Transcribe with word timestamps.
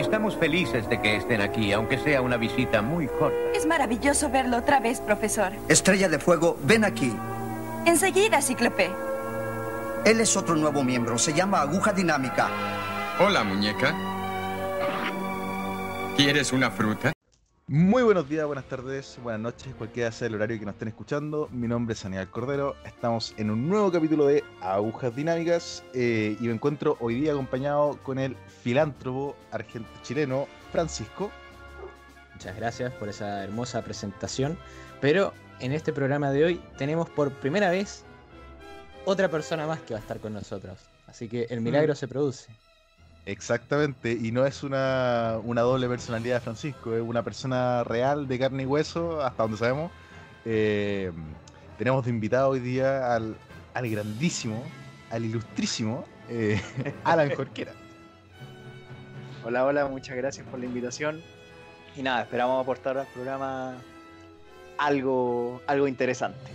Estamos 0.00 0.34
felices 0.34 0.88
de 0.88 0.98
que 1.02 1.16
estén 1.16 1.42
aquí, 1.42 1.72
aunque 1.72 1.98
sea 1.98 2.22
una 2.22 2.38
visita 2.38 2.80
muy 2.80 3.06
corta. 3.06 3.36
Es 3.54 3.66
maravilloso 3.66 4.30
verlo 4.30 4.56
otra 4.56 4.80
vez, 4.80 4.98
profesor. 4.98 5.52
Estrella 5.68 6.08
de 6.08 6.18
Fuego, 6.18 6.56
ven 6.62 6.84
aquí. 6.86 7.14
Enseguida, 7.84 8.40
Cíclope. 8.40 8.90
Él 10.06 10.22
es 10.22 10.34
otro 10.38 10.56
nuevo 10.56 10.82
miembro, 10.82 11.18
se 11.18 11.34
llama 11.34 11.60
Aguja 11.60 11.92
Dinámica. 11.92 12.48
Hola, 13.20 13.44
muñeca. 13.44 13.94
¿Quieres 16.16 16.50
una 16.54 16.70
fruta? 16.70 17.12
Muy 17.72 18.02
buenos 18.02 18.28
días, 18.28 18.44
buenas 18.46 18.64
tardes, 18.64 19.16
buenas 19.22 19.40
noches, 19.40 19.72
cualquiera 19.76 20.10
sea 20.10 20.26
el 20.26 20.34
horario 20.34 20.58
que 20.58 20.64
nos 20.64 20.74
estén 20.74 20.88
escuchando. 20.88 21.48
Mi 21.52 21.68
nombre 21.68 21.92
es 21.92 22.04
Aníbal 22.04 22.28
Cordero, 22.28 22.74
estamos 22.84 23.32
en 23.36 23.48
un 23.48 23.68
nuevo 23.68 23.92
capítulo 23.92 24.26
de 24.26 24.42
Agujas 24.60 25.14
Dinámicas 25.14 25.84
eh, 25.94 26.36
y 26.40 26.48
me 26.48 26.54
encuentro 26.54 26.96
hoy 26.98 27.20
día 27.20 27.30
acompañado 27.30 27.96
con 28.02 28.18
el 28.18 28.34
filántropo 28.64 29.36
argento-chileno 29.52 30.48
Francisco. 30.72 31.30
Muchas 32.32 32.56
gracias 32.56 32.92
por 32.94 33.08
esa 33.08 33.44
hermosa 33.44 33.82
presentación, 33.82 34.58
pero 35.00 35.32
en 35.60 35.70
este 35.70 35.92
programa 35.92 36.32
de 36.32 36.46
hoy 36.46 36.60
tenemos 36.76 37.08
por 37.08 37.30
primera 37.34 37.70
vez 37.70 38.02
otra 39.04 39.28
persona 39.28 39.68
más 39.68 39.78
que 39.82 39.94
va 39.94 40.00
a 40.00 40.02
estar 40.02 40.18
con 40.18 40.32
nosotros, 40.32 40.76
así 41.06 41.28
que 41.28 41.46
el 41.50 41.60
milagro 41.60 41.94
se 41.94 42.08
produce. 42.08 42.50
Exactamente, 43.30 44.10
y 44.10 44.32
no 44.32 44.44
es 44.44 44.64
una, 44.64 45.38
una 45.44 45.60
doble 45.60 45.88
personalidad 45.88 46.34
de 46.34 46.40
Francisco, 46.40 46.96
es 46.96 47.00
una 47.00 47.22
persona 47.22 47.84
real 47.84 48.26
de 48.26 48.40
carne 48.40 48.64
y 48.64 48.66
hueso, 48.66 49.22
hasta 49.22 49.44
donde 49.44 49.56
sabemos. 49.56 49.92
Eh, 50.44 51.12
tenemos 51.78 52.04
de 52.04 52.10
invitado 52.10 52.48
hoy 52.48 52.58
día 52.58 53.14
al, 53.14 53.36
al 53.74 53.88
grandísimo, 53.88 54.64
al 55.10 55.24
ilustrísimo 55.24 56.04
eh, 56.28 56.60
Alan 57.04 57.30
Jorquera. 57.36 57.70
Hola, 59.44 59.64
hola, 59.64 59.86
muchas 59.86 60.16
gracias 60.16 60.44
por 60.48 60.58
la 60.58 60.66
invitación. 60.66 61.22
Y 61.96 62.02
nada, 62.02 62.22
esperamos 62.22 62.60
aportar 62.60 62.98
al 62.98 63.06
programa 63.14 63.76
algo, 64.76 65.62
algo 65.68 65.86
interesante. 65.86 66.50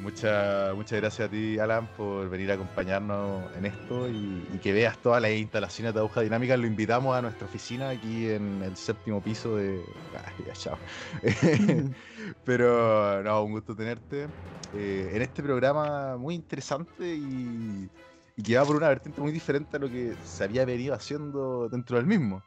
Muchas 0.00 0.74
muchas 0.74 0.98
gracias 1.00 1.28
a 1.28 1.30
ti, 1.30 1.58
Alan, 1.58 1.92
por 1.92 2.30
venir 2.30 2.50
a 2.50 2.54
acompañarnos 2.54 3.54
en 3.54 3.66
esto 3.66 4.08
y, 4.08 4.48
y 4.50 4.58
que 4.58 4.72
veas 4.72 4.98
todas 5.02 5.20
las 5.20 5.32
instalaciones 5.32 5.92
de 5.92 6.00
aguja 6.00 6.22
dinámica. 6.22 6.56
Lo 6.56 6.66
invitamos 6.66 7.14
a 7.14 7.20
nuestra 7.20 7.46
oficina 7.46 7.90
aquí 7.90 8.30
en 8.30 8.62
el 8.62 8.76
séptimo 8.76 9.22
piso 9.22 9.56
de. 9.56 9.94
Ay, 10.12 10.44
ya, 10.46 10.54
chao. 10.54 10.80
Pero 12.44 13.22
no, 13.22 13.44
un 13.44 13.52
gusto 13.52 13.76
tenerte 13.76 14.30
eh, 14.72 15.10
en 15.12 15.22
este 15.22 15.42
programa 15.42 16.16
muy 16.16 16.34
interesante 16.34 17.14
y, 17.14 17.90
y 18.36 18.42
que 18.42 18.56
va 18.56 18.64
por 18.64 18.76
una 18.76 18.88
vertiente 18.88 19.20
muy 19.20 19.32
diferente 19.32 19.76
a 19.76 19.80
lo 19.80 19.90
que 19.90 20.16
se 20.22 20.44
había 20.44 20.64
venido 20.64 20.94
haciendo 20.94 21.68
dentro 21.68 21.96
del 21.98 22.06
mismo. 22.06 22.42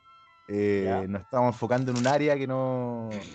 Eh, 0.47 1.05
nos 1.07 1.21
estamos 1.21 1.53
enfocando 1.53 1.91
en 1.91 1.97
un 1.97 2.07
área 2.07 2.35
que 2.35 2.47
no, 2.47 3.27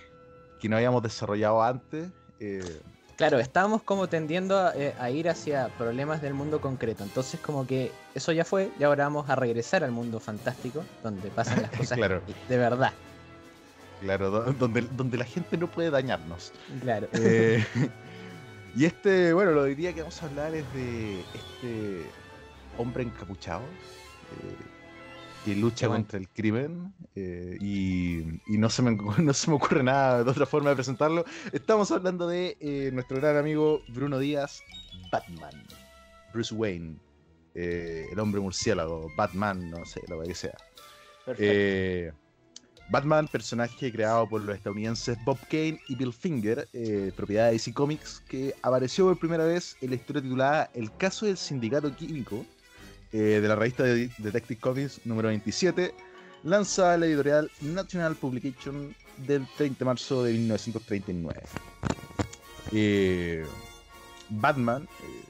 que 0.58 0.68
no 0.68 0.76
habíamos 0.76 1.02
desarrollado 1.02 1.62
antes. 1.62 2.12
eh, 2.40 2.82
Claro, 3.18 3.40
estábamos 3.40 3.82
como 3.82 4.08
tendiendo 4.08 4.56
a, 4.56 4.72
eh, 4.76 4.94
a 4.96 5.10
ir 5.10 5.28
hacia 5.28 5.68
problemas 5.76 6.22
del 6.22 6.34
mundo 6.34 6.60
concreto, 6.60 7.02
entonces 7.02 7.40
como 7.40 7.66
que 7.66 7.90
eso 8.14 8.30
ya 8.30 8.44
fue 8.44 8.70
y 8.78 8.84
ahora 8.84 9.02
vamos 9.04 9.28
a 9.28 9.34
regresar 9.34 9.82
al 9.82 9.90
mundo 9.90 10.20
fantástico, 10.20 10.84
donde 11.02 11.28
pasan 11.32 11.60
las 11.62 11.70
cosas 11.76 11.98
Claro. 11.98 12.22
de 12.48 12.56
verdad. 12.56 12.92
Claro, 14.00 14.30
do- 14.30 14.52
donde, 14.52 14.82
donde 14.82 15.18
la 15.18 15.24
gente 15.24 15.56
no 15.58 15.66
puede 15.66 15.90
dañarnos. 15.90 16.52
Claro. 16.80 17.08
Eh, 17.14 17.66
y 18.76 18.84
este, 18.84 19.32
bueno, 19.32 19.50
lo 19.50 19.64
diría 19.64 19.92
que 19.92 20.02
vamos 20.02 20.22
a 20.22 20.26
hablar 20.26 20.54
es 20.54 20.72
de 20.72 21.24
este 21.34 22.06
hombre 22.78 23.02
encapuchado 23.02 23.62
eh, 23.62 24.54
que 25.48 25.56
lucha 25.56 25.88
bueno. 25.88 26.04
contra 26.04 26.18
el 26.18 26.28
crimen 26.28 26.92
eh, 27.14 27.56
y, 27.58 28.18
y 28.52 28.58
no, 28.58 28.68
se 28.68 28.82
me, 28.82 28.90
no 29.18 29.32
se 29.32 29.48
me 29.48 29.56
ocurre 29.56 29.82
nada 29.82 30.22
de 30.22 30.30
otra 30.30 30.44
forma 30.44 30.70
de 30.70 30.76
presentarlo. 30.76 31.24
Estamos 31.52 31.90
hablando 31.90 32.28
de 32.28 32.56
eh, 32.60 32.90
nuestro 32.92 33.16
gran 33.16 33.36
amigo 33.36 33.80
Bruno 33.88 34.18
Díaz, 34.18 34.62
Batman, 35.10 35.64
Bruce 36.34 36.54
Wayne, 36.54 36.96
eh, 37.54 38.06
el 38.12 38.18
hombre 38.18 38.42
murciélago, 38.42 39.10
Batman, 39.16 39.70
no 39.70 39.84
sé, 39.86 40.02
lo 40.08 40.22
que 40.22 40.34
sea. 40.34 40.56
Perfecto. 41.24 42.16
Batman, 42.90 43.28
personaje 43.28 43.92
creado 43.92 44.26
por 44.26 44.42
los 44.42 44.56
estadounidenses 44.56 45.18
Bob 45.26 45.38
Kane 45.50 45.78
y 45.88 45.94
Bill 45.94 46.12
Finger, 46.12 46.66
propiedad 47.16 47.46
de 47.46 47.52
DC 47.52 47.74
Comics, 47.74 48.20
que 48.28 48.54
apareció 48.62 49.04
por 49.06 49.18
primera 49.18 49.44
vez 49.44 49.76
en 49.82 49.90
la 49.90 49.96
historia 49.96 50.22
titulada 50.22 50.70
El 50.72 50.90
caso 50.96 51.26
del 51.26 51.36
sindicato 51.36 51.94
químico 51.94 52.46
eh, 53.10 53.40
de 53.40 53.48
la 53.48 53.56
revista 53.56 53.84
de 53.84 54.10
Detective 54.18 54.60
Comics 54.60 55.00
número 55.06 55.28
27, 55.28 55.94
lanzada 56.42 56.98
la 56.98 57.06
editorial 57.06 57.50
National 57.62 58.14
Publication 58.16 58.94
del 59.26 59.46
30 59.56 59.78
de 59.78 59.84
marzo 59.86 60.24
de 60.24 60.34
1939. 60.34 61.40
Eh, 62.72 63.46
Batman, 64.28 64.82
eh, 64.82 65.24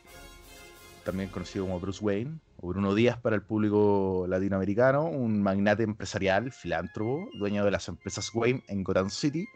también 1.05 1.29
conocido 1.31 1.67
como 1.67 1.79
Bruce 1.79 2.05
Wayne, 2.05 2.41
o 2.61 2.67
Bruno 2.67 2.97
Díaz 2.97 3.17
para 3.21 3.37
el 3.37 3.43
público 3.43 4.27
latinoamericano, 4.29 5.05
un 5.05 5.41
magnate 5.41 5.85
empresarial, 5.85 6.51
filántropo, 6.51 7.29
dueño 7.39 7.65
de 7.65 7.71
las 7.71 7.87
empresas 7.87 8.29
Wayne 8.35 8.65
en 8.67 8.83
Gotham 8.83 9.11
City, 9.11 9.47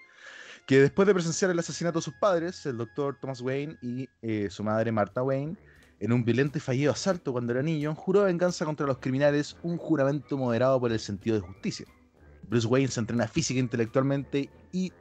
que 0.65 0.79
después 0.79 1.09
de 1.09 1.15
presenciar 1.15 1.51
el 1.51 1.59
asesinato 1.59 1.99
de 1.99 2.05
sus 2.05 2.15
padres, 2.21 2.65
el 2.67 2.77
doctor 2.77 3.19
Thomas 3.21 3.41
Wayne 3.41 3.77
y 3.83 4.09
su 4.49 4.63
madre 4.63 4.93
Martha 4.93 5.25
Wayne, 5.25 5.57
en 6.03 6.13
un 6.13 6.25
violento 6.25 6.59
y 6.59 6.61
fallido 6.61 6.91
asalto 6.91 7.31
cuando 7.31 7.53
era 7.53 7.63
niño, 7.63 7.95
juró 7.95 8.25
venganza 8.25 8.65
contra 8.65 8.89
los 8.89 8.99
criminales, 8.99 9.57
un 9.63 9.77
juramento 9.77 10.37
moderado 10.37 10.81
por 10.81 10.91
el 10.91 10.99
sentido 10.99 11.37
de 11.37 11.43
justicia. 11.43 11.87
Bruce 12.43 12.67
Wayne 12.67 12.89
se 12.89 12.99
entrena 12.99 13.29
física 13.29 13.59
e 13.59 13.63
intelectualmente 13.63 14.51
y 14.73 14.93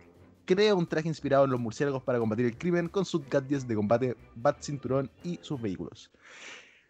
crea 0.45 0.75
un 0.75 0.85
traje 0.85 1.07
inspirado 1.07 1.45
en 1.45 1.51
los 1.51 1.59
murciélagos 1.59 2.03
para 2.03 2.19
combatir 2.19 2.45
el 2.45 2.55
crimen 2.55 2.87
con 2.87 3.03
sus 3.03 3.27
gadgets 3.27 3.67
de 3.67 3.73
combate, 3.73 4.15
bat 4.35 4.61
cinturón 4.61 5.09
y 5.23 5.39
sus 5.41 5.59
vehículos. 5.59 6.11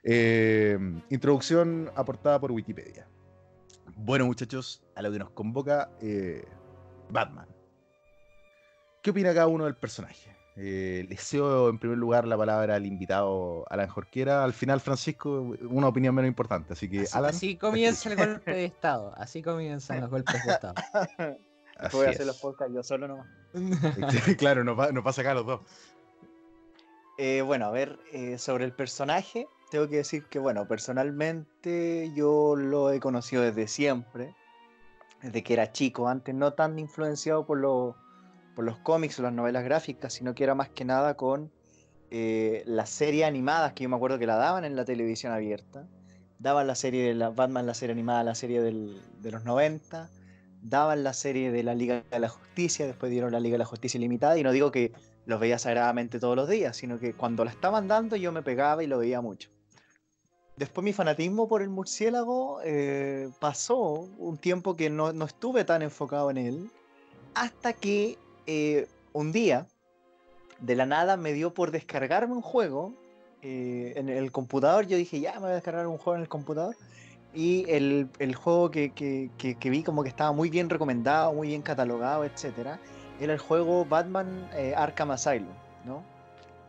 Eh, 0.04 0.78
introducción 1.10 1.90
aportada 1.96 2.38
por 2.38 2.52
Wikipedia. 2.52 3.08
Bueno, 3.96 4.26
muchachos, 4.26 4.84
a 4.94 5.02
lo 5.04 5.10
que 5.10 5.20
nos 5.20 5.30
convoca 5.30 5.90
eh, 6.02 6.44
Batman. 7.10 7.48
¿Qué 9.02 9.12
opina 9.12 9.34
cada 9.34 9.48
uno 9.48 9.64
del 9.64 9.78
personaje? 9.78 10.41
Eh, 10.58 11.06
le 11.08 11.16
cedo 11.18 11.70
en 11.70 11.80
primer 11.80 11.98
lugar 11.98 12.28
la 12.28 12.38
palabra 12.38 12.76
al 12.76 12.86
invitado 12.86 13.66
Alan 13.70 13.88
Jorquera. 13.88 14.44
Al 14.44 14.54
final, 14.54 14.82
Francisco, 14.82 15.56
una 15.70 15.88
opinión 15.88 16.14
menos 16.14 16.28
importante. 16.28 16.74
Así 16.74 16.90
que, 16.90 17.02
Así, 17.02 17.18
Alan. 17.18 17.30
así 17.30 17.56
comienza 17.58 18.10
el 18.10 18.18
golpe 18.18 18.52
de 18.54 18.66
Estado, 18.66 19.14
así 19.18 19.42
comienzan 19.42 20.02
los 20.02 20.10
golpes 20.10 20.44
de 20.46 20.52
Estado. 20.52 20.74
así 21.78 21.96
Voy 21.98 22.06
a 22.06 22.10
es. 22.10 22.16
hacer 22.16 22.26
los 22.28 22.38
podcasts 22.40 22.74
yo 22.74 22.84
solo 22.84 23.08
nomás. 23.08 23.28
claro, 24.38 24.64
nos 24.64 24.78
va, 24.78 24.92
nos 24.92 25.06
va 25.06 25.10
a 25.12 25.14
sacar 25.14 25.32
a 25.32 25.36
los 25.36 25.46
dos. 25.46 25.62
Eh, 27.18 27.42
bueno, 27.42 27.66
a 27.68 27.72
ver, 27.72 28.00
eh, 28.12 28.38
sobre 28.38 28.66
el 28.66 28.74
personaje, 28.74 29.48
tengo 29.70 29.88
que 29.88 29.98
decir 29.98 30.26
que, 30.26 30.40
bueno, 30.40 30.68
personalmente 30.68 32.12
yo 32.16 32.56
lo 32.56 32.92
he 32.92 33.00
conocido 33.00 33.44
desde 33.44 33.68
siempre, 33.68 34.34
desde 35.22 35.44
que 35.44 35.54
era 35.54 35.72
chico, 35.72 36.08
antes 36.08 36.34
no 36.36 36.54
tan 36.54 36.80
influenciado 36.80 37.46
por, 37.46 37.58
lo- 37.60 37.96
por 38.56 38.66
los 38.66 38.78
cómics 38.78 39.20
o 39.20 39.24
las 39.24 39.34
novelas 39.34 39.64
gráficas, 39.64 40.14
sino 40.14 40.36
que 40.36 40.44
era 40.44 40.56
más 40.56 40.70
que 40.70 40.86
nada 40.86 41.16
con 41.16 41.52
eh, 42.10 42.64
las 42.66 42.90
series 42.90 43.26
animadas 43.26 43.72
que 43.74 43.84
yo 43.84 43.90
me 43.90 43.96
acuerdo 43.96 44.20
que 44.20 44.28
la 44.28 44.36
daban 44.36 44.66
en 44.66 44.76
la 44.76 44.84
televisión 44.84 45.32
abierta. 45.32 45.88
Daban 46.40 46.68
la 46.68 46.76
serie 46.76 47.04
de 47.06 47.14
la 47.14 47.30
Batman, 47.30 47.66
la 47.66 47.74
serie 47.74 47.94
animada, 47.94 48.24
la 48.24 48.36
serie 48.36 48.62
de 48.62 49.32
los 49.32 49.46
90. 49.46 50.10
Daban 50.64 51.04
la 51.04 51.14
serie 51.14 51.52
de 51.52 51.64
la 51.64 51.74
Liga 51.74 52.04
de 52.10 52.20
la 52.20 52.30
Justicia, 52.30 52.86
después 52.86 53.12
dieron 53.12 53.32
la 53.32 53.40
Liga 53.40 53.54
de 53.54 53.60
la 53.60 53.66
Justicia 53.66 53.98
Ilimitada, 53.98 54.38
y 54.38 54.44
no 54.44 54.52
digo 54.52 54.72
que 54.72 54.92
los 55.26 55.40
veía 55.40 55.58
sagradamente 55.58 56.20
todos 56.20 56.36
los 56.36 56.50
días, 56.50 56.76
sino 56.76 57.00
que 57.00 57.14
cuando 57.14 57.46
la 57.46 57.52
estaban 57.52 57.88
dando 57.88 58.16
yo 58.16 58.32
me 58.32 58.42
pegaba 58.42 58.84
y 58.84 58.88
lo 58.88 58.98
veía 58.98 59.22
mucho. 59.22 59.50
Después 60.58 60.84
mi 60.84 60.94
fanatismo 60.94 61.48
por 61.48 61.62
el 61.62 61.70
murciélago 61.70 62.60
eh, 62.64 63.30
pasó 63.40 64.08
un 64.18 64.38
tiempo 64.38 64.76
que 64.76 64.90
no, 64.90 65.14
no 65.14 65.26
estuve 65.26 65.64
tan 65.64 65.82
enfocado 65.82 66.30
en 66.30 66.38
él, 66.38 66.72
hasta 67.34 67.74
que 67.74 68.18
eh, 68.48 68.88
un 69.14 69.32
día, 69.32 69.68
de 70.60 70.76
la 70.76 70.86
nada, 70.86 71.18
me 71.18 71.34
dio 71.34 71.54
por 71.54 71.72
descargarme 71.72 72.34
un 72.34 72.42
juego 72.42 72.94
eh, 73.42 73.94
en 73.96 74.10
el 74.10 74.32
computador. 74.32 74.86
Yo 74.88 74.98
dije, 74.98 75.20
ya 75.20 75.34
me 75.34 75.40
voy 75.42 75.52
a 75.52 75.56
descargar 75.56 75.88
un 75.88 75.98
juego 75.98 76.16
en 76.18 76.22
el 76.22 76.30
computador. 76.30 76.76
Y 77.34 77.66
el, 77.70 78.10
el 78.20 78.36
juego 78.36 78.72
que, 78.72 78.92
que- 78.92 79.30
que- 79.38 79.70
vi 79.70 79.84
como 79.84 80.04
que 80.04 80.10
estaba 80.10 80.32
muy 80.34 80.50
bien 80.50 80.70
recomendado, 80.70 81.34
muy 81.34 81.48
bien 81.48 81.62
catalogado, 81.62 82.26
etcétera, 82.26 82.80
era 83.20 83.34
el 83.34 83.40
juego 83.40 83.86
Batman 83.86 84.50
eh, 84.54 84.74
Arkham 84.76 85.12
Asylum, 85.12 85.54
¿no? 85.86 86.04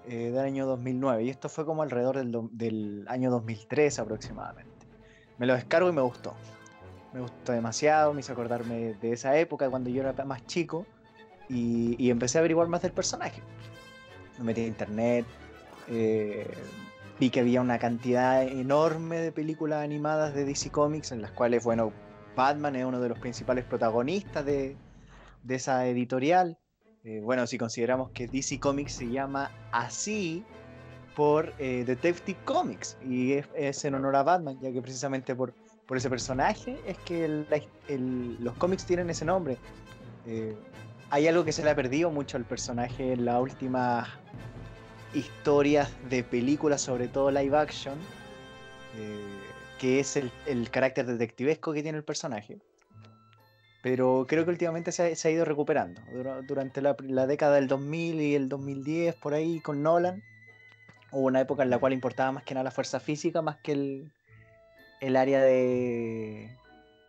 Del 0.06 0.38
año 0.38 0.66
2009. 0.66 1.24
Y 1.24 1.30
esto 1.30 1.48
fue 1.48 1.64
como 1.64 1.82
alrededor 1.82 2.16
del, 2.16 2.32
del 2.52 3.04
año 3.08 3.30
2003 3.30 3.98
aproximadamente. 3.98 4.86
Me 5.38 5.46
lo 5.46 5.54
descargo 5.54 5.88
y 5.88 5.92
me 5.92 6.02
gustó. 6.02 6.34
Me 7.12 7.20
gustó 7.20 7.52
demasiado, 7.52 8.14
me 8.14 8.20
hizo 8.20 8.32
acordarme 8.32 8.94
de 8.94 9.12
esa 9.12 9.36
época 9.36 9.69
cuando 9.69 9.90
yo 9.90 10.02
era 10.02 10.24
más 10.24 10.46
chico 10.46 10.86
y, 11.52 11.94
y 12.02 12.10
empecé 12.10 12.38
a 12.38 12.40
averiguar 12.40 12.69
más 12.69 12.82
del 12.82 12.93
personaje. 12.93 13.43
Me 14.38 14.44
metí 14.44 14.62
a 14.62 14.66
internet, 14.66 15.26
eh, 15.88 16.46
vi 17.20 17.31
que 17.31 17.40
había 17.40 17.60
una 17.60 17.78
cantidad 17.78 18.43
enorme 18.43 19.19
de 19.19 19.32
películas 19.32 19.84
animadas 19.84 20.34
de 20.34 20.44
DC 20.44 20.70
Comics 20.70 21.12
en 21.12 21.22
las 21.22 21.31
cuales, 21.32 21.64
bueno, 21.64 21.93
Batman 22.37 22.76
es 22.76 22.84
uno 22.84 23.00
de 23.00 23.08
los 23.08 23.19
principales 23.19 23.64
protagonistas 23.64 24.44
de, 24.44 24.76
esa 25.49 25.87
editorial. 25.87 26.58
Eh, 27.04 27.20
bueno, 27.22 27.46
si 27.46 27.58
consideramos 27.58 28.10
que 28.10 28.26
DC 28.26 28.58
Comics 28.58 28.93
se 28.93 29.10
llama 29.10 29.50
así 29.72 30.44
por 31.14 31.52
eh, 31.58 31.84
Detective 31.87 32.38
Comics 32.44 32.96
y 33.05 33.34
es, 33.55 33.84
en 33.84 33.94
honor 33.94 34.16
a 34.16 34.22
Batman, 34.22 34.58
ya 34.60 34.72
que 34.72 34.81
precisamente 34.81 35.34
por, 35.34 35.52
ese 35.94 36.08
personaje 36.08 36.81
es 36.87 36.96
que 37.00 37.28
los 38.40 38.55
cómics 38.55 38.87
tienen 38.87 39.10
ese 39.10 39.26
nombre. 39.26 39.58
Hay 41.12 41.29
algo 41.29 41.44
que 41.44 41.53
se 41.53 41.62
le 41.62 41.69
ha 41.69 41.76
perdido 41.76 42.11
mucho 42.11 42.38
al 42.38 42.47
personaje 42.47 43.12
en 43.12 43.26
las 43.26 43.38
últimas 43.38 44.09
historias 45.12 45.91
de 46.09 46.25
películas, 46.25 46.81
sobre 46.81 47.06
todo 47.06 47.31
live 47.31 47.55
action, 47.55 47.99
eh, 48.97 49.20
que 49.79 50.00
es 50.00 50.17
el, 50.17 50.70
carácter 50.70 51.05
detectivesco 51.05 51.75
que 51.75 51.82
tiene 51.82 51.99
el 51.99 52.05
personaje. 52.05 52.56
Pero 53.82 54.25
creo 54.26 54.47
que 54.47 54.53
últimamente 54.53 54.91
se 54.91 55.14
ha, 55.23 55.31
ido 55.31 55.44
recuperando. 55.44 56.00
Dura- 56.11 56.41
Durante 56.41 56.81
la, 56.81 56.97
la 57.00 57.26
década 57.26 57.56
del 57.56 57.69
2000 57.69 58.19
y 58.19 58.35
el 58.35 58.49
2010, 58.49 59.15
por 59.17 59.35
ahí 59.35 59.61
con 59.61 59.82
Nolan, 59.82 60.23
hubo 61.11 61.26
una 61.26 61.43
época 61.43 61.62
en 61.62 61.69
la 61.69 61.76
cual 61.76 61.93
importaba 61.93 62.32
más 62.32 62.44
que 62.44 62.55
nada 62.55 62.65
la 62.65 62.70
fuerza 62.70 63.00
física, 63.00 63.43
más 63.43 63.58
que 63.58 63.73
el, 63.73 64.11
el 65.03 65.17
área 65.17 65.43
de 65.43 66.49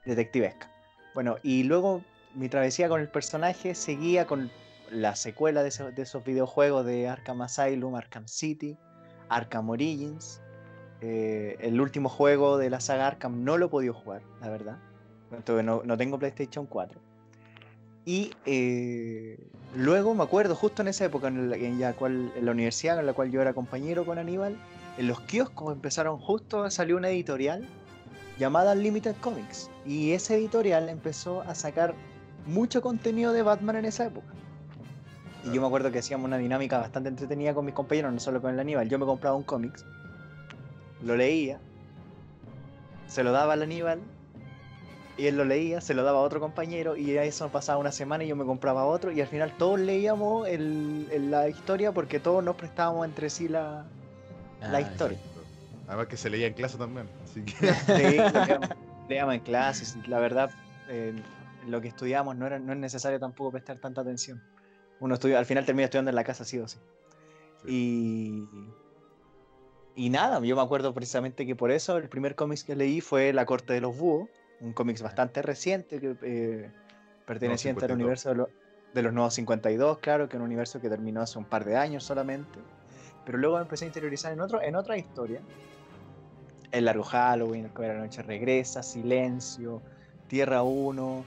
detectivesca. 0.03 0.69
Bueno, 1.13 1.37
y 1.41 1.63
luego 1.63 2.03
mi 2.35 2.49
travesía 2.49 2.89
con 2.89 3.01
el 3.01 3.09
personaje 3.09 3.75
seguía 3.75 4.25
con 4.25 4.51
la 4.91 5.15
secuela 5.15 5.63
de, 5.63 5.69
esos- 5.69 5.93
de 5.95 6.01
esos 6.01 6.23
videojuegos 6.23 6.85
de 6.85 7.07
Arkham 7.07 7.41
Asylum, 7.41 7.95
Arkham 7.95 8.27
City, 8.27 8.77
Arkham 9.29 9.69
Origins. 9.69 10.41
Eh, 11.01 11.57
el 11.59 11.81
último 11.81 12.07
juego 12.09 12.57
de 12.57 12.69
la 12.69 12.79
saga 12.79 13.07
Arkham 13.07 13.43
no 13.43 13.57
lo 13.57 13.65
he 13.65 13.69
podido 13.69 13.93
jugar, 13.93 14.21
la 14.39 14.49
verdad. 14.49 14.77
Entonces 15.31 15.65
no, 15.65 15.81
no 15.83 15.97
tengo 15.97 16.17
PlayStation 16.19 16.65
4. 16.65 16.99
Y 18.05 18.31
eh, 18.45 19.37
luego 19.75 20.13
me 20.13 20.23
acuerdo, 20.23 20.55
justo 20.55 20.81
en 20.81 20.89
esa 20.89 21.05
época 21.05 21.27
en 21.27 21.49
la, 21.49 21.55
en 21.55 21.93
cual, 21.93 22.31
en 22.35 22.45
la 22.45 22.51
universidad 22.51 22.99
en 22.99 23.05
la 23.05 23.13
cual 23.13 23.31
yo 23.31 23.41
era 23.41 23.53
compañero 23.53 24.05
con 24.05 24.17
Aníbal, 24.17 24.57
en 24.97 25.07
los 25.07 25.21
kioscos 25.21 25.73
empezaron 25.73 26.19
justo 26.19 26.63
a 26.63 26.71
salir 26.71 26.95
una 26.95 27.09
editorial 27.09 27.65
llamada 28.37 28.75
Limited 28.75 29.15
Comics. 29.21 29.69
Y 29.85 30.11
esa 30.11 30.35
editorial 30.35 30.89
empezó 30.89 31.41
a 31.41 31.55
sacar 31.55 31.95
mucho 32.45 32.81
contenido 32.81 33.33
de 33.33 33.41
Batman 33.41 33.77
en 33.77 33.85
esa 33.85 34.05
época. 34.05 34.27
Y 35.45 35.53
yo 35.53 35.59
me 35.61 35.67
acuerdo 35.67 35.91
que 35.91 35.99
hacíamos 35.99 36.25
una 36.25 36.37
dinámica 36.37 36.77
bastante 36.77 37.09
entretenida 37.09 37.53
con 37.53 37.65
mis 37.65 37.73
compañeros, 37.73 38.13
no 38.13 38.19
solo 38.19 38.41
con 38.41 38.51
el 38.53 38.59
Aníbal. 38.59 38.87
Yo 38.89 38.97
me 38.97 39.05
compraba 39.05 39.35
un 39.35 39.43
cómics, 39.43 39.83
lo 41.03 41.17
leía, 41.17 41.59
se 43.07 43.23
lo 43.23 43.31
daba 43.33 43.53
al 43.53 43.61
Aníbal, 43.63 43.99
y 45.17 45.27
él 45.27 45.35
lo 45.37 45.43
leía, 45.45 45.81
se 45.81 45.93
lo 45.93 46.03
daba 46.03 46.19
a 46.19 46.21
otro 46.21 46.39
compañero, 46.39 46.95
y 46.95 47.11
eso 47.17 47.49
pasaba 47.49 47.77
una 47.77 47.91
semana 47.91 48.23
y 48.23 48.27
yo 48.29 48.35
me 48.37 48.45
compraba 48.45 48.85
otro, 48.85 49.11
y 49.11 49.19
al 49.21 49.27
final 49.27 49.51
todos 49.57 49.79
leíamos 49.79 50.47
el- 50.47 51.07
el- 51.11 51.29
la 51.29 51.49
historia 51.49 51.91
porque 51.91 52.19
todos 52.19 52.43
nos 52.43 52.55
prestábamos 52.55 53.05
entre 53.05 53.29
sí 53.29 53.47
la, 53.49 53.85
la 54.61 54.77
Ah, 54.77 54.81
historia. 54.81 55.17
Además 55.87 56.07
que 56.07 56.15
se 56.17 56.29
leía 56.29 56.47
en 56.47 56.53
clase 56.53 56.77
también. 56.77 57.07
Así 57.25 57.41
que 57.43 57.73
Sí, 57.73 57.93
leíamos, 58.33 58.69
leíamos 59.09 59.33
en 59.35 59.39
clases. 59.41 59.97
y 60.03 60.07
La 60.09 60.19
verdad, 60.19 60.49
eh, 60.87 61.13
lo 61.67 61.81
que 61.81 61.87
estudiamos 61.89 62.35
no, 62.35 62.45
era, 62.47 62.59
no 62.59 62.73
es 62.73 62.79
necesario 62.79 63.19
tampoco 63.19 63.51
prestar 63.51 63.77
tanta 63.79 64.01
atención. 64.01 64.41
Uno 64.99 65.15
estudia, 65.15 65.39
al 65.39 65.45
final 65.45 65.65
termina 65.65 65.85
estudiando 65.85 66.09
en 66.09 66.15
la 66.15 66.23
casa 66.23 66.45
sí 66.45 66.59
o 66.59 66.67
sí. 66.67 66.77
Y, 67.65 68.45
y 69.95 70.09
nada, 70.09 70.39
yo 70.41 70.55
me 70.55 70.61
acuerdo 70.61 70.93
precisamente 70.93 71.45
que 71.45 71.55
por 71.55 71.71
eso 71.71 71.97
el 71.97 72.09
primer 72.09 72.35
cómic 72.35 72.63
que 72.65 72.75
leí 72.75 72.99
fue 73.01 73.31
La 73.33 73.45
Corte 73.45 73.73
de 73.73 73.81
los 73.81 73.97
Búhos, 73.97 74.29
un 74.59 74.73
cómic 74.73 74.99
bastante 75.01 75.41
reciente 75.41 75.99
que 75.99 76.15
eh, 76.23 76.71
perteneciente 77.25 77.85
al 77.85 77.91
52. 77.91 77.95
universo 77.95 78.29
de, 78.29 78.35
lo- 78.35 78.49
de 78.93 79.01
los 79.01 79.13
Nuevos 79.13 79.33
52, 79.33 79.99
claro, 79.99 80.27
que 80.29 80.37
es 80.37 80.39
un 80.39 80.45
universo 80.45 80.79
que 80.81 80.89
terminó 80.89 81.21
hace 81.21 81.37
un 81.39 81.45
par 81.45 81.65
de 81.65 81.75
años 81.77 82.03
solamente. 82.03 82.59
Pero 83.25 83.37
luego 83.37 83.55
me 83.55 83.61
empecé 83.63 83.85
a 83.85 83.87
interiorizar 83.87 84.33
en, 84.33 84.41
otro, 84.41 84.61
en 84.61 84.75
otra 84.75 84.97
historia. 84.97 85.41
El 86.71 86.85
largo 86.85 87.03
Halloween, 87.03 87.65
El 87.65 87.73
de 87.73 87.87
la 87.87 87.99
Noche 87.99 88.21
regresa, 88.23 88.81
Silencio, 88.83 89.81
Tierra 90.27 90.63
1, 90.63 91.25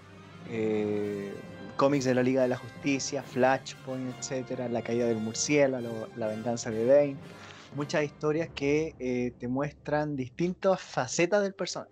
eh, 0.51 1.33
cómics 1.77 2.05
de 2.05 2.15
la 2.15 2.23
Liga 2.23 2.43
de 2.43 2.49
la 2.49 2.57
Justicia, 2.57 3.23
Flashpoint, 3.23 4.15
etcétera, 4.19 4.69
La 4.69 4.83
caída 4.83 5.07
del 5.07 5.19
murciélago, 5.19 6.09
La 6.17 6.27
venganza 6.29 6.71
de 6.71 6.87
Bane. 6.87 7.17
Muchas 7.75 8.05
historias 8.05 8.49
que 8.55 8.95
eh, 8.99 9.33
te 9.39 9.49
muestran 9.49 10.17
distintas 10.17 10.81
facetas 10.81 11.43
del 11.43 11.55
personaje 11.55 11.91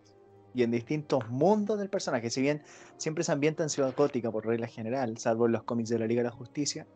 y 0.55 0.62
en 0.62 0.71
distintos 0.71 1.29
mundos 1.29 1.79
del 1.79 1.91
personaje. 1.91 2.31
Si 2.31 2.41
bien 2.41 2.62
siempre 2.97 3.25
se 3.25 3.33
ambienta 3.33 3.62
en 3.65 3.69
Ciudad 3.69 3.93
Gótica 3.95 4.31
por 4.31 4.47
regla 4.47 4.67
general, 4.69 5.19
salvo 5.19 5.47
en 5.47 5.53
los 5.53 5.65
cómics 5.65 5.91
de 5.91 5.99
la 5.99 6.06
Liga 6.06 6.23
de 6.23 6.29
la 6.29 6.35
Justicia, 6.35 6.87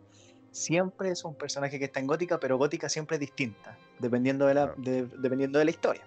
siempre 0.53 1.11
es 1.11 1.25
un 1.25 1.35
personaje 1.35 1.79
que 1.79 1.87
está 1.87 2.01
en 2.01 2.07
Gótica, 2.07 2.41
pero 2.41 2.57
Gótica 2.57 2.89
siempre 2.89 3.17
es 3.17 3.21
distinta, 3.21 3.77
dependiendo 3.99 4.47
de 4.47 4.55
la, 4.55 4.73
de- 4.79 5.07
dependiendo 5.19 5.59
de 5.59 5.65
la 5.67 5.71
historia. 5.73 6.03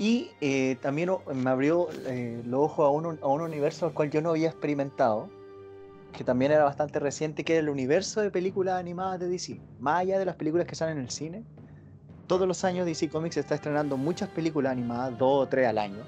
Y 0.00 0.30
eh, 0.40 0.78
también 0.80 1.10
me 1.34 1.50
abrió 1.50 1.88
eh, 2.06 2.42
los 2.46 2.60
ojos 2.62 2.86
a 2.86 2.88
un, 2.88 3.18
a 3.20 3.26
un 3.26 3.42
universo 3.42 3.84
al 3.84 3.92
cual 3.92 4.10
yo 4.10 4.22
no 4.22 4.30
había 4.30 4.48
experimentado, 4.48 5.28
que 6.16 6.24
también 6.24 6.52
era 6.52 6.64
bastante 6.64 6.98
reciente, 6.98 7.44
que 7.44 7.52
era 7.52 7.60
el 7.60 7.68
universo 7.68 8.22
de 8.22 8.30
películas 8.30 8.80
animadas 8.80 9.20
de 9.20 9.28
DC. 9.28 9.60
Más 9.78 10.00
allá 10.00 10.18
de 10.18 10.24
las 10.24 10.36
películas 10.36 10.66
que 10.66 10.74
salen 10.74 10.96
en 10.96 11.04
el 11.04 11.10
cine, 11.10 11.44
todos 12.26 12.48
los 12.48 12.64
años 12.64 12.86
DC 12.86 13.10
Comics 13.10 13.36
está 13.36 13.54
estrenando 13.54 13.98
muchas 13.98 14.30
películas 14.30 14.72
animadas, 14.72 15.18
dos 15.18 15.44
o 15.44 15.46
tres 15.46 15.68
al 15.68 15.76
año, 15.76 16.02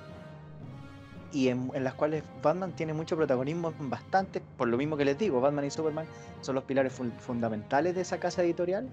y 1.30 1.48
en, 1.48 1.70
en 1.74 1.84
las 1.84 1.92
cuales 1.92 2.24
Batman 2.42 2.72
tiene 2.72 2.94
mucho 2.94 3.14
protagonismo, 3.18 3.74
bastante, 3.78 4.40
por 4.56 4.68
lo 4.68 4.78
mismo 4.78 4.96
que 4.96 5.04
les 5.04 5.18
digo, 5.18 5.38
Batman 5.42 5.66
y 5.66 5.70
Superman 5.70 6.06
son 6.40 6.54
los 6.54 6.64
pilares 6.64 6.94
fun- 6.94 7.12
fundamentales 7.12 7.94
de 7.94 8.00
esa 8.00 8.18
casa 8.18 8.42
editorial 8.42 8.88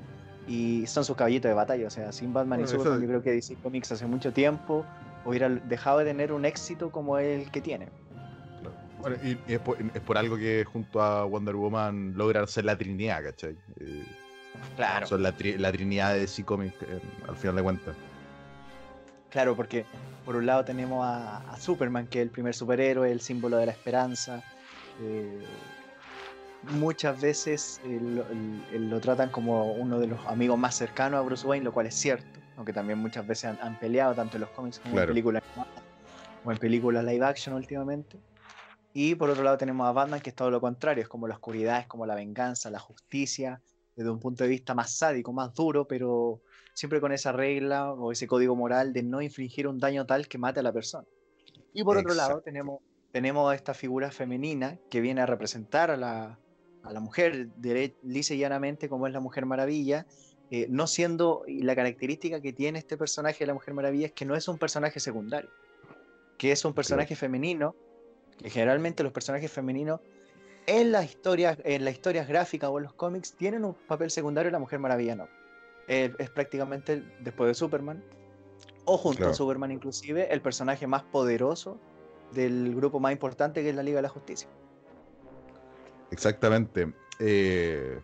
y 0.50 0.86
son 0.88 1.06
sus 1.06 1.16
caballitos 1.16 1.48
de 1.50 1.54
batalla. 1.56 1.88
O 1.88 1.90
sea, 1.92 2.12
sin 2.12 2.34
Batman 2.34 2.60
Bueno, 2.60 2.63
y 2.63 2.75
eso- 2.75 2.78
Superman, 2.84 3.01
yo 3.01 3.07
creo 3.07 3.22
que 3.22 3.31
DC 3.31 3.56
Comics 3.56 3.92
hace 3.92 4.06
mucho 4.06 4.34
tiempo 4.34 4.86
hubiera 5.25 5.48
dejado 5.50 6.00
de 6.00 6.06
tener 6.06 6.31
un 6.34 6.44
éxito 6.46 6.92
como 6.92 7.18
el 7.19 7.50
que 7.51 7.62
tiene. 7.62 7.88
Bueno, 9.00 9.16
y, 9.24 9.38
y 9.48 9.54
es, 9.54 9.60
por, 9.60 9.78
es 9.81 10.01
por 10.01 10.18
algo 10.18 10.36
que 10.36 10.66
junto 10.66 11.01
a 11.01 11.24
Wonder 11.24 11.56
Woman 11.56 12.13
logran 12.18 12.48
ser 12.48 12.66
la 12.66 12.78
Trinidad, 12.78 13.24
¿cachai? 13.24 13.56
Eh, 13.80 14.04
Claro. 14.75 15.07
Son 15.07 15.24
la, 15.24 15.31
tri- 15.38 15.56
la 15.57 15.72
Trinidad 15.72 16.13
de 16.13 16.22
DC 16.22 16.44
Comics, 16.44 16.75
eh, 16.81 17.00
al 17.30 17.36
final 17.38 17.56
de 17.56 17.63
cuentas. 17.63 17.95
Claro, 19.30 19.56
porque 19.56 19.86
por 20.25 20.36
un 20.36 20.45
lado 20.48 20.66
tenemos 20.66 21.06
a, 21.06 21.38
a 21.50 21.57
Superman, 21.57 22.07
que 22.07 22.19
es 22.19 22.24
el 22.24 22.30
primer 22.31 22.54
superhéroe, 22.56 23.10
el 23.12 23.22
símbolo 23.22 23.57
de 23.57 23.68
la 23.68 23.72
esperanza. 23.72 24.44
eh, 25.02 25.44
muchas 26.63 27.19
veces 27.19 27.81
eh, 27.85 27.99
lo, 28.80 28.99
tratan 28.99 29.30
como 29.30 29.73
uno 29.73 29.99
de 29.99 30.07
los 30.07 30.25
amigos 30.25 30.57
más 30.57 30.75
cercanos 30.75 31.19
a 31.19 31.21
Bruce 31.21 31.45
Wayne, 31.45 31.63
lo 31.63 31.73
cual 31.73 31.87
es 31.87 31.95
cierto, 31.95 32.39
aunque 32.57 32.73
también 32.73 32.99
muchas 32.99 33.25
veces 33.25 33.45
han, 33.45 33.59
han 33.61 33.80
peleado 33.80 34.13
tanto 34.13 34.37
en 34.37 34.42
los 34.42 34.49
cómics 34.51 34.80
como 34.80 34.94
Claro. 34.94 35.11
en 35.11 35.16
películas 35.16 35.44
o 36.44 36.51
en 36.51 36.57
películas 36.57 37.04
live 37.06 37.25
action 37.25 37.56
últimamente. 37.56 38.19
Y 38.94 39.16
por 39.16 39.30
otro 39.30 39.44
lado 39.44 39.57
tenemos 39.57 39.87
a 39.87 39.92
Batman, 39.92 40.19
que 40.19 40.31
es 40.31 40.35
todo 40.35 40.49
lo 40.49 40.59
contrario, 40.59 41.04
es 41.04 41.09
como 41.09 41.28
la 41.28 41.35
oscuridad, 41.35 41.80
es 41.80 41.87
como 41.87 42.06
la 42.06 42.16
venganza, 42.16 42.69
la 42.69 42.80
justicia, 42.80 43.61
desde 43.95 44.09
un 44.09 44.19
punto 44.19 44.44
de 44.44 44.49
vista 44.49 44.73
más 44.73 44.92
sádico, 44.92 45.31
más 45.31 45.54
duro, 45.54 45.87
pero 45.87 46.42
siempre 46.73 46.99
con 46.99 47.11
esa 47.11 47.31
regla 47.31 47.94
o 47.94 48.11
ese 48.11 48.28
código 48.28 48.56
moral 48.56 48.94
de 48.94 49.04
no 49.04 49.21
infligir 49.21 49.68
un 49.68 49.78
daño 49.78 50.06
tal 50.06 50.28
que 50.28 50.37
mate 50.37 50.61
a 50.61 50.63
la 50.63 50.73
persona. 50.73 51.06
Y 51.73 51.83
por 51.83 51.97
otro 51.97 52.13
lado 52.13 52.30
Exacto. 52.30 52.44
tenemos, 52.45 52.80
tenemos 53.11 53.51
a 53.51 53.56
esta 53.56 53.73
figura 53.73 54.09
femenina 54.09 54.80
que 54.89 55.01
viene 55.01 55.21
a 55.21 55.25
representar 55.25 55.92
a 55.92 55.97
la, 55.97 56.39
a 56.83 56.94
la 56.94 57.00
mujer 57.00 57.50
lisa 58.04 58.33
y 58.33 58.38
llanamente 58.38 58.90
como 58.90 59.07
es 59.07 59.14
la 59.14 59.19
Mujer 59.19 59.45
Maravilla, 59.45 60.06
eh, 60.52 60.68
no 60.69 60.88
siendo, 60.88 61.44
la 61.48 61.76
característica 61.76 62.42
que 62.42 62.54
tiene 62.54 62.80
este 62.80 62.98
personaje 62.98 63.40
de 63.40 63.48
la 63.48 63.54
Mujer 63.54 63.74
Maravilla 63.74 64.07
es 64.07 64.14
que 64.14 64.26
no 64.26 64.36
es 64.36 64.48
un 64.48 64.57
personaje 64.57 65.00
secundario, 65.00 65.50
que 66.38 66.52
es 66.52 66.66
un 66.66 66.74
personaje 66.74 67.16
femenino, 67.16 67.76
que 68.38 68.50
generalmente 68.50 69.04
los 69.04 69.12
personajes 69.12 69.52
femeninos 69.52 70.00
en 70.66 70.92
las 70.92 71.06
historias, 71.06 71.57
en 71.64 71.83
las 71.86 71.94
historias 71.94 72.28
gráficas 72.28 72.69
o 72.69 72.78
en 72.78 72.86
los 72.86 72.94
cómics 72.94 73.33
tienen 73.36 73.66
un 73.66 73.74
papel 73.74 74.09
secundario 74.12 74.52
la 74.52 74.59
Mujer 74.59 74.80
Maravilla 74.80 75.16
no. 75.16 75.28
Eh, 75.88 76.14
es 76.19 76.30
prácticamente 76.30 77.04
después 77.21 77.48
de 77.48 77.54
Superman, 77.56 78.04
o 78.86 78.98
junto 78.98 79.18
Claro. 79.18 79.31
a 79.31 79.36
Superman 79.36 79.71
inclusive, 79.71 80.31
el 80.31 80.42
personaje 80.42 80.88
más 80.88 81.04
poderoso 81.04 81.80
del 82.33 82.76
grupo 82.76 83.00
más 83.00 83.12
importante 83.12 83.62
que 83.62 83.69
es 83.69 83.76
la 83.76 83.83
Liga 83.83 83.98
de 83.98 84.04
la 84.04 84.09
Justicia. 84.09 84.48
Exactamente. 86.11 86.94
Eh, 87.19 87.99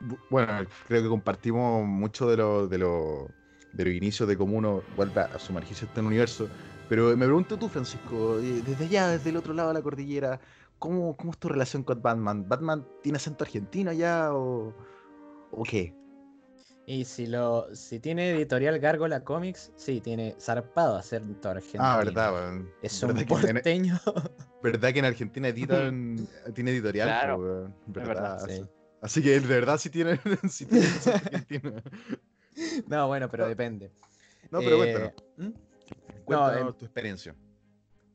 bu- 0.00 0.18
bueno, 0.30 0.66
creo 0.86 1.02
que 1.02 1.08
compartimos 1.08 1.86
mucho 1.86 2.28
de 2.28 2.36
los 2.36 2.68
de 2.70 2.78
lo, 2.78 3.28
de 3.72 3.84
los 3.84 3.94
inicios 3.94 4.28
de 4.28 4.36
cómo 4.36 4.56
uno 4.56 4.82
vuelve 4.96 5.20
a 5.22 5.38
sumergirse 5.38 5.84
en 5.84 5.88
este 5.90 6.00
universo. 6.00 6.48
Pero 6.88 7.16
me 7.16 7.24
pregunto 7.24 7.56
tú, 7.56 7.68
Francisco, 7.68 8.38
eh, 8.40 8.62
desde 8.64 8.84
allá, 8.84 9.08
desde 9.08 9.30
el 9.30 9.36
otro 9.36 9.54
lado 9.54 9.68
de 9.68 9.74
la 9.74 9.82
cordillera, 9.82 10.38
¿cómo, 10.78 11.16
cómo 11.16 11.30
es 11.30 11.38
tu 11.38 11.48
relación 11.48 11.82
con 11.82 12.02
Batman? 12.02 12.46
¿Batman 12.46 12.86
tiene 13.02 13.16
acento 13.16 13.44
argentino 13.44 13.90
allá 13.90 14.34
o, 14.34 14.74
o 15.50 15.62
qué? 15.62 15.94
Y 16.86 17.06
si 17.06 17.26
lo 17.26 17.74
si 17.74 17.98
tiene 17.98 18.32
editorial 18.32 18.78
Gárgola 18.78 19.24
Comics, 19.24 19.72
sí, 19.76 20.02
tiene 20.02 20.36
zarpado 20.38 20.96
acento 20.96 21.48
argentino. 21.48 21.82
Ah, 21.82 21.96
verdad, 21.96 22.34
weón. 22.34 22.68
Es 22.82 23.02
¿Verdad 23.02 23.16
un 23.20 23.26
que 23.26 23.26
porteño. 23.26 23.98
¿Verdad 24.64 24.92
que 24.92 24.98
en 24.98 25.04
Argentina 25.04 25.48
editan, 25.48 26.16
tiene 26.54 26.70
editorial? 26.70 27.08
Claro, 27.08 27.36
weón? 27.38 27.74
verdad, 27.86 28.42
Así- 28.44 28.56
sí. 28.62 28.68
Así 29.02 29.22
que 29.22 29.38
de 29.38 29.46
verdad 29.46 29.76
sí 29.76 29.90
tiene, 29.90 30.18
sí 30.50 30.66
argentino. 31.12 31.72
No, 32.86 33.08
bueno, 33.08 33.28
pero 33.28 33.48
depende. 33.48 33.90
No, 34.50 34.60
pero 34.60 34.76
Eh, 34.76 34.78
cuéntanos. 34.78 35.12
¿hmm? 35.36 36.22
Cuéntanos 36.24 36.78
tu 36.78 36.84
experiencia. 36.84 37.34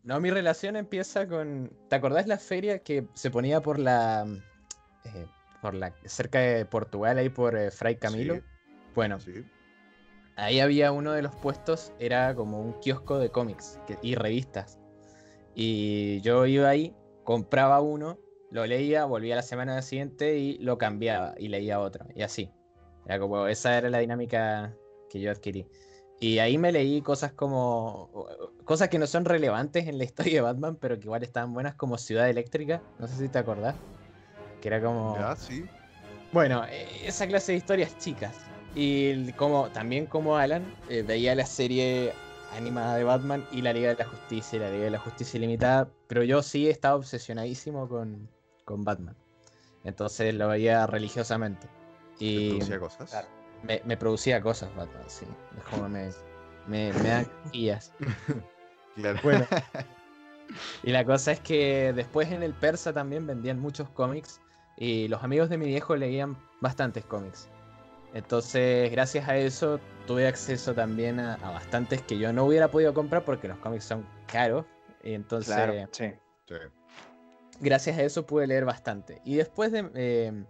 No, 0.03 0.19
mi 0.21 0.31
relación 0.31 0.77
empieza 0.77 1.27
con. 1.27 1.69
¿Te 1.89 1.97
acordás 1.97 2.25
la 2.25 2.37
feria 2.39 2.79
que 2.79 3.05
se 3.15 3.29
ponía 3.29 3.61
por 3.61 3.77
la. 3.79 4.25
eh, 5.03 5.27
por 5.61 5.73
la. 5.75 5.93
cerca 6.05 6.39
de 6.39 6.65
Portugal, 6.65 7.17
ahí 7.17 7.27
por 7.29 7.57
eh, 7.57 7.69
Fray 7.69 7.97
Camilo? 7.97 8.35
Sí, 8.35 8.41
Bueno, 8.95 9.19
sí. 9.19 9.43
ahí 10.37 10.61
había 10.61 10.93
uno 10.93 11.11
de 11.11 11.21
los 11.21 11.35
puestos, 11.35 11.91
era 11.99 12.33
como 12.33 12.61
un 12.61 12.73
kiosco 12.79 13.19
de 13.19 13.29
cómics 13.29 13.77
que- 13.87 13.99
y 14.01 14.15
revistas. 14.15 14.78
Y 15.55 16.21
yo 16.21 16.45
iba 16.45 16.69
ahí, 16.69 16.95
compraba 17.23 17.81
uno, 17.81 18.19
lo 18.51 18.65
leía, 18.65 19.05
volvía 19.05 19.35
la 19.35 19.41
semana 19.41 19.81
siguiente 19.81 20.37
y 20.37 20.57
lo 20.57 20.77
cambiaba 20.77 21.35
y 21.37 21.49
leía 21.49 21.79
otro. 21.79 22.05
Y 22.15 22.21
así. 22.21 22.51
Era 23.05 23.19
como, 23.19 23.47
esa 23.47 23.77
era 23.77 23.89
la 23.89 23.99
dinámica 23.99 24.75
que 25.09 25.19
yo 25.19 25.31
adquirí. 25.31 25.67
Y 26.19 26.39
ahí 26.39 26.57
me 26.57 26.71
leí 26.71 27.01
cosas 27.01 27.31
como. 27.31 28.27
Cosas 28.65 28.89
que 28.89 28.99
no 28.99 29.07
son 29.07 29.25
relevantes 29.25 29.87
en 29.87 29.97
la 29.97 30.03
historia 30.03 30.35
de 30.35 30.41
Batman, 30.41 30.75
pero 30.75 30.99
que 30.99 31.05
igual 31.05 31.23
estaban 31.23 31.53
buenas, 31.53 31.75
como 31.75 31.97
Ciudad 31.97 32.29
Eléctrica. 32.29 32.81
No 32.99 33.07
sé 33.07 33.15
si 33.15 33.29
te 33.29 33.39
acordás. 33.39 33.75
Que 34.61 34.67
era 34.67 34.81
como. 34.81 35.15
Ya, 35.17 35.35
sí. 35.35 35.65
Bueno, 36.31 36.63
eh, 36.65 36.87
esa 37.05 37.25
clase 37.25 37.53
de 37.53 37.59
historias 37.59 37.97
chicas. 37.97 38.35
Y 38.75 39.31
como 39.33 39.69
también 39.69 40.05
como 40.05 40.35
Alan, 40.35 40.63
eh, 40.89 41.01
veía 41.01 41.33
la 41.35 41.45
serie 41.45 42.13
animada 42.51 42.95
de 42.95 43.03
Batman 43.03 43.45
y 43.51 43.61
la 43.61 43.73
Liga 43.73 43.89
de 43.89 43.95
la 43.95 44.05
Justicia 44.05 44.57
y 44.57 44.59
la 44.59 44.69
Liga 44.71 44.83
de 44.85 44.91
la 44.91 44.99
Justicia 44.99 45.37
Ilimitada, 45.37 45.89
pero 46.07 46.23
yo 46.23 46.41
sí 46.41 46.69
estaba 46.69 46.95
obsesionadísimo 46.95 47.87
con, 47.87 48.29
con 48.65 48.83
Batman. 48.83 49.15
Entonces 49.83 50.33
lo 50.35 50.47
veía 50.47 50.85
religiosamente. 50.87 51.67
Te 52.17 52.25
Y 52.25 52.49
producía 52.49 52.79
cosas. 52.79 53.09
Claro. 53.09 53.27
me, 53.63 53.81
me 53.85 53.97
producía 53.97 54.41
cosas 54.41 54.75
Batman, 54.75 55.03
sí. 55.07 55.25
Es 55.57 55.63
como 55.65 55.89
me, 55.89 56.09
me, 56.67 56.93
me 56.93 57.09
dan 57.09 57.25
cosquillas. 57.25 57.93
Claro. 58.95 59.19
Bueno. 59.23 59.47
Y 60.83 60.91
la 60.91 61.05
cosa 61.05 61.31
es 61.31 61.39
que 61.39 61.93
después 61.93 62.31
en 62.31 62.43
el 62.43 62.53
Persa 62.53 62.91
también 62.93 63.27
vendían 63.27 63.59
muchos 63.59 63.89
cómics 63.89 64.41
y 64.77 65.07
los 65.07 65.23
amigos 65.23 65.49
de 65.49 65.57
mi 65.57 65.67
viejo 65.67 65.95
leían 65.95 66.37
bastantes 66.61 67.05
cómics. 67.05 67.49
Entonces, 68.13 68.89
gracias 68.91 69.27
a 69.29 69.37
eso, 69.37 69.79
tuve 70.09 70.25
acceso 70.25 70.73
también 70.73 71.19
a, 71.19 71.35
a 71.35 71.51
bastantes 71.51 72.01
que 72.01 72.17
yo 72.17 72.33
no 72.33 72.45
hubiera 72.45 72.71
podido 72.71 72.95
comprar 72.95 73.23
porque 73.23 73.47
los 73.47 73.59
cómics 73.59 73.83
son 73.83 74.03
caros. 74.25 74.65
Y 75.03 75.13
entonces, 75.13 75.53
Claro, 75.53 75.87
sí. 75.91 76.05
Sí. 76.47 76.55
gracias 77.59 77.95
a 77.99 78.01
eso 78.01 78.25
pude 78.25 78.47
leer 78.47 78.65
bastante. 78.65 79.21
Y 79.23 79.35
después 79.35 79.71
de... 79.71 79.87
eh, 79.93 80.45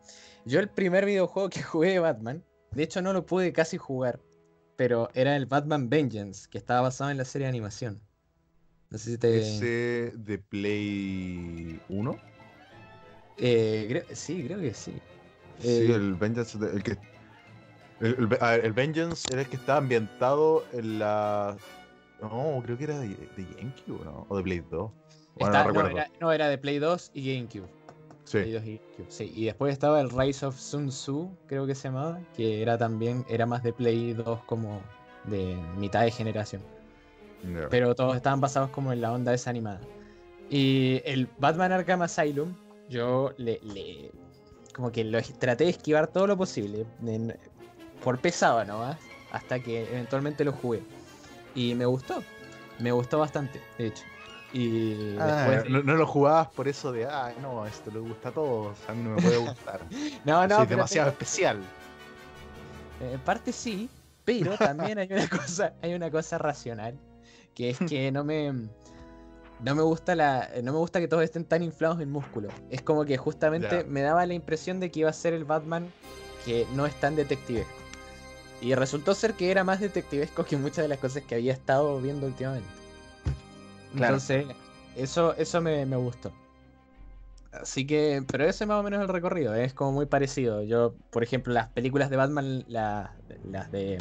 yo 0.46 0.62
el 0.62 0.70
primer 0.70 1.06
videojuego 1.06 1.50
que 1.50 1.62
jugué 1.64 1.90
de 1.90 2.00
Batman, 2.00 2.42
de 2.72 2.84
hecho 2.84 3.02
no 3.02 3.12
lo 3.12 3.26
pude 3.26 3.52
casi 3.52 3.78
jugar, 3.78 4.22
pero 4.78 5.10
era 5.14 5.36
el 5.36 5.46
Batman 5.46 5.90
Vengeance, 5.90 6.48
que 6.50 6.58
estaba 6.58 6.80
basado 6.80 7.12
en 7.12 7.18
la 7.18 7.26
serie 7.26 7.44
de 7.48 7.50
animación. 7.50 8.00
No 8.90 8.98
sé 8.98 9.12
si 9.12 9.18
te... 9.18 9.40
Ese 9.40 10.14
de 10.16 10.38
Play 10.38 11.82
1. 11.90 12.18
Eh, 13.36 13.88
creo- 13.90 14.16
sí, 14.16 14.42
creo 14.46 14.62
que 14.62 14.74
sí. 14.74 14.94
Sí, 15.60 15.68
Eh, 15.68 15.94
el 15.96 16.16
Vengeance. 16.16 16.58
de- 16.58 16.72
El, 16.72 16.82
que, 16.82 16.98
el, 18.02 18.38
el- 18.64 18.74
Vengeance 18.74 19.28
era 19.32 19.42
el 19.42 19.48
que 19.50 19.56
estaba 19.56 19.78
ambientado 19.80 20.64
en 20.74 21.00
la. 21.00 21.58
No, 22.22 22.62
creo 22.66 22.78
que 22.78 22.84
era 22.86 23.00
de, 23.00 23.08
de 23.10 23.46
GameCube, 23.58 24.04
¿no? 24.06 24.26
O 24.30 24.38
de 24.38 24.44
Play 24.44 24.60
2. 24.60 24.70
Bueno, 24.72 24.92
está- 25.46 25.64
no 25.64 25.68
recuerdo. 25.70 25.90
era, 25.92 26.08
no, 26.20 26.32
era 26.32 26.50
de 26.50 26.58
Play 26.58 26.80
2 26.80 27.12
y 27.14 27.34
GameCube. 27.36 27.68
Play 28.30 28.46
Sí. 28.46 28.52
2 28.52 28.64
y 28.66 28.76
GameCube, 28.78 29.06
sí. 29.10 29.34
Y 29.36 29.46
después 29.46 29.72
estaba 29.74 30.02
el 30.02 30.10
Rise 30.10 30.46
of 30.46 30.58
Sun 30.58 30.90
Tzu, 30.90 31.30
creo 31.48 31.66
que 31.66 31.76
se 31.76 31.88
llamaba, 31.88 32.20
que 32.36 32.62
era 32.62 32.78
también, 32.78 33.26
era 33.30 33.46
más 33.46 33.64
de 33.64 33.74
Play 33.74 34.14
2 34.14 34.44
como 34.46 34.82
de 35.26 35.56
mitad 35.78 36.02
de 36.04 36.12
generación. 36.12 36.62
Pero 37.70 37.96
todos 37.96 38.18
estaban 38.18 38.42
basados 38.42 38.70
como 38.72 38.92
en 38.92 39.00
la 39.02 39.14
onda 39.14 39.34
esa 39.34 39.50
animada. 39.50 39.80
Y 40.50 41.02
el 41.06 41.30
Batman 41.40 41.72
Arkham 41.72 42.02
Asylum, 42.02 42.54
yo 42.90 43.32
le, 43.38 43.60
le- 43.64 44.12
como 44.76 44.92
que 44.92 45.04
lo 45.06 45.20
traté 45.40 45.64
de 45.64 45.70
esquivar 45.70 46.08
todo 46.08 46.28
lo 46.28 46.36
posible. 46.36 46.86
Por 48.04 48.18
pesado 48.20 48.64
nomás. 48.66 48.98
Hasta 49.32 49.60
que 49.60 49.84
eventualmente 49.84 50.44
lo 50.44 50.52
jugué. 50.54 50.82
Y 51.56 51.76
me 51.76 51.86
gustó. 51.86 52.24
Me 52.80 52.92
gustó 52.92 53.20
bastante, 53.20 53.62
de 53.78 53.88
hecho. 53.88 54.04
Y 54.54 55.16
Ah, 55.20 55.46
después 55.48 55.70
no, 55.70 55.84
no 55.84 55.96
lo 55.96 56.08
jugabas 56.08 56.48
por 56.48 56.68
eso 56.68 56.92
de, 56.92 57.06
ah, 57.06 57.32
no, 57.42 57.68
esto 57.68 57.92
le 57.92 58.00
gusta 58.00 58.30
a 58.30 58.32
todos, 58.32 58.78
a 58.88 58.94
mí 58.94 59.04
no 59.04 59.12
me 59.12 59.22
puede 59.22 59.38
gustar. 59.48 59.82
No, 60.26 60.48
no, 60.48 60.58
Soy 60.58 60.66
demasiado 60.68 61.10
especial. 61.10 61.60
Eh, 63.02 63.12
En 63.14 63.20
parte 63.20 63.52
sí, 63.52 63.90
pero 64.26 64.58
también 64.58 64.98
hay 64.98 65.08
una 65.12 65.28
cosa, 65.30 65.74
hay 65.84 65.94
una 65.94 66.10
cosa 66.10 66.40
racional, 66.40 66.98
que 67.54 67.70
es 67.70 67.78
que 67.80 68.12
no 68.12 68.24
me 68.24 68.52
no 69.62 69.76
me 69.76 69.82
gusta 69.84 70.16
la 70.16 70.50
no 70.64 70.72
me 70.72 70.78
gusta 70.80 71.00
que 71.00 71.08
todos 71.08 71.24
estén 71.24 71.44
tan 71.46 71.62
inflados 71.62 72.00
en 72.02 72.10
músculo. 72.10 72.50
Es 72.72 72.82
como 72.82 73.06
que 73.06 73.18
justamente 73.18 73.84
me 73.84 74.02
daba 74.02 74.26
la 74.26 74.34
impresión 74.34 74.80
de 74.80 74.90
que 74.90 75.02
iba 75.02 75.10
a 75.12 75.14
ser 75.14 75.34
el 75.34 75.44
Batman 75.46 75.92
que 76.46 76.66
no 76.74 76.86
es 76.88 76.96
tan 77.00 77.16
detectivesco. 77.16 77.74
Y 78.62 78.76
resultó 78.76 79.16
ser 79.16 79.34
que 79.36 79.52
era 79.52 79.64
más 79.64 79.80
detectivesco 79.80 80.44
que 80.46 80.58
muchas 80.58 80.84
de 80.84 80.88
las 80.90 81.00
cosas 81.00 81.24
que 81.24 81.36
había 81.36 81.54
estado 81.54 82.00
viendo 82.02 82.28
últimamente. 82.28 82.68
Claro. 83.96 84.16
Entonces, 84.16 84.46
eso, 84.96 85.34
eso 85.36 85.62
me, 85.62 85.86
me 85.86 85.96
gustó. 85.96 86.32
Así 87.52 87.88
que, 87.88 88.24
pero 88.32 88.46
ese 88.46 88.66
más 88.66 88.80
o 88.80 88.84
menos 88.84 89.02
el 89.02 89.08
recorrido, 89.08 89.56
es 89.56 89.74
como 89.74 89.92
muy 89.94 90.06
parecido. 90.06 90.62
Yo, 90.64 90.94
por 91.10 91.24
ejemplo, 91.24 91.54
las 91.54 91.68
películas 91.70 92.10
de 92.10 92.18
Batman, 92.18 92.64
la- 92.68 93.16
las 93.44 93.72
de. 93.72 93.98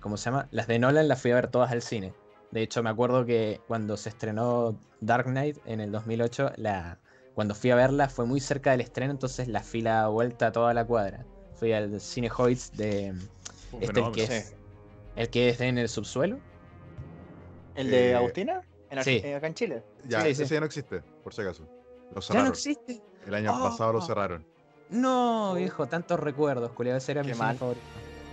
¿Cómo 0.00 0.16
se 0.16 0.26
llama? 0.26 0.48
Las 0.50 0.66
de 0.66 0.78
Nolan 0.78 1.08
las 1.08 1.20
fui 1.20 1.30
a 1.30 1.34
ver 1.34 1.48
todas 1.48 1.70
al 1.72 1.82
cine. 1.82 2.14
De 2.52 2.62
hecho, 2.62 2.82
me 2.82 2.90
acuerdo 2.90 3.24
que 3.26 3.60
cuando 3.66 3.96
se 3.96 4.08
estrenó 4.08 4.78
Dark 5.00 5.26
Knight 5.26 5.58
en 5.66 5.80
el 5.80 5.90
2008, 5.92 6.52
la, 6.56 6.98
cuando 7.34 7.54
fui 7.54 7.70
a 7.70 7.74
verla 7.74 8.08
fue 8.08 8.24
muy 8.26 8.40
cerca 8.40 8.70
del 8.70 8.80
estreno, 8.80 9.10
entonces 9.12 9.48
la 9.48 9.62
fila 9.62 10.06
vuelta 10.08 10.46
a 10.48 10.52
toda 10.52 10.72
la 10.72 10.86
cuadra. 10.86 11.26
Fui 11.54 11.72
al 11.72 12.00
cine 12.00 12.30
Hoyts 12.34 12.72
de. 12.76 13.12
Este, 13.80 14.00
el, 14.00 14.12
que 14.12 14.26
sí. 14.26 14.32
es, 14.32 14.54
el 15.16 15.30
que 15.30 15.48
es 15.48 15.60
en 15.60 15.78
el 15.78 15.88
subsuelo. 15.88 16.38
¿El 17.74 17.90
de 17.90 18.10
Eh, 18.10 18.14
Agustina? 18.14 18.62
En 18.90 19.02
sí. 19.02 19.20
eh, 19.24 19.34
acá 19.34 19.46
en 19.48 19.54
Chile. 19.54 19.82
Ya, 20.06 20.22
Sí, 20.22 20.28
ese 20.28 20.46
sí. 20.46 20.54
ya 20.54 20.60
no 20.60 20.66
existe, 20.66 21.02
por 21.22 21.34
si 21.34 21.42
acaso. 21.42 21.66
Lo 22.14 22.20
Ya 22.20 22.42
no 22.42 22.48
existe. 22.48 23.02
El 23.26 23.34
año 23.34 23.52
Oh. 23.54 23.62
pasado 23.70 23.92
lo 23.94 24.00
cerraron. 24.00 24.46
No, 24.90 25.54
viejo, 25.54 25.86
tantos 25.86 26.20
recuerdos, 26.20 26.70
culiado. 26.72 26.98
Ese 26.98 27.12
era 27.12 27.22
Qué 27.22 27.28
mi 27.28 27.34
cine 27.34 27.46
mal. 27.46 27.56
favorito. 27.58 27.84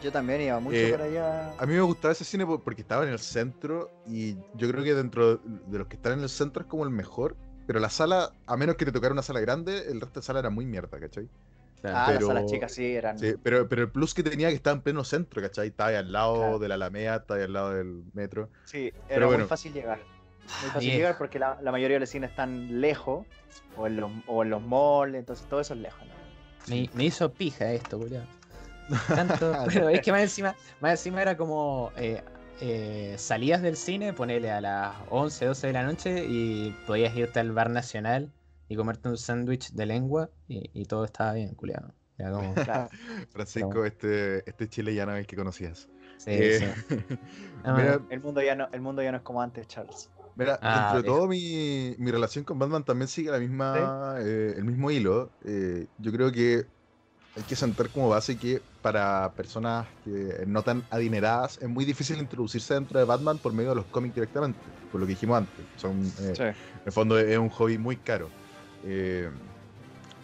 Yo 0.04 0.12
también 0.12 0.42
iba 0.42 0.60
mucho 0.60 0.78
Eh, 0.78 0.92
para 0.92 1.06
allá. 1.06 1.54
A 1.58 1.66
mí 1.66 1.74
me 1.74 1.82
gustaba 1.82 2.12
ese 2.12 2.24
cine 2.26 2.46
por- 2.46 2.62
porque 2.64 2.82
estaba 2.82 3.04
en 3.04 3.10
el 3.10 3.20
centro 3.20 3.90
y 4.08 4.36
yo 4.56 4.68
creo 4.70 4.84
que 4.84 4.94
dentro 4.94 5.38
de 5.38 5.78
los 5.78 5.88
que 5.88 5.96
están 5.96 6.14
en 6.14 6.22
el 6.22 6.30
centro 6.30 6.64
es 6.64 6.68
como 6.68 6.84
el 6.84 6.90
mejor. 6.90 7.38
Pero 7.68 7.80
la 7.80 7.90
sala, 7.90 8.34
a 8.48 8.58
menos 8.58 8.76
que 8.76 8.86
te 8.86 8.92
tocara 8.92 9.14
una 9.14 9.22
sala 9.22 9.40
grande, 9.40 9.86
el 9.90 10.02
resto 10.02 10.20
de 10.20 10.26
sala 10.26 10.40
era 10.40 10.50
muy 10.50 10.66
mierda, 10.66 11.00
¿cachai? 11.00 11.30
Claro. 11.82 11.98
Ah, 11.98 12.04
pero- 12.08 12.20
las 12.20 12.28
salas 12.28 12.46
chicas 12.52 12.72
sí 12.74 12.96
eran. 12.96 13.18
Sí, 13.18 13.34
pero, 13.42 13.68
pero 13.68 13.82
el 13.84 13.90
plus 13.92 14.14
que 14.14 14.22
tenía 14.24 14.50
que 14.50 14.56
estaba 14.56 14.76
en 14.76 14.82
pleno 14.84 15.04
centro, 15.04 15.42
¿cachai? 15.42 15.70
Estaba 15.70 15.90
ahí 15.90 15.96
al 15.96 16.12
lado 16.12 16.36
Claro. 16.36 16.60
de 16.60 16.68
la 16.68 16.76
Alameda, 16.76 17.16
estaba 17.18 17.40
ahí 17.40 17.46
al 17.46 17.54
lado 17.54 17.72
del 17.74 18.04
metro. 18.14 18.50
Sí, 18.66 18.88
era 18.88 19.02
Pero 19.08 19.26
muy 19.28 19.36
bueno. 19.36 19.48
fácil 19.48 19.74
llegar. 19.74 19.98
Muy 19.98 20.70
fácil 20.72 20.80
Viejo. 20.82 20.98
llegar 20.98 21.18
porque 21.18 21.40
la, 21.40 21.58
la 21.62 21.72
mayoría 21.72 21.96
de 21.96 22.02
los 22.02 22.10
cines 22.10 22.30
están 22.30 22.82
lejos 22.82 23.26
o 23.78 23.88
en 23.88 23.96
los, 23.98 24.12
o 24.28 24.44
en 24.44 24.50
los 24.50 24.62
malls, 24.62 25.16
entonces 25.16 25.48
todo 25.48 25.60
eso 25.62 25.74
es 25.74 25.80
lejos. 25.80 26.02
¿no? 26.06 26.14
Me, 26.76 26.90
me 26.94 27.06
hizo 27.06 27.32
pija 27.34 27.72
esto, 27.72 27.98
culiado. 27.98 28.26
Tanto, 29.08 29.54
pero 29.74 29.90
es 29.90 30.02
que 30.02 30.12
más 30.12 30.22
encima, 30.22 30.56
más 30.82 30.92
encima 30.92 31.22
era 31.22 31.38
como 31.38 31.92
eh, 31.96 32.22
eh, 32.60 33.16
salías 33.18 33.62
del 33.62 33.78
cine, 33.78 34.14
ponele 34.14 34.52
a 34.52 34.62
las 34.62 34.96
11, 35.10 35.46
12 35.46 35.68
de 35.68 35.74
la 35.74 35.84
noche 35.84 36.26
y 36.28 36.76
podías 36.86 37.16
irte 37.16 37.40
al 37.40 37.52
bar 37.54 37.70
nacional 37.70 38.30
y 38.72 38.76
comerte 38.78 39.10
un 39.10 39.18
sándwich 39.18 39.72
de 39.74 39.86
lengua 39.86 40.30
y, 40.48 40.70
y 40.74 40.86
todo 40.86 41.04
estaba 41.04 41.34
bien, 41.34 41.54
culiado. 41.56 41.94
Era 42.18 42.32
como, 42.32 42.54
Claro. 42.74 42.90
Francisco, 43.32 43.70
Pero- 43.70 43.86
este, 43.86 44.50
este 44.50 44.70
Chile 44.70 44.96
ya 44.96 45.06
no 45.06 45.14
es 45.14 45.20
el 45.20 45.28
que 45.28 45.36
conocías. 45.36 45.90
sí, 46.18 46.30
Eh, 46.32 46.74
sí. 46.88 46.96
Mira, 47.66 48.00
El 48.10 48.22
mundo 48.22 48.42
ya 48.42 48.56
no, 48.56 48.70
el 48.72 48.80
mundo 48.82 49.02
ya 49.04 49.12
no 49.12 49.18
es 49.18 49.24
como 49.24 49.42
antes, 49.42 49.68
Charles. 49.68 50.10
Mira, 50.36 50.58
Ah, 50.62 50.94
dentro 50.94 51.02
de 51.02 51.18
todo 51.18 51.28
mi, 51.28 51.96
mi 51.98 52.12
relación 52.12 52.46
con 52.46 52.58
Batman 52.58 52.86
también 52.86 53.10
sigue 53.10 53.30
la 53.30 53.40
misma, 53.40 54.16
eh, 54.20 54.54
el 54.56 54.64
mismo 54.64 54.90
hilo. 54.90 55.30
Eh, 55.44 55.88
yo 55.98 56.12
creo 56.14 56.32
que 56.32 56.66
hay 57.36 57.44
que 57.44 57.56
sentar 57.58 57.90
como 57.90 58.08
base 58.08 58.38
que 58.38 58.62
para 58.82 59.34
personas 59.36 59.88
que 60.06 60.46
no 60.48 60.62
tan 60.64 60.84
adineradas 60.90 61.58
es 61.62 61.68
muy 61.68 61.84
difícil 61.84 62.18
introducirse 62.20 62.74
dentro 62.74 63.00
de 63.00 63.06
Batman 63.06 63.38
por 63.40 63.52
medio 63.54 63.72
de 63.72 63.76
los 63.76 63.86
cómics 63.88 64.16
directamente, 64.16 64.60
por 64.90 65.02
lo 65.02 65.06
que 65.08 65.12
dijimos 65.14 65.38
antes. 65.40 65.66
Son, 65.76 66.02
eh, 66.02 66.34
Sí. 66.36 66.44
En 66.44 66.56
el 66.86 66.92
fondo 66.94 67.20
es 67.20 67.38
un 67.38 67.50
hobby 67.50 67.78
muy 67.78 67.98
caro. 67.98 68.30
Eh, 68.84 69.30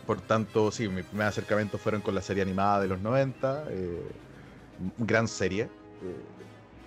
por 0.06 0.22
tanto, 0.22 0.72
sí, 0.72 0.88
mis 0.90 1.06
primeros 1.06 1.32
acercamientos 1.32 1.82
fueron 1.82 2.02
con 2.02 2.16
la 2.16 2.22
serie 2.22 2.44
animada 2.44 2.80
de 2.82 2.88
los 2.88 3.00
90. 3.02 3.66
eh, 3.70 4.12
gran 4.98 5.28
serie. 5.28 5.70
eh, 6.02 6.26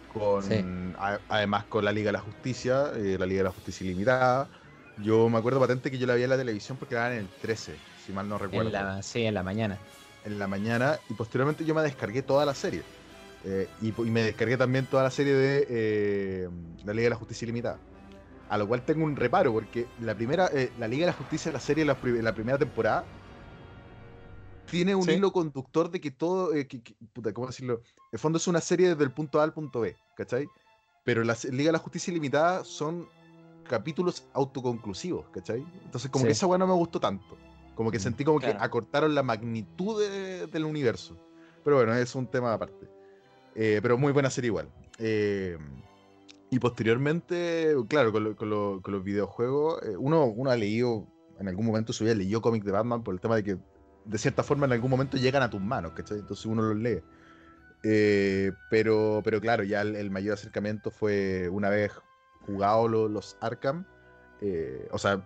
con, 0.09 0.43
Sí. 0.43 0.55
a- 0.99 1.21
además 1.29 1.65
con 1.67 1.85
la 1.85 1.93
Liga 1.93 2.09
de 2.09 2.13
la 2.13 2.21
Justicia, 2.21 2.93
la 2.95 3.27
Liga 3.27 3.39
de 3.41 3.45
la 3.45 3.53
Justicia 3.53 3.85
Ilimitada. 3.85 4.49
Yo 4.97 5.29
me 5.29 5.39
acuerdo 5.39 5.61
patente 5.61 5.91
que 5.91 5.99
yo 5.99 6.07
la 6.07 6.15
vi 6.15 6.25
en 6.25 6.31
la 6.31 6.37
televisión 6.37 6.79
porque 6.79 6.95
la 6.95 7.03
daban 7.03 7.17
en 7.19 7.25
el 7.25 7.31
13, 7.41 7.81
si 7.97 8.13
mal 8.13 8.29
no 8.29 8.39
recuerdo 8.39 8.69
En 8.69 8.73
la, 8.73 9.03
sí, 9.03 9.25
en 9.25 9.35
la 9.35 9.43
mañana. 9.43 9.79
en 10.25 10.39
la 10.39 10.47
mañana 10.49 10.99
y 11.09 11.15
posteriormente 11.15 11.65
yo 11.65 11.75
me 11.75 11.83
descargué 11.83 12.23
toda 12.23 12.45
la 12.47 12.55
serie. 12.55 12.85
Eh, 13.45 13.69
y, 13.81 13.89
y 13.89 14.11
me 14.11 14.23
descargué 14.23 14.57
también 14.57 14.87
toda 14.87 15.03
la 15.05 15.11
serie 15.11 15.33
de 15.35 15.67
eh, 15.69 16.49
la 16.85 16.93
Liga 16.93 17.05
de 17.05 17.11
la 17.11 17.17
Justicia 17.17 17.45
Ilimitada. 17.47 17.79
A 18.51 18.59
lo 18.59 18.67
cual 18.67 18.85
tengo 18.85 19.05
un 19.05 19.17
reparo 19.17 19.53
porque 19.53 19.87
la 20.01 20.15
primera, 20.15 20.51
eh, 20.53 20.73
la 20.79 20.89
Liga 20.89 21.07
de 21.07 21.13
la 21.13 21.17
Justicia, 21.17 21.51
la 21.53 21.61
serie, 21.61 21.85
la, 21.85 21.97
la 22.03 22.35
primera 22.35 22.59
temporada, 22.59 23.07
tiene 24.71 24.95
un 24.95 25.05
Sí. 25.05 25.13
hilo 25.13 25.33
conductor 25.33 25.91
de 25.91 26.01
que 26.01 26.11
todo, 26.11 26.53
eh, 26.55 26.67
que- 26.67 26.81
que- 26.83 26.95
puta, 27.13 27.33
¿cómo 27.33 27.47
decirlo? 27.49 27.75
En 27.85 28.03
el 28.13 28.19
fondo 28.19 28.39
es 28.39 28.47
una 28.47 28.61
serie 28.61 28.89
desde 28.91 29.05
el 29.05 29.11
punto 29.13 29.41
A 29.41 29.45
al 29.45 29.53
punto 29.53 29.81
B, 29.81 29.97
¿cachai? 30.17 30.49
Pero 31.05 31.25
la 31.25 31.37
Liga 31.51 31.69
de 31.69 31.73
la 31.73 31.79
Justicia 31.79 32.11
Ilimitada 32.11 32.65
son 32.65 33.09
capítulos 33.69 34.25
autoconclusivos, 34.33 35.29
¿cachai? 35.31 35.65
Entonces 35.85 36.11
como 36.11 36.25
que 36.25 36.33
esa 36.33 36.47
weá 36.47 36.59
no 36.59 36.67
me 36.67 36.75
gustó 36.75 37.01
tanto. 37.01 37.37
Como 37.77 37.91
que 37.91 37.99
Mm, 37.99 38.03
sentí 38.03 38.25
como 38.25 38.41
que 38.41 38.55
acortaron 38.59 39.15
la 39.15 39.23
magnitud 39.23 40.01
de- 40.01 40.47
del 40.49 40.65
universo. 40.65 41.17
Pero 41.65 41.77
bueno, 41.77 41.95
es 41.95 42.15
un 42.15 42.27
tema 42.27 42.53
aparte. 42.53 42.89
Eh, 43.55 43.79
pero 43.83 43.97
muy 43.97 44.13
buena 44.13 44.29
serie 44.31 44.49
igual. 44.49 44.69
Eh, 44.99 45.57
y 46.51 46.59
posteriormente, 46.59 47.75
claro, 47.89 48.13
con, 48.13 48.25
lo- 48.25 48.37
con 48.37 48.81
con 48.81 48.93
los 48.93 49.05
videojuegos, 49.05 49.83
eh, 49.85 49.97
uno, 49.97 50.25
uno 50.27 50.51
ha 50.51 50.57
leído, 50.57 51.07
en 51.39 51.49
algún 51.49 51.67
momento 51.67 51.93
su 51.93 52.05
vida 52.05 52.15
leyó 52.15 52.41
cómics 52.43 52.65
de 52.67 52.73
Batman 52.73 53.03
por 53.03 53.15
el 53.15 53.21
tema 53.21 53.37
de 53.37 53.45
que, 53.45 53.59
de 54.05 54.19
cierta 54.19 54.43
forma, 54.43 54.67
en 54.67 54.73
algún 54.73 54.91
momento 54.91 55.17
llegan 55.17 55.43
a 55.43 55.51
tus 55.51 55.61
manos, 55.61 55.93
¿cachai? 55.93 56.19
Entonces 56.19 56.47
uno 56.47 56.63
los 56.63 56.77
lee. 56.77 57.03
Eh, 57.83 58.53
pero, 58.69 59.21
pero 59.25 59.41
claro, 59.41 59.63
ya 59.65 59.81
el, 59.83 60.11
mayor 60.11 60.35
acercamiento 60.35 60.91
fue 60.91 61.49
una 61.51 61.71
vez 61.71 61.93
jugado 62.47 62.89
lo- 62.89 63.09
los 63.09 63.37
Arkham. 63.41 63.85
eh, 64.43 64.89
o 64.91 64.99
sea, 64.99 65.23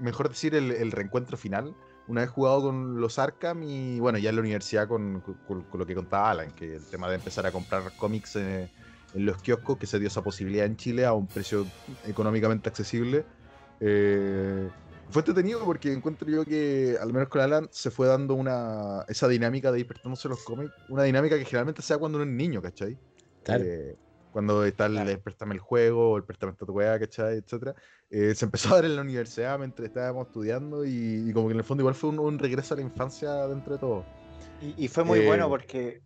mejor 0.00 0.28
decir 0.28 0.54
el, 0.54 0.70
el 0.70 0.92
reencuentro 0.92 1.36
final. 1.36 1.74
Una 2.08 2.22
vez 2.22 2.30
jugado 2.30 2.62
con 2.62 3.00
los 3.00 3.18
Arkham 3.18 3.62
y 3.62 4.00
bueno, 4.00 4.18
ya 4.18 4.30
en 4.30 4.36
la 4.36 4.42
universidad 4.42 4.88
con, 4.88 5.20
con- 5.20 5.62
con 5.62 5.78
lo 5.78 5.86
que 5.86 5.94
contaba 5.94 6.30
Alan, 6.30 6.50
que 6.52 6.76
el 6.76 6.84
tema 6.86 7.08
de 7.08 7.16
empezar 7.16 7.46
a 7.46 7.52
comprar 7.52 7.92
cómics 7.96 8.36
eh, 8.36 8.68
en 9.14 9.26
los 9.26 9.40
kioscos, 9.42 9.78
que 9.78 9.86
se 9.86 9.98
dio 9.98 10.08
esa 10.08 10.22
posibilidad 10.22 10.66
en 10.66 10.76
Chile 10.76 11.04
a 11.06 11.12
un 11.12 11.26
precio 11.28 11.66
económicamente 12.04 12.68
accesible. 12.68 13.24
eh, 13.80 14.70
fue 15.08 15.22
entretenido 15.22 15.64
porque 15.64 15.92
encuentro 15.92 16.28
yo 16.30 16.44
que, 16.44 16.96
al 17.00 17.12
menos 17.12 17.28
con 17.28 17.40
Alan, 17.40 17.68
se 17.72 17.90
fue 17.90 18.06
dando 18.06 18.34
una 18.34 19.04
esa 19.08 19.26
dinámica 19.28 19.72
de 19.72 19.80
ir 19.80 19.86
prestándose 19.86 20.28
los 20.28 20.42
cómics, 20.44 20.72
una 20.88 21.02
dinámica 21.02 21.36
que 21.36 21.44
generalmente 21.44 21.82
se 21.82 21.94
da 21.94 21.98
cuando 21.98 22.18
uno 22.18 22.30
es 22.30 22.36
niño, 22.36 22.62
¿cachai? 22.62 22.96
Claro. 23.42 23.64
Eh, 23.64 23.96
cuando 24.30 24.64
está 24.64 24.86
el, 24.86 24.92
Claro. 24.92 25.10
el 25.10 25.20
préstame 25.20 25.54
el 25.54 25.60
juego, 25.60 26.16
el 26.16 26.24
préstame 26.24 26.52
esta 26.52 26.64
weá, 26.66 26.98
¿cachai? 27.00 27.38
Etcétera. 27.38 27.74
Eh, 28.10 28.34
se 28.36 28.44
empezó 28.44 28.70
a 28.70 28.76
dar 28.76 28.84
en 28.84 28.94
la 28.96 29.02
universidad 29.02 29.58
mientras 29.58 29.88
estábamos 29.88 30.26
estudiando 30.28 30.84
y, 30.84 31.28
y 31.28 31.32
como 31.32 31.48
que 31.48 31.54
en 31.54 31.58
el 31.58 31.64
fondo 31.64 31.82
igual 31.82 31.94
fue 31.96 32.10
un, 32.10 32.20
un 32.20 32.38
regreso 32.38 32.74
a 32.74 32.76
la 32.76 32.82
infancia 32.84 33.32
dentro 33.48 33.72
de 33.74 33.78
todo. 33.80 34.12
Y, 34.60 34.84
y 34.84 34.88
fue 34.88 35.02
muy 35.04 35.20
Eh, 35.20 35.26
bueno 35.26 35.48
porque, 35.48 36.04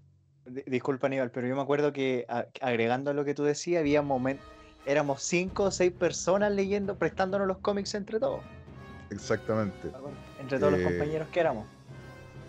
disculpa 0.67 1.07
Aníbal, 1.07 1.31
pero 1.31 1.47
yo 1.47 1.57
me 1.57 1.63
acuerdo 1.63 1.93
que 1.93 2.27
a- 2.29 2.47
agregando 2.61 3.11
a 3.11 3.15
lo 3.15 3.25
que 3.25 3.35
tú 3.35 3.45
decías, 3.45 3.81
había 3.81 4.03
momentos, 4.03 4.47
éramos 4.87 5.23
cinco 5.23 5.65
o 5.65 5.71
seis 5.71 5.93
personas 5.93 6.53
leyendo, 6.53 6.97
prestándonos 6.97 7.47
los 7.47 7.59
cómics 7.59 7.95
entre 7.95 8.21
todos, 8.21 8.43
Exactamente. 9.11 9.89
entre 10.39 10.59
todos 10.59 10.73
Eh, 10.75 10.77
los 10.77 10.93
compañeros 10.93 11.29
que 11.29 11.41
éramos. 11.41 11.67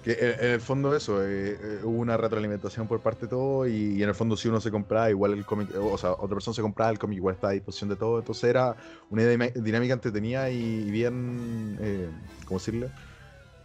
Que 0.04 0.12
en, 0.12 0.52
el 0.52 0.62
fondo 0.62 0.96
eso, 0.96 1.24
eh, 1.24 1.58
eh, 1.60 1.80
hubo 1.84 1.98
una 1.98 2.16
retroalimentación 2.16 2.88
por 2.88 3.02
parte 3.02 3.25
de 3.25 3.30
todo 3.30 3.68
y, 3.68 3.96
y 3.96 4.04
en 4.04 4.10
el 4.10 4.14
fondo 4.14 4.38
si 4.38 4.48
uno 4.48 4.62
se 4.62 4.70
compraba 4.70 5.10
igual 5.10 5.34
el 5.34 5.46
cómic, 5.46 5.72
eh, 5.74 5.80
o 5.80 5.98
sea, 5.98 6.12
otra 6.12 6.36
persona 6.36 6.54
se 6.54 6.62
compraba 6.62 6.92
el 6.92 7.00
cómic 7.00 7.18
igual 7.18 7.36
estaba 7.36 7.52
a 7.52 7.54
disposición 7.54 7.90
de 7.90 7.96
todo, 7.96 8.20
entonces 8.20 8.44
era 8.44 8.75
una 9.10 9.24
dinámica 9.24 9.94
entretenida 9.94 10.52
y, 10.52 10.58
y 10.58 10.92
bien, 10.92 11.75
eh, 11.82 12.12
¿cómo 12.46 12.60
decirlo? 12.60 12.88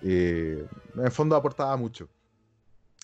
Eh, 0.00 0.66
en 0.96 1.04
el 1.04 1.10
fondo 1.10 1.36
aportaba 1.36 1.76
mucho. 1.76 2.08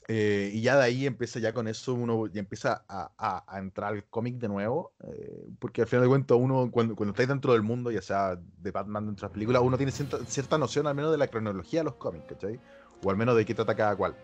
Eh, 0.08 0.50
y 0.54 0.62
ya 0.62 0.76
de 0.76 0.84
ahí 0.84 1.06
empieza 1.06 1.40
ya 1.40 1.52
con 1.52 1.66
eso, 1.66 1.92
uno 1.94 2.28
ya 2.28 2.38
empieza 2.38 2.84
a, 2.88 3.58
entrar 3.58 3.92
al 3.92 4.04
cómic 4.04 4.36
de 4.36 4.46
nuevo, 4.46 4.92
eh, 5.02 5.48
porque 5.58 5.82
al 5.82 5.88
final 5.88 6.04
de 6.04 6.08
cuentas 6.08 6.38
uno 6.40 6.70
cuando, 6.70 6.94
cuando 6.94 7.10
estáis 7.10 7.28
dentro 7.28 7.52
del 7.54 7.62
mundo, 7.62 7.90
ya 7.90 8.02
sea 8.02 8.36
de 8.36 8.70
Batman 8.70 9.06
dentro 9.06 9.22
de 9.22 9.30
las 9.30 9.34
películas, 9.34 9.62
uno 9.64 9.76
tiene 9.76 9.90
cierta, 9.90 10.24
cierta 10.26 10.58
noción 10.58 10.86
al 10.86 10.94
menos 10.94 11.10
de 11.10 11.18
la 11.18 11.26
cronología 11.26 11.80
de 11.80 11.84
los 11.84 11.94
cómics, 11.94 12.26
¿cachai? 12.28 12.60
O 13.04 13.10
al 13.10 13.16
menos 13.16 13.36
de 13.36 13.44
qué 13.44 13.54
trata 13.54 13.74
cada 13.74 13.96
cual, 13.96 14.14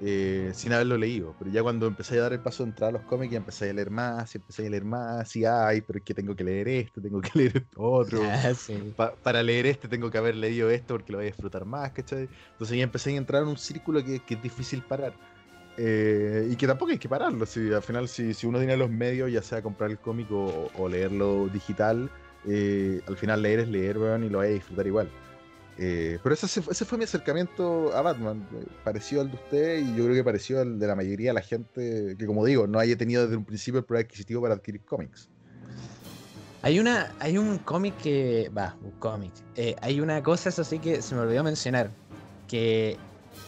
eh, 0.00 0.52
sin 0.54 0.72
haberlo 0.72 0.96
leído. 0.96 1.34
Pero 1.38 1.50
ya 1.50 1.62
cuando 1.62 1.86
empecé 1.86 2.18
a 2.18 2.22
dar 2.22 2.32
el 2.32 2.40
paso 2.40 2.62
de 2.64 2.70
entrar 2.70 2.90
a 2.90 2.92
los 2.92 3.02
cómics, 3.04 3.32
ya 3.32 3.38
empecé 3.38 3.70
a 3.70 3.72
leer 3.72 3.90
más, 3.90 4.34
y 4.34 4.38
empecé 4.38 4.66
a 4.66 4.70
leer 4.70 4.84
más, 4.84 5.34
y 5.36 5.44
ay, 5.44 5.80
pero 5.82 5.98
es 5.98 6.04
que 6.04 6.14
tengo 6.14 6.34
que 6.36 6.44
leer 6.44 6.68
esto, 6.68 7.00
tengo 7.00 7.20
que 7.20 7.30
leer 7.34 7.56
esto 7.58 7.82
otro. 7.82 8.22
Ah, 8.22 8.52
sí. 8.54 8.74
Pa- 8.96 9.14
para 9.22 9.42
leer 9.42 9.66
este 9.66 9.88
tengo 9.88 10.10
que 10.10 10.18
haber 10.18 10.36
leído 10.36 10.70
esto 10.70 10.94
porque 10.94 11.12
lo 11.12 11.18
voy 11.18 11.26
a 11.26 11.30
disfrutar 11.30 11.64
más, 11.64 11.92
¿cachai? 11.92 12.28
Entonces 12.52 12.76
ya 12.76 12.82
empecé 12.84 13.10
a 13.10 13.16
entrar 13.16 13.42
en 13.42 13.48
un 13.48 13.56
círculo 13.58 14.04
que, 14.04 14.20
que 14.20 14.34
es 14.34 14.42
difícil 14.42 14.82
parar. 14.88 15.14
Eh, 15.80 16.48
y 16.50 16.56
que 16.56 16.66
tampoco 16.66 16.90
hay 16.90 16.98
que 16.98 17.08
pararlo. 17.08 17.46
Si, 17.46 17.72
al 17.72 17.82
final, 17.82 18.08
si, 18.08 18.34
si 18.34 18.46
uno 18.46 18.58
tiene 18.58 18.76
los 18.76 18.90
medios, 18.90 19.30
ya 19.30 19.42
sea 19.42 19.62
comprar 19.62 19.90
el 19.90 19.98
cómic 19.98 20.26
o, 20.32 20.68
o 20.76 20.88
leerlo 20.88 21.48
digital, 21.52 22.10
eh, 22.48 23.00
al 23.06 23.16
final 23.16 23.42
leer 23.42 23.60
es 23.60 23.68
leer, 23.68 23.98
weón, 23.98 24.24
y 24.24 24.28
lo 24.28 24.38
vais 24.38 24.50
a 24.50 24.54
disfrutar 24.54 24.86
igual. 24.88 25.08
Eh, 25.80 26.18
pero 26.22 26.34
ese, 26.34 26.46
ese 26.46 26.84
fue 26.84 26.98
mi 26.98 27.04
acercamiento 27.04 27.94
a 27.94 28.02
Batman. 28.02 28.46
eh, 28.52 28.66
Pareció 28.82 29.20
al 29.20 29.30
de 29.30 29.36
usted 29.36 29.78
y 29.78 29.96
yo 29.96 30.04
creo 30.04 30.14
que 30.14 30.24
pareció 30.24 30.60
al 30.60 30.78
de 30.78 30.86
la 30.86 30.96
mayoría 30.96 31.30
de 31.30 31.34
la 31.34 31.42
gente 31.42 32.16
que, 32.18 32.26
como 32.26 32.44
digo, 32.44 32.66
no 32.66 32.78
haya 32.80 32.96
tenido 32.96 33.22
desde 33.22 33.36
un 33.36 33.44
principio 33.44 33.78
el 33.78 33.84
poder 33.84 34.04
adquisitivo 34.04 34.42
para 34.42 34.54
adquirir 34.54 34.80
cómics. 34.84 35.28
Hay 36.62 36.80
una, 36.80 37.12
hay 37.20 37.38
un 37.38 37.58
cómic 37.58 37.96
que, 37.98 38.50
va, 38.56 38.74
un 38.82 38.90
cómic. 38.98 39.30
Eh, 39.54 39.76
hay 39.80 40.00
una 40.00 40.20
cosa, 40.22 40.48
eso 40.48 40.64
sí 40.64 40.80
que 40.80 41.00
se 41.00 41.14
me 41.14 41.20
olvidó 41.20 41.44
mencionar, 41.44 41.90
que 42.48 42.96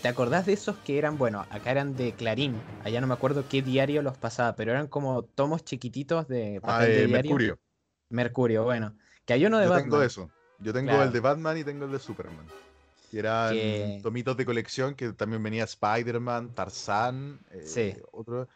¿te 0.00 0.06
acordás 0.08 0.46
de 0.46 0.52
esos 0.52 0.76
que 0.78 0.96
eran, 0.98 1.18
bueno, 1.18 1.44
acá 1.50 1.72
eran 1.72 1.96
de 1.96 2.12
Clarín, 2.12 2.54
allá 2.84 3.00
no 3.00 3.08
me 3.08 3.14
acuerdo 3.14 3.44
qué 3.48 3.62
diario 3.62 4.02
los 4.02 4.16
pasaba, 4.16 4.54
pero 4.54 4.70
eran 4.70 4.86
como 4.86 5.24
tomos 5.24 5.64
chiquititos 5.64 6.28
de 6.28 6.60
Ah, 6.62 6.66
papel 6.68 6.86
de 6.94 7.02
eh, 7.02 7.06
diario. 7.08 7.30
Mercurio. 7.30 7.58
Mercurio, 8.10 8.62
bueno. 8.64 8.94
Que 9.26 9.32
hay 9.32 9.44
uno 9.44 9.58
de 9.58 9.64
Yo 9.64 9.70
Batman. 9.70 9.90
tengo 9.90 10.02
eso. 10.04 10.30
Yo 10.60 10.72
tengo 10.72 10.88
Claro. 10.90 11.04
el 11.04 11.12
de 11.12 11.20
Batman 11.20 11.58
y 11.58 11.64
tengo 11.64 11.84
el 11.86 11.92
de 11.92 11.98
Superman. 11.98 12.46
Que 13.10 13.18
eran 13.18 13.52
Que- 13.54 14.00
tomitos 14.02 14.36
de 14.36 14.44
colección 14.46 14.94
que 14.94 15.12
también 15.12 15.42
venía 15.42 15.64
Spider-Man, 15.64 16.54
Tarzán, 16.54 17.40
eh, 17.50 17.62
Sí. 17.64 17.94
otro. 18.12 18.48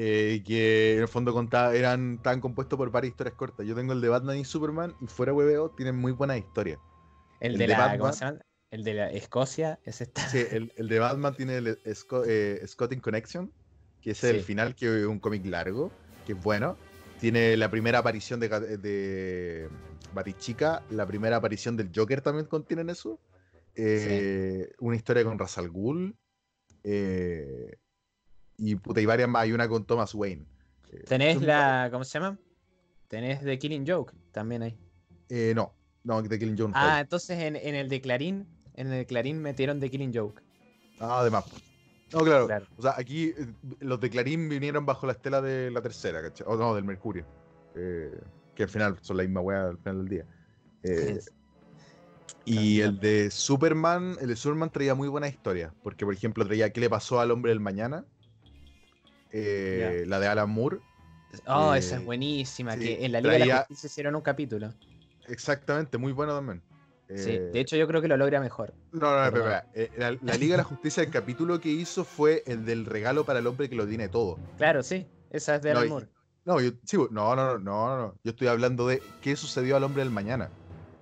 eh, 0.00 0.44
que 0.46 0.94
en 0.94 1.00
el 1.00 1.08
fondo 1.08 1.32
contaba, 1.32 1.74
eran 1.74 2.22
tan 2.22 2.40
compuestos 2.40 2.76
por 2.76 2.88
varias 2.92 3.10
historias 3.12 3.34
cortas. 3.34 3.66
Yo 3.66 3.74
tengo 3.74 3.94
el 3.94 4.00
de 4.00 4.08
Batman 4.08 4.36
y 4.38 4.44
Superman 4.44 4.94
y 5.00 5.06
fuera 5.08 5.32
hueveo 5.32 5.70
tienen 5.70 5.96
muy 5.96 6.12
buena 6.12 6.36
historia. 6.38 6.78
El, 7.40 7.52
el 7.52 7.58
de 7.58 7.64
de 7.64 7.68
la, 7.68 7.76
¿cómo 7.76 8.04
Batman. 8.04 8.12
se 8.14 8.24
llama? 8.26 8.38
El 8.70 8.84
de 8.84 8.94
la 8.94 9.10
Escocia, 9.10 9.80
ese 9.84 10.04
está. 10.04 10.28
Sí, 10.28 10.44
el, 10.52 10.72
el 10.76 10.86
de 10.88 10.98
Batman 11.00 11.34
tiene 11.34 11.56
el 11.56 11.78
Sco- 11.84 12.22
eh, 12.28 12.62
Scotting 12.64 13.00
Connection, 13.00 13.50
que 14.00 14.12
es 14.12 14.22
el 14.22 14.36
Sí. 14.36 14.42
final, 14.44 14.76
que 14.76 14.86
es 15.00 15.06
un 15.06 15.18
cómic 15.18 15.44
largo, 15.46 15.90
que 16.26 16.34
es 16.34 16.42
bueno. 16.44 16.76
Tiene 17.18 17.56
la 17.56 17.68
primera 17.68 17.98
aparición 17.98 18.38
de 18.38 19.68
Batichica, 20.14 20.82
la 20.90 21.06
primera 21.06 21.36
aparición 21.36 21.76
del 21.76 21.90
Joker 21.94 22.20
también 22.20 22.46
contienen 22.46 22.90
eso. 22.90 23.18
Eh, 23.74 24.70
Una 24.80 24.96
historia 24.96 25.24
con 25.24 25.38
Ra's 25.38 25.58
al 25.58 25.70
Ghul. 25.70 26.16
eh, 26.84 27.76
y, 28.56 28.74
puta, 28.74 29.00
y 29.00 29.06
varias 29.06 29.28
más. 29.28 29.42
Hay 29.42 29.52
una 29.52 29.68
con 29.68 29.84
Thomas 29.84 30.14
Wayne. 30.14 30.44
Eh, 30.92 31.04
Tenés 31.06 31.40
la. 31.42 31.88
¿Cómo 31.92 32.02
se 32.04 32.18
llama? 32.18 32.38
Tenés 33.06 33.40
The 33.44 33.58
Killing 33.58 33.86
Joke 33.86 34.12
también 34.32 34.62
ahí. 34.62 34.76
Eh, 35.28 35.52
no, 35.54 35.74
no, 36.04 36.20
de 36.22 36.38
Killing 36.38 36.58
Joke. 36.58 36.72
Ah, 36.74 36.98
entonces 37.00 37.38
en, 37.38 37.54
en 37.56 37.74
el 37.74 37.88
de 37.88 38.00
Clarín, 38.00 38.48
en 38.74 38.88
el 38.88 38.98
de 39.00 39.06
Clarín 39.06 39.40
metieron 39.40 39.78
The 39.78 39.90
Killing 39.90 40.12
Joke. 40.12 40.42
Ah, 40.98 41.20
además. 41.20 41.44
No, 42.12 42.20
claro. 42.20 42.46
Claro. 42.46 42.66
O 42.76 42.82
sea, 42.82 42.94
aquí 42.96 43.32
los 43.80 44.00
de 44.00 44.10
Clarín 44.10 44.48
vinieron 44.48 44.84
bajo 44.86 45.06
la 45.06 45.12
estela 45.12 45.40
de 45.40 45.70
la 45.70 45.80
tercera, 45.82 46.20
¿cachai? 46.22 46.46
O 46.48 46.56
no, 46.56 46.74
del 46.74 46.84
Mercurio. 46.84 47.24
eh, 47.76 48.18
que 48.58 48.64
al 48.64 48.68
final 48.68 48.98
son 49.02 49.16
la 49.16 49.22
misma 49.22 49.40
weá 49.40 49.68
al 49.68 49.78
final 49.78 49.98
del 49.98 50.08
día. 50.08 50.24
Eh, 50.82 51.20
y 52.44 52.80
el 52.80 52.98
de 52.98 53.30
Superman, 53.30 54.16
el 54.20 54.26
de 54.28 54.34
Superman 54.36 54.68
traía 54.70 54.96
muy 54.96 55.06
buenas 55.06 55.30
historias. 55.30 55.72
Porque, 55.84 56.04
por 56.04 56.12
ejemplo, 56.12 56.44
traía 56.44 56.72
¿Qué 56.72 56.80
le 56.80 56.90
pasó 56.90 57.20
al 57.20 57.30
hombre 57.30 57.50
del 57.50 57.60
mañana? 57.60 58.04
Eh, 59.30 60.02
La 60.08 60.18
de 60.18 60.26
Alan 60.26 60.50
Moore. 60.50 60.78
Oh, 61.46 61.72
Eh, 61.72 61.78
esa 61.78 61.96
es 61.98 62.04
buenísima. 62.04 62.74
sí, 62.74 62.80
que 62.80 63.04
en 63.04 63.12
la 63.12 63.20
Liga 63.20 63.32
de 63.34 63.38
la 63.38 63.44
traía- 63.44 63.58
Justicia 63.60 63.86
hicieron 63.86 64.16
un 64.16 64.22
capítulo. 64.22 64.74
Exactamente, 65.28 65.98
muy 65.98 66.10
bueno 66.10 66.34
también. 66.34 66.60
Sí, 67.14 67.38
de 67.38 67.60
hecho 67.60 67.76
yo 67.76 67.86
creo 67.86 68.02
que 68.02 68.08
lo 68.08 68.16
logra 68.16 68.40
mejor. 68.40 68.74
No, 68.92 69.00
no, 69.00 69.30
no. 69.30 69.44
Eh, 69.74 69.90
La, 69.96 70.10
la 70.20 70.34
Liga 70.36 70.54
de 70.54 70.58
la 70.58 70.64
Justicia, 70.64 71.02
el 71.04 71.10
capítulo 71.10 71.60
que 71.60 71.68
hizo 71.68 72.04
fue 72.04 72.42
el 72.44 72.64
del 72.66 72.84
regalo 72.86 73.24
para 73.24 73.38
el 73.38 73.46
hombre 73.46 73.68
que 73.68 73.76
lo 73.76 73.86
tiene 73.86 74.08
todo. 74.08 74.36
Claro, 74.58 74.82
sí. 74.82 75.06
Esa 75.30 75.54
es 75.56 75.62
de 75.62 75.70
Alan 75.70 75.88
Moore. 75.88 76.08
No, 76.48 76.58
yo, 76.62 76.70
sí, 76.82 76.96
no, 76.96 77.06
no, 77.10 77.36
no, 77.36 77.58
no, 77.58 77.58
no, 77.58 77.96
no. 77.98 78.14
Yo 78.24 78.30
estoy 78.30 78.48
hablando 78.48 78.88
de 78.88 79.02
qué 79.20 79.36
sucedió 79.36 79.76
al 79.76 79.84
hombre 79.84 80.02
del 80.02 80.10
mañana. 80.10 80.48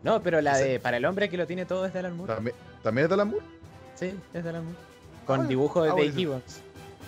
No, 0.03 0.21
pero 0.21 0.41
la 0.41 0.59
de 0.59 0.81
Para 0.81 0.97
el 0.97 1.05
hombre 1.05 1.29
que 1.31 1.37
lo 1.37 1.47
tiene 1.47 1.65
todo 1.65 1.87
es 1.87 1.93
de 1.93 2.01
Alan 2.01 2.17
Moore. 2.17 2.35
¿También, 2.35 2.57
¿también 2.83 3.05
es 3.05 3.09
de 3.11 3.15
Alan 3.15 3.29
Moore? 3.29 3.47
Sí, 3.95 4.13
es 4.35 4.43
de 4.43 4.51
Alan 4.51 4.65
Moore. 4.65 4.79
Con 5.25 5.41
Ah, 5.43 5.47
dibujo 5.47 5.85
de 5.85 5.91
ah, 5.91 5.95
Dave. 5.95 6.11
Gibbons. 6.11 6.61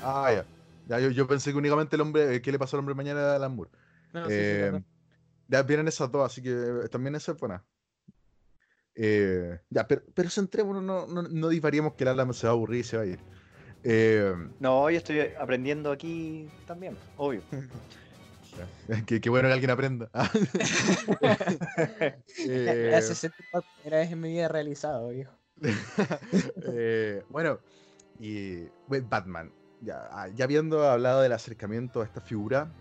Ah, 0.05 0.33
ya. 0.33 0.45
Ya, 0.87 1.01
yo, 1.01 1.11
yo 1.11 1.27
pensé 1.27 1.51
que 1.51 1.59
únicamente 1.59 1.97
el 1.97 2.03
hombre, 2.03 2.37
eh, 2.37 2.41
¿qué 2.41 2.53
le 2.53 2.61
pasó 2.61 2.77
al 2.77 2.79
hombre 2.79 2.95
mañana 2.95 3.27
de 3.27 3.35
Alan 3.35 3.57
Moore? 3.57 3.73
No, 4.13 4.27
sí, 4.27 4.31
sí, 4.31 4.37
Eh, 4.37 4.83
ya 5.49 5.63
vienen 5.65 5.89
esas 5.89 6.09
dos, 6.13 6.25
así 6.25 6.41
que 6.41 6.51
eh, 6.51 6.89
también 6.89 7.17
esa 7.17 7.33
es 7.33 7.39
buena. 7.39 7.65
Eh, 8.95 9.59
ya, 9.69 9.89
pero, 9.89 10.03
pero 10.15 10.31
centrémonos, 10.31 10.85
no, 10.85 11.09
no, 11.09 11.23
no 11.23 11.49
divariemos 11.49 11.95
que 11.95 12.05
el 12.05 12.11
Alan 12.11 12.33
se 12.33 12.47
va 12.47 12.53
a 12.53 12.55
aburrir 12.55 12.83
y 12.83 12.85
se 12.85 12.97
va 12.99 13.03
a 13.03 13.07
ir. 13.07 13.19
Eh, 13.83 14.33
No, 14.61 14.89
yo 14.91 14.97
estoy 14.97 15.23
aprendiendo 15.41 15.91
aquí 15.91 16.49
también, 16.69 16.97
obvio. 17.17 17.43
qué, 19.07 19.21
qué 19.21 19.31
bueno 19.31 19.49
que 19.49 19.53
alguien 19.55 19.71
aprenda. 19.71 20.11
Eh, 22.49 23.01
por 23.51 23.65
primera 23.77 23.99
vez 23.99 24.13
en 24.13 24.21
mi 24.21 24.29
vida 24.31 24.49
realizado, 24.49 25.09
viejo. 25.11 25.33
Eh, 26.73 27.23
bueno, 27.29 27.59
y 28.19 28.67
Batman. 28.87 29.53
Ya, 29.81 30.09
ah, 30.11 30.29
ya 30.35 30.45
habiendo 30.45 30.89
hablado 30.89 31.21
del 31.21 31.33
acercamiento 31.33 32.01
a 32.01 32.05
esta 32.05 32.21
figura, 32.21 32.73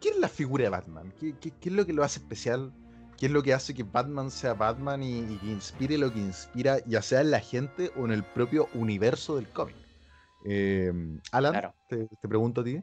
¿qué 0.00 0.10
es 0.10 0.18
la 0.18 0.28
figura 0.28 0.64
de 0.64 0.70
Batman? 0.70 1.12
¿Qué, 1.18 1.34
qué- 1.40 1.52
qué 1.60 1.68
es 1.70 1.74
lo 1.74 1.84
que 1.86 1.92
lo 1.92 2.04
hace 2.04 2.20
especial? 2.20 2.72
¿Qué 3.18 3.26
es 3.26 3.32
lo 3.32 3.42
que 3.42 3.52
hace 3.52 3.74
que 3.74 3.82
Batman 3.82 4.30
sea 4.30 4.54
Batman 4.54 5.02
y, 5.02 5.18
y 5.34 5.38
que 5.38 5.46
inspire 5.48 5.98
lo 5.98 6.10
que 6.12 6.20
inspira, 6.20 6.78
ya 6.86 7.02
sea 7.02 7.20
en 7.20 7.30
la 7.30 7.40
gente 7.40 7.90
o 7.96 8.06
en 8.06 8.12
el 8.12 8.24
propio 8.24 8.68
universo 8.74 9.36
del 9.36 9.48
cómic? 9.50 9.76
Eh, 10.44 10.92
Alan, 11.32 11.52
Claro. 11.52 11.74
te, 11.88 12.06
te 12.06 12.28
pregunto 12.28 12.62
a 12.62 12.64
ti. 12.64 12.82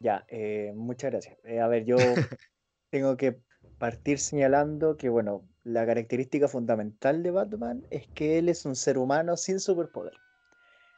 Ya, 0.00 0.24
eh, 0.28 0.72
muchas 0.74 1.10
gracias. 1.10 1.36
Eh, 1.44 1.60
a 1.60 1.68
ver, 1.68 1.84
yo 1.84 1.96
tengo 2.90 3.16
que 3.16 3.40
partir 3.78 4.18
señalando 4.18 4.96
que, 4.96 5.08
bueno, 5.08 5.48
la 5.64 5.86
característica 5.86 6.48
fundamental 6.48 7.22
de 7.22 7.30
Batman 7.30 7.86
es 7.90 8.06
que 8.08 8.38
él 8.38 8.48
es 8.48 8.64
un 8.64 8.76
ser 8.76 8.98
humano 8.98 9.36
sin 9.36 9.60
superpoder. 9.60 10.14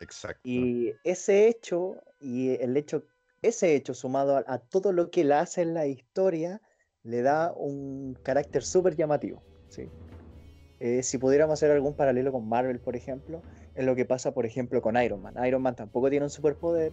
Exacto. 0.00 0.40
Y 0.44 0.94
ese 1.04 1.48
hecho, 1.48 2.02
y 2.20 2.56
el 2.56 2.76
hecho, 2.76 3.04
ese 3.42 3.74
hecho 3.74 3.94
sumado 3.94 4.36
a, 4.36 4.44
a 4.46 4.58
todo 4.58 4.92
lo 4.92 5.10
que 5.10 5.22
él 5.22 5.32
hace 5.32 5.62
en 5.62 5.74
la 5.74 5.86
historia, 5.86 6.60
le 7.02 7.22
da 7.22 7.52
un 7.52 8.16
carácter 8.22 8.62
súper 8.62 8.96
llamativo. 8.96 9.42
¿sí? 9.68 9.88
Eh, 10.80 11.02
si 11.02 11.18
pudiéramos 11.18 11.54
hacer 11.54 11.70
algún 11.70 11.94
paralelo 11.94 12.32
con 12.32 12.48
Marvel, 12.48 12.80
por 12.80 12.96
ejemplo, 12.96 13.42
es 13.74 13.84
lo 13.84 13.94
que 13.94 14.04
pasa, 14.04 14.32
por 14.32 14.46
ejemplo, 14.46 14.80
con 14.80 14.96
Iron 14.96 15.20
Man. 15.20 15.34
Iron 15.46 15.62
Man 15.62 15.76
tampoco 15.76 16.08
tiene 16.10 16.24
un 16.24 16.30
superpoder, 16.30 16.92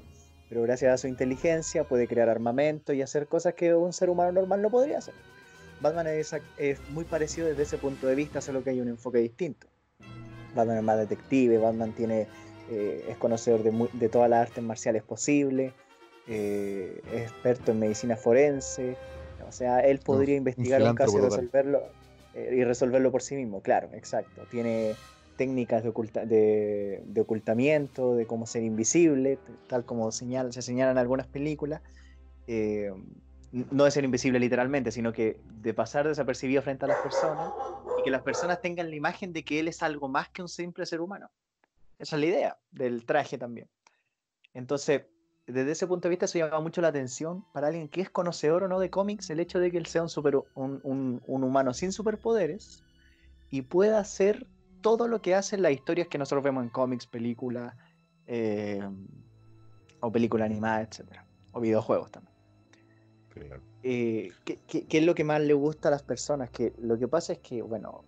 pero 0.50 0.62
gracias 0.62 0.94
a 0.94 0.98
su 0.98 1.08
inteligencia 1.08 1.84
puede 1.84 2.08
crear 2.08 2.30
armamento 2.30 2.94
y 2.94 3.02
hacer 3.02 3.28
cosas 3.28 3.54
que 3.54 3.74
un 3.74 3.94
ser 3.94 4.10
humano 4.10 4.32
normal 4.32 4.62
no 4.62 4.70
podría 4.70 5.00
hacer. 5.00 5.14
Batman 5.82 6.08
es, 6.08 6.36
es 6.58 6.80
muy 6.90 7.06
parecido 7.06 7.48
desde 7.48 7.64
ese 7.64 7.78
punto 7.78 8.08
de 8.08 8.16
vista, 8.16 8.42
solo 8.42 8.64
que 8.64 8.72
hay 8.72 8.82
un 8.82 8.88
enfoque 8.88 9.20
distinto. 9.20 9.68
Batman 10.56 10.78
es 10.78 10.84
más 10.84 10.98
detective, 10.98 11.58
Batman 11.58 11.92
tiene, 11.94 12.28
eh, 12.70 13.06
es 13.10 13.18
conocedor 13.18 13.64
de, 13.64 13.90
de 13.94 14.10
todas 14.10 14.30
las 14.30 14.48
artes 14.48 14.64
marciales 14.64 15.04
posibles, 15.04 15.74
eh, 16.28 17.02
es 17.14 17.22
experto 17.24 17.72
en 17.72 17.80
medicina 17.80 18.16
forense, 18.16 18.98
o 19.48 19.52
sea, 19.52 19.80
él 19.80 20.00
podría 20.00 20.36
investigar 20.36 20.82
un 20.82 20.96
caso 20.96 21.18
y 21.18 21.22
resolverlo, 21.22 21.84
eh, 22.34 22.56
y 22.58 22.64
resolverlo 22.64 23.12
por 23.12 23.22
sí 23.22 23.36
mismo, 23.36 23.62
claro, 23.62 23.90
exacto. 23.94 24.44
Tiene 24.50 24.96
técnicas 25.38 25.84
de, 25.84 25.90
oculta- 25.90 26.26
de, 26.26 27.04
de 27.06 27.22
ocultamiento, 27.22 28.16
de 28.16 28.28
cómo 28.28 28.46
ser 28.48 28.64
invisible, 28.64 29.40
tal 29.68 29.86
como 29.86 30.12
señal, 30.12 30.54
se 30.54 30.62
señalan 30.64 30.94
en 30.94 31.00
algunas 31.00 31.28
películas. 31.28 31.82
eh, 32.48 32.92
no 33.52 33.86
de 33.86 33.92
ser 33.92 34.04
invisible 34.04 34.40
literalmente, 34.40 34.92
sino 34.92 35.14
que 35.14 35.40
de 35.46 35.74
pasar 35.74 36.08
desapercibido 36.08 36.62
frente 36.62 36.86
a 36.86 36.90
las 36.90 36.98
personas 37.00 37.52
y 38.00 38.04
que 38.04 38.12
las 38.12 38.22
personas 38.24 38.62
tengan 38.62 38.90
la 38.90 38.96
imagen 38.96 39.34
de 39.34 39.44
que 39.44 39.60
él 39.60 39.70
es 39.70 39.82
algo 39.84 40.10
más 40.10 40.30
que 40.30 40.42
un 40.42 40.50
simple 40.50 40.86
ser 40.86 41.02
humano. 41.02 41.32
Esa 42.00 42.18
es 42.18 42.20
la 42.22 42.26
idea 42.28 42.58
del 42.72 43.06
traje 43.06 43.38
también. 43.38 43.70
Entonces, 44.54 45.04
desde 45.48 45.72
ese 45.72 45.88
punto 45.88 46.08
de 46.08 46.12
vista, 46.12 46.26
eso 46.26 46.40
llama 46.40 46.60
mucho 46.62 46.82
la 46.82 46.90
atención 46.90 47.46
para 47.54 47.68
alguien 47.68 47.90
que 47.90 48.02
es 48.02 48.10
conocedor 48.10 48.64
o 48.64 48.68
no 48.68 48.80
de 48.80 48.90
cómics, 48.90 49.30
el 49.30 49.40
hecho 49.40 49.60
de 49.60 49.72
que 49.72 49.78
él 49.78 49.86
sea 49.86 50.04
un, 50.04 50.10
super, 50.10 50.36
un, 50.56 50.80
un- 50.84 51.22
un 51.26 51.44
humano 51.44 51.74
sin 51.74 51.92
superpoderes 51.94 52.84
y 53.50 53.64
pueda 53.64 54.00
hacer 54.00 54.48
todo 54.82 55.08
lo 55.08 55.22
que 55.22 55.36
hacen 55.36 55.62
las 55.62 55.72
historias 55.72 56.08
que 56.08 56.18
nosotros 56.18 56.44
vemos 56.44 56.64
en 56.64 56.70
cómics, 56.70 57.08
películas 57.08 57.76
eh, 58.28 58.82
o 60.00 60.12
películas 60.12 60.46
animadas, 60.46 60.88
etcétera, 60.90 61.26
o 61.54 61.60
videojuegos 61.60 62.12
también. 62.12 62.36
Claro. 63.30 63.62
Eh, 63.84 64.32
¿qué, 64.46 64.60
qué, 64.68 64.86
qué 64.86 64.98
es 64.98 65.06
lo 65.06 65.16
que 65.16 65.24
más 65.24 65.42
le 65.42 65.54
gusta 65.54 65.90
a 65.90 65.92
las 65.92 66.04
personas? 66.04 66.50
Que 66.50 66.74
lo 66.80 66.98
que 66.98 67.08
pasa 67.08 67.34
es 67.34 67.40
que, 67.40 67.62
bueno, 67.62 68.04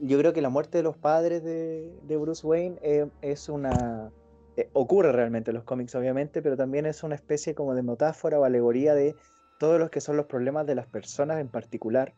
yo 0.00 0.18
creo 0.18 0.32
que 0.32 0.42
la 0.42 0.48
muerte 0.48 0.78
de 0.78 0.84
los 0.84 0.96
padres 0.96 1.42
de, 1.44 1.94
de 2.02 2.16
Bruce 2.16 2.46
Wayne 2.46 2.78
eh, 2.82 3.08
es 3.22 3.48
una... 3.48 4.10
eh, 4.56 4.70
ocurre 4.72 5.12
realmente 5.12 5.50
en 5.50 5.56
los 5.56 5.64
cómics, 5.64 5.94
obviamente, 5.94 6.42
pero 6.42 6.56
también 6.56 6.86
es 6.86 7.02
una 7.02 7.14
especie 7.14 7.54
como 7.54 7.74
de 7.74 7.82
metáfora 7.82 8.38
o 8.38 8.44
alegoría 8.44 8.94
de 8.94 9.14
todos 9.58 9.78
los 9.78 9.90
que 9.90 10.00
son 10.00 10.16
los 10.16 10.26
problemas 10.26 10.66
de 10.66 10.74
las 10.74 10.86
personas 10.86 11.38
en 11.38 11.48
particular 11.48 12.14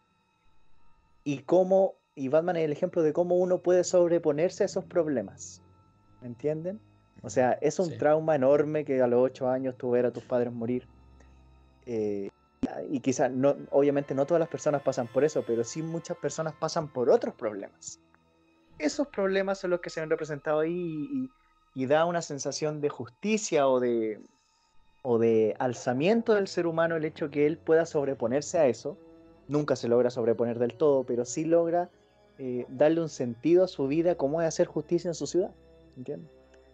y 1.25 1.40
cómo, 1.40 1.95
y 2.16 2.29
Batman 2.29 2.57
es 2.57 2.64
el 2.64 2.72
ejemplo 2.72 3.02
de 3.02 3.12
cómo 3.12 3.37
uno 3.37 3.59
puede 3.59 3.85
sobreponerse 3.85 4.64
a 4.64 4.66
esos 4.66 4.85
problemas. 4.87 5.62
¿Me 6.22 6.29
entienden? 6.29 6.81
O 7.22 7.29
sea, 7.31 7.52
es 7.61 7.79
un 7.79 7.90
Sí. 7.90 7.98
trauma 7.98 8.35
enorme 8.35 8.85
que 8.85 9.00
a 9.02 9.07
los 9.07 9.20
ocho 9.22 9.48
años 9.48 9.76
tú 9.76 9.90
ver 9.90 10.07
a 10.07 10.11
tus 10.12 10.24
padres 10.24 10.52
morir. 10.52 10.88
Eh, 11.85 12.29
y 12.88 13.00
quizás, 13.00 13.31
no, 13.31 13.57
obviamente 13.70 14.14
no 14.14 14.26
todas 14.26 14.40
las 14.40 14.48
personas 14.48 14.83
pasan 14.83 15.07
por 15.07 15.24
eso, 15.24 15.44
pero 15.46 15.62
sí 15.62 15.83
muchas 15.83 16.16
personas 16.16 16.55
pasan 16.55 16.88
por 16.92 17.11
otros 17.11 17.35
problemas. 17.35 18.00
Esos 18.79 19.09
problemas 19.09 19.59
son 19.59 19.70
los 19.70 19.81
que 19.81 19.90
se 19.90 20.00
han 20.00 20.11
representado 20.11 20.61
ahí 20.61 20.72
y, 20.72 21.24
y- 21.24 21.33
y 21.83 21.87
da 21.87 22.07
una 22.07 22.22
sensación 22.22 22.81
de 22.81 22.88
justicia 22.88 23.68
o 23.68 23.79
de, 23.81 24.18
o 25.02 25.18
de 25.18 25.55
alzamiento 25.59 26.35
del 26.35 26.48
ser 26.48 26.66
humano 26.66 26.96
el 26.96 27.05
hecho 27.05 27.31
que 27.31 27.46
él 27.46 27.59
pueda 27.59 27.85
sobreponerse 27.85 28.59
a 28.59 28.66
eso. 28.66 28.96
Nunca 29.48 29.76
se 29.76 29.87
logra 29.88 30.09
sobreponer 30.11 30.59
del 30.59 30.74
todo, 30.74 31.05
pero 31.05 31.24
sí 31.26 31.44
logra 31.44 31.90
eh, 32.38 32.66
darle 32.68 33.01
un 33.01 33.09
sentido 33.09 33.64
a 33.64 33.68
su 33.68 33.87
vida 33.87 34.16
como 34.16 34.40
es 34.42 34.49
hacer 34.49 34.66
justicia 34.66 35.09
en 35.09 35.14
su 35.14 35.27
ciudad. 35.27 35.55
¿entiendes? 35.96 36.31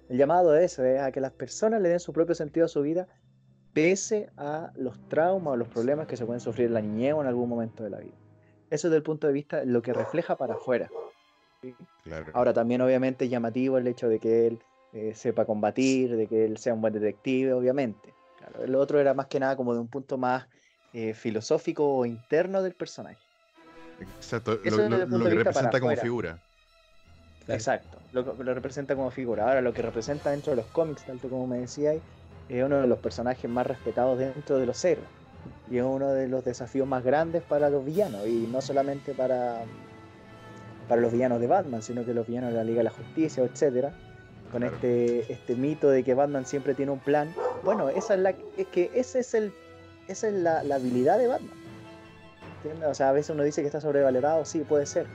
El 0.08 0.18
llamado 0.18 0.56
es 0.56 0.78
es 0.78 1.00
a 1.00 1.12
que 1.12 1.20
las 1.20 1.32
personas 1.32 1.80
le 1.80 1.88
den 1.88 2.00
su 2.00 2.12
propio 2.12 2.34
sentido 2.34 2.66
a 2.66 2.68
su 2.68 2.82
vida 2.82 3.08
pese 3.72 4.28
a 4.36 4.70
los 4.76 4.98
traumas 5.08 5.54
o 5.54 5.56
los 5.56 5.68
problemas 5.68 6.06
que 6.06 6.16
se 6.16 6.26
pueden 6.26 6.40
sufrir 6.40 6.66
en 6.66 6.74
la 6.74 6.82
niñez 6.82 7.14
o 7.14 7.22
en 7.22 7.26
algún 7.26 7.48
momento 7.48 7.82
de 7.84 7.90
la 7.90 7.98
vida. 7.98 8.14
Eso 8.70 8.88
desde 8.88 8.98
el 8.98 9.02
punto 9.02 9.26
de 9.26 9.32
vista 9.32 9.64
lo 9.64 9.82
que 9.82 9.92
refleja 9.92 10.36
para 10.36 10.54
afuera. 10.54 10.90
Claro. 12.04 12.32
Ahora 12.34 12.52
también 12.52 12.80
obviamente 12.80 13.24
es 13.24 13.30
llamativo 13.30 13.78
el 13.78 13.86
hecho 13.86 14.08
de 14.08 14.18
que 14.18 14.46
él 14.48 14.58
eh, 14.92 15.14
sepa 15.14 15.44
combatir, 15.44 16.16
de 16.16 16.26
que 16.26 16.44
él 16.44 16.58
sea 16.58 16.74
un 16.74 16.80
buen 16.80 16.92
detective, 16.92 17.52
obviamente. 17.52 18.12
Claro, 18.38 18.64
el 18.64 18.74
otro 18.74 18.98
era 18.98 19.14
más 19.14 19.26
que 19.26 19.40
nada 19.40 19.56
como 19.56 19.72
de 19.72 19.80
un 19.80 19.88
punto 19.88 20.18
más 20.18 20.48
eh, 20.92 21.14
filosófico 21.14 21.96
o 21.96 22.04
interno 22.04 22.62
del 22.62 22.74
personaje. 22.74 23.18
Exacto. 24.16 24.58
eso 24.64 24.88
Lo, 24.88 25.24
que 25.24 25.30
representa 25.34 25.80
como 25.80 25.90
afuera. 25.90 26.02
figura. 26.02 26.38
Claro. 27.44 27.58
Exacto, 27.58 27.98
lo, 28.12 28.22
lo 28.42 28.54
representa 28.54 28.94
como 28.94 29.10
figura. 29.10 29.48
Ahora 29.48 29.60
lo 29.60 29.72
que 29.72 29.82
representa 29.82 30.30
dentro 30.30 30.50
de 30.52 30.56
los 30.56 30.66
cómics, 30.66 31.04
tanto 31.04 31.28
como 31.28 31.46
me 31.46 31.58
decíais, 31.58 32.00
es 32.48 32.64
uno 32.64 32.80
de 32.80 32.86
los 32.86 32.98
personajes 32.98 33.50
más 33.50 33.66
respetados 33.66 34.18
dentro 34.18 34.58
de 34.58 34.66
los 34.66 34.84
héroes. 34.84 35.08
Y 35.70 35.78
es 35.78 35.82
uno 35.84 36.12
de 36.12 36.28
los 36.28 36.44
desafíos 36.44 36.86
más 36.86 37.02
grandes 37.02 37.42
para 37.42 37.68
los 37.68 37.84
villanos, 37.84 38.26
y 38.28 38.46
no 38.52 38.60
solamente 38.60 39.12
para, 39.12 39.62
para 40.88 41.00
los 41.00 41.12
villanos 41.12 41.40
de 41.40 41.48
Batman, 41.48 41.82
sino 41.82 42.04
que 42.04 42.14
los 42.14 42.26
villanos 42.28 42.50
de 42.50 42.56
la 42.58 42.64
Liga 42.64 42.78
de 42.78 42.84
la 42.84 42.90
Justicia, 42.90 43.42
etcétera, 43.42 43.92
con 44.52 44.60
Claro. 44.60 44.74
este, 44.76 45.32
este 45.32 45.56
mito 45.56 45.88
de 45.90 46.04
que 46.04 46.14
Batman 46.14 46.46
siempre 46.46 46.74
tiene 46.74 46.92
un 46.92 47.00
plan. 47.00 47.34
Bueno, 47.64 47.88
esa 47.88 48.14
es 48.14 48.20
la 48.20 48.34
es 48.56 48.66
que 48.68 48.90
ese 48.94 49.20
es 49.20 49.34
el 49.34 49.52
esa 50.08 50.28
es 50.28 50.34
la, 50.34 50.62
la 50.62 50.74
habilidad 50.76 51.18
de 51.18 51.26
Batman. 51.26 51.56
¿Entiendes? 52.62 52.88
O 52.88 52.94
sea, 52.94 53.08
a 53.08 53.12
veces 53.12 53.30
uno 53.30 53.42
dice 53.42 53.60
que 53.60 53.66
está 53.66 53.80
sobrevalorado, 53.80 54.44
sí, 54.44 54.60
puede 54.60 54.86
ser. 54.86 55.06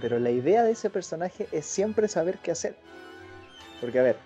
Pero 0.00 0.18
la 0.20 0.30
idea 0.30 0.62
de 0.62 0.70
ese 0.70 0.88
personaje 0.88 1.48
es 1.50 1.66
siempre 1.66 2.06
saber 2.06 2.38
qué 2.38 2.52
hacer. 2.52 2.76
Porque, 3.80 3.98
a 3.98 4.02
ver, 4.02 4.16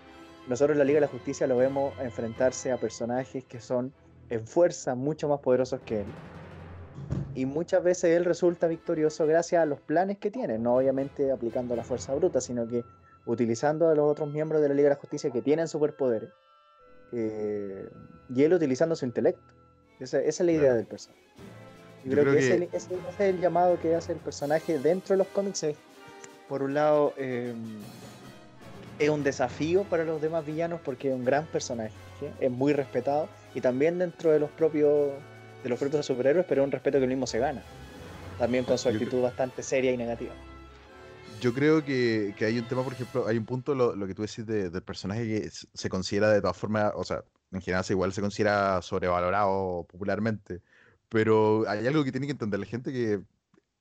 nosotros 0.46 0.74
en 0.74 0.78
la 0.78 0.84
Liga 0.84 0.98
de 0.98 1.06
la 1.06 1.12
Justicia 1.12 1.46
lo 1.46 1.56
vemos 1.56 1.98
enfrentarse 2.00 2.70
a 2.70 2.76
personajes 2.76 3.44
que 3.44 3.60
son 3.60 3.92
en 4.28 4.46
fuerza 4.46 4.94
mucho 4.94 5.28
más 5.28 5.40
poderosos 5.40 5.80
que 5.80 6.00
él. 6.00 6.06
Y 7.34 7.46
muchas 7.46 7.82
veces 7.82 8.16
él 8.16 8.24
resulta 8.24 8.66
victorioso 8.66 9.26
gracias 9.26 9.62
a 9.62 9.66
los 9.66 9.80
planes 9.80 10.18
que 10.18 10.30
tiene, 10.30 10.58
no 10.58 10.76
obviamente 10.76 11.30
aplicando 11.32 11.76
la 11.76 11.84
fuerza 11.84 12.14
bruta, 12.14 12.40
sino 12.40 12.66
que 12.66 12.84
utilizando 13.26 13.88
a 13.88 13.94
los 13.94 14.10
otros 14.10 14.30
miembros 14.30 14.62
de 14.62 14.68
la 14.68 14.74
Liga 14.74 14.88
de 14.88 14.94
la 14.94 15.00
Justicia 15.00 15.30
que 15.30 15.42
tienen 15.42 15.68
superpoderes 15.68 16.30
eh, 17.12 17.88
y 18.34 18.42
él 18.42 18.54
utilizando 18.54 18.96
su 18.96 19.04
intelecto. 19.04 19.42
Esa, 20.00 20.18
esa 20.20 20.42
es 20.42 20.46
la 20.46 20.52
idea 20.52 20.74
del 20.74 20.86
personaje. 20.86 21.26
Yo, 22.06 22.12
creo, 22.12 22.22
creo 22.24 22.34
que, 22.34 22.38
ese 22.40 22.58
que- 22.68 22.76
es 22.76 22.84
el- 22.90 22.94
ese, 22.96 23.08
ese 23.08 23.28
es 23.28 23.34
el 23.34 23.40
llamado 23.40 23.78
que 23.80 23.94
hace 23.94 24.12
el 24.12 24.18
personaje 24.18 24.78
dentro 24.78 25.14
de 25.14 25.18
los 25.18 25.26
cómics. 25.28 25.62
Es, 25.64 25.76
por 26.48 26.62
un 26.62 26.74
lado, 26.74 27.12
eh, 27.16 27.54
es 28.98 29.10
un 29.10 29.22
desafío 29.24 29.84
para 29.84 30.04
los 30.04 30.20
demás 30.22 30.46
villanos 30.46 30.80
porque 30.84 31.08
es 31.08 31.14
un 31.14 31.24
gran 31.24 31.46
personaje, 31.46 31.92
¿sí? 32.20 32.26
es 32.40 32.50
muy 32.50 32.72
respetado 32.72 33.28
y 33.54 33.60
también 33.60 33.98
dentro 33.98 34.30
de 34.30 34.38
los 34.38 34.50
propios 34.50 35.12
de 35.62 35.68
los 35.68 35.78
propios 35.80 36.06
superhéroes, 36.06 36.46
pero 36.48 36.62
es 36.62 36.66
un 36.66 36.72
respeto 36.72 36.98
que 36.98 37.04
él 37.04 37.10
mismo 37.10 37.26
se 37.26 37.38
gana. 37.40 37.62
También 38.38 38.64
con 38.64 38.78
su 38.78 38.88
actitud 38.88 39.20
bastante 39.22 39.62
seria 39.62 39.90
y 39.90 39.96
negativa. 39.96 40.32
Yo 41.40 41.52
creo 41.52 41.84
que, 41.84 42.34
que 42.38 42.44
hay 42.44 42.58
un 42.58 42.66
tema, 42.68 42.84
por 42.84 42.92
ejemplo, 42.92 43.26
hay 43.26 43.36
un 43.36 43.44
punto, 43.46 43.74
lo, 43.74 43.96
lo 43.96 44.06
que 44.06 44.14
tú 44.14 44.22
decís 44.22 44.46
de- 44.46 44.70
del 44.70 44.82
personaje 44.82 45.26
que 45.26 45.50
se 45.50 45.88
considera 45.88 46.30
de 46.30 46.40
todas 46.40 46.56
formas, 46.56 46.92
o 46.94 47.02
sea, 47.04 47.24
en 47.52 47.60
general 47.60 47.84
se- 47.84 47.94
igual 47.94 48.12
se 48.12 48.20
considera 48.20 48.80
sobrevalorado 48.80 49.86
popularmente. 49.90 50.60
Pero 51.08 51.68
hay 51.68 51.86
algo 51.86 52.04
que 52.04 52.12
tiene 52.12 52.26
que 52.26 52.32
entender 52.32 52.60
la 52.60 52.66
gente 52.66 52.92
que 52.92 53.22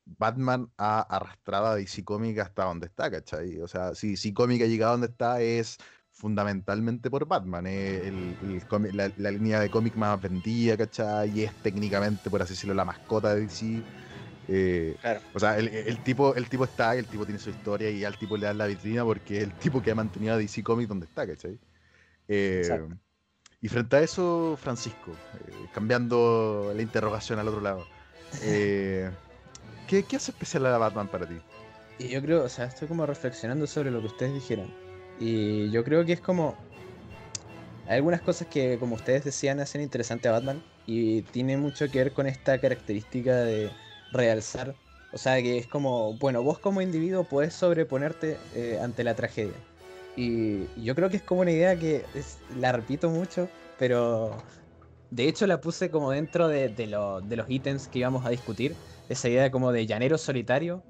Batman 0.06 0.72
ha 0.78 1.02
arrastrado 1.02 1.68
a 1.68 1.76
DC 1.76 2.04
Comics 2.04 2.40
hasta 2.40 2.66
donde 2.66 2.88
está, 2.88 3.10
¿cachai? 3.12 3.60
O 3.62 3.68
sea, 3.68 3.96
si 3.96 4.12
DC 4.12 4.34
Comics 4.34 4.64
ha 4.64 4.68
llegado 4.68 4.92
a 4.92 4.94
donde 4.94 5.08
está 5.08 5.42
es 5.42 5.78
fundamentalmente 6.12 7.10
por 7.10 7.28
Batman. 7.28 7.68
Es 7.68 8.04
el- 8.06 8.38
la, 8.94 9.12
la 9.18 9.32
línea 9.32 9.60
de 9.60 9.70
cómic 9.70 9.96
más 9.96 10.22
vendida, 10.22 10.78
¿cachai? 10.78 11.32
Y 11.32 11.44
es 11.44 11.54
técnicamente, 11.62 12.30
por 12.30 12.42
así 12.42 12.54
decirlo, 12.54 12.76
la 12.76 12.86
mascota 12.86 13.34
de 13.36 13.42
DC. 13.42 13.88
Eh, 14.48 14.96
Claro. 15.02 15.22
o 15.34 15.40
sea, 15.40 15.58
el, 15.58 15.68
el 15.70 16.04
tipo, 16.04 16.36
el 16.36 16.48
tipo 16.50 16.64
está, 16.66 16.96
y 16.96 17.00
el 17.00 17.08
tipo 17.08 17.26
tiene 17.26 17.40
su 17.40 17.50
historia 17.50 17.90
y 17.90 18.04
al 18.06 18.18
tipo 18.18 18.38
le 18.38 18.46
dan 18.46 18.58
la 18.60 18.68
vitrina 18.68 19.04
porque 19.04 19.38
es 19.38 19.44
el 19.44 19.58
tipo 19.58 19.82
que 19.82 19.92
ha 19.92 19.96
mantenido 19.96 20.36
a 20.36 20.38
DC 20.38 20.64
Comics 20.64 20.88
donde 20.90 21.08
está, 21.08 21.26
¿cachai? 21.28 21.60
Eh, 22.28 22.58
Exacto. 22.62 23.00
Y 23.62 23.68
frente 23.68 23.96
a 23.96 24.02
eso, 24.02 24.58
Francisco, 24.62 25.12
eh, 25.12 25.68
cambiando 25.74 26.72
la 26.76 26.82
interrogación 26.82 27.40
al 27.40 27.48
otro 27.48 27.62
lado, 27.62 27.86
eh, 28.42 29.10
¿qué, 29.88 30.04
qué 30.04 30.16
hace 30.18 30.32
especial 30.32 30.66
a 30.66 30.78
Batman 30.78 31.08
para 31.08 31.26
ti? 31.26 31.36
Y 31.98 32.10
yo 32.10 32.22
creo, 32.22 32.44
o 32.44 32.50
sea, 32.50 32.66
estoy 32.66 32.88
como 32.88 33.06
reflexionando 33.06 33.68
sobre 33.68 33.92
lo 33.92 34.02
que 34.02 34.08
ustedes 34.08 34.34
dijeron. 34.34 34.74
Y 35.20 35.70
yo 35.72 35.84
creo 35.84 36.06
que 36.06 36.14
es 36.14 36.22
como. 36.22 36.56
Hay 37.88 37.98
algunas 37.98 38.22
cosas 38.22 38.48
que, 38.48 38.78
como 38.80 38.96
ustedes 38.96 39.24
decían, 39.24 39.60
hacen 39.60 39.82
interesante 39.82 40.28
a 40.28 40.34
Batman. 40.34 40.62
Y 40.86 41.24
tiene 41.24 41.58
mucho 41.58 41.90
que 41.90 42.00
ver 42.00 42.14
con 42.14 42.28
esta 42.28 42.60
característica 42.60 43.36
de 43.38 43.72
realzar. 44.12 44.76
O 45.12 45.18
sea, 45.18 45.42
que 45.42 45.58
es 45.58 45.68
como, 45.68 46.14
bueno, 46.16 46.44
vos 46.44 46.60
como 46.60 46.82
individuo 46.82 47.24
puedes 47.24 47.54
sobreponerte 47.54 48.38
eh, 48.54 48.80
ante 48.82 49.04
la 49.04 49.16
tragedia. 49.16 49.56
Y 50.16 50.68
yo 50.82 50.96
creo 50.96 51.10
que 51.10 51.18
es 51.18 51.24
como 51.24 51.42
una 51.42 51.52
idea 51.52 51.78
que 51.78 52.06
la 52.58 52.72
repito 52.72 53.10
mucho, 53.10 53.50
pero 53.78 54.36
de 55.10 55.28
hecho 55.28 55.46
la 55.48 55.60
puse 55.60 55.90
como 55.90 56.12
dentro 56.12 56.48
de, 56.48 56.70
de 56.70 56.88
de 56.88 57.36
los 57.36 57.50
ítems 57.50 57.88
que 57.88 58.00
íbamos 58.00 58.26
a 58.26 58.30
discutir. 58.30 58.76
Esa 59.10 59.30
idea 59.30 59.52
como 59.52 59.72
de 59.72 59.86
llanero 59.86 60.18
solitario 60.18 60.84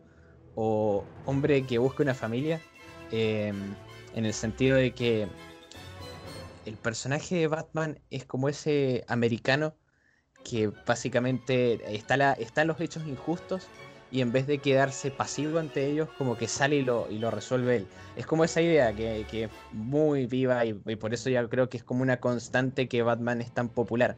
o 0.56 1.04
hombre 1.26 1.64
que 1.64 1.78
busca 1.78 2.04
una 2.04 2.14
familia, 2.14 2.62
eh, 3.12 3.54
en 4.16 4.26
el 4.26 4.34
sentido 4.34 4.78
de 4.78 4.92
que 4.92 5.28
el 6.66 6.78
personaje 6.78 7.36
de 7.36 7.48
Batman 7.48 8.00
es 8.10 8.26
como 8.26 8.50
ese 8.50 9.04
americano 9.08 9.76
que 10.44 10.72
básicamente 10.86 11.96
está, 11.96 12.18
la, 12.18 12.34
están 12.34 12.68
los 12.68 12.80
hechos 12.80 13.06
injustos 13.08 13.68
y 14.10 14.22
en 14.22 14.32
vez 14.32 14.48
de 14.48 14.62
quedarse 14.62 15.12
pasivo 15.12 15.58
ante 15.60 15.88
ellos, 15.88 16.10
como 16.12 16.38
que 16.38 16.48
sale 16.48 16.78
y 16.78 16.82
lo, 16.84 17.10
y 17.10 17.18
lo 17.20 17.32
resuelve 17.32 17.76
él. 17.76 17.90
Es 18.16 18.26
como 18.26 18.44
esa 18.44 18.62
idea 18.62 18.94
que, 18.96 19.26
que 19.28 19.44
es 19.46 19.52
muy 19.72 20.26
viva 20.28 20.66
y, 20.66 20.80
y 20.86 20.96
por 20.96 21.14
eso 21.14 21.30
ya 21.30 21.48
creo 21.50 21.70
que 21.70 21.78
es 21.78 21.84
como 21.84 22.02
una 22.04 22.20
constante 22.20 22.88
que 22.88 23.02
Batman 23.04 23.42
es 23.42 23.52
tan 23.54 23.70
popular, 23.70 24.18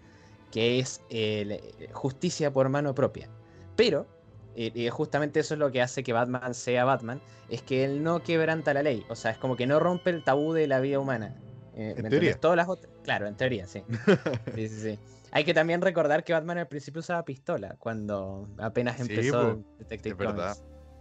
que 0.51 0.79
es 0.79 1.03
el- 1.09 1.59
justicia 1.93 2.51
por 2.51 2.69
mano 2.69 2.93
propia. 2.93 3.29
Pero, 3.75 4.07
eh, 4.55 4.71
y 4.73 4.89
justamente 4.89 5.39
eso 5.39 5.53
es 5.53 5.59
lo 5.59 5.71
que 5.71 5.81
hace 5.81 6.03
que 6.03 6.13
Batman 6.13 6.53
sea 6.53 6.85
Batman, 6.85 7.21
es 7.47 7.61
que 7.63 7.83
él 7.83 8.03
no 8.03 8.23
quebranta 8.23 8.73
la 8.73 8.83
ley, 8.83 9.05
o 9.09 9.15
sea, 9.15 9.31
es 9.31 9.37
como 9.37 9.55
que 9.55 9.67
no 9.67 9.79
rompe 9.79 10.09
el 10.09 10.23
tabú 10.23 10.53
de 10.53 10.67
la 10.67 10.79
vida 10.79 10.99
humana. 10.99 11.35
Eh, 11.73 11.93
En 11.95 12.03
¿me 12.03 12.09
teoría. 12.09 12.39
Todas 12.39 12.57
las 12.57 12.67
otras, 12.69 12.91
claro, 13.03 13.27
en 13.27 13.35
teoría, 13.35 13.67
sí. 13.67 13.83
Sí, 14.55 14.67
sí, 14.69 14.81
sí. 14.81 14.99
Hay 15.31 15.43
que 15.43 15.53
también 15.53 15.81
recordar 15.81 16.23
que 16.23 16.33
Batman 16.33 16.57
al 16.57 16.67
principio 16.67 16.99
usaba 16.99 17.23
pistola 17.25 17.75
cuando 17.79 18.47
apenas 18.57 18.95
Sí, 18.97 19.01
empezó 19.03 19.55
po, 19.57 19.63
Detective 19.79 20.13
es 20.13 20.17
verdad. 20.17 20.57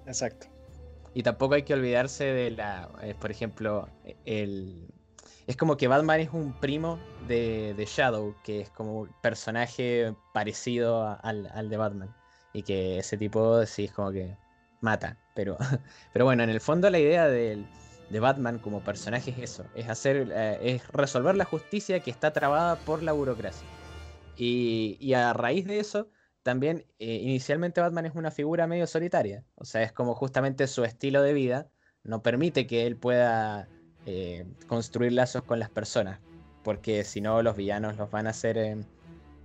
Exacto. 0.06 0.46
Y 1.14 1.22
tampoco 1.22 1.54
hay 1.54 1.62
que 1.62 1.74
olvidarse 1.74 2.24
de 2.24 2.50
la, 2.50 2.90
eh, 3.02 3.14
por 3.18 3.30
ejemplo, 3.30 3.88
el... 4.24 4.88
Es 5.46 5.56
como 5.56 5.76
que 5.76 5.88
Batman 5.88 6.20
es 6.20 6.30
un 6.32 6.52
primo 6.60 6.98
de, 7.28 7.72
de 7.76 7.84
Shadow, 7.86 8.34
que 8.42 8.60
es 8.60 8.70
como 8.70 9.00
un 9.02 9.08
personaje 9.22 10.14
parecido 10.32 11.02
a- 11.02 11.14
al, 11.14 11.46
al 11.54 11.68
de 11.70 11.76
Batman. 11.76 12.14
Y 12.52 12.64
que 12.64 12.98
ese 12.98 13.16
tipo 13.16 13.64
sí 13.64 13.84
es 13.84 13.92
como 13.92 14.10
que 14.10 14.36
mata. 14.80 15.16
Pero, 15.34 15.56
pero 16.12 16.24
bueno, 16.24 16.42
en 16.42 16.50
el 16.50 16.60
fondo 16.60 16.90
la 16.90 16.98
idea 16.98 17.28
del- 17.28 17.64
de 18.10 18.20
Batman 18.20 18.58
como 18.58 18.82
personaje 18.82 19.30
es 19.30 19.38
eso. 19.38 19.64
Es 19.74 19.88
hacer, 19.88 20.28
eh, 20.34 20.58
es 20.62 20.86
resolver 20.88 21.36
la 21.36 21.44
justicia 21.44 22.00
que 22.00 22.10
está 22.10 22.32
trabada 22.32 22.76
por 22.84 23.02
la 23.02 23.12
burocracia. 23.12 23.66
Y, 24.36 25.12
a 25.14 25.32
raíz 25.32 25.66
de 25.66 25.78
eso, 25.78 26.08
también 26.42 26.84
eh, 26.98 27.20
inicialmente 27.22 27.80
Batman 27.80 28.06
es 28.06 28.14
una 28.14 28.30
figura 28.30 28.66
medio 28.66 28.86
solitaria. 28.86 29.44
O 29.54 29.64
sea, 29.64 29.82
es 29.82 29.92
como 29.92 30.14
justamente 30.14 30.66
su 30.66 30.84
estilo 30.84 31.22
de 31.22 31.32
vida 31.32 31.68
no 32.04 32.22
permite 32.22 32.66
que 32.66 32.86
él 32.86 32.96
pueda 32.96 33.68
eh, 34.04 34.46
construir 34.66 35.12
lazos 35.12 35.42
con 35.42 35.58
las 35.58 35.70
personas. 35.70 36.20
Porque 36.62 37.04
si 37.04 37.20
no, 37.20 37.42
los 37.42 37.56
villanos 37.56 37.96
los 37.96 38.10
van 38.10 38.26
a 38.26 38.30
hacer 38.30 38.58
eh, 38.58 38.76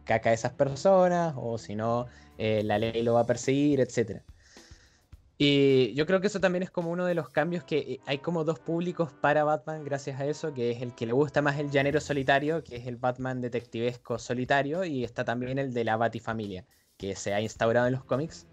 caca 0.06 0.32
a 0.32 0.34
esas 0.34 0.54
personas, 0.54 1.36
o 1.38 1.58
si 1.58 1.76
no, 1.76 2.08
la 2.38 2.80
ley 2.80 3.04
lo 3.04 3.14
va 3.14 3.22
a 3.22 3.26
perseguir, 3.28 3.80
etc. 3.80 4.24
Y 5.44 5.96
yo 5.96 6.06
creo 6.06 6.22
que 6.22 6.28
eso 6.28 6.40
también 6.40 6.62
es 6.62 6.70
como 6.70 6.92
uno 6.92 7.04
de 7.04 7.16
los 7.16 7.30
cambios 7.30 7.64
que 7.64 7.80
eh, 7.80 8.00
hay 8.06 8.20
como 8.20 8.44
dos 8.44 8.60
públicos 8.60 9.12
para 9.12 9.44
Batman 9.44 9.84
gracias 9.84 10.22
a 10.22 10.28
eso, 10.28 10.54
que 10.54 10.70
es 10.70 10.84
el 10.84 10.94
que 10.94 11.08
le 11.08 11.14
gusta 11.14 11.42
más 11.42 11.58
el 11.58 11.72
llanero 11.72 12.00
solitario, 12.00 12.64
que 12.64 12.76
es 12.76 12.86
el 12.86 12.98
Batman 12.98 13.42
detectivesco 13.42 14.20
solitario, 14.20 14.86
y 14.86 15.04
está 15.04 15.26
también 15.26 15.58
el 15.58 15.74
de 15.74 15.84
la 15.84 15.98
Batifamilia, 15.98 16.64
que 16.96 17.16
se 17.16 17.34
ha 17.34 17.42
instaurado 17.42 17.88
en 17.88 17.94
los 17.94 18.04
cómics, 18.04 18.46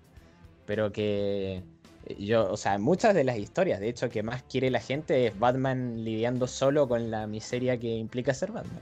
pero 0.64 0.90
que 0.90 1.62
eh, 2.06 2.16
yo, 2.20 2.50
o 2.50 2.56
sea, 2.56 2.78
muchas 2.78 3.14
de 3.14 3.24
las 3.24 3.36
historias, 3.36 3.80
de 3.80 3.90
hecho, 3.90 4.08
que 4.08 4.22
más 4.22 4.42
quiere 4.44 4.70
la 4.70 4.80
gente 4.80 5.26
es 5.26 5.38
Batman 5.38 6.02
lidiando 6.04 6.46
solo 6.46 6.88
con 6.88 7.10
la 7.10 7.26
miseria 7.26 7.78
que 7.78 7.96
implica 7.96 8.32
ser 8.32 8.50
Batman. 8.50 8.80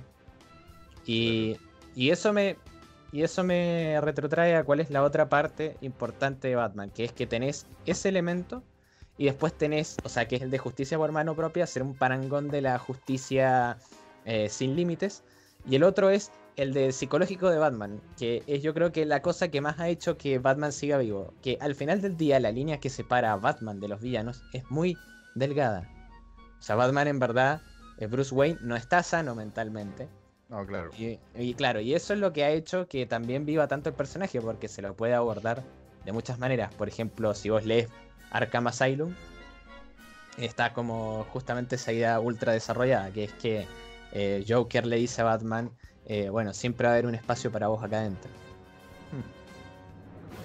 Y, 1.07 1.57
y 1.97 2.11
eso 2.11 2.33
me, 2.33 2.57
y 3.17 3.23
eso 3.23 3.45
me 3.45 3.99
retrotrae 4.03 4.57
a 4.57 4.65
cuál 4.65 4.81
es 4.81 4.91
la 4.91 5.03
otra 5.03 5.31
parte 5.31 5.79
importante 5.81 6.49
de 6.49 6.55
Batman, 6.55 6.91
que 6.91 7.03
es 7.03 7.13
que 7.13 7.27
tenés 7.27 7.67
ese 7.87 8.11
elemento 8.11 8.63
y 9.17 9.25
después 9.25 9.55
tenés, 9.55 9.97
o 10.05 10.11
sea, 10.11 10.29
que 10.29 10.37
es 10.37 10.43
el 10.43 10.51
de 10.51 10.59
justicia 10.59 10.99
por 10.99 11.11
mano 11.13 11.35
propia, 11.35 11.67
ser 11.67 11.83
un 11.83 11.95
parangón 11.95 12.49
de 12.49 12.61
la 12.61 12.79
justicia 12.79 13.79
eh, 14.27 14.51
sin 14.51 14.77
límites. 14.77 15.25
Y 15.67 15.77
el 15.77 15.85
otro 15.85 16.11
es 16.11 16.31
el 16.57 16.75
de 16.75 16.93
psicológico 16.93 17.49
de 17.49 17.57
Batman, 17.57 18.03
que 18.19 18.43
es 18.47 18.63
yo 18.63 18.75
creo 18.75 18.93
que 18.93 19.07
la 19.07 19.23
cosa 19.23 19.49
que 19.49 19.63
más 19.63 19.81
ha 19.81 19.89
hecho 19.89 20.19
que 20.19 20.39
Batman 20.39 20.73
siga 20.73 20.99
vivo. 20.99 21.33
Que 21.41 21.57
al 21.63 21.75
final 21.75 22.03
del 22.03 22.19
día 22.19 22.39
la 22.39 22.53
línea 22.53 22.81
que 22.81 22.91
separa 22.91 23.33
a 23.33 23.37
Batman 23.37 23.81
de 23.81 23.89
los 23.89 24.03
villanos 24.03 24.43
es 24.53 24.71
muy 24.71 24.99
delgada. 25.35 25.89
O 26.59 26.63
sea, 26.63 26.77
Batman 26.77 27.09
en 27.09 27.19
verdad, 27.19 27.63
eh, 27.97 28.09
Bruce 28.09 28.35
Wayne 28.35 28.59
no 28.61 28.77
está 28.77 29.03
sano 29.03 29.35
mentalmente. 29.35 30.07
No, 30.49 30.65
claro. 30.65 30.91
Y, 30.97 31.19
y 31.35 31.55
claro, 31.55 31.81
y 31.81 31.95
eso 31.95 32.15
es 32.15 32.21
lo 32.21 32.33
que 32.33 32.45
ha 32.45 32.51
hecho 32.51 32.87
que 32.89 33.07
también 33.07 33.45
viva 33.47 33.67
tanto 33.67 33.89
el 33.89 33.97
personaje, 33.97 34.41
porque 34.41 34.69
se 34.69 34.83
lo 34.83 34.95
puede 34.97 35.15
abordar 35.15 35.65
de 36.05 36.13
muchas 36.13 36.39
maneras. 36.39 36.73
Por 36.75 36.89
ejemplo, 36.89 37.35
si 37.35 37.51
vos 37.51 37.65
lees 37.65 37.89
Arkham 38.31 38.69
Asylum, 38.69 39.15
está 40.37 40.73
como 40.73 41.25
justamente 41.25 41.77
esa 41.77 41.93
idea 41.93 42.21
ultra 42.21 42.53
desarrollada, 42.53 43.13
que 43.13 43.25
es 43.25 43.35
que 43.35 43.75
eh, 44.13 44.45
Joker 44.47 44.87
le 44.87 44.97
dice 44.97 45.23
a 45.23 45.25
Batman, 45.25 45.77
eh, 46.05 46.29
bueno, 46.29 46.55
siempre 46.55 46.87
va 46.87 46.93
a 46.93 46.95
haber 46.95 47.07
un 47.07 47.15
espacio 47.15 47.51
para 47.51 47.69
vos 47.69 47.83
acá 47.83 47.99
adentro. 48.01 48.41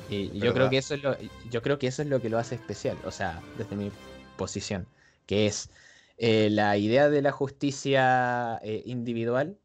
Y, 0.10 0.32
y 0.38 0.42
yo 0.42 0.54
creo 0.54 0.70
que 0.70 0.78
eso 0.78 0.96
es 0.96 1.04
lo, 1.04 1.16
yo 1.50 1.62
creo 1.62 1.80
que 1.80 1.88
eso 1.88 2.02
es 2.02 2.08
lo 2.10 2.22
que 2.22 2.30
lo 2.30 2.38
hace 2.38 2.56
especial, 2.56 3.00
o 3.06 3.12
sea, 3.12 3.50
desde 3.58 3.76
mi 3.78 3.92
posición, 4.36 4.94
que 5.26 5.46
es 5.46 5.72
eh, 6.18 6.50
la 6.50 6.76
idea 6.78 7.10
de 7.10 7.22
la 7.22 7.32
justicia 7.32 8.60
individual 8.64 9.61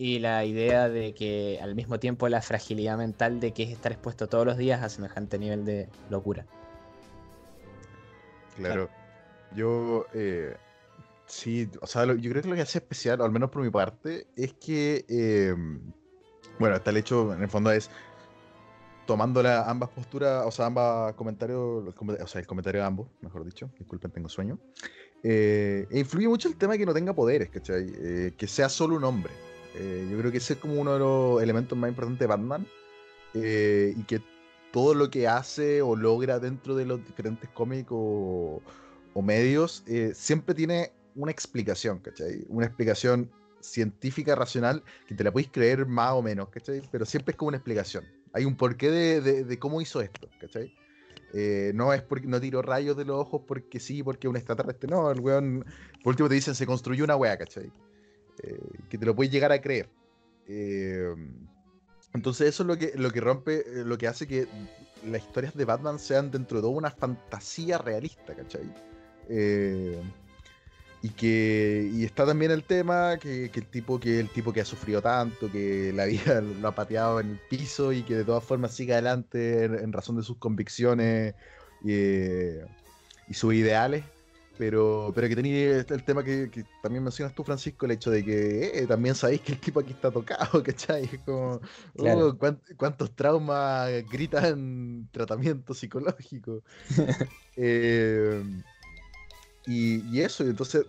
y 0.00 0.20
la 0.20 0.44
idea 0.44 0.88
de 0.88 1.12
que 1.12 1.58
al 1.60 1.74
mismo 1.74 1.98
tiempo 1.98 2.28
la 2.28 2.40
fragilidad 2.40 2.96
mental 2.96 3.40
de 3.40 3.52
que 3.52 3.64
es 3.64 3.70
estar 3.70 3.90
expuesto 3.90 4.28
todos 4.28 4.46
los 4.46 4.56
días 4.56 4.80
a 4.82 4.88
semejante 4.88 5.38
nivel 5.40 5.64
de 5.64 5.88
locura. 6.08 6.46
Claro. 8.56 8.88
Yo, 9.56 10.06
eh, 10.14 10.56
sí, 11.26 11.68
o 11.80 11.86
sea, 11.86 12.06
lo- 12.06 12.14
yo 12.14 12.30
creo 12.30 12.42
que 12.42 12.48
lo 12.48 12.54
que 12.54 12.62
hace 12.62 12.78
especial, 12.78 13.20
o 13.20 13.24
al 13.24 13.32
menos 13.32 13.50
por 13.50 13.62
mi 13.62 13.70
parte, 13.70 14.28
es 14.36 14.52
que, 14.54 15.04
eh, 15.08 15.54
bueno, 16.60 16.76
está 16.76 16.90
el 16.90 16.98
hecho, 16.98 17.34
en 17.34 17.42
el 17.42 17.48
fondo 17.48 17.72
es 17.72 17.90
tomando 19.04 19.42
la- 19.42 19.68
ambas 19.68 19.88
posturas, 19.90 20.44
o 20.46 20.50
sea, 20.52 20.66
ambas 20.66 21.14
comentarios, 21.14 21.58
o 21.60 22.26
sea, 22.28 22.40
el 22.40 22.46
comentario 22.46 22.82
de 22.82 22.86
ambos, 22.86 23.08
mejor 23.20 23.44
dicho, 23.44 23.68
disculpen, 23.78 24.12
tengo 24.12 24.28
sueño. 24.28 24.60
Eh, 25.24 25.88
e 25.90 25.98
influye 25.98 26.28
mucho 26.28 26.46
el 26.48 26.56
tema 26.56 26.74
de 26.74 26.78
que 26.78 26.86
no 26.86 26.94
tenga 26.94 27.14
poderes, 27.14 27.48
¿cachai? 27.50 27.86
Eh, 28.00 28.34
que 28.36 28.46
sea 28.46 28.68
solo 28.68 28.94
un 28.94 29.02
hombre. 29.02 29.32
Eh, 29.74 30.06
yo 30.10 30.18
creo 30.18 30.30
que 30.32 30.38
ese 30.38 30.54
es 30.54 30.58
como 30.58 30.74
uno 30.80 30.92
de 30.94 30.98
los 30.98 31.42
elementos 31.42 31.76
más 31.78 31.88
importantes 31.90 32.20
de 32.20 32.26
Batman. 32.26 32.66
eh, 33.34 33.92
y 33.96 34.02
que 34.04 34.20
todo 34.72 34.94
lo 34.94 35.10
que 35.10 35.28
hace 35.28 35.82
o 35.82 35.96
logra 35.96 36.38
dentro 36.38 36.74
de 36.74 36.84
los 36.86 37.04
diferentes 37.04 37.48
cómics 37.50 37.88
o, 37.90 38.62
o 39.14 39.22
medios 39.22 39.82
eh, 39.86 40.12
siempre 40.14 40.54
tiene 40.54 40.92
una 41.14 41.30
explicación, 41.32 41.98
¿cachai? 42.00 42.44
Una 42.48 42.66
explicación 42.66 43.30
científica, 43.60 44.34
racional, 44.34 44.82
que 45.06 45.14
te 45.14 45.24
la 45.24 45.32
podéis 45.32 45.50
creer 45.50 45.84
más 45.86 46.12
o 46.12 46.22
menos, 46.22 46.48
¿cachai? 46.50 46.82
Pero 46.92 47.04
siempre 47.06 47.32
es 47.32 47.36
como 47.36 47.48
una 47.48 47.56
explicación. 47.56 48.04
Hay 48.32 48.44
un 48.44 48.56
porqué 48.56 48.90
de, 48.90 49.20
de- 49.20 49.44
de 49.44 49.58
cómo 49.58 49.80
hizo 49.80 50.00
esto, 50.00 50.28
¿cachai? 50.40 50.70
Eh, 51.34 51.72
no 51.74 51.92
es 51.92 52.00
porque 52.02 52.26
no 52.26 52.40
tiró 52.40 52.62
rayos 52.62 52.96
de 52.96 53.04
los 53.04 53.16
ojos 53.20 53.42
porque 53.46 53.80
sí, 53.80 54.02
porque 54.02 54.28
un 54.28 54.36
extraterrestre. 54.36 54.88
No, 54.88 55.10
el 55.10 55.20
weón, 55.20 55.64
por 56.02 56.12
último 56.12 56.28
te 56.28 56.34
dicen, 56.36 56.54
se 56.54 56.66
construyó 56.66 57.04
una 57.04 57.16
wea, 57.16 57.36
¿cachai? 57.36 57.70
Que 58.88 58.98
te 58.98 59.06
lo 59.06 59.14
puedes 59.14 59.32
llegar 59.32 59.52
a 59.52 59.60
creer. 59.60 59.88
Eh, 60.46 61.14
entonces 62.14 62.48
eso 62.48 62.62
es 62.62 62.66
lo 62.66 62.78
que, 62.78 62.92
lo 62.96 63.10
que 63.10 63.20
rompe, 63.20 63.58
eh, 63.58 63.84
lo 63.84 63.98
que 63.98 64.08
hace 64.08 64.26
que 64.26 64.46
las 65.06 65.22
historias 65.22 65.54
de 65.54 65.64
Batman 65.64 65.98
sean 65.98 66.30
dentro 66.30 66.58
de 66.58 66.62
toda 66.62 66.74
una 66.74 66.90
fantasía 66.90 67.78
realista, 67.78 68.34
¿cachai? 68.34 68.68
Eh, 69.28 70.00
y 71.02 71.10
que 71.10 71.88
y 71.92 72.04
está 72.04 72.26
también 72.26 72.50
el 72.50 72.64
tema 72.64 73.18
que, 73.18 73.50
que 73.50 73.60
el 73.60 73.66
tipo 73.66 74.00
que 74.00 74.18
el 74.18 74.28
tipo 74.30 74.52
que 74.52 74.62
ha 74.62 74.64
sufrido 74.64 75.00
tanto, 75.00 75.50
que 75.52 75.92
la 75.92 76.06
vida 76.06 76.40
lo 76.60 76.68
ha 76.68 76.74
pateado 76.74 77.20
en 77.20 77.30
el 77.30 77.40
piso 77.50 77.92
y 77.92 78.02
que 78.02 78.16
de 78.16 78.24
todas 78.24 78.42
formas 78.42 78.74
sigue 78.74 78.94
adelante 78.94 79.64
en, 79.64 79.74
en 79.74 79.92
razón 79.92 80.16
de 80.16 80.22
sus 80.22 80.38
convicciones 80.38 81.34
eh, 81.86 82.64
y 83.28 83.34
sus 83.34 83.54
ideales. 83.54 84.04
Pero, 84.58 85.12
pero 85.14 85.28
que 85.28 85.36
tenía 85.36 85.76
el 85.78 86.04
tema 86.04 86.24
que, 86.24 86.50
que 86.50 86.64
también 86.82 87.04
mencionas 87.04 87.32
tú, 87.34 87.44
Francisco, 87.44 87.86
el 87.86 87.92
hecho 87.92 88.10
de 88.10 88.24
que 88.24 88.78
eh, 88.80 88.86
también 88.88 89.14
sabéis 89.14 89.40
que 89.42 89.52
el 89.52 89.60
tipo 89.60 89.78
aquí 89.78 89.92
está 89.92 90.10
tocado, 90.10 90.62
¿cachai? 90.64 91.04
Es 91.04 91.20
como, 91.24 91.60
Claro. 91.96 92.36
cuán- 92.36 92.60
cuántos 92.76 93.14
traumas 93.14 93.88
gritan 94.10 95.08
tratamiento 95.12 95.72
psicológico. 95.74 96.62
Eh, 97.60 98.40
y, 99.66 100.16
y 100.16 100.20
eso, 100.20 100.44
y 100.44 100.48
entonces, 100.50 100.86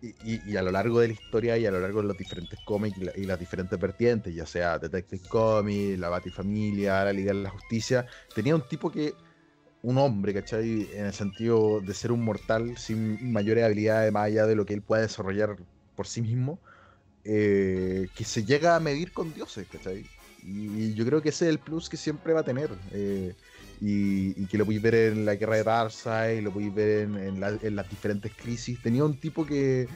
y, 0.00 0.08
y- 0.24 0.42
y 0.52 0.56
a 0.56 0.62
lo 0.62 0.72
largo 0.72 1.00
de 1.00 1.08
la 1.08 1.12
historia 1.12 1.58
y 1.58 1.66
a 1.66 1.70
lo 1.70 1.80
largo 1.80 2.00
de 2.00 2.08
los 2.08 2.16
diferentes 2.16 2.58
cómics 2.64 2.96
y, 2.98 3.00
la- 3.04 3.12
y 3.14 3.24
las 3.26 3.38
diferentes 3.38 3.78
vertientes, 3.78 4.34
ya 4.34 4.46
sea 4.46 4.78
Detective 4.78 5.22
Comics, 5.28 5.98
la 5.98 6.08
Batifamilia, 6.08 7.04
la 7.04 7.12
Liga 7.12 7.32
de 7.34 7.42
la 7.42 7.50
Justicia, 7.50 8.06
tenía 8.34 8.54
un 8.54 8.66
tipo 8.66 8.90
que, 8.90 9.12
un 9.82 9.98
hombre, 9.98 10.34
¿cachai? 10.34 10.88
En 10.92 11.06
el 11.06 11.12
sentido 11.14 11.80
de 11.82 11.94
ser 11.94 12.12
un 12.12 12.24
mortal 12.24 12.76
sin 12.78 13.18
mayores 13.32 13.64
habilidades 13.64 14.12
más 14.12 14.26
allá 14.26 14.46
de 14.46 14.56
lo 14.56 14.64
que 14.66 14.74
él 14.74 14.82
pueda 14.84 15.02
desarrollar 15.02 15.56
por 15.94 16.06
sí 16.08 16.22
mismo, 16.22 16.62
eh, 17.24 18.10
que 18.14 18.24
se 18.24 18.44
llega 18.44 18.76
a 18.76 18.80
medir 18.80 19.12
con 19.12 19.32
dioses, 19.32 19.68
¿cachai? 19.68 20.10
Y 20.38 20.94
yo 20.94 21.04
creo 21.06 21.22
que 21.22 21.30
ese 21.30 21.46
es 21.46 21.50
el 21.52 21.62
plus 21.62 21.88
que 21.88 21.96
siempre 21.96 22.32
va 22.32 22.40
a 22.40 22.44
tener. 22.44 22.70
eh, 22.92 23.36
y, 23.80 24.40
y 24.42 24.48
que 24.48 24.58
lo 24.58 24.64
podéis 24.66 24.82
ver 24.82 24.94
en 24.94 25.24
la 25.24 25.34
guerra 25.36 25.56
de 25.56 25.64
Darkseid, 25.64 26.42
lo 26.42 26.52
podéis 26.52 26.72
ver 26.74 27.00
en, 27.04 27.16
en 27.16 27.40
la- 27.40 27.58
en 27.60 27.76
las 27.76 27.88
diferentes 27.88 28.32
crisis. 28.36 28.80
Tenía 28.80 29.04
un 29.04 29.18
tipo 29.20 29.44
que, 29.46 29.90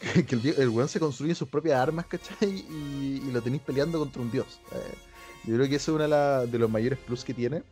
que 0.28 0.34
el, 0.36 0.46
el 0.58 0.68
weón 0.70 0.88
se 0.88 1.00
construye 1.00 1.34
sus 1.34 1.48
propias 1.48 1.80
armas, 1.80 2.06
¿cachai? 2.06 2.50
Y, 2.68 3.22
y 3.28 3.30
lo 3.32 3.42
tenéis 3.42 3.62
peleando 3.64 3.98
contra 3.98 4.22
un 4.22 4.30
dios. 4.30 4.62
eh. 4.72 4.96
yo 5.42 5.54
creo 5.56 5.68
que 5.68 5.76
eso 5.76 5.92
es 5.92 5.96
uno 6.08 6.08
de, 6.42 6.46
de 6.48 6.58
los 6.58 6.70
mayores 6.70 6.98
plus 7.00 7.24
que 7.24 7.34
tiene. 7.34 7.64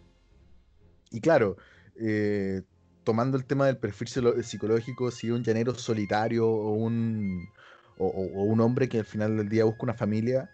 Y 1.10 1.20
claro, 1.20 1.56
eh, 1.96 2.62
tomando 3.04 3.36
el 3.36 3.46
tema 3.46 3.66
del 3.66 3.78
perfil 3.78 4.08
psicológico, 4.42 5.10
si 5.10 5.30
un 5.30 5.42
llanero 5.42 5.74
solitario 5.74 6.48
o 6.48 6.72
un, 6.72 7.52
o, 7.96 8.08
un 8.44 8.60
hombre 8.60 8.88
que 8.88 8.98
al 8.98 9.04
final 9.06 9.36
del 9.36 9.48
día 9.48 9.64
busca 9.64 9.84
una 9.84 9.94
familia, 9.94 10.50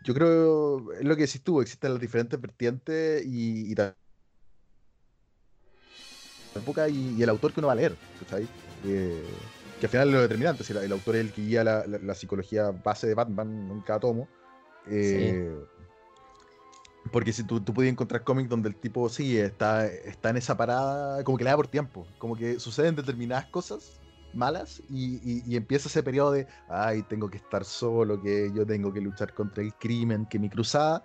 yo 0.00 0.14
creo, 0.14 0.92
es 0.92 1.04
lo 1.04 1.16
que 1.16 1.22
decís 1.22 1.42
tú, 1.42 1.60
existen 1.60 1.92
las 1.92 2.00
diferentes 2.00 2.40
vertientes 2.40 3.24
y, 3.26 3.72
y 3.72 3.74
época 6.54 6.88
y, 6.88 7.14
y 7.18 7.22
el 7.22 7.28
autor 7.28 7.52
que 7.52 7.60
uno 7.60 7.68
va 7.68 7.72
a 7.74 7.76
leer. 7.76 7.96
Eh, 8.82 9.26
que 9.78 9.86
al 9.86 9.90
final 9.90 10.08
es 10.08 10.14
lo 10.14 10.20
determinante, 10.22 10.64
si 10.64 10.72
el 10.72 10.92
autor 10.92 11.16
es 11.16 11.20
el 11.22 11.32
que 11.32 11.42
guía 11.42 11.64
la, 11.64 11.86
la- 11.86 11.98
la 11.98 12.14
psicología 12.14 12.70
base 12.70 13.06
de 13.06 13.14
Batman 13.14 13.48
en 13.70 13.80
cada 13.82 14.00
tomo. 14.00 14.28
eh, 14.86 15.66
Porque 17.12 17.32
si 17.32 17.44
tú, 17.44 17.60
tú 17.62 17.72
podías 17.74 17.92
encontrar 17.92 18.24
cómics 18.24 18.48
donde 18.48 18.68
el 18.68 18.76
tipo 18.76 19.08
sí 19.08 19.38
está, 19.38 19.86
está 19.86 20.30
en 20.30 20.36
esa 20.38 20.56
parada, 20.56 21.22
como 21.24 21.38
que 21.38 21.44
le 21.44 21.50
da 21.50 21.56
por 21.56 21.68
tiempo, 21.68 22.06
como 22.18 22.36
que 22.36 22.58
suceden 22.60 22.96
determinadas 22.96 23.46
cosas 23.46 24.00
malas 24.32 24.82
y, 24.88 25.16
y- 25.22 25.42
y 25.46 25.56
empieza 25.56 25.88
ese 25.88 26.02
periodo 26.02 26.32
de, 26.32 26.46
ay, 26.68 27.02
tengo 27.04 27.30
que 27.30 27.38
estar 27.38 27.64
solo, 27.64 28.20
que 28.20 28.50
yo 28.54 28.66
tengo 28.66 28.92
que 28.92 29.00
luchar 29.00 29.32
contra 29.34 29.62
el 29.62 29.74
crimen, 29.74 30.26
que 30.26 30.38
mi 30.38 30.50
cruzada 30.50 31.04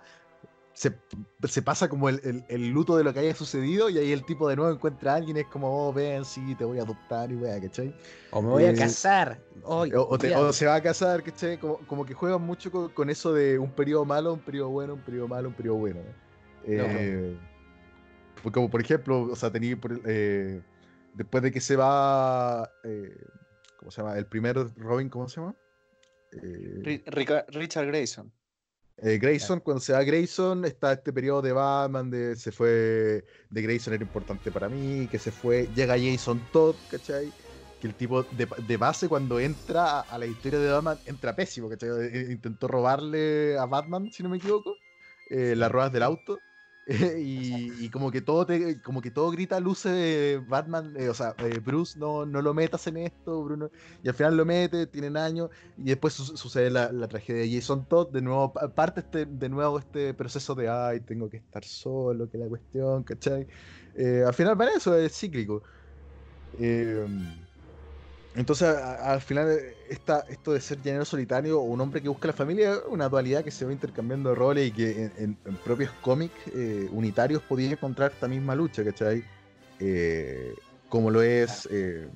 se, 0.74 0.96
se 1.48 1.62
pasa 1.62 1.88
como 1.88 2.08
el, 2.08 2.20
el- 2.24 2.44
el 2.48 2.68
luto 2.70 2.96
de 2.96 3.04
lo 3.04 3.12
que 3.12 3.20
haya 3.20 3.34
sucedido 3.34 3.90
y 3.90 3.98
ahí 3.98 4.12
el 4.12 4.24
tipo 4.24 4.48
de 4.48 4.56
nuevo 4.56 4.72
encuentra 4.72 5.12
a 5.12 5.16
alguien 5.16 5.36
y 5.36 5.40
es 5.40 5.46
como, 5.46 5.88
oh, 5.88 5.92
ven, 5.92 6.24
sí, 6.24 6.54
te 6.54 6.64
voy 6.64 6.78
a 6.78 6.82
adoptar 6.82 7.30
y 7.30 7.36
wea, 7.36 7.60
¿cachai? 7.60 7.94
O 8.30 8.40
me 8.42 8.48
voy 8.48 8.64
a 8.64 8.70
Eh, 8.70 8.76
casar. 8.76 9.38
O, 9.64 9.82
o 9.82 10.18
te- 10.18 10.28
cuidado. 10.28 10.48
o 10.48 10.52
se 10.52 10.66
va 10.66 10.76
a 10.76 10.82
casar, 10.82 11.22
¿cachai? 11.22 11.58
Como, 11.58 11.78
como 11.86 12.04
que 12.06 12.14
juegan 12.14 12.42
mucho 12.42 12.70
con, 12.70 12.88
con 12.90 13.10
eso 13.10 13.32
de 13.32 13.58
un 13.58 13.70
periodo 13.72 14.04
malo, 14.04 14.32
un 14.32 14.40
periodo 14.40 14.70
bueno, 14.70 14.94
un 14.94 15.00
periodo 15.02 15.28
malo, 15.28 15.48
un 15.48 15.54
periodo 15.54 15.76
bueno. 15.76 16.00
Eh, 16.64 17.36
pues 18.42 18.52
como 18.52 18.70
por 18.70 18.80
ejemplo, 18.80 19.22
o 19.22 19.36
sea, 19.36 19.50
tenía 19.52 19.76
eh, 20.06 20.62
después 21.14 21.42
de 21.42 21.52
que 21.52 21.60
se 21.60 21.76
va, 21.76 22.70
eh, 22.82 23.16
¿cómo 23.76 23.90
se 23.90 24.00
llama? 24.02 24.16
El 24.16 24.26
primer 24.26 24.56
Robin, 24.76 25.08
¿cómo 25.08 25.28
se 25.28 25.40
llama? 25.40 25.54
Eh, 26.32 27.02
Richard 27.50 27.86
Grayson. 27.86 28.32
Eh, 29.02 29.18
Grayson, 29.18 29.60
cuando 29.60 29.80
se 29.80 29.92
va 29.92 30.02
Grayson, 30.04 30.64
está 30.64 30.92
este 30.94 31.12
periodo 31.12 31.42
de 31.42 31.52
Batman, 31.52 32.10
de 32.10 32.36
se 32.36 32.52
fue, 32.52 33.24
de 33.50 33.62
Grayson 33.62 33.94
era 33.94 34.02
importante 34.04 34.52
para 34.52 34.68
mí, 34.70 35.08
que 35.08 35.18
se 35.18 35.32
fue, 35.32 35.68
llega 35.74 35.96
Jason 35.98 36.48
Todd, 36.50 36.82
¿cachai? 36.88 37.34
Que 37.78 37.88
el 37.88 37.96
tipo 37.96 38.24
de, 38.24 38.48
de 38.58 38.76
base 38.78 39.08
cuando 39.08 39.40
entra 39.40 39.98
a, 39.98 40.00
a 40.02 40.18
la 40.18 40.26
historia 40.26 40.60
de 40.60 40.70
Batman, 40.72 41.00
entra 41.04 41.36
pésimo, 41.36 41.68
¿cachai? 41.68 41.90
Eh, 42.12 42.32
Intentó 42.32 42.68
robarle 42.68 43.58
a 43.58 43.66
Batman, 43.66 44.10
si 44.12 44.22
no 44.22 44.30
me 44.30 44.38
equivoco, 44.38 44.80
eh, 45.26 45.54
las 45.56 45.70
ruedas 45.72 45.92
del 45.92 46.02
auto. 46.04 46.44
y, 47.18 47.84
y 47.86 47.90
como 47.90 48.10
que 48.10 48.20
todo 48.22 48.44
te, 48.46 48.80
como 48.82 49.00
que 49.02 49.10
todo 49.12 49.30
grita 49.30 49.60
luces 49.60 49.92
de 49.92 50.42
Batman, 50.44 50.94
eh, 50.98 51.08
o 51.08 51.14
sea, 51.14 51.34
eh, 51.38 51.60
Bruce, 51.60 51.98
no, 51.98 52.26
no 52.26 52.42
lo 52.42 52.54
metas 52.54 52.86
en 52.88 52.96
esto, 52.98 53.42
Bruno. 53.44 53.70
Y 54.02 54.08
al 54.08 54.14
final 54.14 54.36
lo 54.36 54.44
mete, 54.44 54.86
tienen 54.88 55.16
años, 55.16 55.48
y 55.76 55.84
después 55.84 56.14
su- 56.14 56.36
sucede 56.36 56.70
la, 56.70 56.90
la 56.92 57.06
tragedia 57.08 57.42
de 57.42 57.52
Jason 57.54 57.86
Todd, 57.86 58.10
de 58.12 58.22
nuevo, 58.22 58.52
pa- 58.52 58.74
parte 58.74 59.00
este, 59.00 59.26
de 59.26 59.48
nuevo 59.48 59.78
este 59.78 60.14
proceso 60.14 60.54
de, 60.56 60.68
ay, 60.68 61.00
tengo 61.02 61.28
que 61.30 61.36
estar 61.38 61.64
solo, 61.64 62.28
que 62.28 62.38
la 62.38 62.48
cuestión, 62.48 63.04
¿cachai? 63.04 63.46
Eh, 63.94 64.24
al 64.26 64.34
final 64.34 64.56
para 64.56 64.72
eso 64.76 64.96
es 64.96 65.16
cíclico. 65.16 65.62
Eh, 66.52 67.06
entonces, 68.34 68.68
a- 68.68 69.12
al 69.12 69.20
final, 69.20 69.50
eh, 69.50 69.76
esta, 69.90 70.20
esto 70.28 70.52
de 70.52 70.60
ser 70.60 70.80
llanero 70.82 71.04
solitario 71.04 71.60
o 71.60 71.64
un 71.64 71.80
hombre 71.80 72.00
que 72.00 72.08
busca 72.08 72.28
la 72.28 72.32
familia 72.34 72.72
es 72.74 72.80
una 72.88 73.08
dualidad 73.08 73.44
que 73.44 73.50
se 73.50 73.64
va 73.64 73.72
intercambiando 73.72 74.30
de 74.30 74.34
roles 74.36 74.68
y 74.68 74.72
que 74.72 74.90
en, 75.04 75.12
en- 75.16 75.38
en 75.44 75.56
propios 75.56 75.90
cómics 76.00 76.34
eh, 76.54 76.88
unitarios 76.92 77.42
podía 77.42 77.70
encontrar 77.70 78.12
esta 78.12 78.28
misma 78.28 78.54
lucha, 78.54 78.82
¿cachai? 78.84 79.22
Eh, 79.80 80.54
como 80.88 81.10
lo 81.10 81.22
es 81.22 81.66
eh, 81.70 82.08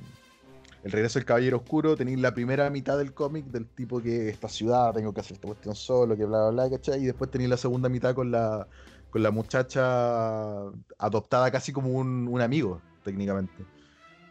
El 0.83 0.93
regreso 0.93 1.19
del 1.19 1.27
Caballero 1.27 1.57
Oscuro, 1.57 1.97
tenéis 1.97 2.21
la 2.21 2.33
primera 2.33 2.71
mitad 2.71 2.97
del 2.97 3.13
cómic 3.13 3.47
del 3.47 3.67
tipo 3.67 4.01
que 4.01 4.29
esta 4.29 4.49
ciudad, 4.49 4.95
tengo 4.95 5.13
que 5.13 5.21
hacer 5.21 5.33
esta 5.35 5.49
cuestión 5.49 5.75
solo, 5.75 6.17
que 6.17 6.25
bla, 6.25 6.51
bla, 6.51 6.67
bla, 6.67 6.77
¿cachai? 6.77 7.03
Y 7.03 7.07
después 7.07 7.31
tenéis 7.31 7.51
la 7.51 7.57
segunda 7.57 7.89
mitad 7.89 8.15
con 8.15 8.31
la, 8.31 8.69
con 9.11 9.23
la 9.23 9.31
muchacha 9.33 10.59
adoptada 10.99 11.51
casi 11.51 11.73
como 11.73 11.91
un, 11.91 12.29
un 12.29 12.41
amigo, 12.41 12.81
técnicamente. 13.05 13.65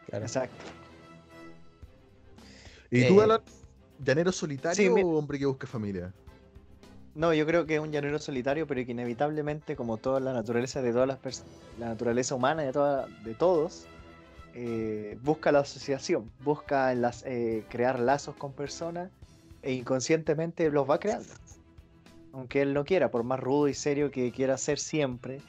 Claro. 0.07 0.25
Exacto. 0.25 0.55
¿Y 2.95 3.08
tú, 3.08 3.19
Eh, 3.19 3.23
Alan? 3.23 3.41
¿Llanero 4.03 4.31
solitario 4.31 4.75
sí, 4.75 4.89
mi- 4.89 5.01
o 5.01 5.17
hombre 5.17 5.38
que 5.39 5.45
busca 5.45 5.67
familia? 5.67 6.13
No, 7.13 7.34
yo 7.34 7.45
creo 7.45 7.65
que 7.65 7.75
es 7.75 7.79
un 7.79 7.91
llanero 7.91 8.19
solitario, 8.19 8.67
pero 8.67 8.84
que 8.86 8.91
inevitablemente, 8.91 9.75
como 9.75 9.97
toda 9.97 10.19
la 10.19 10.34
naturaleza 10.34 10.81
de 10.81 10.91
todas 10.91 11.08
las 11.08 11.21
pers- 11.21 11.43
la 11.79 11.88
naturaleza 11.88 12.36
humana 12.36 12.63
de, 12.63 12.73
toda, 12.73 13.08
de 13.23 13.34
todos, 13.36 13.86
eh, 14.53 15.17
busca 15.23 15.51
la 15.51 15.60
asociación, 15.60 16.29
busca 16.43 16.93
las, 16.93 17.23
eh, 17.25 17.63
crear 17.69 17.99
lazos 17.99 18.36
con 18.36 18.51
personas 18.53 19.12
e 19.62 19.71
inconscientemente 19.73 20.69
los 20.71 20.89
va 20.89 20.99
creando. 20.99 21.34
Aunque 22.34 22.62
él 22.62 22.73
no 22.73 22.84
quiera, 22.84 23.12
por 23.12 23.23
más 23.23 23.39
rudo 23.39 23.69
y 23.69 23.73
serio 23.73 24.12
que 24.12 24.31
quiera 24.34 24.58
ser 24.58 24.77
siempre, 24.77 25.39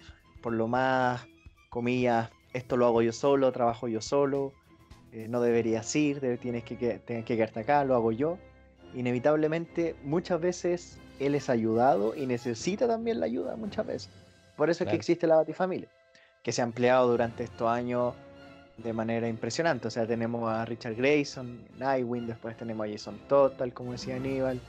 por 0.43 0.53
lo 0.53 0.69
más, 0.69 1.27
comillas, 1.69 2.31
esto 2.53 2.77
lo 2.77 2.87
hago 2.87 3.03
yo 3.03 3.13
solo, 3.13 3.51
trabajo 3.51 3.89
yo 3.89 4.01
solo, 4.01 4.53
eh, 5.17 5.27
no 5.29 5.41
deberías 5.41 5.95
ir, 5.97 6.21
debe- 6.21 6.39
tienes 6.39 6.63
que, 6.65 6.77
que, 6.79 6.99
tienes 7.01 7.25
que 7.25 7.37
quedarte 7.37 7.61
acá, 7.61 7.85
lo 7.85 7.95
hago 7.95 8.13
yo 8.13 8.39
inevitablemente 8.95 9.95
muchas 10.05 10.41
veces 10.41 10.99
él 11.19 11.35
es 11.35 11.51
ayudado 11.51 12.15
y 12.17 12.27
necesita 12.27 12.87
también 12.87 13.21
la 13.21 13.27
ayuda 13.27 13.57
muchas 13.57 13.87
veces. 13.87 14.11
Por 14.57 14.71
eso 14.71 14.85
es 14.85 14.89
que 14.91 14.97
existe 14.97 15.27
la 15.27 15.37
Batifamilia, 15.37 15.89
que 16.43 16.53
se 16.53 16.63
ha 16.63 16.65
empleado 16.65 17.09
durante 17.11 17.45
estos 17.45 17.69
años 17.69 18.15
de 18.79 18.93
manera 18.93 19.29
impresionante. 19.29 19.89
O 19.89 19.91
sea, 19.91 20.07
tenemos 20.07 20.49
a 20.51 20.65
Richard 20.65 20.95
Grayson, 20.97 21.59
Nightwing, 21.79 22.27
después 22.27 22.57
tenemos 22.57 22.87
a 22.87 22.91
Jason 22.91 23.19
Todd, 23.29 23.53
tal 23.59 23.73
como 23.73 23.93
decía 23.93 24.17
Aníbal. 24.17 24.61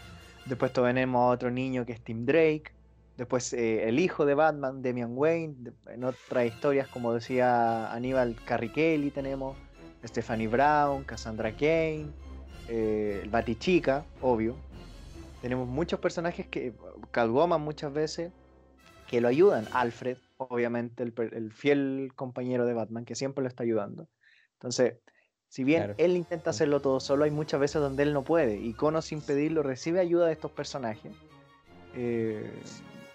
Después 0.46 0.72
tenemos 0.74 1.22
a 1.22 1.34
otro 1.34 1.52
niño 1.52 1.86
que 1.86 1.94
es 1.94 2.02
Tim 2.02 2.26
Drake. 2.26 2.72
Después 3.18 3.52
eh, 3.54 3.88
el 3.88 4.00
hijo 4.00 4.26
de 4.26 4.34
Batman, 4.36 4.82
Damian 4.82 5.12
Wayne. 5.18 5.56
De- 5.60 5.94
En 5.94 6.04
otras 6.04 6.46
historias, 6.46 6.88
como 6.88 7.14
decía 7.14 7.92
Aníbal, 7.94 8.36
Carrie 8.46 8.72
Kelly 8.72 9.12
tenemos. 9.12 9.58
Stephanie 10.04 10.48
Brown, 10.48 11.04
Cassandra 11.04 11.52
Kane, 11.52 12.08
eh, 12.68 13.22
el 13.24 13.30
Batichica, 13.30 14.06
obvio. 14.22 14.56
Tenemos 15.42 15.68
muchos 15.68 16.00
personajes 16.00 16.48
que, 16.48 16.74
Catwoman 17.12 17.62
muchas 17.62 17.94
veces, 17.94 18.32
que 19.10 19.22
lo 19.22 19.28
ayudan. 19.28 19.68
Alfred, 19.74 20.18
obviamente, 20.38 21.04
el, 21.04 21.52
fiel 21.52 22.12
compañero 22.16 22.66
de 22.66 22.74
Batman, 22.74 23.06
que 23.06 23.16
siempre 23.16 23.42
lo 23.42 23.48
está 23.48 23.64
ayudando. 23.64 24.08
Entonces, 24.54 24.96
Si 25.50 25.64
bien 25.64 25.84
Claro. 25.84 25.96
él 25.98 26.18
intenta 26.18 26.50
hacerlo 26.50 26.82
todo 26.82 27.00
solo, 27.00 27.24
hay 27.24 27.32
muchas 27.32 27.62
veces 27.62 27.82
donde 27.82 28.04
él 28.04 28.12
no 28.12 28.24
puede. 28.24 28.58
Y 28.58 28.74
Kono 28.74 29.02
sin 29.02 29.22
pedirlo 29.22 29.64
recibe 29.64 30.02
ayuda 30.02 30.28
de 30.28 30.34
estos 30.34 30.52
personajes. 30.52 31.14
eh, 31.96 32.52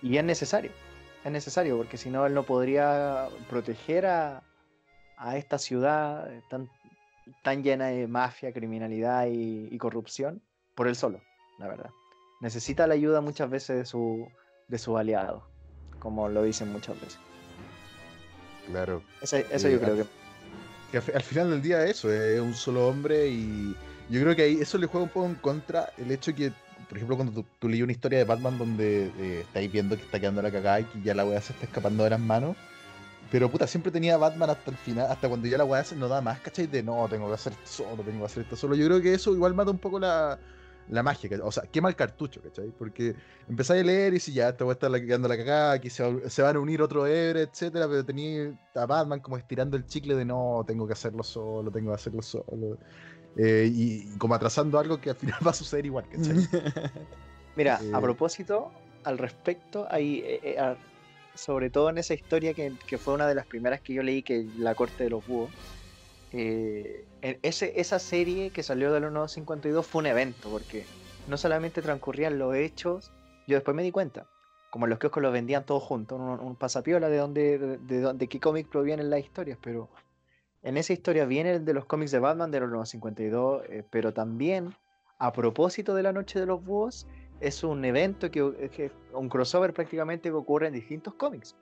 y 0.00 0.16
es 0.16 0.24
necesario. 0.24 0.70
Es 1.24 1.30
necesario, 1.30 1.76
porque 1.76 1.98
si 1.98 2.08
no, 2.08 2.24
él 2.24 2.32
no 2.32 2.42
podría 2.42 3.28
proteger 3.50 4.06
a, 4.06 4.42
a 5.24 5.36
esta 5.36 5.58
ciudad 5.58 6.32
eh, 6.32 6.42
tan, 6.50 6.68
tan 7.42 7.62
llena 7.62 7.86
de 7.86 8.06
mafia, 8.08 8.52
criminalidad 8.52 9.26
y, 9.26 9.68
y 9.70 9.78
corrupción 9.78 10.40
por 10.74 10.88
él 10.88 10.96
solo, 10.96 11.20
la 11.58 11.68
verdad. 11.68 11.90
Necesita 12.40 12.86
la 12.86 12.94
ayuda 12.94 13.20
muchas 13.20 13.48
veces 13.48 13.76
de 13.76 13.84
su, 13.84 14.28
de 14.68 14.78
sus 14.78 14.98
aliados, 14.98 15.42
como 16.00 16.28
lo 16.28 16.42
dicen 16.42 16.72
muchas 16.72 17.00
veces. 17.00 17.18
Claro. 18.66 19.02
Eso, 19.20 19.36
eso 19.36 19.68
Eh, 19.68 19.72
yo 19.72 19.80
creo 19.80 19.96
que... 19.96 20.04
Que 20.90 20.96
al, 20.98 21.02
fi- 21.02 21.12
al 21.12 21.22
final 21.22 21.50
del 21.50 21.62
día 21.62 21.84
eso, 21.86 22.12
es 22.12 22.40
un 22.40 22.54
solo 22.54 22.86
hombre 22.88 23.28
y 23.28 23.74
yo 24.10 24.20
creo 24.20 24.36
que 24.36 24.42
ahí 24.42 24.58
eso 24.60 24.76
le 24.76 24.86
juega 24.86 25.04
un 25.04 25.10
poco 25.10 25.26
en 25.26 25.36
contra 25.36 25.90
el 25.96 26.10
hecho 26.10 26.34
que, 26.34 26.52
por 26.88 26.96
ejemplo, 26.98 27.16
cuando 27.16 27.32
tú, 27.32 27.46
tú 27.58 27.68
leí 27.68 27.80
una 27.82 27.92
historia 27.92 28.18
de 28.18 28.24
Batman 28.24 28.58
donde 28.58 29.10
eh, 29.18 29.40
estáis 29.40 29.72
viendo 29.72 29.96
que 29.96 30.02
está 30.02 30.20
quedando 30.20 30.42
la 30.42 30.50
cagada 30.50 30.80
y 30.80 30.84
que 30.84 31.00
ya 31.02 31.14
la 31.14 31.24
weá 31.24 31.40
se 31.40 31.54
está 31.54 31.64
escapando 31.64 32.04
de 32.04 32.10
las 32.10 32.20
manos, 32.20 32.56
pero 33.32 33.50
puta, 33.50 33.66
siempre 33.66 33.90
tenía 33.90 34.18
Batman 34.18 34.50
hasta 34.50 34.70
el 34.70 34.76
final, 34.76 35.06
hasta 35.10 35.26
cuando 35.26 35.48
ya 35.48 35.56
la 35.56 35.64
weá 35.64 35.82
no 35.96 36.06
da 36.06 36.20
más, 36.20 36.40
¿cachai? 36.40 36.66
De 36.66 36.82
no, 36.82 37.08
tengo 37.08 37.28
que 37.28 37.34
hacer 37.34 37.54
esto 37.54 37.66
solo, 37.66 38.04
tengo 38.04 38.20
que 38.20 38.26
hacer 38.26 38.42
esto 38.42 38.56
solo. 38.56 38.74
Yo 38.76 38.86
creo 38.86 39.00
que 39.00 39.14
eso 39.14 39.32
igual 39.34 39.54
mata 39.54 39.70
un 39.70 39.78
poco 39.78 39.98
la, 39.98 40.38
la 40.88 41.02
magia, 41.02 41.30
¿cachai? 41.30 41.46
o 41.46 41.50
sea, 41.50 41.62
quema 41.64 41.88
el 41.88 41.96
cartucho, 41.96 42.42
¿cachai? 42.42 42.68
Porque 42.78 43.14
empezáis 43.48 43.82
a 43.82 43.86
leer 43.86 44.12
y 44.12 44.20
si 44.20 44.34
ya 44.34 44.50
esta 44.50 44.66
weá 44.66 44.74
está 44.74 44.90
la- 44.90 45.00
quedando 45.00 45.28
la 45.28 45.36
cagada, 45.38 45.72
aquí 45.72 45.88
se, 45.88 46.02
va- 46.02 46.28
se 46.28 46.42
van 46.42 46.56
a 46.56 46.60
unir 46.60 46.82
otro 46.82 47.06
héroe, 47.06 47.42
etcétera, 47.42 47.88
pero 47.88 48.04
tenía 48.04 48.52
a 48.74 48.84
Batman 48.84 49.20
como 49.20 49.38
estirando 49.38 49.78
el 49.78 49.86
chicle 49.86 50.14
de 50.14 50.26
no, 50.26 50.62
tengo 50.66 50.86
que 50.86 50.92
hacerlo 50.92 51.22
solo, 51.22 51.70
tengo 51.70 51.90
que 51.90 51.94
hacerlo 51.94 52.20
solo. 52.20 52.76
Eh, 53.36 53.66
y, 53.72 54.12
y 54.14 54.18
como 54.18 54.34
atrasando 54.34 54.78
algo 54.78 55.00
que 55.00 55.08
al 55.08 55.16
final 55.16 55.38
va 55.46 55.52
a 55.52 55.54
suceder 55.54 55.86
igual, 55.86 56.04
¿cachai? 56.06 56.36
Mira, 57.56 57.76
a 57.76 57.98
Eh, 57.98 58.02
propósito, 58.02 58.70
al 59.04 59.16
respecto, 59.16 59.86
hay, 59.90 60.18
eh, 60.20 60.40
eh, 60.42 60.58
a- 60.58 60.76
sobre 61.34 61.70
todo 61.70 61.90
en 61.90 61.98
esa 61.98 62.14
historia 62.14 62.54
que, 62.54 62.76
que 62.86 62.98
fue 62.98 63.14
una 63.14 63.26
de 63.28 63.34
las 63.34 63.46
primeras 63.46 63.80
que 63.82 63.94
yo 63.94 64.02
leí, 64.02 64.22
que 64.22 64.40
es 64.40 64.46
La 64.56 64.74
Corte 64.74 65.04
de 65.04 65.10
los 65.10 65.24
Búhos, 65.26 65.52
eh, 66.30 67.06
ese, 67.42 67.80
esa 67.80 67.98
serie 67.98 68.50
que 68.52 68.62
salió 68.62 68.92
de 68.92 69.00
los 69.00 69.12
nuevos 69.12 69.32
52 69.32 69.86
fue 69.86 70.00
un 70.00 70.06
evento, 70.06 70.50
porque 70.50 70.86
no 71.26 71.36
solamente 71.36 71.82
transcurrían 71.82 72.38
los 72.38 72.54
hechos, 72.54 73.12
yo 73.46 73.56
después 73.56 73.74
me 73.76 73.82
di 73.82 73.90
cuenta, 73.92 74.26
como 74.70 74.86
los 74.86 74.98
kioscos 74.98 75.22
los 75.22 75.32
vendían 75.32 75.66
todos 75.66 75.82
juntos, 75.82 76.18
un, 76.18 76.40
un 76.40 76.56
pasapiola 76.56 77.08
de 77.08 77.18
dónde, 77.18 77.58
de, 77.58 77.78
de 77.78 78.00
dónde- 78.00 78.28
qué 78.28 78.40
cómic 78.40 78.68
provienen 78.68 79.10
las 79.10 79.20
historias, 79.20 79.58
pero 79.62 79.90
en 80.62 80.76
esa 80.76 80.92
historia 80.92 81.24
viene 81.26 81.52
el 81.52 81.64
de 81.64 81.74
los 81.74 81.86
cómics 81.86 82.10
de 82.12 82.18
Batman 82.20 82.50
de 82.50 82.60
los 82.60 82.68
nuevos 82.70 82.88
52, 82.90 83.64
eh, 83.68 83.84
pero 83.90 84.12
también, 84.14 84.74
a 85.18 85.32
propósito 85.32 85.94
de 85.94 86.02
la 86.02 86.12
Noche 86.12 86.40
de 86.40 86.46
los 86.46 86.64
Búhos, 86.64 87.06
es 87.42 87.62
un 87.64 87.84
evento 87.84 88.30
que, 88.30 88.70
que 88.74 88.90
un 89.12 89.28
crossover 89.28 89.72
prácticamente 89.74 90.28
que 90.30 90.34
ocurre 90.34 90.68
en 90.68 90.74
distintos 90.74 91.14
cómics. 91.14 91.54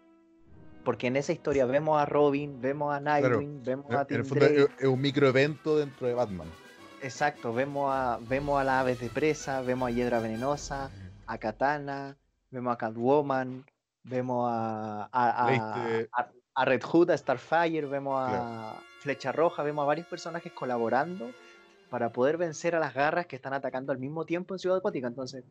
Porque 0.84 1.08
en 1.08 1.16
esa 1.16 1.32
historia 1.32 1.66
vemos 1.66 2.00
a 2.00 2.06
Robin, 2.06 2.60
vemos 2.60 2.94
a 2.94 3.00
Nightwing, 3.00 3.62
vemos 3.62 3.86
En, 3.90 3.96
a 3.96 4.00
en 4.02 4.06
Tim 4.06 4.16
el 4.18 4.24
fondo 4.24 4.44
Drake, 4.46 4.68
es, 4.78 4.86
un 4.86 5.00
microevento 5.00 5.76
dentro 5.76 6.06
de 6.06 6.14
Batman. 6.14 6.48
exacto, 7.02 7.52
vemos 7.52 7.90
a, 7.92 8.18
vemos 8.28 8.60
a 8.60 8.64
las 8.64 8.80
aves 8.82 9.00
de 9.00 9.08
presa, 9.08 9.60
vemos 9.62 9.88
a 9.88 9.90
Hiedra 9.90 10.20
Venenosa, 10.20 10.90
a 11.26 11.38
Katana, 11.38 12.16
vemos 12.50 12.72
a 12.74 12.78
Catwoman, 12.78 13.64
vemos 14.04 14.48
a, 14.50 15.04
a, 15.12 15.48
a- 15.48 16.06
a- 16.12 16.30
a 16.54 16.64
Red 16.64 16.82
Hood, 16.82 17.10
a 17.10 17.16
Starfire, 17.16 17.86
vemos 17.86 18.14
a 18.18 18.28
Claro. 18.28 18.76
Flecha 19.00 19.32
Roja, 19.32 19.62
vemos 19.62 19.82
a 19.82 19.86
varios 19.86 20.06
personajes 20.06 20.52
colaborando 20.52 21.30
para 21.90 22.10
poder 22.12 22.36
vencer 22.36 22.74
a 22.74 22.78
las 22.80 22.94
garras 22.94 23.26
que 23.26 23.36
están 23.36 23.52
atacando 23.52 23.92
al 23.92 23.98
mismo 23.98 24.24
tiempo 24.24 24.54
en 24.54 24.58
Ciudad 24.58 24.80
Gótica. 24.80 25.08
Entonces, 25.08 25.44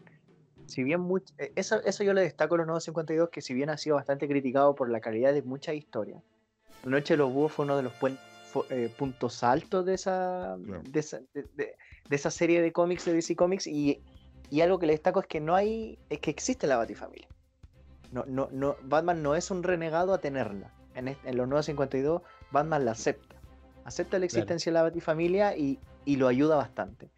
si 0.66 0.84
bien 0.84 1.06
eh, 1.38 1.52
eso, 1.56 1.82
eso 1.84 2.04
yo 2.04 2.14
le 2.14 2.22
destaco 2.22 2.56
a 2.56 2.60
los 2.60 2.68
nuevos 2.68 2.84
52, 2.86 3.30
que 3.30 3.42
si 3.42 3.54
bien 3.54 3.70
ha 3.70 3.78
sido 3.78 3.96
bastante 3.98 4.28
criticado 4.28 4.74
por 4.76 4.90
la 4.90 5.02
calidad 5.02 5.34
de 5.34 5.42
muchas 5.44 5.76
historias, 5.76 6.22
La 6.84 6.92
Noche 6.92 7.14
de 7.14 7.18
los 7.18 7.32
Búhos 7.34 7.52
fue 7.52 7.66
uno 7.66 7.76
de 7.78 7.84
los 7.84 7.94
puen- 8.00 8.18
fu- 8.52 8.66
eh, 8.70 8.90
puntos 8.98 9.44
altos 9.44 9.86
de 9.86 9.94
esa, 9.96 10.58
Claro. 10.66 10.82
de, 10.84 11.00
esa, 11.00 11.20
de- 11.34 11.44
de- 11.56 11.76
de 12.10 12.16
esa 12.16 12.32
serie 12.32 12.62
de 12.62 12.72
cómics 12.72 13.06
de 13.06 13.14
DC 13.14 13.36
Comics 13.36 13.68
y, 13.68 14.02
y 14.50 14.62
algo 14.62 14.80
que 14.80 14.88
le 14.88 14.94
destaco 14.94 15.20
es 15.20 15.28
que 15.28 15.40
no 15.42 15.56
hay, 15.56 16.00
es 16.10 16.20
que 16.20 16.32
existe 16.32 16.66
la 16.68 16.78
Batifamilia. 16.78 17.28
No, 18.12 18.24
no, 18.26 18.48
no, 18.52 18.76
Batman 18.84 19.22
no 19.22 19.36
es 19.36 19.52
un 19.52 19.62
renegado 19.62 20.14
a 20.14 20.20
tenerla. 20.20 20.72
En, 20.96 21.08
en 21.10 21.38
los 21.38 21.48
nuevos 21.48 21.66
52, 21.68 22.22
Batman 22.52 22.84
la 22.86 22.92
acepta. 22.92 23.36
Acepta 23.86 24.18
la 24.20 24.26
existencia 24.26 24.72
de 24.72 24.74
la 24.74 24.82
Batifamilia 24.84 25.56
y, 25.56 25.80
y 26.06 26.16
lo 26.18 26.28
ayuda 26.28 26.56
bastante. 26.56 27.10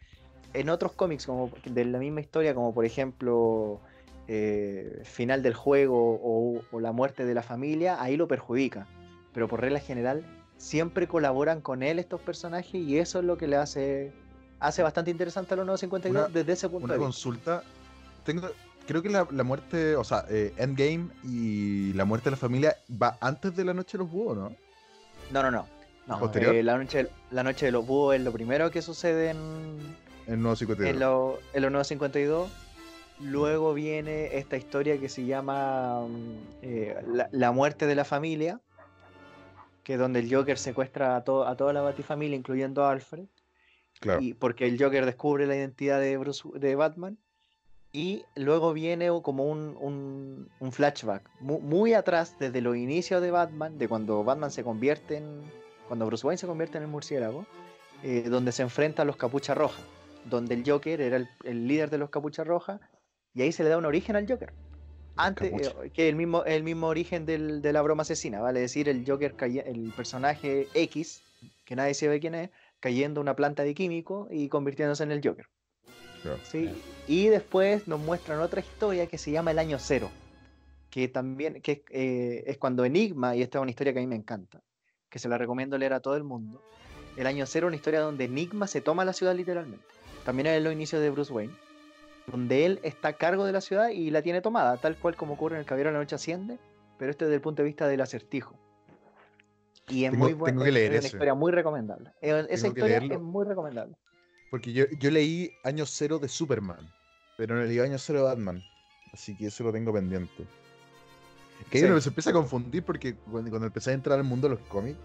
En 0.54 0.70
otros 0.70 0.92
cómics 0.94 1.26
como 1.26 1.52
de 1.66 1.86
la 1.86 2.00
misma 2.00 2.20
historia, 2.22 2.54
como 2.54 2.74
por 2.74 2.86
ejemplo 2.86 3.80
eh, 4.28 5.02
Final 5.04 5.44
del 5.44 5.54
Juego 5.54 6.20
o, 6.22 6.62
o 6.72 6.80
La 6.80 6.92
Muerte 6.92 7.26
de 7.26 7.34
la 7.34 7.42
Familia, 7.44 8.02
ahí 8.02 8.18
lo 8.18 8.28
perjudica. 8.28 8.88
Pero 9.34 9.48
por 9.48 9.62
regla 9.62 9.80
general, 9.80 10.26
siempre 10.58 11.08
colaboran 11.08 11.62
con 11.62 11.84
él 11.84 12.00
estos 12.00 12.20
personajes 12.22 12.76
y 12.76 12.98
eso 13.00 13.20
es 13.20 13.26
lo 13.26 13.38
que 13.38 13.48
le 13.48 13.56
hace, 13.56 14.12
hace 14.60 14.84
bastante 14.84 15.10
interesante 15.12 15.54
a 15.54 15.58
los 15.58 15.66
nuevos 15.66 15.80
52 15.80 16.26
Una- 16.26 16.34
desde 16.34 16.54
ese 16.54 16.68
punto 16.70 16.86
Una 16.86 16.94
de 16.96 17.00
vista. 17.00 17.06
consulta. 17.08 17.64
Tengo, 18.26 18.50
creo 18.88 19.02
que 19.02 19.10
la, 19.10 19.26
la 19.32 19.44
muerte, 19.44 19.96
o 19.96 20.04
sea, 20.04 20.26
eh, 20.30 20.54
Endgame 20.58 21.08
y 21.24 21.94
la 21.94 22.04
muerte 22.06 22.26
de 22.26 22.32
la 22.32 22.38
familia 22.38 22.76
va 23.02 23.18
antes 23.22 23.56
de 23.56 23.64
la 23.66 23.74
noche 23.74 23.98
de 23.98 24.04
los 24.04 24.12
búhos, 24.12 24.38
¿no? 24.38 24.56
No, 25.32 25.42
no, 25.44 25.50
no. 25.50 25.66
No. 26.08 26.20
¿Posterior? 26.20 26.56
eh, 26.56 26.64
la, 26.64 26.78
noche, 26.78 27.08
la 27.32 27.44
Noche 27.44 27.68
de 27.68 27.72
los 27.72 27.86
Búhos 27.86 28.16
es 28.16 28.22
lo 28.22 28.32
primero 28.32 28.70
que 28.72 28.82
sucede 28.82 29.30
en, 29.32 29.78
En 30.28 30.42
Nuevo 30.42 30.56
52. 30.56 30.94
en, 30.94 31.00
lo- 31.00 31.40
en 31.54 31.62
los 31.62 31.72
nuevos 31.72 31.88
52. 31.88 32.50
Luego 33.20 33.74
viene 33.76 34.36
esta 34.38 34.58
historia 34.58 35.00
que 35.00 35.08
se 35.08 35.26
llama 35.26 36.02
mm, 36.08 36.38
eh, 36.64 36.96
la, 37.08 37.30
la 37.32 37.52
muerte 37.52 37.86
de 37.86 37.94
la 37.96 38.04
familia, 38.04 38.60
que 39.84 39.94
es 39.94 40.00
donde 40.00 40.20
el 40.20 40.34
Joker 40.34 40.58
secuestra 40.58 41.16
a, 41.16 41.24
to- 41.24 41.46
a 41.48 41.56
toda 41.56 41.72
la 41.74 41.82
Batifamilia, 41.82 42.36
incluyendo 42.36 42.84
a 42.84 42.92
Alfred, 42.92 43.26
Claro. 44.00 44.20
y 44.22 44.34
porque 44.34 44.66
el 44.66 44.82
Joker 44.82 45.06
descubre 45.06 45.46
la 45.46 45.56
identidad 45.56 46.00
de, 46.00 46.18
Bruce, 46.18 46.50
de 46.56 46.76
Batman. 46.76 47.18
Y 47.94 48.24
luego 48.36 48.74
viene 48.74 49.10
como 49.22 49.44
un, 49.46 49.78
un- 49.80 50.50
un 50.60 50.72
flashback 50.72 51.30
mu- 51.42 51.60
muy, 51.60 51.94
atrás, 51.94 52.36
desde 52.40 52.62
los 52.62 52.76
inicios 52.78 53.22
de 53.22 53.30
Batman, 53.32 53.78
de 53.78 53.88
cuando 53.88 54.24
Batman 54.24 54.50
se 54.50 54.64
convierte 54.64 55.18
en. 55.18 55.42
Cuando 55.92 56.06
Bruce 56.06 56.26
Wayne 56.26 56.38
se 56.38 56.48
convierte 56.48 56.78
en 56.78 56.86
el 56.86 56.90
murciélago, 56.90 57.46
eh, 58.02 58.22
donde 58.30 58.54
se 58.54 58.62
enfrenta 58.62 59.02
a 59.02 59.06
los 59.06 59.18
Capucha 59.18 59.54
Roja, 59.54 59.84
donde 60.24 60.56
el 60.56 60.64
Joker 60.66 61.02
era 61.02 61.18
el, 61.18 61.28
el 61.44 61.68
líder 61.68 61.90
de 61.90 61.98
los 61.98 62.10
Capucha 62.10 62.46
Roja, 62.46 62.80
y 63.34 63.42
ahí 63.42 63.52
se 63.52 63.62
le 63.66 63.70
da 63.70 63.78
un 63.78 63.84
origen 63.84 64.16
al 64.16 64.26
Joker. 64.26 64.54
Antes, 65.18 65.52
eh, 65.52 65.92
que 65.94 66.08
el 66.08 66.16
mismo, 66.16 66.46
el 66.46 66.64
mismo 66.64 66.88
origen 66.88 67.26
del- 67.26 67.62
de 67.62 67.74
la 67.74 67.82
broma 67.82 68.04
asesina, 68.04 68.40
vale 68.40 68.62
decir, 68.62 68.88
el 68.88 69.04
Joker, 69.06 69.36
el 69.66 69.92
personaje 69.94 70.66
X, 70.74 71.24
que 71.66 71.76
nadie 71.76 71.94
sabe 71.94 72.22
quién 72.22 72.36
es, 72.36 72.52
cayendo 72.80 73.20
a 73.20 73.24
una 73.24 73.36
planta 73.36 73.64
de 73.64 73.74
químico 73.74 74.30
y 74.32 74.48
convirtiéndose 74.48 75.04
en 75.04 75.12
el 75.12 75.20
Joker. 75.22 75.48
¿sí? 76.44 76.70
Y 77.10 77.28
después 77.28 77.86
nos 77.90 78.00
muestran 78.00 78.40
otra 78.40 78.62
historia 78.62 79.08
que 79.08 79.18
se 79.18 79.32
llama 79.32 79.52
El 79.52 79.60
Año 79.60 79.78
Cero, 79.78 80.10
que 80.90 81.10
también 81.10 81.62
que, 81.62 81.84
eh, 81.90 82.46
es 82.48 82.58
cuando 82.58 82.86
Enigma, 82.86 83.36
y 83.36 83.42
esta 83.42 83.58
es 83.58 83.62
una 83.64 83.72
historia 83.72 83.92
que 83.92 84.00
a 84.00 84.04
mí 84.04 84.08
me 84.08 84.16
encanta, 84.16 84.62
que 85.12 85.20
se 85.20 85.30
la 85.30 85.38
recomiendo 85.38 85.78
leer 85.78 85.94
a 85.94 86.00
todo 86.00 86.16
el 86.16 86.24
mundo. 86.24 86.60
El 87.18 87.28
Año 87.28 87.46
Cero 87.46 87.68
es 87.68 87.70
una 87.70 87.76
historia 87.76 88.00
donde 88.00 88.24
Enigma 88.26 88.66
se 88.66 88.82
toma 88.82 89.06
la 89.06 89.14
ciudad 89.14 89.36
literalmente. 89.36 89.86
También 90.26 90.48
es 90.48 90.64
los 90.64 90.74
inicios 90.74 91.02
de 91.02 91.10
Bruce 91.12 91.32
Wayne, 91.32 91.54
donde 92.28 92.66
él 92.66 92.80
está 92.84 93.10
a 93.10 93.14
cargo 93.14 93.46
de 93.46 93.52
la 93.52 93.62
ciudad 93.62 93.90
y 93.90 94.10
la 94.10 94.22
tiene 94.24 94.42
tomada, 94.42 94.78
tal 94.78 94.96
cual 94.98 95.16
como 95.16 95.34
ocurre 95.34 95.56
en 95.56 95.60
El 95.60 95.66
Caballero 95.66 95.90
de 95.90 95.94
la 95.94 96.00
Noche 96.00 96.16
Asciende, 96.16 96.58
pero 96.98 97.12
este 97.12 97.26
desde 97.26 97.36
el 97.36 97.42
punto 97.42 97.62
de 97.62 97.68
vista 97.68 97.88
del 97.88 98.02
acertijo. 98.02 98.56
Y 99.90 100.06
es 100.06 100.12
Tengo- 100.12 100.24
muy 100.26 100.34
buena, 100.34 100.54
tengo 100.54 100.64
que 100.66 100.72
leer 100.72 100.94
es 100.94 101.00
una 101.02 101.08
historia 101.08 101.34
muy 101.34 101.52
recomendable. 101.52 102.12
Eh, 102.22 102.46
Esa 102.50 102.68
historia 102.68 103.00
leerlo. 103.00 103.16
es 103.16 103.22
muy 103.22 103.46
recomendable. 103.46 103.96
Porque 104.50 104.72
yo, 104.72 104.86
yo 105.00 105.12
leí 105.12 105.52
Año 105.64 105.86
Cero 105.86 106.20
de 106.20 106.28
Superman, 106.30 106.88
pero 107.38 107.56
no 107.56 107.64
leí 107.64 107.80
Año 107.80 107.98
Cero 107.98 108.20
de 108.20 108.26
Batman. 108.26 108.62
Así 109.12 109.36
que 109.36 109.48
eso 109.48 109.64
lo 109.66 109.74
tengo 109.74 109.92
pendiente. 109.92 110.46
Que 111.70 111.78
ahí 111.78 111.84
Sí. 111.84 111.90
uno 111.90 112.02
se 112.02 112.10
empieza 112.10 112.30
a 112.30 112.34
confundir 112.34 112.84
porque 112.84 113.16
cuando, 113.30 113.50
cuando 113.50 113.68
empecé 113.68 113.92
a 113.92 113.94
entrar 113.94 114.18
al 114.18 114.24
mundo 114.26 114.48
de 114.50 114.56
los 114.56 114.64
cómics, 114.68 114.98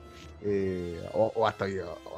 eh, 0.43 1.01
o, 1.13 1.33
o 1.35 1.47
hasta 1.47 1.67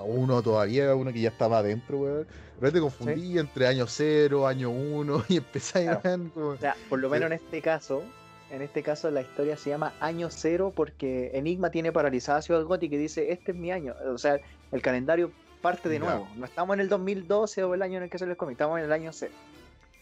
uno 0.05 0.43
todavía, 0.43 0.95
uno 0.95 1.13
que 1.13 1.21
ya 1.21 1.29
estaba 1.31 1.59
adentro, 1.59 1.99
weón. 1.99 2.27
Pero 2.61 2.73
te 2.73 2.81
confundí 2.81 3.39
entre 3.39 3.67
año 3.69 3.87
cero, 3.87 4.47
año 4.47 4.71
uno, 4.71 5.25
y 5.29 5.37
empecé 5.37 5.89
a 5.89 6.01
como- 6.01 6.49
O 6.51 6.57
sea, 6.57 6.77
por 6.89 6.99
lo 6.99 7.09
menos 7.09 7.27
en 7.29 7.35
este 7.35 7.63
caso, 7.63 8.03
en 8.51 8.63
este 8.63 8.83
caso 8.83 9.11
la 9.11 9.21
historia 9.21 9.57
se 9.57 9.71
llama 9.71 9.93
Año 10.01 10.29
Cero 10.31 10.73
porque 10.75 11.31
Enigma 11.35 11.71
tiene 11.71 11.93
paralizada 11.93 12.43
Ciudad 12.43 12.63
Gótica 12.65 12.95
y 12.97 12.99
dice, 12.99 13.31
este 13.31 13.53
es 13.53 13.57
mi 13.59 13.71
año. 13.71 13.95
O 14.13 14.19
sea, 14.19 14.39
el 14.73 14.83
calendario 14.83 15.31
parte 15.63 15.89
de 15.89 15.99
nuevo. 15.99 16.27
No 16.37 16.45
estamos 16.47 16.75
en 16.75 16.81
el 16.81 16.89
2012 16.89 17.63
o 17.65 17.75
el 17.75 17.83
año 17.83 17.99
en 17.99 18.05
el 18.05 18.11
que 18.11 18.19
sale 18.19 18.31
el 18.33 18.37
cómic, 18.37 18.53
estamos 18.55 18.79
en 18.79 18.85
el 18.87 18.93
año 18.93 19.13
cero. 19.13 19.33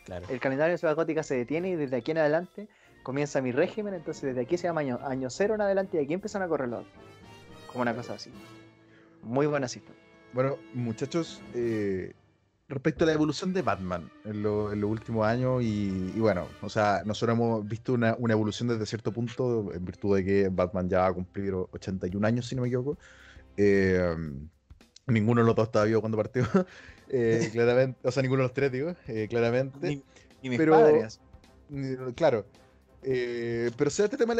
Claro. 0.04 0.24
El 0.28 0.38
calendario 0.38 0.72
de 0.72 0.78
Ciudad 0.78 0.94
Gótica 0.94 1.22
se 1.24 1.34
detiene 1.34 1.70
y 1.70 1.74
desde 1.76 1.96
aquí 1.96 2.12
en 2.12 2.18
adelante 2.18 2.68
comienza 3.06 3.40
mi 3.40 3.52
régimen, 3.52 3.94
entonces 3.94 4.22
desde 4.24 4.40
aquí 4.40 4.58
se 4.58 4.64
llama 4.66 4.80
año, 4.80 4.98
año 5.04 5.30
cero 5.30 5.54
en 5.54 5.60
adelante 5.60 5.96
y 5.96 6.04
aquí 6.04 6.12
empiezan 6.12 6.42
a 6.42 6.48
correr 6.48 6.68
los. 6.68 6.84
Como 7.70 7.82
una 7.82 7.94
cosa 7.94 8.14
así. 8.14 8.30
Muy 9.22 9.46
buena 9.46 9.68
cita. 9.68 9.92
bueno, 10.32 10.56
muchachos, 10.74 11.40
eh, 11.54 12.14
respecto 12.68 13.04
a 13.04 13.06
la 13.06 13.12
evolución 13.12 13.52
de 13.52 13.62
Batman 13.62 14.10
en, 14.24 14.42
lo- 14.42 14.72
en 14.72 14.80
los 14.80 14.90
últimos 14.90 15.24
años 15.24 15.62
y, 15.62 16.12
y 16.16 16.18
bueno, 16.18 16.48
o 16.62 16.68
sea, 16.68 17.02
nosotros 17.06 17.36
hemos 17.36 17.64
visto 17.68 17.92
una, 17.94 18.16
una 18.18 18.32
evolución 18.32 18.68
desde 18.68 18.86
cierto 18.86 19.12
punto 19.12 19.72
en 19.72 19.84
virtud 19.84 20.16
de 20.16 20.24
que 20.24 20.48
Batman 20.50 20.88
ya 20.88 21.00
va 21.02 21.06
a 21.06 21.12
cumplir 21.12 21.54
81 21.54 22.26
años, 22.26 22.46
si 22.48 22.56
no 22.56 22.62
me 22.62 22.68
equivoco. 22.68 22.98
Eh, 23.56 24.16
ninguno 25.06 25.42
de 25.42 25.46
los 25.46 25.54
dos 25.54 25.68
estaba 25.68 25.84
vivo 25.84 26.00
cuando 26.00 26.18
partió, 26.18 26.42
eh, 27.08 27.48
claramente, 27.52 28.00
o 28.02 28.10
sea, 28.10 28.22
ninguno 28.24 28.42
de 28.42 28.48
los 28.48 28.52
tres, 28.52 28.72
digo, 28.72 28.94
eh, 29.06 29.28
claramente. 29.30 29.78
Ni, 29.88 30.02
ni 30.42 30.48
mis 30.50 30.58
pero- 30.58 30.72
padres. 30.72 31.20
Claro. 32.16 32.46
Eh, 33.08 33.70
pero 33.76 33.88
se 33.88 34.02
da 34.02 34.06
este 34.06 34.16
tema 34.16 34.34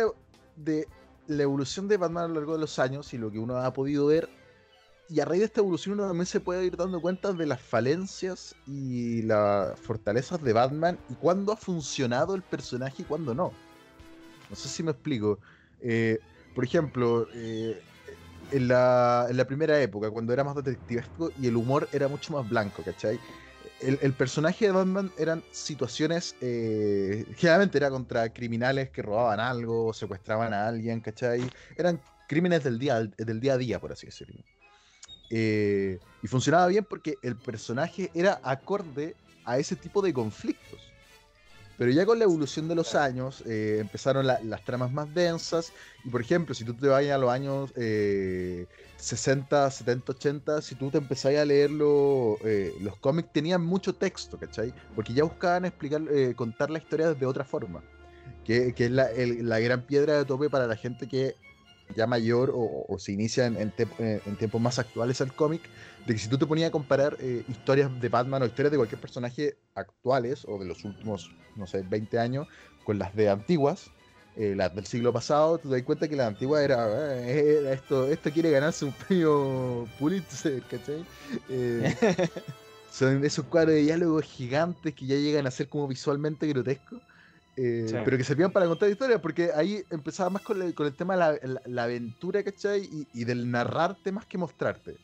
de 0.57 0.89
la 1.29 1.43
evolución 1.43 1.87
de 1.87 1.97
Batman 1.97 2.25
a 2.25 2.29
lo 2.29 2.35
largo 2.35 2.55
de 2.55 2.59
los 2.59 2.79
años 2.81 3.15
y 3.15 3.19
lo 3.19 3.31
que 3.31 3.39
uno 3.39 3.57
ha 3.57 3.73
podido 3.73 4.07
ver. 4.07 4.29
Y 5.09 5.21
a 5.21 5.25
raíz 5.25 5.41
de 5.41 5.47
esta 5.47 5.61
evolución 5.61 5.95
uno 5.95 6.09
también 6.09 6.27
se 6.27 6.41
puede 6.41 6.67
ir 6.67 6.77
dando 6.77 7.01
cuenta 7.01 7.33
de 7.33 7.47
las 7.47 7.61
falencias 7.61 8.57
y 8.67 9.23
las 9.23 9.79
fortalezas 9.79 10.43
de 10.43 10.53
Batman 10.53 10.99
y 11.09 11.15
cuándo 11.15 11.53
ha 11.53 11.57
funcionado 11.57 12.35
el 12.35 12.43
personaje 12.43 13.03
y 13.03 13.05
cuándo 13.05 13.33
no. 13.33 13.53
No 14.51 14.57
sé 14.57 14.69
si 14.69 14.83
me 14.83 14.91
explico. 14.91 15.39
Eh, 15.81 16.19
por 16.57 16.65
ejemplo, 16.65 17.29
eh, 17.35 17.81
en, 18.51 18.67
la, 18.67 19.27
en 19.31 19.37
la 19.37 19.45
primera 19.45 19.81
época, 19.81 20.11
cuando 20.11 20.33
era 20.33 20.43
más 20.43 20.57
detectivesco 20.57 21.31
y 21.41 21.47
el 21.47 21.57
humor 21.57 21.89
era 21.93 22.09
mucho 22.09 22.33
más 22.33 22.49
blanco, 22.49 22.83
¿cachai? 22.83 23.21
El, 23.81 24.13
personaje 24.15 24.67
de 24.67 24.73
Batman 24.73 25.13
eran 25.19 25.43
situaciones, 25.51 26.35
eh, 26.41 27.25
generalmente 27.37 27.79
era 27.79 27.91
contra 27.91 28.33
criminales 28.33 28.91
que 28.91 29.03
robaban 29.03 29.41
algo, 29.41 29.93
secuestraban 29.93 30.55
a 30.55 30.67
alguien, 30.67 31.01
¿cachai? 31.01 31.49
Eran 31.77 32.01
crímenes 32.27 32.65
del 32.65 32.79
día, 32.79 33.03
del 33.05 33.41
día 33.41 33.55
a 33.55 33.59
día, 33.59 33.81
por 33.81 33.93
así 33.93 34.07
decirlo. 34.07 34.43
Eh, 35.31 35.99
y 36.23 36.27
funcionaba 36.29 36.67
bien 36.69 36.85
porque 36.85 37.17
el 37.23 37.37
personaje 37.37 38.11
era 38.15 38.41
acorde 38.43 39.15
a 39.45 39.59
ese 39.59 39.77
tipo 39.77 40.03
de 40.03 40.13
conflictos. 40.13 40.86
Pero 41.77 41.91
ya 41.91 42.07
con 42.07 42.19
la 42.19 42.25
evolución 42.25 42.69
de 42.69 42.75
los 42.75 42.95
años 42.95 43.43
eh, 43.47 43.79
empezaron 43.81 44.27
la- 44.27 44.41
las 44.43 44.65
tramas 44.65 44.91
más 44.93 45.13
densas. 45.13 45.73
Y 46.03 46.11
por 46.11 46.21
ejemplo, 46.21 46.55
si 46.55 46.65
tú 46.65 46.75
te 46.77 46.89
vas 46.89 47.05
a 47.07 47.19
los 47.19 47.31
años 47.31 47.73
eh, 47.77 48.67
60, 48.97 49.71
70, 49.71 50.13
80, 50.13 50.63
si 50.63 50.75
tú 50.77 50.91
te 50.91 50.99
empezás 50.99 51.35
a 51.37 51.45
leer 51.45 51.71
lo- 51.71 52.39
eh, 52.45 52.77
los 52.81 52.97
cómics, 52.99 53.31
tenían 53.33 53.63
mucho 53.65 53.97
texto, 53.97 54.39
¿cachai? 54.39 54.75
Porque 54.95 55.13
ya 55.15 55.25
buscaban 55.25 55.65
explicar, 55.65 56.03
eh, 56.11 56.35
contar 56.35 56.71
la 56.71 56.79
historia 56.79 57.15
de 57.15 57.27
otra 57.27 57.45
forma. 57.45 57.85
Que, 58.45 58.75
que 58.75 58.87
es 58.87 58.91
la, 58.91 59.09
la 59.17 59.61
gran 59.61 59.87
piedra 59.87 60.19
de 60.19 60.25
tope 60.25 60.51
para 60.51 60.67
la 60.67 60.77
gente 60.77 61.09
que 61.09 61.37
ya 61.89 62.07
mayor 62.07 62.51
o, 62.55 62.87
o 62.89 62.99
se 62.99 63.13
inicia 63.13 63.47
en, 63.47 63.57
en 63.59 63.75
tep- 63.75 63.95
eh, 63.99 64.23
en 64.25 64.37
tiempos 64.37 64.61
más 64.61 64.79
actuales 64.79 65.21
al 65.21 65.35
cómic, 65.35 65.71
de 66.05 66.15
que 66.15 66.21
si 66.21 66.29
tú 66.29 66.39
te 66.39 66.47
ponías 66.47 66.69
a 66.69 66.71
comparar 66.73 67.17
eh, 67.21 67.45
historias 67.49 67.91
de 67.99 68.09
Batman 68.09 68.43
o 68.43 68.47
historias 68.47 68.71
de 68.73 68.77
cualquier 68.79 69.01
personaje 69.01 69.59
actuales 69.75 70.45
o 70.47 70.59
de 70.59 70.67
los 70.67 70.85
últimos, 70.85 71.35
no 71.55 71.67
sé, 71.67 71.83
20 71.83 72.19
años, 72.19 72.47
con 72.83 72.99
las 72.99 73.15
de 73.15 73.29
antiguas, 73.31 73.93
eh, 74.35 74.55
las 74.55 74.75
del 74.75 74.87
siglo 74.87 75.13
pasado, 75.13 75.61
te 75.61 75.69
das 75.69 75.83
cuenta 75.83 76.09
que 76.09 76.17
la 76.17 76.27
antigua 76.27 76.63
era, 76.63 77.19
eh, 77.27 77.59
era 77.59 77.73
esto, 77.73 78.09
esto 78.09 78.31
quiere 78.33 78.51
ganarse 78.51 78.85
un 78.85 78.95
premio 78.97 79.93
Pulitzer, 79.97 80.67
¿cachai? 80.67 81.07
Eh, 81.47 81.85
son 82.89 83.25
esos 83.25 83.47
cuadros 83.49 83.75
de 83.75 83.81
diálogo 83.83 84.21
gigantes 84.23 84.95
que 84.95 85.07
ya 85.07 85.17
llegan 85.17 85.47
a 85.47 85.51
ser 85.51 85.69
como 85.69 85.89
visualmente 85.89 86.47
grotescos. 86.47 87.03
Eh, 87.57 87.87
Sí. 87.89 87.97
Pero 88.05 88.17
que 88.19 88.25
servían 88.25 88.53
para 88.53 88.67
contar 88.67 88.89
historias, 88.91 89.21
porque 89.21 89.51
ahí 89.55 89.83
empezaba 89.91 90.31
más 90.31 90.43
con 90.43 90.61
el, 90.63 90.75
con 90.75 90.87
el 90.87 90.95
tema 90.95 91.15
de 91.15 91.21
la, 91.21 91.33
la- 91.43 91.63
la 91.67 91.83
aventura, 91.85 92.43
¿cachai? 92.43 92.83
Y, 92.85 93.09
y 93.13 93.25
del 93.25 93.51
narrarte 93.51 94.13
más 94.13 94.27
que 94.27 94.39
mostrarte. 94.39 94.97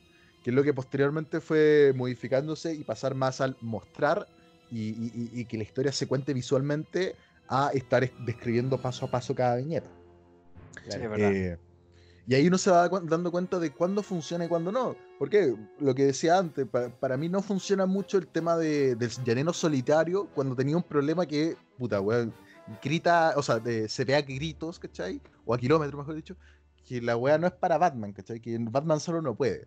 Que 0.42 0.50
es 0.50 0.56
lo 0.56 0.62
que 0.62 0.74
posteriormente 0.74 1.40
fue 1.40 1.92
modificándose 1.96 2.74
y 2.74 2.84
pasar 2.84 3.14
más 3.14 3.40
al 3.40 3.56
mostrar 3.60 4.26
y, 4.70 4.88
y- 4.90 5.12
y- 5.14 5.40
y 5.40 5.44
que 5.46 5.56
la 5.56 5.62
historia 5.62 5.92
se 5.92 6.06
cuente 6.06 6.34
visualmente 6.34 7.14
a 7.48 7.70
estar 7.74 8.02
es- 8.04 8.12
describiendo 8.26 8.76
paso 8.80 9.06
a 9.06 9.10
paso 9.10 9.34
cada 9.34 9.56
viñeta. 9.56 9.90
Sí, 10.88 10.98
es 11.00 11.10
verdad. 11.10 11.30
Y 12.26 12.34
ahí 12.34 12.46
uno 12.46 12.56
se 12.58 12.70
va 12.70 12.88
dando 12.88 13.32
cuenta 13.32 13.58
de 13.58 13.72
cuándo 13.72 14.02
funciona 14.02 14.44
y 14.44 14.48
cuándo 14.48 14.70
no. 14.70 14.96
Porque 15.18 15.56
lo 15.80 15.94
que 15.94 16.04
decía 16.06 16.38
antes, 16.38 16.66
pa- 16.66 16.88
para, 16.88 17.16
mí 17.16 17.28
no 17.28 17.42
funciona 17.42 17.84
mucho 17.86 18.18
el 18.18 18.28
tema 18.28 18.56
de, 18.56 18.94
del 18.94 19.10
llanero 19.24 19.52
solitario 19.52 20.28
cuando 20.34 20.54
tenía 20.54 20.76
un 20.76 20.82
problema 20.84 21.26
que, 21.26 21.56
puta, 21.78 22.00
weón, 22.00 22.32
grita, 22.82 23.34
o 23.36 23.42
sea, 23.42 23.58
de- 23.58 23.88
se 23.88 24.04
ve 24.04 24.14
a 24.14 24.22
gritos, 24.22 24.78
¿cachai? 24.78 25.20
O 25.44 25.54
a 25.54 25.58
kilómetros, 25.58 25.98
mejor 25.98 26.14
dicho, 26.14 26.36
que 26.84 27.00
la 27.02 27.16
weá 27.16 27.38
no 27.38 27.46
es 27.46 27.52
para 27.52 27.78
Batman, 27.78 28.12
¿cachai? 28.12 28.40
Que 28.40 28.56
Batman 28.60 29.00
solo 29.00 29.20
no 29.20 29.34
puede. 29.34 29.66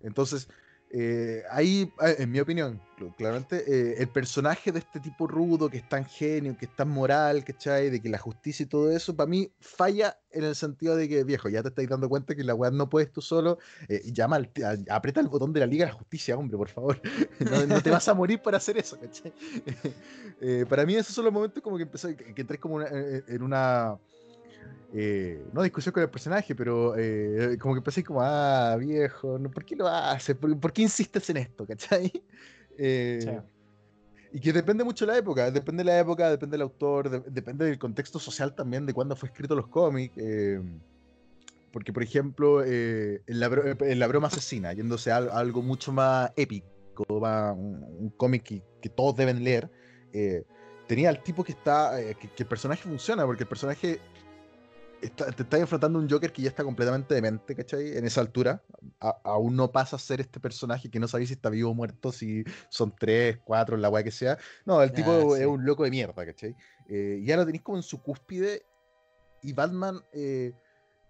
Entonces, 0.00 0.48
eh, 0.96 1.42
ahí, 1.50 1.92
eh, 2.06 2.14
en 2.18 2.30
mi 2.30 2.38
opinión, 2.38 2.80
cl- 2.96 3.12
claramente, 3.16 3.64
eh, 3.66 3.96
el 3.98 4.08
personaje 4.08 4.70
de 4.70 4.78
este 4.78 5.00
tipo 5.00 5.26
rudo, 5.26 5.68
que 5.68 5.78
es 5.78 5.88
tan 5.88 6.04
genio, 6.04 6.56
que 6.56 6.66
es 6.66 6.76
tan 6.76 6.88
moral, 6.88 7.42
¿cachai? 7.42 7.90
De 7.90 8.00
que 8.00 8.08
la 8.08 8.18
justicia 8.18 8.62
y 8.62 8.66
todo 8.66 8.92
eso, 8.92 9.16
para 9.16 9.28
mí 9.28 9.50
falla 9.60 10.16
en 10.30 10.44
el 10.44 10.54
sentido 10.54 10.94
de 10.94 11.08
que, 11.08 11.24
viejo, 11.24 11.48
ya 11.48 11.62
te 11.62 11.68
estáis 11.70 11.88
dando 11.88 12.08
cuenta 12.08 12.36
que 12.36 12.44
la 12.44 12.54
weá 12.54 12.70
no 12.70 12.88
puedes 12.88 13.10
tú 13.12 13.20
solo, 13.20 13.58
eh, 13.88 14.02
llama 14.12 14.36
al, 14.36 14.50
a- 14.64 14.94
aprieta 14.96 15.20
el 15.20 15.26
botón 15.28 15.52
de 15.52 15.60
la 15.60 15.66
Liga 15.66 15.86
de 15.86 15.92
la 15.92 15.98
Justicia, 15.98 16.36
hombre, 16.36 16.56
por 16.56 16.68
favor. 16.68 17.00
no, 17.68 17.80
te 17.82 17.90
vas 17.90 18.06
a 18.08 18.14
morir 18.14 18.40
por 18.40 18.54
hacer 18.54 18.78
eso, 18.78 18.96
¿cachai? 19.00 19.32
Eh, 20.40 20.66
para 20.68 20.84
mí 20.84 20.94
esos 20.94 21.14
son 21.14 21.24
los 21.24 21.32
momentos 21.32 21.62
como 21.62 21.76
que 21.76 21.84
empecé, 21.84 22.16
que, 22.16 22.34
que 22.34 22.58
como 22.58 22.82
en 22.82 23.42
una... 23.42 23.96
eh, 24.92 25.44
no 25.52 25.62
discusión 25.62 25.92
con 25.92 26.02
el 26.02 26.10
personaje, 26.10 26.54
pero 26.54 26.94
eh, 26.96 27.56
como 27.60 27.74
que 27.74 27.78
empecé 27.78 28.04
como, 28.04 28.20
ah, 28.22 28.76
viejo, 28.78 29.38
¿por 29.52 29.64
qué 29.64 29.74
lo 29.76 29.88
haces? 29.88 30.36
¿Por, 30.36 30.58
por 30.60 30.72
qué 30.72 30.82
insistes 30.82 31.28
en 31.30 31.38
esto? 31.38 31.66
¿Cachai? 31.68 32.12
Eh, 32.78 33.18
Sí. 33.22 33.30
Y 34.36 34.40
que 34.40 34.52
depende 34.52 34.82
mucho 34.82 35.06
de 35.06 35.12
la 35.12 35.18
época, 35.18 35.48
depende 35.52 35.84
de 35.84 35.90
la 35.90 35.98
época, 36.00 36.28
depende 36.28 36.54
del 36.54 36.62
autor, 36.62 37.08
de- 37.08 37.30
depende 37.30 37.66
del 37.66 37.78
contexto 37.78 38.18
social 38.18 38.52
también, 38.52 38.84
de 38.84 38.92
cuándo 38.92 39.14
fue 39.14 39.28
escrito 39.28 39.54
los 39.54 39.68
cómics. 39.68 40.12
eh, 40.18 40.60
porque, 41.72 41.92
por 41.92 42.02
ejemplo, 42.02 42.62
eh, 42.64 43.22
en, 43.26 43.40
la, 43.40 43.46
en 43.80 43.98
La 43.98 44.06
broma 44.08 44.26
asesina, 44.28 44.72
yéndose 44.72 45.10
a, 45.12 45.16
al- 45.18 45.30
a 45.30 45.38
algo 45.38 45.62
mucho 45.62 45.92
más 45.92 46.32
épico, 46.36 46.66
más 47.20 47.52
un, 47.56 47.84
un 47.84 48.10
cómic 48.16 48.42
que, 48.44 48.62
que 48.82 48.88
todos 48.88 49.16
deben 49.16 49.42
leer, 49.44 49.70
eh, 50.12 50.44
tenía 50.88 51.08
al 51.10 51.22
tipo 51.22 51.42
que 51.44 51.52
está, 51.52 51.92
que, 51.96 52.28
que 52.28 52.42
el 52.42 52.48
personaje 52.48 52.82
funciona, 52.82 53.24
porque 53.26 53.42
el 53.44 53.48
personaje 53.48 54.00
está- 55.04 55.30
te 55.32 55.42
está 55.42 55.58
enfrentando 55.58 55.98
a 55.98 56.02
un 56.02 56.08
Joker 56.10 56.32
que 56.32 56.42
ya 56.42 56.48
está 56.48 56.64
completamente 56.64 57.14
demente, 57.14 57.54
¿cachai? 57.54 57.96
En 57.96 58.04
esa 58.04 58.20
altura. 58.20 58.62
A- 59.00 59.20
aún 59.24 59.56
no 59.56 59.70
pasa 59.72 59.96
a 59.96 59.98
ser 59.98 60.20
este 60.20 60.40
personaje 60.40 60.90
que 60.90 60.98
no 61.00 61.08
sabéis 61.08 61.28
si 61.28 61.34
está 61.34 61.50
vivo 61.50 61.70
o 61.70 61.74
muerto, 61.74 62.12
si 62.12 62.44
son 62.68 62.94
tres, 62.98 63.38
cuatro, 63.44 63.76
la 63.76 63.88
weá 63.88 64.02
que 64.04 64.10
sea. 64.10 64.38
No, 64.64 64.82
el 64.82 64.92
tipo 64.92 65.12
Ah, 65.12 65.36
es 65.38 65.46
un 65.46 65.64
loco 65.64 65.84
de 65.84 65.90
mierda, 65.90 66.24
¿cachai? 66.26 66.54
Eh, 66.88 67.22
ya 67.24 67.36
lo 67.36 67.44
tenéis 67.46 67.62
como 67.62 67.78
en 67.78 67.82
su 67.82 68.02
cúspide 68.02 68.66
y 69.42 69.52
Batman 69.52 70.00
eh, 70.12 70.52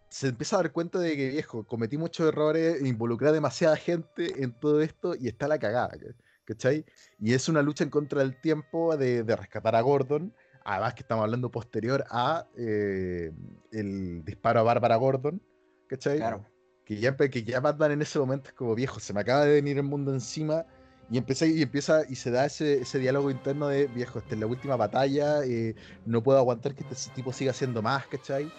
se 0.08 0.28
empieza 0.28 0.56
a 0.56 0.62
dar 0.62 0.72
cuenta 0.72 0.98
de 0.98 1.16
que, 1.16 1.28
viejo, 1.30 1.64
cometí 1.66 1.96
muchos 1.98 2.28
errores, 2.28 2.80
involucré 2.84 3.28
a 3.28 3.32
demasiada 3.32 3.76
gente 3.76 4.42
en 4.42 4.52
todo 4.52 4.80
esto 4.80 5.14
y 5.16 5.26
está 5.28 5.48
la 5.48 5.58
cagada, 5.58 5.88
¿ca- 5.90 6.14
¿cachai? 6.44 6.84
Y 7.18 7.32
es 7.34 7.48
una 7.48 7.62
lucha 7.62 7.82
en 7.84 7.90
contra 7.90 8.20
del 8.20 8.40
tiempo 8.40 8.96
de, 8.96 9.24
de 9.24 9.36
rescatar 9.36 9.74
a 9.74 9.80
Gordon. 9.80 10.32
Además 10.64 10.94
que 10.94 11.02
estamos 11.02 11.24
hablando 11.24 11.50
posterior 11.50 12.04
a 12.10 12.46
eh, 12.56 13.30
el 13.70 14.24
disparo 14.24 14.60
a 14.60 14.62
Bárbara 14.62 14.96
Gordon, 14.96 15.42
¿cachai? 15.86 16.16
Claro. 16.16 16.46
Que 16.86 16.98
ya, 16.98 17.14
que 17.16 17.44
ya 17.44 17.60
Batman 17.60 17.92
en 17.92 18.02
ese 18.02 18.18
momento 18.18 18.48
es 18.48 18.54
como 18.54 18.74
viejo, 18.74 18.98
se 18.98 19.12
me 19.12 19.20
acaba 19.20 19.44
de 19.44 19.52
venir 19.52 19.76
el 19.76 19.82
mundo 19.82 20.12
encima. 20.12 20.64
Y 21.10 21.18
empieza, 21.18 21.44
y 21.44 21.60
empieza 21.60 22.02
y 22.08 22.16
se 22.16 22.30
da 22.30 22.46
ese, 22.46 22.80
ese 22.80 22.98
diálogo 22.98 23.30
interno 23.30 23.68
de 23.68 23.88
viejo, 23.88 24.18
esta 24.18 24.34
es 24.34 24.40
la 24.40 24.46
última 24.46 24.74
batalla, 24.74 25.44
eh, 25.44 25.74
no 26.06 26.22
puedo 26.22 26.38
aguantar 26.38 26.74
que 26.74 26.82
este 26.90 27.12
tipo 27.14 27.30
siga 27.30 27.50
haciendo 27.50 27.82
más, 27.82 28.06
¿cachai? 28.06 28.50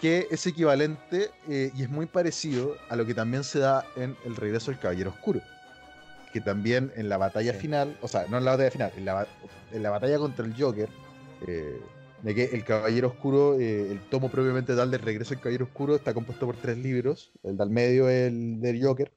Que 0.00 0.26
es 0.30 0.46
equivalente 0.46 1.30
eh, 1.46 1.70
y 1.76 1.82
es 1.82 1.90
muy 1.90 2.06
parecido 2.06 2.76
a 2.88 2.96
lo 2.96 3.04
que 3.04 3.12
también 3.12 3.44
se 3.44 3.58
da 3.58 3.84
en 3.94 4.16
El 4.24 4.36
regreso 4.36 4.70
del 4.70 4.80
Caballero 4.80 5.10
Oscuro. 5.10 5.42
Que 6.32 6.40
también 6.40 6.92
en 6.96 7.08
la 7.08 7.16
batalla 7.16 7.52
Sí. 7.54 7.58
final, 7.60 7.96
o 8.02 8.08
sea, 8.08 8.26
no 8.28 8.38
en 8.38 8.44
la 8.44 8.50
batalla 8.52 8.70
final, 8.70 8.92
en 8.96 9.04
la, 9.04 9.14
ba- 9.14 9.28
en 9.72 9.82
la 9.82 9.90
batalla 9.90 10.18
contra 10.18 10.44
el 10.44 10.54
Joker, 10.60 10.88
eh, 11.46 11.80
de 12.22 12.34
que 12.34 12.44
el 12.44 12.64
Caballero 12.64 13.08
Oscuro, 13.08 13.58
eh, 13.58 13.90
el 13.92 14.00
tomo 14.10 14.30
propiamente 14.30 14.74
tal 14.76 14.90
del 14.90 15.00
regreso 15.00 15.30
del 15.30 15.40
Caballero 15.40 15.64
Oscuro, 15.64 15.96
está 15.96 16.12
compuesto 16.12 16.44
por 16.46 16.56
tres 16.56 16.76
libros. 16.76 17.32
El 17.42 17.56
del 17.56 17.70
medio 17.70 18.08
es 18.10 18.28
el 18.28 18.60
del 18.60 18.84
Joker. 18.84 19.12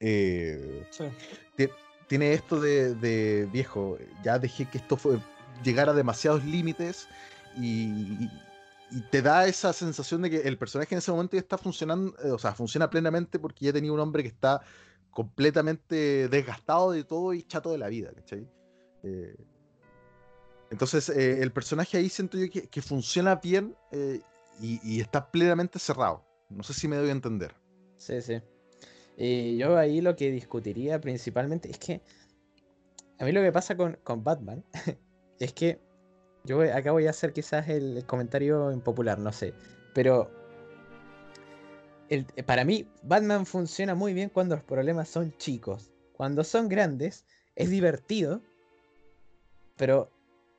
Eh, 0.00 0.86
ti- 1.56 1.68
tiene 2.08 2.32
esto 2.32 2.60
de, 2.60 2.94
de, 2.94 3.48
viejo, 3.52 3.98
ya 4.22 4.38
dejé 4.38 4.66
que 4.66 4.78
esto 4.78 4.96
fue, 4.96 5.18
llegara 5.62 5.92
a 5.92 5.94
demasiados 5.94 6.44
límites 6.44 7.08
y, 7.56 8.28
y 8.90 9.00
te 9.10 9.22
da 9.22 9.46
esa 9.46 9.72
sensación 9.72 10.22
de 10.22 10.30
que 10.30 10.36
el 10.40 10.58
personaje 10.58 10.94
en 10.94 10.98
ese 10.98 11.10
momento 11.10 11.36
ya 11.36 11.40
está 11.40 11.56
funcionando, 11.56 12.14
eh, 12.22 12.30
o 12.30 12.38
sea, 12.38 12.52
funciona 12.52 12.90
plenamente 12.90 13.38
porque 13.38 13.64
ya 13.66 13.72
tenía 13.72 13.92
un 13.92 14.00
hombre 14.00 14.22
que 14.22 14.28
está 14.28 14.60
completamente 15.14 16.28
desgastado 16.28 16.92
de 16.92 17.04
todo 17.04 17.32
y 17.32 17.42
chato 17.44 17.70
de 17.70 17.78
la 17.78 17.88
vida, 17.88 18.12
¿cachai? 18.14 18.46
Eh, 19.02 19.36
entonces, 20.70 21.08
eh, 21.08 21.40
el 21.42 21.52
personaje 21.52 21.96
ahí 21.96 22.08
siento 22.08 22.36
yo 22.36 22.50
que, 22.50 22.68
que 22.68 22.82
funciona 22.82 23.36
bien 23.36 23.76
eh, 23.92 24.20
y, 24.60 25.00
está 25.00 25.30
plenamente 25.30 25.78
cerrado. 25.78 26.24
No 26.48 26.62
sé 26.62 26.74
si 26.74 26.88
me 26.88 26.96
doy 26.96 27.08
a 27.08 27.12
entender. 27.12 27.54
Sí, 27.96 28.20
sí. 28.20 28.40
Y 29.16 29.56
yo 29.56 29.78
ahí 29.78 30.00
lo 30.00 30.16
que 30.16 30.30
discutiría 30.30 31.00
principalmente 31.00 31.70
es 31.70 31.78
que 31.78 32.02
a 33.18 33.24
mí 33.24 33.32
lo 33.32 33.40
que 33.42 33.52
pasa 33.52 33.76
con, 33.76 33.98
con 34.02 34.24
Batman 34.24 34.64
es 35.38 35.52
que 35.52 35.80
yo 36.44 36.60
acá 36.60 36.90
voy 36.90 37.06
a 37.06 37.10
hacer 37.10 37.32
quizás 37.32 37.68
el 37.68 38.04
comentario 38.06 38.72
impopular, 38.72 39.18
no 39.18 39.32
sé, 39.32 39.54
pero 39.94 40.30
el- 42.08 42.26
para 42.44 42.64
mí 42.64 42.86
Batman 43.02 43.46
funciona 43.46 43.94
muy 43.94 44.14
bien 44.14 44.28
cuando 44.28 44.54
los 44.56 44.64
problemas 44.64 45.08
son 45.08 45.32
chicos. 45.38 45.90
Cuando 46.12 46.44
son 46.44 46.68
grandes 46.68 47.24
es 47.56 47.70
divertido, 47.70 48.40
pero 49.76 50.10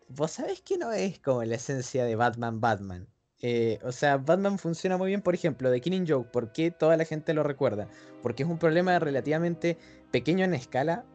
vos 0.10 0.32
sabés 0.32 0.62
que 0.62 0.78
no 0.78 0.92
es 0.92 1.20
como 1.20 1.44
la 1.44 1.56
esencia 1.56 2.06
de 2.06 2.16
Batman 2.16 2.60
Batman. 2.62 3.08
Eh, 3.42 3.80
o 3.84 3.92
sea, 3.92 4.18
Batman 4.18 4.58
funciona 4.58 4.98
muy 4.98 5.10
bien, 5.10 5.22
por 5.22 5.36
ejemplo, 5.36 5.70
de 5.70 5.82
Killing 5.82 6.08
Joke. 6.08 6.30
¿Por 6.32 6.52
qué 6.52 6.72
toda 6.72 6.98
la 6.98 7.06
gente 7.06 7.34
lo 7.34 7.44
recuerda? 7.44 7.88
Porque 8.24 8.44
es 8.44 8.50
un 8.50 8.58
problema 8.58 8.98
relativamente 9.00 9.78
pequeño 10.12 10.46
en 10.46 10.54
escala, 10.54 11.06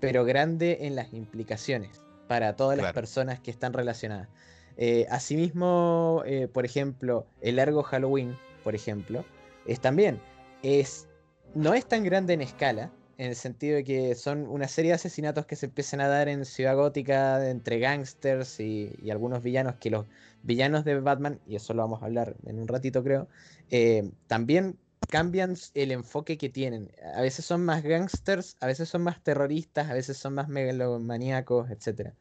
pero 0.00 0.24
grande 0.24 0.78
en 0.82 0.94
las 0.94 1.12
implicaciones 1.12 2.02
para 2.28 2.56
todas 2.56 2.76
las 2.76 2.92
personas 2.92 3.40
que 3.40 3.50
están 3.50 3.72
relacionadas. 3.72 4.28
Eh, 4.76 5.06
asimismo, 5.10 6.22
eh, 6.26 6.48
por 6.48 6.64
ejemplo, 6.64 7.26
el 7.40 7.56
largo 7.56 7.82
Halloween, 7.82 8.36
por 8.62 8.74
ejemplo, 8.74 9.24
es 9.66 9.80
también, 9.80 10.20
es, 10.62 11.08
no 11.54 11.74
es 11.74 11.86
tan 11.86 12.04
grande 12.04 12.34
en 12.34 12.40
escala, 12.40 12.92
en 13.18 13.28
el 13.28 13.36
sentido 13.36 13.76
de 13.76 13.84
que 13.84 14.14
son 14.14 14.48
una 14.48 14.68
serie 14.68 14.90
de 14.90 14.96
asesinatos 14.96 15.46
que 15.46 15.56
se 15.56 15.66
empiezan 15.66 16.00
a 16.00 16.08
dar 16.08 16.28
en 16.28 16.44
Ciudad 16.44 16.74
Gótica 16.74 17.48
entre 17.48 17.78
gangsters 17.78 18.58
y, 18.60 19.10
algunos 19.10 19.42
villanos, 19.42 19.76
que 19.76 19.90
los 19.90 20.06
villanos 20.42 20.84
de 20.84 20.98
Batman, 21.00 21.40
y 21.46 21.56
eso 21.56 21.74
lo 21.74 21.82
vamos 21.82 22.02
a 22.02 22.06
hablar 22.06 22.36
en 22.46 22.58
un 22.58 22.68
ratito 22.68 23.02
creo, 23.04 23.28
eh, 23.70 24.10
también 24.26 24.78
cambian 25.08 25.54
el 25.74 25.92
enfoque 25.92 26.36
que 26.36 26.48
tienen. 26.48 26.90
A 27.14 27.20
veces 27.20 27.44
son 27.44 27.64
más 27.64 27.82
gangsters, 27.82 28.56
a 28.60 28.66
veces 28.66 28.88
son 28.88 29.02
más 29.02 29.22
terroristas, 29.22 29.90
a 29.90 29.94
veces 29.94 30.16
son 30.16 30.34
más 30.34 30.48
megalomaníacos, 30.48 31.70
etc. 31.70 32.14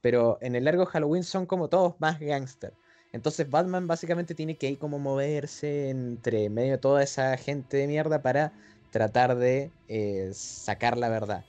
Pero 0.00 0.38
en 0.40 0.54
el 0.54 0.64
largo 0.64 0.86
Halloween 0.86 1.24
son 1.24 1.46
como 1.46 1.68
todos 1.68 2.00
más 2.00 2.18
gangsters. 2.18 2.74
Entonces 3.12 3.50
Batman 3.50 3.86
básicamente 3.86 4.34
tiene 4.34 4.56
que 4.56 4.68
ir 4.70 4.78
como 4.78 4.98
moverse 4.98 5.90
entre 5.90 6.48
medio 6.48 6.72
de 6.72 6.78
toda 6.78 7.02
esa 7.02 7.36
gente 7.36 7.76
de 7.76 7.86
mierda 7.86 8.22
para 8.22 8.52
tratar 8.90 9.36
de 9.36 9.70
eh, 9.88 10.30
sacar 10.32 10.96
la 10.96 11.08
verdad. 11.08 11.44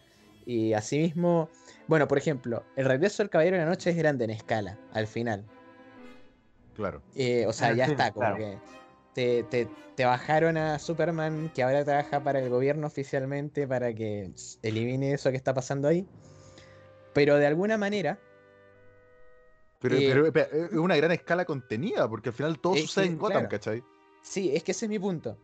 Y 0.45 0.74
asimismo, 0.74 1.49
bueno, 1.88 2.07
por 2.07 2.18
ejemplo, 2.18 2.64
el 2.76 2.86
regreso 2.86 3.22
del 3.22 3.30
Caballero 3.30 3.57
de 3.57 3.64
la 3.64 3.70
Noche 3.70 3.91
es 3.91 3.95
grande 3.95 4.26
en 4.26 4.32
escala, 4.32 4.80
al 4.91 5.05
final. 5.07 5.45
Claro. 6.76 7.01
Eh, 7.16 7.45
o 7.47 7.53
sea, 7.53 7.74
ya 7.74 7.86
está, 7.86 8.12
como 8.12 8.22
Claro. 8.22 8.38
que 8.38 8.57
te, 9.14 9.43
te- 9.43 9.70
te 9.95 10.05
bajaron 10.05 10.57
a 10.57 10.80
Superman, 10.80 11.51
que 11.53 11.62
ahora 11.64 11.84
trabaja 11.84 12.24
para 12.24 12.39
el 12.39 12.49
gobierno 12.49 12.88
oficialmente, 12.88 13.68
para 13.68 13.93
que 13.93 14.32
elimine 14.64 15.14
eso 15.14 15.30
que 15.30 15.38
está 15.38 15.53
pasando 15.53 15.88
ahí. 15.88 16.07
Pero 17.14 17.36
de 17.38 17.45
alguna 17.45 17.78
manera, 17.78 18.18
Pero, 19.82 19.95
Eh, 19.97 20.32
pero, 20.32 20.65
es 20.65 20.73
una 20.73 20.95
gran 20.95 21.11
escala 21.11 21.43
contenida, 21.45 22.07
porque 22.07 22.29
al 22.29 22.36
final 22.36 22.59
todo 22.59 22.75
sucede 22.75 23.05
que, 23.05 23.11
en 23.11 23.17
Gotham, 23.17 23.47
claro. 23.47 23.49
¿cachai? 23.49 23.84
sí, 24.21 24.51
es 24.55 24.63
que 24.63 24.71
ese 24.71 24.86
es 24.86 24.89
mi 24.89 24.99
punto. 24.99 25.38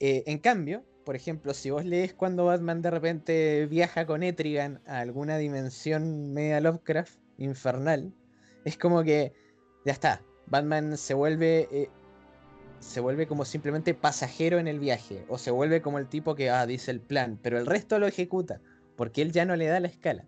Eh, 0.00 0.24
en 0.26 0.38
cambio, 0.38 0.82
por 1.04 1.14
ejemplo, 1.14 1.52
si 1.54 1.70
vos 1.70 1.84
lees 1.84 2.14
cuando 2.14 2.46
Batman 2.46 2.80
de 2.82 2.90
repente 2.90 3.66
viaja 3.66 4.06
con 4.06 4.22
Etrigan 4.22 4.80
a 4.86 5.00
alguna 5.00 5.36
dimensión 5.36 6.32
media 6.32 6.60
Lovecraft 6.60 7.18
infernal, 7.36 8.14
es 8.64 8.78
como 8.78 9.02
que 9.02 9.32
ya 9.84 9.92
está. 9.92 10.22
Batman 10.46 10.96
se 10.96 11.14
vuelve. 11.14 11.68
eh, 11.70 11.88
se 12.80 13.00
vuelve 13.00 13.26
como 13.26 13.44
simplemente 13.44 13.92
pasajero 13.92 14.58
en 14.58 14.66
el 14.66 14.80
viaje. 14.80 15.24
O 15.28 15.36
se 15.36 15.50
vuelve 15.50 15.82
como 15.82 15.98
el 15.98 16.08
tipo 16.08 16.34
que 16.34 16.48
ah, 16.48 16.66
dice 16.66 16.90
el 16.90 17.00
plan. 17.00 17.38
Pero 17.42 17.58
el 17.58 17.66
resto 17.66 17.98
lo 17.98 18.06
ejecuta. 18.06 18.60
Porque 18.96 19.20
él 19.22 19.32
ya 19.32 19.44
no 19.44 19.54
le 19.54 19.66
da 19.66 19.80
la 19.80 19.88
escala. 19.88 20.24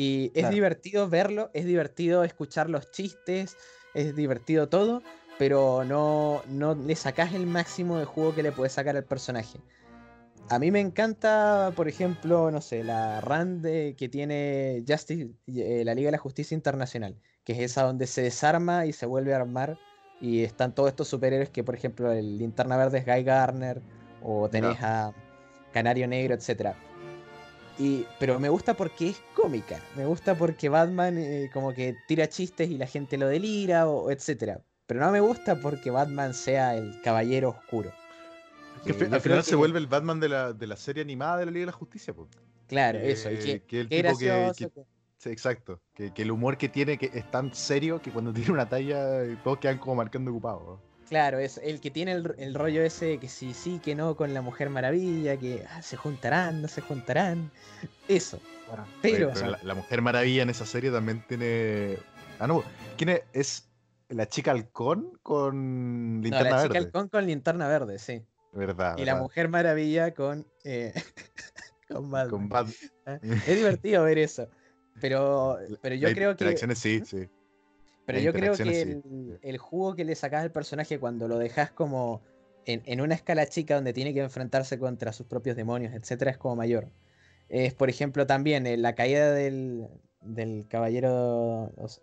Y 0.00 0.26
es 0.26 0.42
Claro. 0.42 0.54
divertido 0.54 1.08
verlo, 1.08 1.50
es 1.54 1.64
divertido 1.64 2.22
escuchar 2.22 2.70
los 2.70 2.88
chistes, 2.92 3.56
es 3.94 4.14
divertido 4.14 4.68
todo, 4.68 5.02
pero 5.40 5.84
no, 5.84 6.44
no 6.46 6.76
le 6.76 6.94
sacas 6.94 7.34
el 7.34 7.48
máximo 7.48 7.98
de 7.98 8.04
jugo 8.04 8.32
que 8.32 8.44
le 8.44 8.52
puedes 8.52 8.74
sacar 8.74 8.96
al 8.96 9.02
personaje. 9.02 9.58
A 10.50 10.60
mí 10.60 10.70
me 10.70 10.78
encanta, 10.78 11.72
por 11.74 11.88
ejemplo, 11.88 12.52
no 12.52 12.60
sé, 12.60 12.84
la 12.84 13.20
run 13.22 13.60
de- 13.60 13.96
que 13.98 14.08
tiene 14.08 14.84
Justice, 14.86 15.32
eh, 15.48 15.82
la 15.84 15.96
Liga 15.96 16.06
de 16.06 16.12
la 16.12 16.18
Justicia 16.18 16.54
Internacional, 16.54 17.16
que 17.42 17.54
es 17.54 17.58
esa 17.58 17.82
donde 17.82 18.06
se 18.06 18.22
desarma 18.22 18.86
y 18.86 18.92
se 18.92 19.04
vuelve 19.04 19.32
a 19.34 19.38
armar 19.38 19.80
y 20.20 20.44
están 20.44 20.76
todos 20.76 20.90
estos 20.90 21.08
superhéroes 21.08 21.50
que, 21.50 21.64
por 21.64 21.74
ejemplo, 21.74 22.12
el 22.12 22.38
Linterna 22.38 22.76
Verde 22.76 22.98
es 22.98 23.04
Guy 23.04 23.24
Garner 23.24 23.82
o 24.22 24.48
tenés 24.48 24.78
a 24.80 25.12
Canario 25.72 26.06
Negro, 26.06 26.34
etcétera. 26.36 26.76
Y, 27.78 28.04
pero 28.18 28.40
me 28.40 28.48
gusta 28.48 28.74
porque 28.74 29.10
es 29.10 29.22
cómica, 29.34 29.80
me 29.96 30.04
gusta 30.04 30.34
porque 30.36 30.68
Batman 30.68 31.16
eh, 31.18 31.48
como 31.52 31.72
que 31.72 31.94
tira 32.08 32.28
chistes 32.28 32.68
y 32.70 32.76
la 32.76 32.86
gente 32.86 33.16
lo 33.16 33.28
delira 33.28 33.86
o, 33.88 34.10
etcétera. 34.10 34.60
Pero 34.86 35.00
no 35.00 35.12
me 35.12 35.20
gusta 35.20 35.60
porque 35.60 35.90
Batman 35.90 36.34
sea 36.34 36.76
el 36.76 37.00
caballero 37.02 37.50
oscuro. 37.50 37.92
Que 38.84 38.92
al 38.92 39.20
final 39.20 39.44
se 39.44 39.50
que- 39.50 39.56
vuelve 39.56 39.78
el 39.78 39.86
Batman 39.86 40.18
de 40.18 40.28
la, 40.28 40.52
de 40.52 40.66
la 40.66 40.76
serie 40.76 41.02
animada 41.02 41.36
de 41.38 41.46
la 41.46 41.50
Liga 41.52 41.62
de 41.62 41.66
la 41.66 41.72
Justicia, 41.72 42.12
pues. 42.14 42.28
Claro, 42.66 42.98
eso, 42.98 43.30
y 43.30 43.36
que, 43.38 43.62
que 43.62 43.80
el 43.80 43.88
tipo 43.88 44.18
que- 44.18 44.26
gracioso 44.26 44.54
que- 44.74 44.80
que- 44.80 44.86
Sí, 45.18 45.30
exacto. 45.30 45.80
Que, 45.94 46.12
el 46.16 46.30
humor 46.30 46.56
que 46.56 46.68
tiene 46.68 46.96
que 46.96 47.10
es 47.12 47.28
tan 47.30 47.52
serio 47.52 48.00
que 48.00 48.10
cuando 48.12 48.32
tiene 48.48 48.52
una 48.52 48.68
talla 48.68 49.20
todos 49.44 49.58
quedan 49.58 49.78
como 49.78 49.96
marcando 49.96 50.30
ocupados. 50.30 50.80
Claro, 51.08 51.38
es 51.38 51.58
el 51.58 51.80
que 51.80 51.90
tiene 51.90 52.12
el, 52.12 52.34
el 52.38 52.54
rollo 52.54 52.82
ese 52.82 53.06
de 53.06 53.18
que 53.18 53.28
sí, 53.28 53.54
sí, 53.54 53.80
que 53.82 53.94
no 53.94 54.14
con 54.14 54.34
la 54.34 54.42
Mujer 54.42 54.68
Maravilla, 54.68 55.38
que 55.38 55.64
ah, 55.70 55.80
se 55.80 55.96
juntarán, 55.96 56.60
no 56.60 56.68
se 56.68 56.82
juntarán. 56.82 57.50
Eso. 58.08 58.40
Claro. 58.66 58.84
Pero, 59.00 59.28
Oye, 59.28 59.34
pero 59.34 59.50
la, 59.52 59.58
la 59.62 59.74
Mujer 59.74 60.02
Maravilla 60.02 60.42
en 60.42 60.50
esa 60.50 60.66
serie 60.66 60.90
también 60.90 61.24
tiene. 61.26 61.96
Ah, 62.38 62.46
no. 62.46 62.62
¿Quién 62.98 63.10
es? 63.10 63.22
¿Es 63.32 63.68
la 64.10 64.28
chica 64.28 64.50
halcón 64.50 65.18
con 65.22 66.16
no, 66.16 66.22
linterna 66.22 66.50
la 66.50 66.56
verde? 66.56 66.68
chica 66.68 66.78
halcón 66.78 67.08
con 67.08 67.26
linterna 67.26 67.68
verde, 67.68 67.98
sí. 67.98 68.22
Verdad. 68.52 68.98
Y 68.98 69.04
la. 69.06 69.16
Mujer 69.16 69.48
Maravilla 69.48 70.12
con, 70.12 70.46
eh, 70.64 70.92
con 71.88 72.10
Batman. 72.10 72.30
Con 72.30 72.48
Bat- 72.50 72.68
Es 73.22 73.56
divertido 73.56 74.04
ver 74.04 74.18
eso. 74.18 74.48
Pero, 75.00 75.56
pero 75.82 75.94
yo 75.94 76.08
la 76.08 76.14
creo 76.14 76.36
que. 76.36 76.74
sí, 76.74 77.02
sí. 77.06 77.28
Pero 78.08 78.20
yo 78.20 78.32
creo 78.32 78.54
que 78.54 79.02
el, 79.42 79.58
jugo 79.58 79.94
que 79.94 80.02
le 80.02 80.14
sacas 80.14 80.42
al 80.42 80.50
personaje 80.50 80.98
cuando 80.98 81.28
lo 81.28 81.36
dejas 81.36 81.70
como 81.72 82.22
en, 82.64 82.80
en 82.86 83.02
una 83.02 83.14
escala 83.14 83.44
chica 83.44 83.74
donde 83.74 83.92
tiene 83.92 84.14
que 84.14 84.20
enfrentarse 84.20 84.78
contra 84.78 85.12
sus 85.12 85.26
propios 85.26 85.56
demonios, 85.56 85.92
etcétera, 85.92 86.30
es 86.30 86.38
como 86.38 86.56
mayor. 86.56 86.88
Es, 87.50 87.74
por 87.74 87.90
ejemplo, 87.90 88.26
también 88.26 88.66
eh, 88.66 88.78
la 88.78 88.94
caída 88.94 89.30
del, 89.34 89.88
del 90.22 90.64
caballero 90.68 91.70
o 91.76 91.88
sea, 91.88 92.02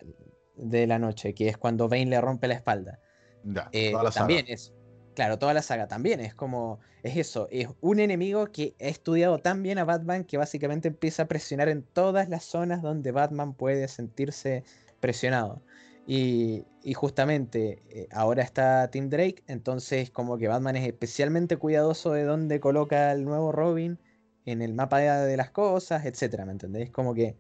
de 0.58 0.86
la 0.86 1.00
noche, 1.00 1.34
que 1.34 1.48
es 1.48 1.58
cuando 1.58 1.90
Bane 1.90 2.06
le 2.06 2.22
rompe 2.22 2.48
la 2.48 2.54
espalda. 2.54 3.00
Ya, 3.44 3.68
Eh, 3.72 3.90
toda 3.90 4.04
la 4.04 4.12
saga. 4.12 4.28
también 4.28 4.46
es, 4.48 4.76
claro, 5.16 5.40
toda 5.40 5.56
la 5.56 5.64
saga 5.64 5.88
también 5.88 6.20
es 6.20 6.36
como, 6.36 6.82
es 7.02 7.18
eso, 7.18 7.48
es 7.50 7.68
un 7.82 8.00
enemigo 8.00 8.46
que 8.52 8.76
ha 8.80 8.86
estudiado 8.86 9.40
tan 9.40 9.64
bien 9.64 9.80
a 9.80 9.86
Batman 9.86 10.24
que 10.24 10.38
básicamente 10.38 10.88
empieza 10.88 11.24
a 11.24 11.26
presionar 11.26 11.68
en 11.68 11.82
todas 11.82 12.30
las 12.30 12.44
zonas 12.44 12.84
donde 12.84 13.12
Batman 13.12 13.56
puede 13.56 13.88
sentirse 13.88 14.64
presionado. 15.00 15.64
Y, 16.08 16.66
y 16.84 16.94
justamente 16.94 17.82
eh, 17.90 18.08
ahora 18.12 18.44
está 18.44 18.90
Tim 18.92 19.10
Drake, 19.10 19.44
entonces 19.48 20.12
como 20.12 20.38
que 20.38 20.48
Batman 20.48 20.76
es 20.76 20.88
especialmente 20.88 21.58
cuidadoso 21.58 22.12
de 22.12 22.24
dónde 22.24 22.60
coloca 22.60 23.12
el 23.12 23.26
nuevo 23.26 23.52
Robin 23.52 23.98
en 24.46 24.62
el 24.62 24.74
mapa 24.76 25.00
de, 25.00 25.10
de 25.26 25.38
las 25.38 25.50
cosas, 25.50 26.06
etcétera, 26.06 26.46
¿me 26.46 26.52
entendéis? 26.52 26.92
Como 26.92 27.16
que 27.16 27.36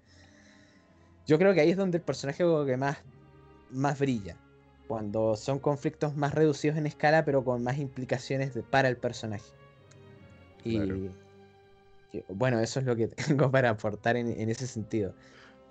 yo 1.27 1.37
creo 1.37 1.53
que 1.53 1.61
ahí 1.61 1.71
es 1.71 1.77
donde 1.77 1.97
el 1.97 2.03
personaje 2.03 2.43
como 2.43 2.65
que 2.65 2.77
más, 2.77 2.97
más 3.71 3.99
brilla 3.99 4.35
cuando 4.87 5.35
son 5.35 5.59
conflictos 5.59 6.15
más 6.15 6.33
reducidos 6.33 6.77
en 6.77 6.85
escala, 6.85 7.25
pero 7.25 7.43
con 7.43 7.63
más 7.63 7.77
implicaciones 7.77 8.53
de- 8.53 8.63
para 8.63 8.87
el 8.87 8.97
personaje. 8.97 9.45
Y 10.63 10.77
Claro. 10.77 10.95
y, 12.13 12.23
bueno, 12.29 12.59
eso 12.59 12.79
es 12.79 12.85
lo 12.85 12.95
que 12.95 13.07
tengo 13.47 13.51
para 13.51 13.69
aportar 13.71 14.15
en, 14.15 14.27
en 14.29 14.49
ese 14.49 14.67
sentido. 14.67 15.13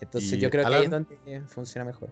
Entonces 0.00 0.40
yo 0.40 0.50
creo 0.50 0.66
que 0.66 0.74
ahí 0.74 0.84
es 0.84 0.90
donde 0.90 1.42
funciona 1.48 1.84
mejor. 1.84 2.10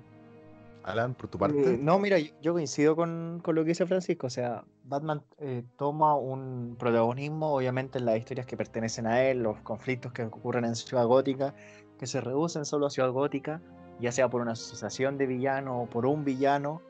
Alan, 0.84 1.14
por 1.14 1.28
tu 1.28 1.36
Eh, 1.36 1.40
parte. 1.40 1.78
no, 1.78 1.98
mira, 1.98 2.18
yo, 2.18 2.32
yo 2.40 2.52
coincido 2.52 2.96
con, 2.96 3.40
con 3.44 3.54
lo 3.54 3.62
que 3.62 3.68
dice 3.68 3.86
Francisco. 3.86 4.26
O 4.26 4.30
sea, 4.30 4.64
Batman 4.84 5.22
eh, 5.38 5.62
toma 5.76 6.16
un 6.16 6.76
protagonismo, 6.78 7.54
obviamente, 7.54 7.98
en 7.98 8.06
las 8.06 8.18
historias 8.18 8.46
que 8.46 8.56
pertenecen 8.56 9.06
a 9.06 9.22
él, 9.22 9.42
los 9.42 9.60
conflictos 9.60 10.12
que 10.12 10.24
ocurren 10.24 10.64
en 10.64 10.74
Ciudad 10.74 11.06
Gótica, 11.06 11.54
que 11.98 12.06
se 12.06 12.20
reducen 12.20 12.64
solo 12.64 12.86
a 12.86 12.90
Ciudad 12.90 13.10
Gótica, 13.10 13.62
ya 14.00 14.10
sea 14.10 14.28
por 14.28 14.40
una 14.40 14.52
asociación 14.52 15.18
de 15.18 15.26
villanos 15.26 15.84
o 15.84 15.90
por 15.90 16.06
un 16.06 16.24
villano, 16.24 16.82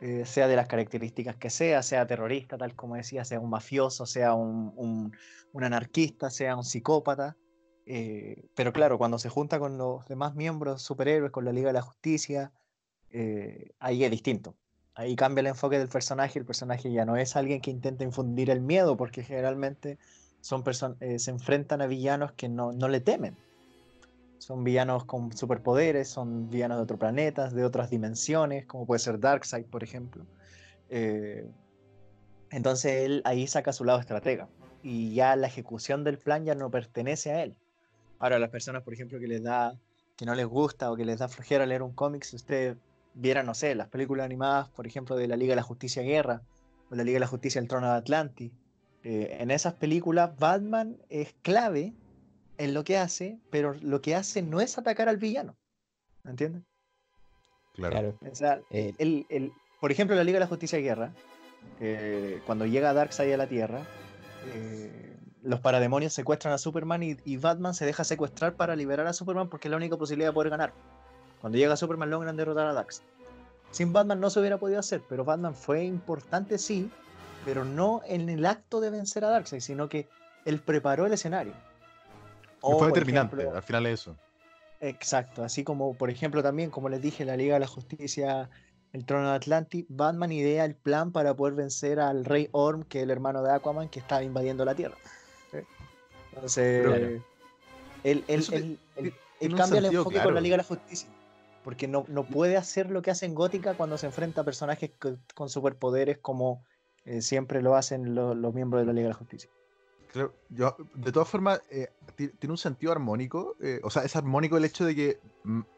eh, 0.00 0.24
sea 0.24 0.48
de 0.48 0.56
las 0.56 0.66
características 0.66 1.36
que 1.36 1.50
sea, 1.50 1.82
sea 1.82 2.06
terrorista, 2.06 2.56
tal 2.58 2.74
como 2.74 2.96
decía, 2.96 3.24
sea 3.24 3.40
un 3.40 3.50
mafioso, 3.50 4.06
sea 4.06 4.34
un, 4.34 4.72
un- 4.76 5.12
un 5.52 5.64
anarquista, 5.64 6.30
sea 6.30 6.56
un 6.56 6.64
psicópata. 6.64 7.36
eh, 7.86 8.46
pero 8.56 8.72
claro, 8.72 8.96
cuando 8.96 9.18
se 9.18 9.28
junta 9.28 9.58
con 9.58 9.76
los 9.76 10.06
demás 10.08 10.34
miembros 10.34 10.80
superhéroes, 10.82 11.30
con 11.30 11.44
la 11.44 11.52
Liga 11.52 11.66
de 11.68 11.74
la 11.74 11.82
Justicia, 11.82 12.50
eh, 13.14 13.70
ahí 13.78 14.02
es 14.02 14.10
distinto. 14.10 14.56
Ahí 14.96 15.14
cambia 15.14 15.40
el 15.40 15.46
enfoque 15.46 15.78
del 15.78 15.88
personaje. 15.88 16.38
El 16.38 16.44
personaje 16.44 16.92
ya 16.92 17.04
no 17.04 17.16
es 17.16 17.36
alguien 17.36 17.60
que 17.60 17.70
intenta 17.70 18.02
infundir 18.02 18.50
el 18.50 18.60
miedo, 18.60 18.96
porque 18.96 19.22
generalmente 19.22 19.98
son 20.40 20.64
eh, 21.00 21.18
se 21.20 21.30
enfrentan 21.30 21.80
a 21.80 21.86
villanos 21.86 22.32
que 22.32 22.48
no, 22.48 22.72
no 22.72 22.88
le 22.88 23.00
temen. 23.00 23.36
Son 24.38 24.64
villanos 24.64 25.04
con 25.04 25.34
superpoderes, 25.34 26.08
son 26.08 26.50
villanos 26.50 26.78
de 26.78 26.82
otros 26.82 26.98
planetas, 26.98 27.54
de 27.54 27.64
otras 27.64 27.88
dimensiones, 27.88 28.66
como 28.66 28.84
puede 28.84 28.98
ser 28.98 29.20
Darkseid, 29.20 29.66
por 29.66 29.84
ejemplo. 29.84 30.26
Eh, 30.90 31.48
entonces 32.50 33.04
él 33.04 33.22
ahí 33.24 33.46
saca 33.46 33.72
su 33.72 33.84
lado 33.84 34.00
estratega. 34.00 34.48
Y 34.82 35.14
ya 35.14 35.36
la 35.36 35.46
ejecución 35.46 36.02
del 36.02 36.18
plan 36.18 36.44
ya 36.44 36.56
no 36.56 36.68
pertenece 36.68 37.30
a 37.32 37.44
él. 37.44 37.54
Ahora, 38.18 38.40
las 38.40 38.50
personas, 38.50 38.82
por 38.82 38.92
ejemplo, 38.92 39.20
que 39.20 39.28
les 39.28 39.42
da, 39.42 39.78
que 40.16 40.26
no 40.26 40.34
les 40.34 40.46
gusta 40.46 40.90
o 40.90 40.96
que 40.96 41.04
les 41.04 41.20
da 41.20 41.28
flojera 41.28 41.64
leer 41.64 41.82
un 41.82 41.92
cómic, 41.92 42.24
si 42.24 42.36
usted 42.36 42.76
viera, 43.14 43.42
no 43.42 43.54
sé, 43.54 43.74
las 43.74 43.88
películas 43.88 44.24
animadas, 44.24 44.68
por 44.70 44.86
ejemplo, 44.86 45.16
de 45.16 45.28
la 45.28 45.36
Liga 45.36 45.52
de 45.52 45.56
la 45.56 45.62
Justicia 45.62 46.02
Guerra, 46.02 46.42
o 46.90 46.94
la 46.94 47.04
Liga 47.04 47.16
de 47.16 47.20
la 47.20 47.26
Justicia 47.26 47.60
El 47.60 47.68
Trono 47.68 47.90
de 47.90 47.96
Atlantis, 47.96 48.52
eh, 49.04 49.36
en 49.40 49.50
esas 49.50 49.74
películas 49.74 50.36
Batman 50.38 50.96
es 51.08 51.34
clave 51.42 51.92
en 52.58 52.74
lo 52.74 52.84
que 52.84 52.96
hace, 52.98 53.38
pero 53.50 53.74
lo 53.82 54.00
que 54.00 54.14
hace 54.14 54.42
no 54.42 54.60
es 54.60 54.78
atacar 54.78 55.08
al 55.08 55.16
villano. 55.18 55.56
¿Me 56.22 56.30
entiendes? 56.30 56.62
Claro. 57.74 58.16
O 58.30 58.34
sea, 58.34 58.60
Eh, 58.70 58.94
el, 58.98 59.26
el- 59.28 59.52
por 59.80 59.90
ejemplo, 59.92 60.16
la 60.16 60.24
Liga 60.24 60.36
de 60.36 60.44
la 60.44 60.46
Justicia 60.48 60.78
de 60.78 60.84
Guerra, 60.84 61.12
eh, 61.80 62.40
cuando 62.46 62.64
llega 62.66 62.92
Darkseid 62.94 63.32
a 63.32 63.36
la 63.36 63.46
Tierra, 63.46 63.80
eh, 64.52 65.16
los 65.42 65.60
parademonios 65.60 66.12
secuestran 66.14 66.54
a 66.54 66.58
Superman 66.58 67.02
y, 67.02 67.16
y 67.24 67.36
Batman 67.36 67.74
se 67.74 67.84
deja 67.84 68.04
secuestrar 68.04 68.54
para 68.54 68.76
liberar 68.76 69.06
a 69.06 69.12
Superman 69.12 69.48
porque 69.50 69.68
es 69.68 69.70
la 69.70 69.76
única 69.76 69.96
posibilidad 69.96 70.30
de 70.30 70.34
poder 70.34 70.50
ganar. 70.50 70.72
Cuando 71.44 71.58
llega 71.58 71.76
Superman 71.76 72.08
logran 72.08 72.38
derrotar 72.38 72.68
a 72.68 72.72
Darkseid. 72.72 73.04
Sin 73.70 73.92
Batman 73.92 74.18
no 74.18 74.30
se 74.30 74.40
hubiera 74.40 74.56
podido 74.56 74.80
hacer, 74.80 75.02
pero 75.06 75.26
Batman 75.26 75.54
fue 75.54 75.84
importante 75.84 76.56
sí, 76.56 76.90
pero 77.44 77.66
no 77.66 78.00
en 78.06 78.30
el 78.30 78.46
acto 78.46 78.80
de 78.80 78.88
vencer 78.88 79.26
a 79.26 79.28
Darkseid, 79.28 79.60
sino 79.60 79.86
que 79.90 80.08
él 80.46 80.58
preparó 80.58 81.04
el 81.04 81.12
escenario. 81.12 81.52
O, 82.62 82.78
fue 82.78 82.86
determinante, 82.86 83.36
ejemplo, 83.36 83.58
al 83.58 83.62
final 83.62 83.84
es 83.84 84.00
eso. 84.00 84.16
Exacto, 84.80 85.44
así 85.44 85.64
como 85.64 85.92
por 85.92 86.08
ejemplo 86.08 86.42
también, 86.42 86.70
como 86.70 86.88
les 86.88 87.02
dije, 87.02 87.26
la 87.26 87.36
Liga 87.36 87.52
de 87.52 87.60
la 87.60 87.66
Justicia, 87.66 88.48
el 88.94 89.04
Trono 89.04 89.28
de 89.28 89.36
Atlantis, 89.36 89.84
Batman 89.90 90.32
idea 90.32 90.64
el 90.64 90.74
plan 90.74 91.12
para 91.12 91.34
poder 91.34 91.52
vencer 91.52 92.00
al 92.00 92.24
Rey 92.24 92.48
Orm, 92.52 92.84
que 92.84 93.00
es 93.00 93.04
el 93.04 93.10
hermano 93.10 93.42
de 93.42 93.52
Aquaman, 93.52 93.90
que 93.90 94.00
estaba 94.00 94.22
invadiendo 94.22 94.64
la 94.64 94.74
Tierra. 94.74 94.96
¿sí? 95.52 95.58
Entonces, 96.32 97.20
él, 98.02 98.24
cambia 99.54 99.80
el 99.80 99.84
enfoque 99.84 100.22
con 100.22 100.34
la 100.34 100.40
Liga 100.40 100.54
de 100.54 100.62
la 100.62 100.64
Justicia, 100.64 101.10
porque 101.64 101.88
no, 101.88 102.04
no 102.08 102.24
puede 102.26 102.56
hacer 102.56 102.90
lo 102.90 103.02
que 103.02 103.10
hace 103.10 103.26
en 103.26 103.34
Gótica 103.34 103.74
cuando 103.74 103.98
se 103.98 104.06
enfrenta 104.06 104.42
a 104.42 104.44
personajes 104.44 104.92
co- 104.98 105.16
con 105.34 105.48
superpoderes 105.48 106.18
como 106.18 106.62
eh, 107.04 107.22
siempre 107.22 107.62
lo 107.62 107.74
hacen 107.74 108.14
lo- 108.14 108.34
los 108.34 108.54
miembros 108.54 108.82
de 108.82 108.86
la 108.86 108.92
Liga 108.92 109.08
de 109.08 109.12
la 109.14 109.18
Justicia. 109.18 109.50
Claro, 110.12 110.32
yo, 110.48 110.76
de 110.94 111.10
todas 111.10 111.28
formas, 111.28 111.60
eh, 111.70 111.88
ti- 112.14 112.28
tiene 112.28 112.52
un 112.52 112.58
sentido 112.58 112.92
armónico. 112.92 113.56
eh, 113.60 113.80
o 113.82 113.90
sea, 113.90 114.04
es 114.04 114.14
armónico 114.14 114.56
el 114.56 114.64
hecho 114.64 114.84
de 114.84 114.94
que, 114.94 115.20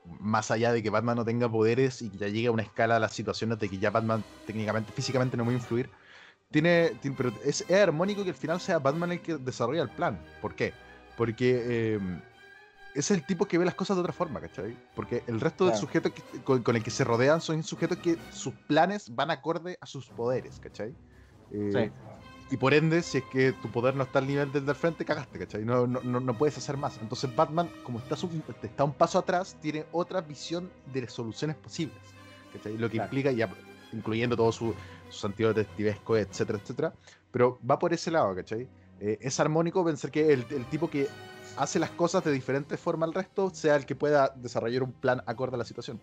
más 0.05 0.51
allá 0.51 0.72
de 0.72 0.82
que 0.82 0.91
Batman 0.91 1.16
no 1.16 1.24
tenga 1.24 1.49
poderes 1.51 2.03
y 2.03 2.11
que 2.11 2.18
ya 2.18 2.28
llegue 2.28 2.49
a 2.49 2.53
una 2.53 2.62
escala 2.62 2.97
a 2.97 3.01
las 3.01 3.12
situaciones 3.14 3.59
de 3.59 3.68
que 3.70 3.78
ya 3.78 3.91
Batman 3.91 4.22
técnicamente, 4.47 4.93
físicamente 4.93 5.37
no 5.39 5.45
puede 5.45 5.57
influir, 5.57 5.89
tiene, 6.51 6.93
pero 7.16 7.32
es, 7.45 7.62
es 7.62 7.80
armónico 7.80 8.24
que 8.24 8.30
al 8.30 8.37
final 8.37 8.61
sea 8.61 8.78
Batman 8.78 9.12
el 9.12 9.20
que 9.22 9.39
desarrolla 9.39 9.82
el 9.82 9.89
plan. 9.91 10.18
¿Por 10.43 10.55
qué? 10.55 10.74
Porque 11.16 11.95
eh, 11.95 12.01
es 12.97 13.11
el 13.11 13.24
tipo 13.24 13.47
que 13.47 13.59
ve 13.59 13.64
las 13.64 13.74
cosas 13.74 13.97
de 13.97 14.01
otra 14.01 14.12
forma, 14.12 14.40
¿cachai? 14.40 14.76
Porque 14.94 15.22
el 15.26 15.40
resto 15.40 15.64
de 15.66 15.72
Claro. 15.72 15.80
sujetos 15.86 16.12
que- 16.12 16.42
con, 16.42 16.62
con 16.62 16.76
el 16.76 16.82
que 16.82 16.90
se 16.90 17.05
rodean 17.05 17.40
son 17.40 17.62
sujetos 17.62 17.99
que 17.99 18.16
sus 18.30 18.55
planes 18.66 19.14
van 19.14 19.30
acorde 19.30 19.78
a 19.80 19.86
sus 19.86 20.09
poderes, 20.11 20.59
¿cachai? 20.59 20.94
Eh, 21.51 21.70
Sí. 21.72 22.55
y 22.55 22.57
por 22.57 22.74
ende, 22.74 23.03
si 23.03 23.18
es 23.18 23.24
que 23.24 23.53
tu 23.53 23.70
poder 23.70 23.94
no 23.94 24.05
está 24.05 24.18
al 24.20 24.26
nivel 24.26 24.51
del 24.53 24.64
del 24.66 24.74
frente, 24.74 25.05
cagaste, 25.05 25.38
¿cachai? 25.38 25.64
No, 25.64 25.86
no, 25.86 26.01
no, 26.03 26.20
no 26.20 26.38
puedes 26.38 26.57
hacer 26.59 26.76
más. 26.76 26.99
Entonces 27.01 27.34
Batman, 27.34 27.68
como 27.84 27.99
está, 27.99 28.16
su- 28.16 28.42
está 28.62 28.84
un 28.84 28.94
paso 28.94 29.18
atrás, 29.18 29.57
tiene 29.61 29.84
otra 29.92 30.20
visión 30.20 30.70
de 30.86 31.09
soluciones 31.09 31.57
posibles. 31.57 31.99
¿cachai? 32.53 32.76
Lo 32.78 32.88
que 32.88 32.97
Claro. 32.97 33.07
implica, 33.09 33.32
ya, 33.32 33.49
incluyendo 33.92 34.36
todo 34.36 34.51
su, 34.53 34.74
su 35.11 35.18
sentido 35.18 35.53
detectivesco, 35.53 36.16
etcétera, 36.16 36.59
etcétera. 36.62 36.94
Pero 37.30 37.59
va 37.68 37.78
por 37.78 37.92
ese 37.92 38.11
lado, 38.11 38.34
¿cachai? 38.34 38.68
Eh, 38.99 39.18
es 39.20 39.38
armónico 39.40 39.84
pensar 39.84 40.11
que 40.11 40.32
el, 40.32 40.47
el 40.51 40.64
tipo 40.70 40.88
que 40.88 41.07
hace 41.57 41.78
las 41.78 41.90
cosas 41.90 42.22
de 42.24 42.32
diferente 42.32 42.76
forma 42.76 43.07
al 43.07 43.14
resto 43.14 43.50
sea 43.50 43.76
el 43.76 43.86
que 43.86 43.94
pueda 43.94 44.32
desarrollar 44.36 44.82
un 44.82 44.92
plan 44.92 45.22
acorde 45.26 45.54
a 45.57 45.59
la 45.59 45.64
situación. 45.64 46.00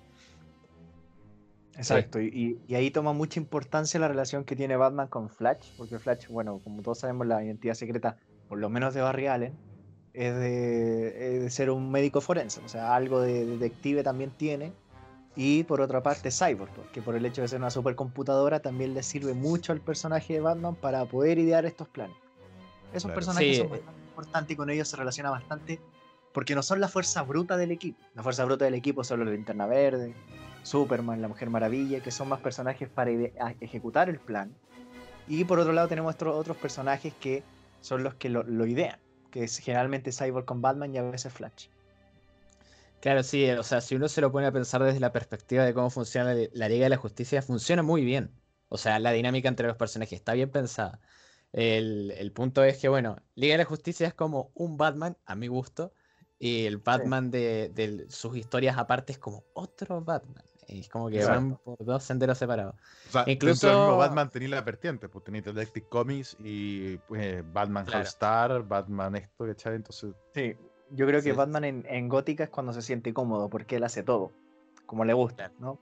Exacto, 1.75 2.19
y, 2.21 2.27
y- 2.27 2.57
y 2.67 2.75
ahí 2.75 2.91
toma 2.91 3.13
mucha 3.13 3.39
importancia 3.39 3.99
la 3.99 4.07
relación 4.07 4.43
que 4.43 4.55
tiene 4.55 4.75
Batman 4.77 5.07
con 5.07 5.29
Flash, 5.29 5.71
porque 5.75 5.97
Flash, 5.97 6.27
bueno, 6.27 6.59
como 6.63 6.81
todos 6.83 6.99
sabemos, 6.99 7.25
la 7.25 7.43
identidad 7.43 7.73
secreta, 7.73 8.17
por 8.47 8.59
lo 8.59 8.69
menos 8.69 8.93
de 8.93 9.01
Barry 9.01 9.25
Allen, 9.27 9.57
es 10.13 10.35
de, 10.35 11.37
es 11.37 11.41
de 11.41 11.49
ser 11.49 11.71
un 11.71 11.89
médico 11.89 12.21
forense, 12.21 12.61
o 12.63 12.69
sea, 12.69 12.93
algo 12.95 13.21
de 13.21 13.45
detective 13.47 14.03
también 14.03 14.29
tiene, 14.37 14.71
y 15.35 15.63
por 15.63 15.81
otra 15.81 16.03
parte 16.03 16.29
Cyborg, 16.29 16.69
que 16.91 17.01
por 17.01 17.15
el 17.15 17.25
hecho 17.25 17.41
de 17.41 17.47
ser 17.47 17.57
una 17.57 17.71
supercomputadora 17.71 18.59
también 18.59 18.93
le 18.93 19.01
sirve 19.01 19.33
mucho 19.33 19.71
al 19.71 19.81
personaje 19.81 20.33
de 20.33 20.41
Batman 20.41 20.75
para 20.75 21.03
poder 21.05 21.39
idear 21.39 21.65
estos 21.65 21.87
planes. 21.89 22.15
Esos 22.91 23.05
Claro. 23.05 23.15
personajes 23.15 23.47
Sí, 23.47 23.63
son 23.63 23.67
eh. 23.67 23.69
bastante 23.71 24.02
importantes 24.13 24.53
y 24.53 24.55
con 24.55 24.69
ellos 24.69 24.87
se 24.87 24.95
relaciona 24.95 25.31
bastante, 25.31 25.79
porque 26.33 26.55
no 26.55 26.61
son 26.63 26.79
la 26.79 26.87
fuerza 26.87 27.23
bruta 27.23 27.57
del 27.57 27.71
equipo, 27.71 27.99
la 28.13 28.23
fuerza 28.23 28.45
bruta 28.45 28.65
del 28.65 28.75
equipo 28.75 29.03
son 29.03 29.19
los 29.19 29.29
de 29.29 29.35
Linterna 29.35 29.65
Verde, 29.65 30.13
Superman, 30.63 31.21
la 31.21 31.27
Mujer 31.27 31.49
Maravilla, 31.49 32.01
que 32.01 32.11
son 32.11 32.29
más 32.29 32.39
personajes 32.39 32.89
para 32.89 33.11
ejecutar 33.59 34.09
el 34.09 34.19
plan. 34.19 34.53
Y 35.27 35.43
por 35.45 35.59
otro 35.59 35.73
lado 35.73 35.87
tenemos 35.87 36.13
otro- 36.13 36.37
otros 36.37 36.57
personajes 36.57 37.13
que 37.19 37.43
son 37.81 38.03
los 38.03 38.13
que 38.15 38.29
lo, 38.29 38.43
lo 38.43 38.65
idean, 38.65 38.99
que 39.31 39.43
es 39.43 39.57
generalmente 39.57 40.11
Cyborg 40.11 40.45
con 40.45 40.61
Batman 40.61 40.93
y 40.93 40.97
a 40.97 41.03
veces 41.03 41.33
Flash. 41.33 41.67
Claro, 43.01 43.23
sí, 43.23 43.49
o 43.49 43.63
sea, 43.63 43.81
si 43.81 43.95
uno 43.95 44.07
se 44.07 44.21
lo 44.21 44.31
pone 44.31 44.47
a 44.47 44.51
pensar 44.51 44.81
desde 44.81 45.01
la 45.01 45.11
perspectiva 45.11 45.65
de 45.65 45.73
cómo 45.73 45.89
funciona 45.89 46.33
la 46.53 46.69
Liga 46.69 46.85
de 46.85 46.89
la 46.89 46.97
Justicia, 46.97 47.41
funciona 47.41 47.83
muy 47.83 48.05
bien. 48.05 48.31
O 48.69 48.77
sea, 48.77 48.97
la 48.99 49.11
dinámica 49.11 49.49
entre 49.49 49.67
los 49.67 49.75
personajes 49.75 50.13
está 50.13 50.33
bien 50.33 50.49
pensada. 50.49 50.99
El, 51.53 52.11
el 52.17 52.31
punto 52.31 52.63
es 52.63 52.77
que, 52.79 52.89
bueno, 52.89 53.15
Liga 53.35 53.53
de 53.53 53.59
la 53.59 53.65
Justicia 53.65 54.07
es 54.07 54.13
como 54.13 54.51
un 54.55 54.75
Batman, 54.75 55.15
a 55.25 55.35
mi 55.35 55.47
gusto, 55.47 55.93
y 56.39 56.65
el 56.65 56.77
Batman 56.77 57.31
de, 57.31 57.69
de 57.73 58.05
sus 58.09 58.35
historias 58.35 58.77
aparte 58.77 59.13
es 59.13 59.19
como 59.19 59.43
otro 59.53 60.01
Batman. 60.01 60.43
Es 60.67 60.89
como 60.89 61.09
que 61.09 61.17
Exacto. 61.17 61.39
van 61.41 61.57
por 61.57 61.85
dos 61.85 62.03
senderos 62.03 62.37
separados. 62.37 62.75
O 63.07 63.11
sea, 63.11 63.23
Incluso- 63.27 63.67
del 63.67 63.77
mismo 63.77 63.97
Batman 63.97 64.29
tenía 64.29 64.49
la 64.49 64.61
vertiente, 64.61 65.07
pues 65.09 65.23
tenía 65.23 65.41
Detective 65.41 65.87
Comics 65.89 66.35
y 66.39 66.97
pues, 67.07 67.43
Batman 67.53 67.85
Claro. 67.85 67.99
All-Star, 67.99 68.63
Batman 68.67 69.15
esto, 69.15 69.45
¿cachai? 69.45 69.75
Entonces, 69.75 70.15
Sí, 70.33 70.55
yo 70.89 71.05
creo 71.05 71.21
que 71.21 71.31
Sí. 71.31 71.35
Batman 71.35 71.65
en, 71.65 71.85
en 71.87 72.09
Gótica 72.09 72.45
es 72.45 72.49
cuando 72.49 72.73
se 72.73 72.81
siente 72.81 73.13
cómodo, 73.13 73.49
porque 73.49 73.75
él 73.75 73.83
hace 73.83 74.03
todo, 74.03 74.31
como 74.85 75.05
le 75.05 75.13
gusta, 75.13 75.51
¿no? 75.59 75.79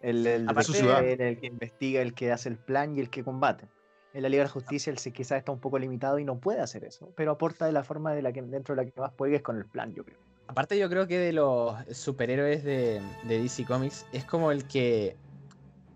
El, 0.00 0.26
el 0.26 0.48
Aparte- 0.48 0.72
detective, 0.72 1.28
el 1.28 1.38
que 1.38 1.46
investiga, 1.46 2.02
el 2.02 2.12
que 2.14 2.32
hace 2.32 2.48
el 2.48 2.58
plan 2.58 2.96
y 2.96 3.00
el 3.00 3.08
que 3.10 3.22
combate. 3.22 3.68
En 4.14 4.22
la 4.22 4.28
Liga 4.28 4.42
de 4.42 4.48
la 4.48 4.52
Justicia 4.52 4.90
él 4.90 4.98
se- 4.98 5.12
quizás 5.12 5.38
está 5.38 5.52
un 5.52 5.58
poco 5.58 5.78
limitado 5.78 6.18
y 6.18 6.24
no 6.24 6.38
puede 6.38 6.60
hacer 6.60 6.84
eso, 6.84 7.10
pero 7.16 7.32
aporta 7.32 7.66
de 7.66 7.72
la 7.72 7.82
forma 7.82 8.12
de 8.14 8.22
la 8.22 8.32
que, 8.32 8.42
dentro 8.42 8.74
de 8.74 8.84
la 8.84 8.90
que 8.90 9.00
más 9.00 9.12
puede, 9.12 9.32
que 9.32 9.36
es 9.36 9.42
con 9.42 9.56
el 9.56 9.64
plan, 9.64 9.92
yo 9.94 10.04
creo. 10.04 10.18
Aparte 10.48 10.78
yo 10.78 10.88
creo 10.90 11.06
que 11.06 11.18
de 11.18 11.32
los 11.32 11.74
superhéroes 11.92 12.62
de, 12.62 13.00
de 13.24 13.40
DC 13.42 13.64
Comics 13.64 14.04
es 14.12 14.24
como 14.24 14.52
el 14.52 14.64
que 14.66 15.16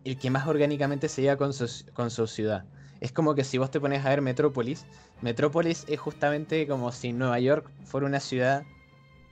el 0.05 0.17
que 0.19 0.31
más 0.31 0.47
orgánicamente 0.47 1.09
se 1.09 1.21
lleva 1.23 1.37
con 1.37 1.53
su, 1.53 1.69
con 1.93 2.11
su 2.11 2.27
ciudad. 2.29 2.65
Es 3.01 3.11
como 3.13 3.35
que 3.35 3.43
si 3.45 3.59
vos 3.59 3.71
te 3.71 3.81
pones 3.81 4.05
a 4.07 4.09
ver 4.09 4.23
Metrópolis, 4.23 4.87
Metrópolis 5.21 5.85
es 5.89 5.99
justamente 5.99 6.67
como 6.69 6.93
si 6.93 7.13
Nueva 7.13 7.41
York 7.41 7.69
fuera 7.85 8.07
una 8.07 8.21
ciudad 8.21 8.63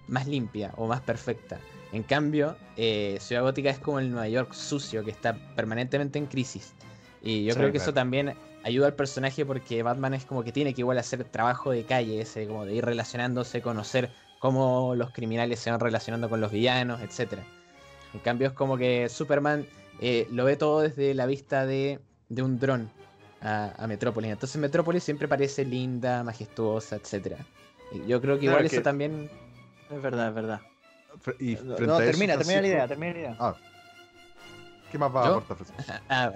más 0.09 0.27
limpia 0.27 0.73
o 0.77 0.87
más 0.89 1.01
perfecta. 1.01 1.59
En 1.93 2.03
cambio, 2.03 2.57
eh, 2.77 3.19
Ciudad 3.21 3.43
Gótica 3.43 3.71
es 3.71 3.79
como 3.79 4.01
el 4.01 4.11
Nueva 4.11 4.29
York 4.29 4.53
sucio 4.53 5.05
que 5.05 5.13
está 5.13 5.35
permanentemente 5.55 6.19
en 6.19 6.27
crisis. 6.27 6.75
Y 7.23 7.45
yo 7.45 7.55
Sí, 7.55 7.59
creo 7.61 7.71
que 7.71 7.79
eso 7.79 7.95
también 7.95 8.35
ayuda 8.65 8.87
al 8.89 8.95
personaje 8.95 9.45
porque 9.47 9.83
Batman 9.83 10.15
es 10.15 10.25
como 10.25 10.43
que 10.43 10.51
tiene 10.51 10.75
que 10.75 10.81
igual 10.81 10.99
hacer 10.99 11.23
trabajo 11.25 11.71
de 11.71 11.85
calle, 11.85 12.21
ese 12.21 12.47
como 12.49 12.65
de 12.65 12.75
ir 12.75 12.85
relacionándose, 12.85 13.63
conocer 13.63 14.11
cómo 14.41 14.95
los 14.97 15.11
criminales 15.11 15.61
se 15.61 15.71
van 15.71 15.81
relacionando 15.81 16.29
con 16.29 16.41
los 16.41 16.51
villanos, 16.51 17.01
etc. 17.03 17.39
En 18.15 18.21
cambio 18.21 18.49
es 18.49 18.53
como 18.55 18.77
que 18.77 19.09
Superman 19.09 19.67
eh, 20.01 20.27
lo 20.33 20.45
ve 20.45 20.57
todo 20.57 20.81
desde 20.81 21.15
la 21.15 21.27
vista 21.27 21.67
de, 21.67 22.01
de 22.29 22.43
un 22.43 22.59
dron 22.59 22.91
a, 23.41 23.73
a 23.77 23.87
Metrópolis. 23.87 24.31
Entonces 24.33 24.61
Metrópolis 24.61 25.05
siempre 25.05 25.29
parece 25.29 25.65
linda, 25.65 26.23
majestuosa, 26.25 26.97
etc. 26.97 27.37
Y 27.93 28.07
yo 28.09 28.21
creo 28.21 28.35
que 28.37 28.47
Claro, 28.47 28.59
igual 28.59 28.69
que- 28.71 28.77
eso 28.77 28.83
también... 28.83 29.29
Es 29.91 30.01
verdad, 30.03 30.29
es 30.29 30.35
verdad. 30.35 30.61
y 31.39 31.55
No, 31.57 31.79
no, 31.79 31.97
termina, 31.99 32.37
termina 32.39 32.61
la 32.61 32.67
idea, 32.67 32.89
termina 32.89 33.13
la 33.13 33.19
idea. 33.19 33.37
Ah, 33.39 33.55
¿qué 34.95 34.99
más 34.99 35.13
va 35.15 35.25
a 35.25 35.29
¿Yo? 35.29 35.31
aportar, 35.31 35.57
Francisco? 35.57 35.83
Ah, 36.09 36.33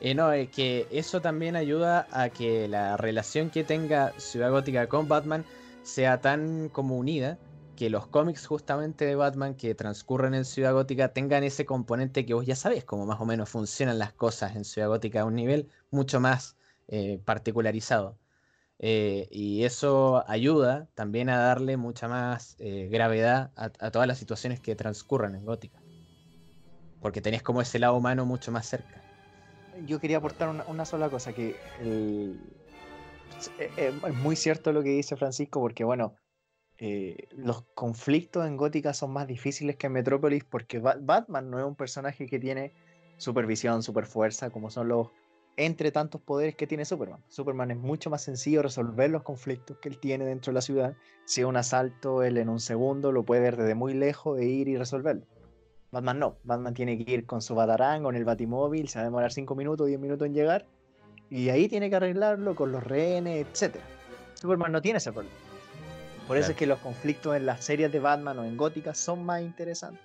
eh, 0.00 0.14
no, 0.14 0.32
es 0.32 0.50
que 0.50 0.88
eso 0.90 1.20
también 1.20 1.56
ayuda 1.56 2.08
a 2.12 2.30
que 2.30 2.68
la 2.68 2.96
relación 2.96 3.50
que 3.50 3.64
tenga 3.64 4.14
Ciudad 4.18 4.50
Gótica 4.50 4.88
con 4.88 5.08
Batman 5.08 5.46
sea 5.82 6.20
tan 6.20 6.68
como 6.70 6.96
unida 6.96 7.40
que 7.74 7.90
los 7.90 8.08
cómics 8.08 8.46
justamente 8.46 9.04
de 9.04 9.16
Batman 9.16 9.54
que 9.56 9.74
transcurren 9.74 10.34
en 10.34 10.44
Ciudad 10.44 10.72
Gótica 10.72 11.12
tengan 11.12 11.44
ese 11.44 11.66
componente 11.66 12.24
que 12.26 12.34
vos 12.34 12.46
ya 12.46 12.56
sabés 12.56 12.84
cómo 12.84 13.06
más 13.06 13.20
o 13.20 13.26
menos 13.26 13.50
funcionan 13.50 13.98
las 13.98 14.12
cosas 14.14 14.56
en 14.56 14.64
Ciudad 14.64 14.88
Gótica 14.88 15.22
a 15.22 15.24
un 15.26 15.34
nivel 15.34 15.70
mucho 15.90 16.20
más 16.20 16.56
eh, 16.88 17.18
particularizado. 17.24 18.20
eh, 18.78 19.28
y 19.32 19.64
eso 19.64 20.24
ayuda 20.30 20.90
también 20.94 21.30
a 21.30 21.38
darle 21.40 21.76
mucha 21.78 22.08
más 22.08 22.56
eh, 22.60 22.88
gravedad 22.90 23.52
a, 23.56 23.66
a 23.80 23.90
todas 23.92 24.08
las 24.08 24.18
situaciones 24.18 24.60
que 24.60 24.76
transcurran 24.76 25.34
en 25.36 25.44
Gótica. 25.46 25.85
Porque 27.00 27.20
tenés 27.20 27.42
como 27.42 27.60
ese 27.62 27.78
lado 27.78 27.96
humano 27.96 28.26
mucho 28.26 28.52
más 28.52 28.66
cerca. 28.66 29.04
Yo 29.82 30.00
quería 30.00 30.18
aportar 30.18 30.48
una, 30.48 30.84
sola 30.84 31.10
cosa, 31.10 31.32
que 31.34 31.60
eh, 31.76 32.34
eh, 33.58 33.92
es 34.06 34.14
muy 34.14 34.36
cierto 34.36 34.72
lo 34.72 34.82
que 34.82 34.90
dice 34.90 35.16
Francisco, 35.16 35.60
porque 35.60 35.84
bueno, 35.84 36.14
eh, 36.78 37.28
los 37.32 37.66
conflictos 37.74 38.46
en 38.46 38.56
Gótica 38.56 38.94
son 38.94 39.12
más 39.12 39.26
difíciles 39.28 39.76
que 39.76 39.88
en 39.88 39.94
Metrópolis, 39.94 40.44
porque 40.44 40.80
Ba- 40.80 40.98
Batman 41.00 41.50
no 41.50 41.58
es 41.60 41.66
un 41.66 41.76
personaje 41.76 42.26
que 42.26 42.38
tiene 42.40 42.74
supervisión, 43.16 43.82
superfuerza, 43.82 44.50
como 44.50 44.70
son 44.70 44.88
los 44.88 45.10
entre 45.56 45.92
tantos 45.92 46.22
poderes 46.22 46.56
que 46.56 46.66
tiene 46.66 46.84
Superman. 46.86 47.24
Superman 47.28 47.70
es 47.72 47.78
mucho 47.78 48.10
más 48.10 48.22
sencillo 48.24 48.62
resolver 48.62 49.10
los 49.10 49.22
conflictos 49.24 49.78
que 49.80 49.88
él 49.90 50.00
tiene 50.00 50.26
dentro 50.26 50.52
de 50.52 50.54
la 50.56 50.62
ciudad. 50.62 50.98
Si 51.24 51.40
es 51.42 51.46
un 51.46 51.56
asalto, 51.56 52.22
él 52.24 52.38
en 52.38 52.48
un 52.50 52.60
segundo 52.60 53.12
lo 53.12 53.24
puede 53.24 53.42
ver 53.42 53.56
desde 53.56 53.74
muy 53.74 53.94
lejos 53.94 54.38
e 54.40 54.46
ir 54.46 54.68
y 54.68 54.76
resolverlo. 54.78 55.28
Batman 55.96 56.18
no. 56.18 56.36
Batman 56.44 56.74
tiene 56.74 57.02
que 57.04 57.10
ir 57.12 57.26
con 57.26 57.40
su 57.42 57.54
batarang, 57.54 58.02
con 58.02 58.14
el 58.16 58.24
batimóvil, 58.24 58.88
se 58.88 58.98
va 58.98 59.02
a 59.02 59.04
demorar 59.04 59.32
5 59.32 59.54
minutos, 59.54 59.86
10 59.86 59.98
minutos 60.00 60.26
en 60.26 60.34
llegar. 60.34 60.66
Y 61.30 61.48
ahí 61.48 61.68
tiene 61.68 61.90
que 61.90 61.96
arreglarlo 61.96 62.54
con 62.54 62.70
los 62.72 62.84
rehenes, 62.84 63.46
etc. 63.46 63.76
Superman 64.34 64.72
no 64.72 64.80
tiene 64.82 64.98
ese 64.98 65.12
problema. 65.12 65.34
Por 66.26 66.36
eso 66.36 66.46
Claro. 66.46 66.52
es 66.52 66.58
que 66.58 66.66
los 66.66 66.78
conflictos 66.80 67.36
en 67.36 67.46
las 67.46 67.64
series 67.64 67.90
de 67.92 68.00
Batman 68.00 68.38
o 68.38 68.44
en 68.44 68.56
Gótica 68.56 68.94
son 68.94 69.24
más 69.24 69.42
interesantes. 69.42 70.02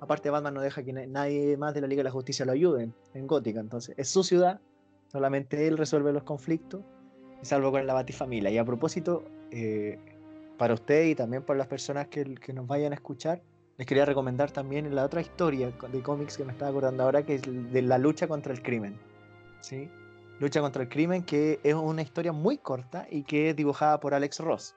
Aparte, 0.00 0.30
Batman 0.30 0.54
no 0.54 0.60
deja 0.60 0.82
que 0.82 0.92
na- 0.92 1.06
nadie 1.06 1.56
más 1.56 1.74
de 1.74 1.80
la 1.80 1.86
Liga 1.86 2.00
de 2.00 2.04
la 2.04 2.10
Justicia 2.10 2.44
lo 2.44 2.52
ayude 2.52 2.84
en, 2.84 2.94
en 3.14 3.26
Gótica. 3.26 3.60
Entonces, 3.60 3.94
es 3.98 4.08
su 4.08 4.22
ciudad, 4.22 4.60
solamente 5.12 5.66
él 5.66 5.76
resuelve 5.78 6.12
los 6.12 6.22
conflictos, 6.24 6.82
salvo 7.42 7.70
con 7.70 7.86
la 7.86 7.94
Batifamilia. 7.94 8.50
Y 8.50 8.58
a 8.58 8.64
propósito, 8.64 9.24
eh, 9.50 9.98
para 10.58 10.74
usted 10.74 11.04
y 11.06 11.14
también 11.14 11.42
para 11.42 11.58
las 11.58 11.66
personas 11.68 12.08
que, 12.08 12.24
que 12.36 12.52
nos 12.52 12.66
vayan 12.66 12.92
a 12.92 12.96
escuchar, 12.96 13.42
les 13.76 13.86
quería 13.86 14.04
recomendar 14.04 14.50
también 14.50 14.94
la 14.94 15.04
otra 15.04 15.20
historia 15.20 15.70
de 15.70 16.02
cómics 16.02 16.36
que 16.36 16.44
me 16.44 16.52
estaba 16.52 16.70
acordando 16.70 17.02
ahora, 17.02 17.24
que 17.24 17.36
es 17.36 17.42
de 17.72 17.82
la 17.82 17.98
lucha 17.98 18.28
contra 18.28 18.52
el 18.52 18.62
crimen. 18.62 18.98
¿sí? 19.60 19.90
Lucha 20.38 20.60
contra 20.60 20.82
el 20.82 20.88
crimen, 20.88 21.22
que 21.24 21.60
es 21.62 21.74
una 21.74 22.02
historia 22.02 22.32
muy 22.32 22.58
corta 22.58 23.06
y 23.10 23.22
que 23.24 23.50
es 23.50 23.56
dibujada 23.56 23.98
por 24.00 24.14
Alex 24.14 24.38
Ross. 24.40 24.74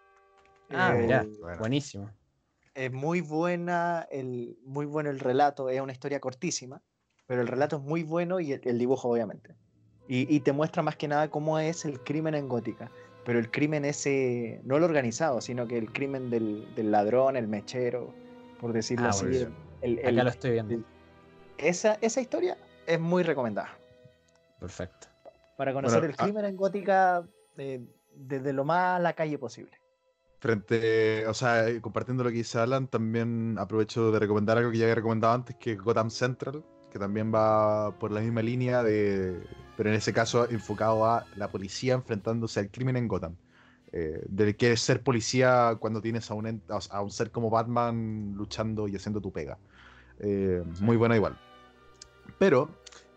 Ah, 0.70 0.94
Eh, 0.96 1.02
mirá, 1.02 1.26
bueno. 1.40 1.58
buenísimo. 1.60 2.10
es 2.74 2.92
muy 2.92 3.22
buena, 3.22 4.08
el, 4.12 4.58
muy 4.66 4.86
bueno 4.86 5.10
el 5.10 5.20
relato, 5.20 5.70
es 5.70 5.80
una 5.82 5.92
historia 5.94 6.20
cortísima, 6.20 6.82
pero 7.26 7.42
el 7.42 7.48
relato 7.48 7.78
es 7.78 7.82
muy 7.84 8.04
bueno 8.04 8.40
y 8.40 8.54
el, 8.54 8.62
el 8.64 8.78
dibujo 8.78 9.10
obviamente. 9.10 9.56
Y, 10.08 10.34
y 10.34 10.40
te 10.42 10.54
muestra 10.54 10.84
más 10.84 10.96
que 10.96 11.08
nada 11.08 11.30
cómo 11.30 11.60
es 11.60 11.86
el 11.86 12.00
crimen 12.02 12.34
en 12.36 12.48
Gótica, 12.48 12.90
pero 13.26 13.40
el 13.40 13.52
crimen 13.52 13.84
ese, 13.84 14.62
no 14.64 14.78
el 14.78 14.84
organizado, 14.84 15.42
sino 15.42 15.68
que 15.68 15.78
el 15.78 15.92
crimen 15.92 16.30
del, 16.30 16.74
del 16.76 16.92
ladrón, 16.92 17.36
el 17.36 17.48
mechero, 17.48 18.14
por 18.60 18.74
decirlo 18.74 19.06
Ah, 19.08 19.10
así. 19.10 19.24
buenísimo. 19.26 19.56
el- 19.82 20.00
el- 20.00 20.08
Acá 20.16 20.24
lo 20.24 20.30
estoy 20.32 20.52
viendo. 20.52 20.74
el- 20.76 20.86
esa, 21.58 21.98
esa 22.02 22.20
historia 22.22 22.58
es 22.86 23.00
muy 23.00 23.24
recomendada. 23.24 23.70
Perfecto. 24.60 25.08
Para 25.58 25.74
conocer 25.74 26.00
Bueno, 26.00 26.14
el 26.14 26.20
ah- 26.20 26.24
crimen 26.24 26.46
en 26.46 26.56
Gótica 26.56 27.24
eh, 27.58 27.82
desde 28.16 28.54
lo 28.54 28.64
más 28.66 28.98
a 28.98 29.00
la 29.00 29.14
calle 29.14 29.38
posible. 29.38 29.72
Frente, 30.40 31.26
o 31.28 31.34
sea, 31.34 31.68
eh, 31.68 31.82
compartiendo 31.82 32.24
lo 32.24 32.30
que 32.30 32.36
dice 32.38 32.60
Alan, 32.60 32.88
también 32.88 33.56
aprovecho 33.60 34.12
de 34.12 34.20
recomendar 34.20 34.58
algo 34.60 34.70
que 34.72 34.78
ya 34.78 34.86
había 34.86 34.96
recomendado 34.96 35.34
antes, 35.34 35.56
que 35.56 35.72
es 35.74 35.82
Gotham 35.82 36.12
Central, 36.12 36.64
que 36.92 37.00
también 37.00 37.34
va 37.34 37.98
por 37.98 38.12
la 38.12 38.22
misma 38.22 38.44
línea 38.44 38.84
de, 38.84 39.42
pero 39.76 39.90
en 39.90 39.96
ese 39.96 40.14
caso 40.14 40.48
enfocado 40.50 41.06
a 41.06 41.26
la 41.36 41.50
policía 41.50 41.96
enfrentándose 41.96 42.60
al 42.60 42.70
crimen 42.70 42.98
en 42.98 43.08
Gotham. 43.08 43.36
Eh, 43.94 44.22
del 44.28 44.56
que 44.58 44.74
es 44.74 44.82
ser 44.82 45.02
policía 45.02 45.78
cuando 45.80 46.02
tienes 46.02 46.30
a 46.30 46.34
un, 46.34 46.62
a 46.90 47.02
un 47.02 47.12
ser 47.12 47.32
como 47.32 47.50
Batman 47.50 48.34
luchando 48.36 48.88
y 48.88 48.96
haciendo 48.96 49.22
tu 49.22 49.32
pega. 49.32 49.58
Eh, 50.20 50.64
muy 50.82 50.98
buena 50.98 51.16
igual. 51.16 51.38
Pero 52.38 52.70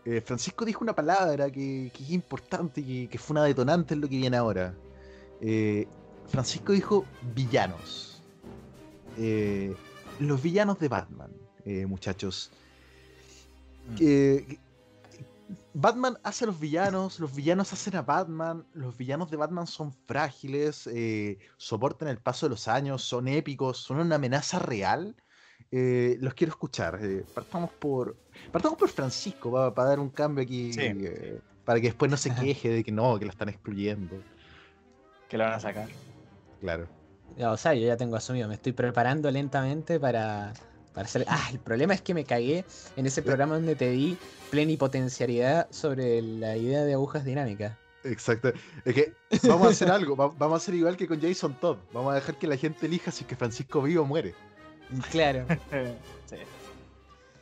eh, 0.05 0.21
Francisco 0.21 0.63
dijo 0.65 0.83
una 0.83 0.95
palabra 0.95 1.51
que, 1.51 1.91
que 1.93 2.03
es 2.03 2.11
importante 2.11 2.81
y 2.81 3.03
que, 3.03 3.09
que 3.09 3.17
fue 3.17 3.33
una 3.33 3.43
detonante 3.43 3.93
en 3.93 4.01
lo 4.01 4.07
que 4.07 4.17
viene 4.17 4.37
ahora. 4.37 4.73
Francisco 6.27 6.71
dijo 6.71 7.05
villanos. 7.35 8.21
Los 10.19 10.41
villanos 10.41 10.79
de 10.79 10.87
Batman, 10.87 11.31
muchachos. 11.87 12.51
Eh, 13.99 14.57
Batman 15.73 16.17
hace 16.23 16.43
a 16.45 16.47
los 16.47 16.59
villanos, 16.59 17.19
los 17.19 17.33
villanos 17.35 17.71
hacen 17.73 17.95
a 17.95 18.01
Batman, 18.01 18.65
los 18.73 18.97
villanos 18.97 19.31
de 19.31 19.37
Batman 19.37 19.67
son 19.67 19.91
frágiles, 20.07 20.87
eh, 20.87 21.39
soportan 21.57 22.07
el 22.09 22.17
paso 22.19 22.45
de 22.45 22.51
los 22.51 22.67
años, 22.67 23.03
son 23.03 23.27
épicos, 23.27 23.77
son 23.77 23.99
una 23.99 24.15
amenaza 24.15 24.59
real. 24.59 25.15
Eh, 25.71 26.17
los 26.19 26.33
quiero 26.33 26.51
escuchar. 26.51 26.99
eh, 27.01 27.25
partamos 27.33 27.71
por 27.71 28.17
partamos 28.51 28.77
por 28.77 28.89
Francisco 28.89 29.51
para 29.73 29.89
dar 29.89 29.99
un 29.99 30.09
cambio 30.09 30.43
aquí, 30.43 30.73
Sí. 30.73 30.81
eh, 30.81 31.39
para 31.63 31.79
que 31.79 31.87
después 31.87 32.09
no 32.11 32.17
se 32.17 32.29
queje 32.35 32.69
de 32.69 32.83
que 32.83 32.91
no, 32.91 33.17
que 33.19 33.25
lo 33.25 33.31
están 33.31 33.49
excluyendo. 33.49 34.17
Que 35.29 35.37
lo 35.37 35.45
van 35.45 35.53
a 35.53 35.59
sacar. 35.59 35.87
Claro. 36.59 36.87
Ya, 37.37 37.51
o 37.51 37.57
sea, 37.57 37.73
yo 37.73 37.87
ya 37.87 37.95
tengo 37.95 38.17
asumido, 38.17 38.47
me 38.49 38.55
estoy 38.55 38.73
preparando 38.73 39.31
lentamente 39.31 39.99
para, 39.99 40.51
para 40.93 41.05
hacer... 41.05 41.25
Ah, 41.27 41.47
el 41.51 41.59
problema 41.59 41.93
es 41.93 42.01
que 42.01 42.13
me 42.13 42.23
cagué 42.25 42.65
en 42.95 43.05
ese 43.05 43.21
programa 43.21 43.55
donde 43.55 43.75
te 43.75 43.89
di 43.89 44.17
plenipotencialidad 44.49 45.67
sobre 45.71 46.21
la 46.21 46.55
idea 46.57 46.83
de 46.83 46.93
agujas 46.93 47.23
dinámicas. 47.25 47.77
Exacto. 48.03 48.51
Es 48.83 48.95
que 48.95 49.13
vamos 49.43 49.67
a 49.67 49.69
hacer 49.71 49.91
algo, 49.91 50.15
va- 50.15 50.29
vamos 50.37 50.53
a 50.53 50.57
hacer 50.63 50.73
igual 50.75 50.97
que 50.97 51.07
con 51.07 51.21
Jason 51.21 51.53
Todd. 51.59 51.77
Vamos 51.93 52.11
a 52.11 52.15
dejar 52.15 52.35
que 52.35 52.47
la 52.47 52.57
gente 52.57 52.85
elija 52.87 53.11
si 53.11 53.23
es 53.23 53.27
que 53.27 53.35
Francisco 53.35 53.81
vive 53.81 53.99
o 53.99 54.05
muere. 54.05 54.33
Claro, 55.11 55.45
Sí. 56.29 56.37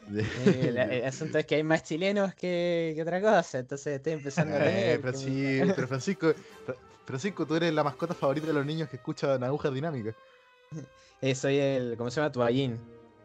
eh, 0.45 0.97
el 1.02 1.06
asunto 1.06 1.38
es 1.38 1.45
que 1.45 1.56
hay 1.56 1.64
más 1.64 1.84
chilenos 1.84 2.34
que, 2.34 2.93
que 2.95 3.02
otra 3.02 3.22
cosa, 3.22 3.60
entonces 3.60 3.95
estoy 3.97 4.14
empezando 4.14 4.56
a 4.56 4.66
Eh, 4.66 4.97
Francisco, 5.00 5.66
me- 5.66 5.74
pero 5.76 5.88
Francisco, 5.88 6.34
Fra- 6.66 6.76
Francisco, 7.06 7.45
tú 7.45 7.56
eres 7.56 7.72
la 7.74 7.84
mascota 7.84 8.14
favorita 8.14 8.47
de 8.47 8.54
los 8.54 8.66
niños 8.66 8.89
que 8.89 8.95
escuchan 8.97 9.43
agujas 9.43 9.74
dinámicas. 9.74 10.16
Eh, 11.22 11.36
soy 11.36 11.58
el, 11.58 11.95
¿cómo 11.97 12.10
se 12.12 12.20
llama? 12.22 12.32
Tuallín. 12.32 12.80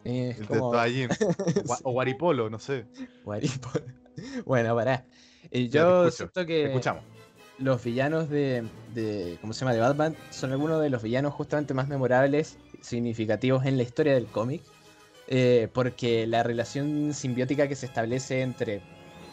Eh, 0.04 0.36
El 0.38 0.46
como- 0.46 0.72
de. 0.72 1.06
O, 1.06 1.08
Gua- 1.64 1.80
o 1.84 1.92
Guaripolo, 1.92 2.50
no 2.50 2.58
sé. 2.58 2.86
Guaripo. 3.24 3.68
Bueno, 4.44 4.76
pará. 4.76 5.04
Eh, 5.50 5.68
yo 5.68 6.08
siento 6.10 6.46
que 6.46 6.66
escuchamos. 6.66 7.02
los 7.58 7.82
villanos 7.82 8.30
de, 8.30 8.62
de- 8.94 9.38
¿cómo 9.40 9.52
se 9.52 9.60
llama? 9.60 9.74
de 9.74 9.80
Batman 9.80 10.14
son 10.30 10.52
algunos 10.52 10.80
de 10.80 10.88
los 10.88 11.02
villanos 11.02 11.34
justamente 11.34 11.74
más 11.74 11.88
memorables, 11.88 12.56
significativos 12.80 13.64
en 13.66 13.76
la 13.76 13.82
historia 13.82 14.14
del 14.14 14.26
cómic, 14.26 14.62
eh, 15.26 15.68
porque 15.72 16.28
la 16.28 16.44
relación 16.44 17.12
simbiótica 17.12 17.66
que 17.66 17.74
se 17.74 17.86
establece 17.86 18.42
entre 18.42 18.82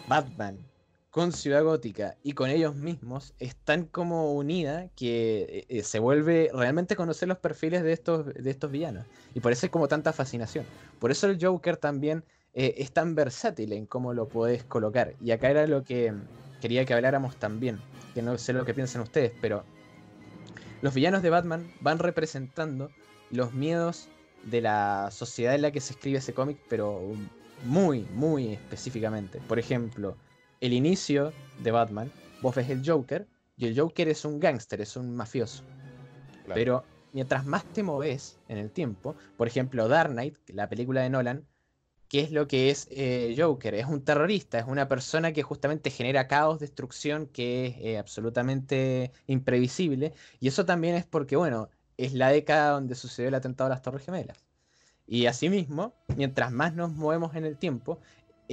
Batman 0.07 0.57
con 1.11 1.33
Ciudad 1.33 1.63
Gótica 1.63 2.15
y 2.23 2.31
con 2.31 2.49
ellos 2.49 2.75
mismos 2.75 3.33
es 3.37 3.55
tan 3.57 3.85
como 3.85 4.33
unida 4.33 4.87
que 4.95 5.41
eh, 5.41 5.65
eh, 5.67 5.83
se 5.83 5.99
vuelve 5.99 6.49
realmente 6.53 6.95
conocer 6.95 7.27
los 7.27 7.37
perfiles 7.37 7.83
de 7.83 7.91
estos, 7.91 8.33
de 8.33 8.49
estos 8.49 8.71
villanos. 8.71 9.05
Y 9.35 9.41
por 9.41 9.51
eso 9.51 9.65
hay 9.65 9.69
como 9.69 9.89
tanta 9.89 10.13
fascinación. 10.13 10.65
Por 10.99 11.11
eso 11.11 11.27
el 11.27 11.37
Joker 11.39 11.75
también 11.75 12.23
eh, 12.53 12.75
es 12.77 12.93
tan 12.93 13.13
versátil 13.13 13.73
en 13.73 13.85
cómo 13.85 14.13
lo 14.13 14.29
podés 14.29 14.63
colocar. 14.63 15.13
Y 15.21 15.31
acá 15.31 15.49
era 15.49 15.67
lo 15.67 15.83
que 15.83 16.13
quería 16.61 16.85
que 16.85 16.93
habláramos 16.93 17.35
también, 17.35 17.81
que 18.13 18.21
no 18.21 18.37
sé 18.37 18.53
lo 18.53 18.63
que 18.63 18.73
piensan 18.73 19.01
ustedes, 19.01 19.33
pero 19.41 19.65
los 20.81 20.93
villanos 20.93 21.21
de 21.23 21.29
Batman 21.29 21.69
van 21.81 21.99
representando 21.99 22.89
los 23.31 23.53
miedos 23.53 24.07
de 24.43 24.61
la 24.61 25.09
sociedad 25.11 25.55
en 25.55 25.63
la 25.63 25.71
que 25.71 25.81
se 25.81 25.93
escribe 25.93 26.19
ese 26.19 26.33
cómic, 26.33 26.57
pero 26.69 27.01
muy, 27.65 28.07
muy 28.13 28.53
específicamente. 28.53 29.39
Por 29.47 29.59
ejemplo, 29.59 30.15
el 30.61 30.73
inicio 30.73 31.33
de 31.61 31.71
Batman, 31.71 32.11
vos 32.41 32.55
ves 32.55 32.69
el 32.69 32.87
Joker, 32.87 33.27
y 33.57 33.65
el 33.65 33.77
Joker 33.77 34.07
es 34.07 34.23
un 34.23 34.39
gángster, 34.39 34.79
es 34.79 34.95
un 34.95 35.15
mafioso. 35.15 35.63
Claro. 36.45 36.53
Pero 36.53 36.83
mientras 37.13 37.45
más 37.45 37.65
te 37.65 37.83
moves 37.83 38.37
en 38.47 38.57
el 38.57 38.71
tiempo, 38.71 39.15
por 39.37 39.47
ejemplo, 39.47 39.87
Dark 39.87 40.11
Knight, 40.11 40.37
la 40.49 40.69
película 40.69 41.01
de 41.01 41.09
Nolan, 41.09 41.45
¿qué 42.07 42.21
es 42.21 42.31
lo 42.31 42.47
que 42.47 42.69
es 42.69 42.87
eh, 42.91 43.35
Joker? 43.37 43.73
Es 43.73 43.87
un 43.87 44.03
terrorista, 44.03 44.59
es 44.59 44.65
una 44.67 44.87
persona 44.87 45.33
que 45.33 45.43
justamente 45.43 45.89
genera 45.89 46.27
caos, 46.27 46.59
destrucción, 46.59 47.27
que 47.27 47.67
es 47.67 47.75
eh, 47.79 47.97
absolutamente 47.97 49.11
imprevisible. 49.27 50.13
Y 50.39 50.47
eso 50.47 50.65
también 50.65 50.95
es 50.95 51.05
porque, 51.05 51.35
bueno, 51.35 51.69
es 51.97 52.13
la 52.13 52.29
década 52.29 52.71
donde 52.71 52.95
sucedió 52.95 53.29
el 53.29 53.35
atentado 53.35 53.67
a 53.67 53.69
las 53.71 53.81
Torres 53.81 54.05
Gemelas. 54.05 54.37
Y 55.07 55.25
asimismo, 55.25 55.93
mientras 56.15 56.51
más 56.51 56.73
nos 56.73 56.93
movemos 56.93 57.35
en 57.35 57.45
el 57.45 57.57
tiempo, 57.57 57.99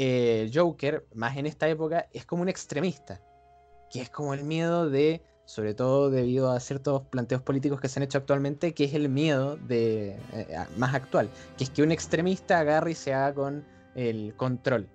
eh, 0.00 0.48
Joker, 0.54 1.08
más 1.12 1.36
en 1.38 1.46
esta 1.46 1.68
época, 1.68 2.06
es 2.12 2.24
como 2.24 2.42
un 2.42 2.48
extremista, 2.48 3.20
que 3.90 4.00
es 4.00 4.08
como 4.08 4.32
el 4.32 4.44
miedo 4.44 4.88
de, 4.88 5.22
sobre 5.44 5.74
todo 5.74 6.08
debido 6.08 6.52
a 6.52 6.60
ciertos 6.60 7.02
planteos 7.08 7.42
políticos 7.42 7.80
que 7.80 7.88
se 7.88 7.98
han 7.98 8.04
hecho 8.04 8.18
actualmente, 8.18 8.74
que 8.74 8.84
es 8.84 8.94
el 8.94 9.08
miedo 9.08 9.56
de, 9.56 10.10
eh, 10.32 10.56
más 10.76 10.94
actual, 10.94 11.28
que 11.56 11.64
es 11.64 11.70
que 11.70 11.82
un 11.82 11.90
extremista 11.90 12.60
agarre 12.60 12.92
y 12.92 12.94
se 12.94 13.12
haga 13.12 13.34
con 13.34 13.64
el 13.96 14.34
control. 14.36 14.88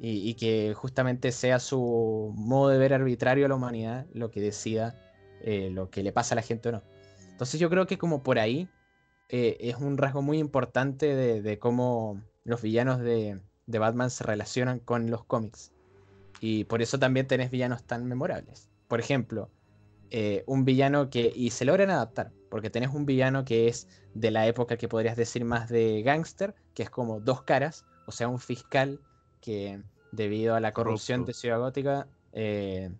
Y, 0.00 0.34
que 0.34 0.74
justamente 0.74 1.32
sea 1.32 1.58
su 1.60 2.34
modo 2.36 2.68
de 2.68 2.76
ver 2.76 2.92
arbitrario 2.92 3.46
a 3.46 3.48
la 3.48 3.54
humanidad 3.54 4.06
lo 4.12 4.30
que 4.30 4.40
decida 4.40 4.94
eh, 5.40 5.70
lo 5.70 5.88
que 5.88 6.02
le 6.02 6.12
pasa 6.12 6.34
a 6.34 6.36
la 6.36 6.42
gente 6.42 6.68
o 6.68 6.72
no. 6.72 6.82
Entonces 7.30 7.58
yo 7.58 7.70
creo 7.70 7.86
que 7.86 7.96
como 7.96 8.22
por 8.22 8.38
ahí 8.38 8.68
es 9.28 9.76
un 9.76 9.96
rasgo 9.96 10.20
muy 10.20 10.38
importante 10.40 11.14
de 11.40 11.58
cómo 11.58 12.20
los 12.44 12.60
villanos 12.60 13.00
de, 13.00 13.40
de 13.66 13.78
Batman 13.78 14.10
se 14.10 14.24
relacionan 14.24 14.78
con 14.78 15.10
los 15.10 15.24
cómics. 15.24 15.72
Y 16.40 16.64
por 16.64 16.82
eso 16.82 16.98
también 16.98 17.26
tenés 17.26 17.50
villanos 17.50 17.84
tan 17.84 18.06
memorables. 18.06 18.68
Por 18.88 19.00
ejemplo, 19.00 19.50
eh, 20.10 20.44
un 20.46 20.64
villano 20.64 21.10
que. 21.10 21.32
Y 21.34 21.50
se 21.50 21.64
logran 21.64 21.90
adaptar. 21.90 22.32
Porque 22.50 22.70
tenés 22.70 22.90
un 22.90 23.06
villano 23.06 23.44
que 23.44 23.68
es 23.68 23.88
de 24.14 24.30
la 24.30 24.46
época 24.46 24.76
que 24.76 24.88
podrías 24.88 25.16
decir 25.16 25.44
más 25.44 25.68
de 25.68 26.02
gángster, 26.02 26.54
que 26.74 26.82
es 26.84 26.90
como 26.90 27.20
dos 27.20 27.42
caras. 27.42 27.84
O 28.06 28.12
sea, 28.12 28.28
un 28.28 28.38
fiscal 28.38 29.00
que 29.40 29.82
debido 30.12 30.54
a 30.54 30.60
la 30.60 30.72
corrupción 30.72 31.20
Corrupto. 31.20 31.32
de 31.32 31.40
Ciudad 31.40 31.58
Gótica 31.58 32.06
eh, 32.32 32.90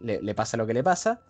le, 0.00 0.22
le 0.22 0.34
pasa 0.34 0.56
lo 0.56 0.66
que 0.66 0.74
le 0.74 0.82
pasa. 0.82 1.20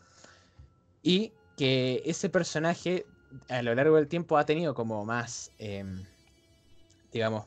Y 1.02 1.32
que 1.56 2.02
ese 2.04 2.28
personaje 2.28 3.06
a 3.48 3.62
lo 3.62 3.74
largo 3.74 3.96
del 3.96 4.08
tiempo 4.08 4.38
ha 4.38 4.44
tenido 4.44 4.74
como 4.74 5.04
más, 5.04 5.52
em, 5.58 6.04
digamos, 7.12 7.46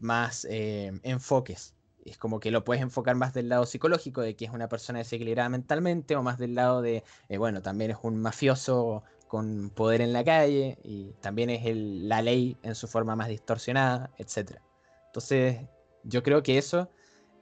más 0.00 0.46
em, 0.50 1.00
enfoques. 1.02 1.74
Es 2.04 2.16
como 2.16 2.40
que 2.40 2.50
lo 2.50 2.64
puedes 2.64 2.82
enfocar 2.82 3.14
más 3.16 3.34
del 3.34 3.48
lado 3.48 3.66
psicológico, 3.66 4.22
de 4.22 4.34
que 4.36 4.46
es 4.46 4.50
una 4.52 4.68
persona 4.68 5.00
desequilibrada 5.00 5.48
mentalmente, 5.48 6.16
o 6.16 6.22
más 6.22 6.38
del 6.38 6.54
lado 6.54 6.80
de, 6.82 7.04
eh, 7.28 7.38
bueno, 7.38 7.60
también 7.62 7.90
es 7.90 7.98
un 8.02 8.16
mafioso 8.16 9.02
con 9.28 9.70
poder 9.70 10.00
en 10.00 10.12
la 10.12 10.24
calle, 10.24 10.78
y 10.82 11.12
también 11.20 11.50
es 11.50 11.66
el- 11.66 12.08
la 12.08 12.22
ley 12.22 12.56
en 12.62 12.74
su 12.74 12.88
forma 12.88 13.16
más 13.16 13.28
distorsionada, 13.28 14.10
etc. 14.18 14.60
Entonces, 15.06 15.58
yo 16.02 16.22
creo 16.22 16.42
que 16.42 16.58
eso 16.58 16.90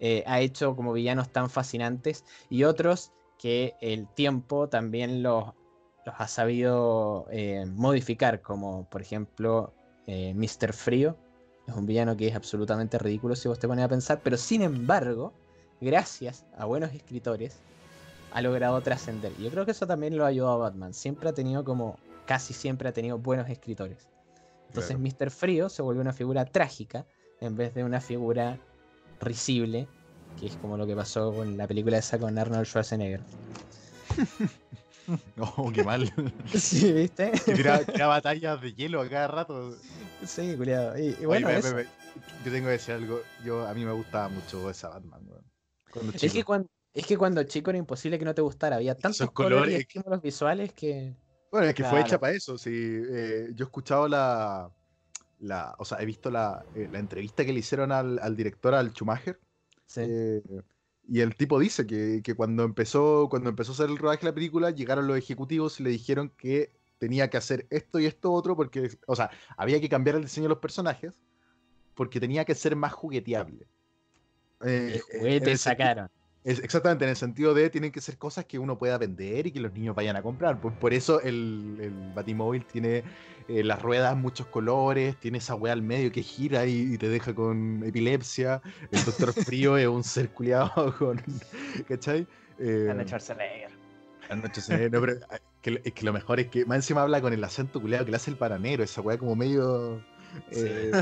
eh, 0.00 0.22
ha 0.26 0.40
hecho 0.40 0.76
como 0.76 0.92
villanos 0.92 1.32
tan 1.32 1.50
fascinantes, 1.50 2.24
y 2.48 2.64
otros 2.64 3.12
que 3.36 3.76
el 3.80 4.06
tiempo 4.06 4.68
también 4.68 5.22
los, 5.22 5.54
los 6.04 6.14
ha 6.18 6.28
sabido 6.28 7.26
eh, 7.30 7.66
modificar, 7.66 8.40
como 8.42 8.84
por 8.88 9.02
ejemplo 9.02 9.74
eh, 10.06 10.34
Mr. 10.34 10.72
Frío. 10.72 11.16
Es 11.68 11.74
un 11.76 11.84
villano 11.84 12.16
que 12.16 12.26
es 12.28 12.34
absolutamente 12.34 12.98
ridículo 12.98 13.36
si 13.36 13.46
vos 13.46 13.58
te 13.58 13.68
pones 13.68 13.84
a 13.84 13.88
pensar, 13.88 14.20
pero 14.24 14.38
sin 14.38 14.62
embargo, 14.62 15.34
gracias 15.80 16.46
a 16.56 16.64
buenos 16.64 16.92
escritores, 16.94 17.58
ha 18.32 18.40
logrado 18.40 18.80
trascender. 18.80 19.32
Y 19.38 19.44
yo 19.44 19.50
creo 19.50 19.66
que 19.66 19.72
eso 19.72 19.86
también 19.86 20.16
lo 20.16 20.24
ha 20.24 20.28
ayudado 20.28 20.54
a 20.54 20.56
Batman. 20.56 20.94
Siempre 20.94 21.28
ha 21.28 21.32
tenido 21.32 21.64
como, 21.64 21.98
casi 22.26 22.54
siempre 22.54 22.88
ha 22.88 22.92
tenido 22.92 23.18
buenos 23.18 23.48
escritores. 23.50 24.08
Entonces 24.68 24.96
Claro. 24.96 25.14
Mr. 25.26 25.30
Frío 25.30 25.68
se 25.68 25.82
volvió 25.82 26.00
una 26.00 26.12
figura 26.12 26.46
trágica 26.46 27.06
en 27.40 27.56
vez 27.56 27.74
de 27.74 27.84
una 27.84 28.00
figura 28.00 28.58
risible, 29.20 29.86
que 30.38 30.46
es 30.46 30.56
como 30.56 30.76
lo 30.76 30.86
que 30.86 30.96
pasó 30.96 31.32
con 31.32 31.56
la 31.56 31.66
película 31.66 31.98
esa 31.98 32.18
con 32.18 32.38
Arnold 32.38 32.66
Schwarzenegger. 32.66 33.20
Oh, 35.38 35.70
qué 35.72 35.82
mal. 35.82 36.12
Sí, 36.54 36.92
¿viste? 36.92 37.32
Que 37.44 37.54
tiraba, 37.54 37.84
tiraba 37.84 38.14
batallas 38.16 38.60
de 38.60 38.74
hielo 38.74 39.00
a 39.00 39.08
cada 39.08 39.28
rato. 39.28 39.76
Sí, 40.24 40.56
culiado. 40.56 40.98
Y, 40.98 41.12
bueno, 41.24 41.50
yo 41.50 42.52
tengo 42.52 42.66
que 42.66 42.72
decir 42.72 42.94
algo. 42.94 43.20
Yo, 43.44 43.66
a 43.66 43.74
mí 43.74 43.84
me 43.84 43.92
gustaba 43.92 44.28
mucho 44.28 44.68
esa 44.70 44.88
Batman, 44.88 45.22
weón. 45.26 45.44
Cuando 45.90 46.12
Es 46.12 46.32
que, 46.32 46.44
cuando, 46.44 46.68
es 46.92 47.06
que 47.06 47.16
cuando 47.16 47.42
chico 47.44 47.70
era 47.70 47.78
imposible 47.78 48.18
que 48.18 48.24
no 48.24 48.34
te 48.34 48.42
gustara. 48.42 48.76
Había 48.76 48.94
tantos 48.94 49.20
Esos 49.20 49.32
colores, 49.32 49.58
colores 49.58 49.78
y 49.78 49.80
estímulos 49.82 50.22
visuales 50.22 50.72
que. 50.72 51.14
Bueno, 51.50 51.66
es 51.66 51.74
que 51.74 51.84
fue 51.84 52.00
hecha 52.00 52.18
para 52.18 52.34
eso. 52.34 52.58
Sí, 52.58 52.70
eh, 52.74 53.48
yo 53.54 53.64
he 53.64 53.68
escuchado 53.68 54.06
la, 54.08 54.70
la. 55.38 55.74
O 55.78 55.84
sea, 55.84 55.98
he 55.98 56.04
visto 56.04 56.30
la, 56.30 56.64
eh, 56.74 56.88
la 56.92 56.98
entrevista 56.98 57.44
que 57.44 57.52
le 57.52 57.60
hicieron 57.60 57.90
al, 57.92 58.18
al 58.18 58.36
director, 58.36 58.74
al 58.74 58.90
Schumacher. 58.90 59.40
Sí. 59.86 60.02
eh, 60.04 60.42
y 61.08 61.20
el 61.20 61.34
tipo 61.34 61.58
dice 61.58 61.86
que, 61.86 62.20
que 62.22 62.34
cuando 62.34 62.64
empezó 62.64 63.28
cuando 63.30 63.48
empezó 63.48 63.72
a 63.72 63.74
hacer 63.74 63.90
el 63.90 63.96
rodaje 63.96 64.20
de 64.20 64.26
la 64.26 64.34
película, 64.34 64.70
llegaron 64.70 65.06
los 65.06 65.16
ejecutivos 65.16 65.80
y 65.80 65.82
le 65.82 65.90
dijeron 65.90 66.30
que 66.36 66.72
tenía 66.98 67.30
que 67.30 67.36
hacer 67.36 67.66
esto 67.70 67.98
y 67.98 68.06
esto 68.06 68.32
otro, 68.32 68.56
porque, 68.56 68.90
o 69.06 69.16
sea, 69.16 69.30
había 69.56 69.80
que 69.80 69.88
cambiar 69.88 70.16
el 70.16 70.22
diseño 70.22 70.44
de 70.44 70.50
los 70.50 70.58
personajes, 70.58 71.14
porque 71.94 72.20
tenía 72.20 72.44
que 72.44 72.54
ser 72.54 72.76
más 72.76 72.92
jugueteable. 72.92 73.66
Eh, 74.64 75.00
el 75.12 75.16
en 75.16 75.20
juguete 75.20 75.56
sacaron. 75.56 76.10
Es 76.44 76.60
exactamente, 76.60 77.04
en 77.04 77.10
el 77.10 77.16
sentido 77.16 77.52
de 77.52 77.68
tienen 77.68 77.92
que 77.92 78.00
ser 78.00 78.16
cosas 78.16 78.44
que 78.44 78.58
uno 78.58 78.78
pueda 78.78 78.96
vender 78.96 79.46
y 79.46 79.50
que 79.52 79.60
los 79.60 79.72
niños 79.72 79.94
vayan 79.94 80.16
a 80.16 80.22
comprar. 80.22 80.60
Por, 80.60 80.72
por 80.74 80.94
eso 80.94 81.20
el, 81.20 81.78
el 81.80 82.12
Batimóvil 82.14 82.64
tiene 82.64 83.02
eh, 83.48 83.64
las 83.64 83.82
ruedas 83.82 84.16
muchos 84.16 84.46
colores, 84.46 85.16
tiene 85.16 85.38
esa 85.38 85.54
weá 85.54 85.72
al 85.72 85.82
medio 85.82 86.12
que 86.12 86.22
gira 86.22 86.64
y, 86.66 86.94
y 86.94 86.98
te 86.98 87.08
deja 87.08 87.34
con 87.34 87.82
epilepsia. 87.84 88.62
El 88.90 89.04
Doctor 89.04 89.32
Frío 89.44 89.76
es 89.76 89.88
un 89.88 90.04
ser 90.04 90.30
culiado 90.30 90.94
con. 90.98 91.22
¿Cachai? 91.88 92.26
Eh, 92.58 92.86
Arnold 92.88 93.08
Schwarzenegger. 93.08 93.70
Arnold 94.30 94.52
Schwarzenegger, 94.52 94.92
no, 94.92 95.00
pero, 95.00 95.14
que, 95.62 95.80
es 95.84 95.92
que 95.92 96.04
lo 96.04 96.12
mejor 96.12 96.40
es 96.40 96.48
que 96.48 96.64
más 96.64 96.76
encima 96.76 97.02
habla 97.02 97.20
con 97.20 97.32
el 97.32 97.42
acento 97.44 97.80
culiado 97.80 98.04
que 98.04 98.10
le 98.12 98.16
hace 98.16 98.30
el 98.30 98.36
paranero, 98.36 98.84
esa 98.84 99.00
weá 99.00 99.18
como 99.18 99.34
medio. 99.36 100.02
eh, 100.50 100.92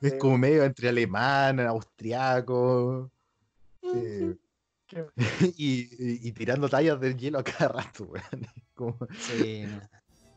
es 0.00 0.14
como 0.14 0.38
medio 0.38 0.64
entre 0.64 0.88
alemán, 0.88 1.60
austriaco. 1.60 3.10
eh, 3.82 4.34
y, 4.96 5.16
y- 5.98 6.28
y 6.28 6.32
tirando 6.32 6.68
tallas 6.68 7.00
del 7.00 7.16
hielo 7.16 7.38
a 7.38 7.44
cada 7.44 7.68
rato, 7.68 8.04
weón. 8.04 8.46
Como- 8.74 8.96
Sí. 9.20 9.66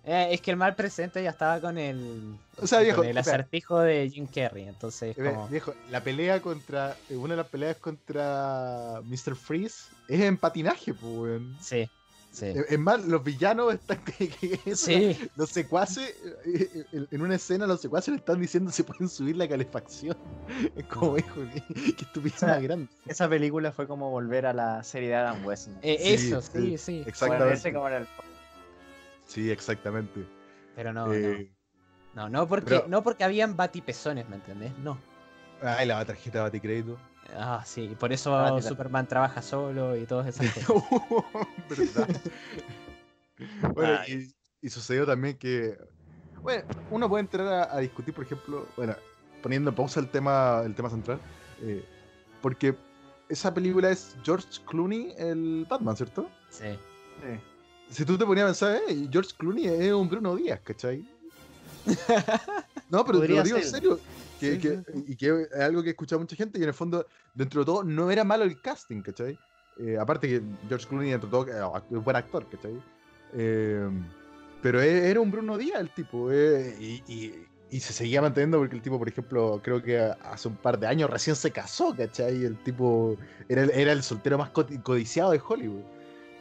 Eh, 0.04 0.30
es 0.32 0.42
que 0.42 0.50
el 0.50 0.58
mal 0.58 0.76
presente 0.76 1.22
ya 1.22 1.30
estaba 1.30 1.62
con 1.62 1.78
el. 1.78 2.36
O 2.58 2.66
sea, 2.66 2.80
con 2.80 2.86
viejo, 2.86 3.04
el 3.04 3.18
acertijo 3.20 3.80
de 3.82 4.10
Jim 4.10 4.26
Carrey. 4.26 4.68
Entonces, 4.68 5.16
Eh, 5.16 5.24
como. 5.24 5.48
Viejo, 5.48 5.76
la 5.92 6.04
pelea 6.04 6.42
contra. 6.42 6.98
eh, 7.08 7.16
Una 7.16 7.36
de 7.36 7.38
las 7.44 7.48
peleas 7.52 7.78
contra 7.78 9.00
Mr. 9.04 9.36
Freeze 9.36 9.92
es 10.08 10.22
en 10.22 10.38
patinaje, 10.38 10.96
pues, 10.96 11.04
weón. 11.16 11.56
Sí, 11.62 11.88
sí. 12.32 12.46
Eh, 12.48 12.66
Es 12.70 12.80
más, 12.80 13.06
los 13.06 13.24
villanos 13.24 13.74
están. 13.74 14.02
Sí, 14.76 15.18
Los 15.36 15.50
secuaces, 15.52 16.10
eh, 16.46 16.86
eh, 16.94 17.06
en- 17.12 17.22
una 17.22 17.36
escena, 17.36 17.68
los 17.68 17.82
secuaces 17.82 18.10
le 18.10 18.18
están 18.18 18.40
diciendo 18.42 18.72
se 18.72 18.84
pueden 18.84 19.08
subir 19.10 19.38
la 19.38 19.48
calefacción. 19.48 20.18
Es 20.76 20.86
como, 20.86 21.18
hijo, 21.18 21.42
qué, 21.54 21.64
estupidez 22.02 22.42
más 22.44 22.62
grande. 22.64 22.88
Esa 23.06 23.30
película 23.30 23.72
fue 23.72 23.88
como 23.88 24.10
volver 24.10 24.46
a 24.46 24.54
la 24.54 24.84
serie 24.84 25.10
de 25.10 25.16
Adam 25.16 25.46
West. 25.46 25.68
¿no? 25.68 25.80
eh, 25.82 26.18
Sí, 26.18 26.28
eso, 26.28 26.42
sí, 26.42 26.50
sí, 26.52 26.78
sí. 26.78 27.04
Exactamente. 27.06 27.74
Como 27.74 27.88
en 27.90 27.94
el- 27.96 28.08
Sí, 29.28 29.50
exactamente. 29.52 30.26
Pero 30.76 30.92
no, 30.94 31.14
Eh, 31.14 31.52
no. 32.14 32.24
No, 32.24 32.30
no 32.30 32.48
porque, 32.48 32.66
pero- 32.66 32.88
no 32.90 33.04
porque 33.04 33.24
habían 33.24 33.56
batipezones, 33.56 34.28
¿me 34.28 34.36
entendés? 34.38 34.78
No. 34.80 34.98
Ay, 35.62 35.86
la 35.88 36.04
tarjeta 36.04 36.40
de 36.40 36.44
baticrédito. 36.44 36.98
Ah, 37.36 37.64
sí, 37.66 37.90
y 37.92 37.96
por 37.96 38.12
eso 38.12 38.36
Ah. 38.36 38.62
Superman 38.62 39.08
trabaja 39.08 39.42
solo 39.42 39.96
y 39.96 40.06
todas 40.06 40.28
esas 40.28 40.48
cosas. 40.66 40.84
¿Verdad? 41.70 42.08
bueno, 43.74 44.00
y, 44.08 44.34
y 44.62 44.70
sucedió 44.70 45.06
también 45.06 45.38
que. 45.38 45.78
Bueno, 46.42 46.64
uno 46.90 47.08
puede 47.08 47.22
entrar 47.22 47.48
a, 47.48 47.76
a 47.76 47.80
discutir, 47.80 48.14
por 48.14 48.26
ejemplo, 48.26 48.68
bueno, 48.76 48.96
poniendo 49.44 49.70
en 49.70 49.76
pausa 49.76 50.00
el 50.00 50.10
tema, 50.10 50.62
el 50.66 50.74
tema 50.74 50.90
central, 50.90 51.20
eh, 51.62 51.86
porque 52.42 52.76
esa 53.30 53.54
película 53.54 53.92
es 53.92 54.16
George 54.24 54.48
Clooney, 54.68 55.14
el 55.18 55.66
Batman, 55.70 55.96
¿cierto? 55.96 56.28
Sí. 56.50 56.66
Sí. 57.22 57.40
Si 57.92 58.06
tú 58.06 58.18
te 58.18 58.26
ponías 58.26 58.46
a 58.46 58.48
pensar, 58.48 58.82
eh, 58.90 59.08
George 59.12 59.32
Clooney 59.38 59.68
es 59.68 59.94
un 59.94 60.10
Bruno 60.10 60.36
Díaz, 60.36 60.60
¿cachai? 60.64 61.06
No, 62.90 63.06
pero 63.06 63.20
te 63.22 63.28
lo 63.30 63.44
digo 63.44 63.58
en 63.58 63.64
ser. 63.64 63.72
serio. 63.72 64.00
Que, 64.42 64.54
Sí, 64.54 64.58
que- 64.60 64.78
sí, 64.92 65.04
Y 65.08 65.16
que 65.16 65.42
es 65.52 65.60
algo 65.60 65.84
que 65.84 65.90
he 65.90 65.92
escuchado 65.92 66.20
mucha 66.20 66.36
gente 66.36 66.58
y 66.60 66.64
en 66.64 66.70
el 66.70 66.74
fondo, 66.74 67.06
dentro 67.34 67.62
de 67.62 67.66
todo, 67.66 67.84
no 67.84 68.10
era 68.10 68.24
malo 68.24 68.44
el 68.44 68.60
casting, 68.60 69.02
¿cachai? 69.04 69.38
Eh, 69.78 69.98
aparte 70.00 70.28
que 70.28 70.42
George 70.68 70.88
Clooney, 70.88 71.12
dentro 71.12 71.30
de 71.30 71.32
todo, 71.32 71.78
eh, 71.78 71.82
es 71.92 72.04
buen 72.04 72.16
actor, 72.16 72.48
¿cachai? 72.50 72.74
Eh, 73.34 73.88
pero 74.64 74.82
e- 74.82 75.10
era 75.10 75.20
un 75.22 75.30
Bruno 75.32 75.58
Díaz 75.58 75.80
el 75.80 75.90
tipo, 75.94 76.32
eh, 76.32 76.76
y, 76.80 77.04
y- 77.08 77.48
y 77.70 77.80
se 77.80 77.94
seguía 77.94 78.22
manteniendo 78.22 78.58
porque 78.58 78.76
el 78.76 78.82
tipo, 78.82 78.98
por 79.00 79.08
ejemplo, 79.08 79.62
creo 79.64 79.82
que 79.82 79.98
hace 80.00 80.48
un 80.48 80.56
par 80.58 80.78
de 80.80 80.88
años 80.88 81.10
recién 81.10 81.36
se 81.36 81.52
casó, 81.52 81.96
¿cachai? 81.96 82.44
El 82.44 82.58
tipo 82.64 83.18
era, 83.48 83.62
el- 83.64 83.72
era 83.72 83.92
el 83.92 84.02
soltero 84.04 84.38
más 84.38 84.50
codiciado 84.50 85.32
de 85.32 85.42
Hollywood. 85.48 85.84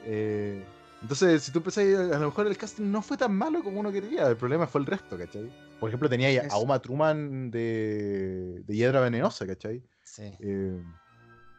Eh, 0.06 0.64
entonces, 1.02 1.42
si 1.42 1.52
tú 1.52 1.62
pensás, 1.62 1.84
a 1.84 2.18
lo 2.18 2.26
mejor 2.26 2.46
el 2.46 2.56
casting 2.58 2.90
no 2.90 3.02
fue 3.02 3.16
tan 3.16 3.34
malo 3.34 3.62
como 3.62 3.80
uno 3.80 3.90
quería, 3.90 4.26
el 4.28 4.36
problema 4.36 4.66
fue 4.66 4.80
el 4.82 4.86
resto, 4.86 5.16
¿cachai? 5.16 5.50
Por 5.78 5.88
ejemplo, 5.88 6.08
tenía 6.08 6.28
ahí 6.28 6.38
a. 6.38 6.56
Uma 6.58 6.78
Truman 6.80 7.50
de, 7.50 8.62
de 8.66 8.76
Hiedra 8.76 9.00
Venenosa, 9.00 9.46
¿cachai? 9.46 9.82
Sí. 10.02 10.24
Eh, 10.40 10.82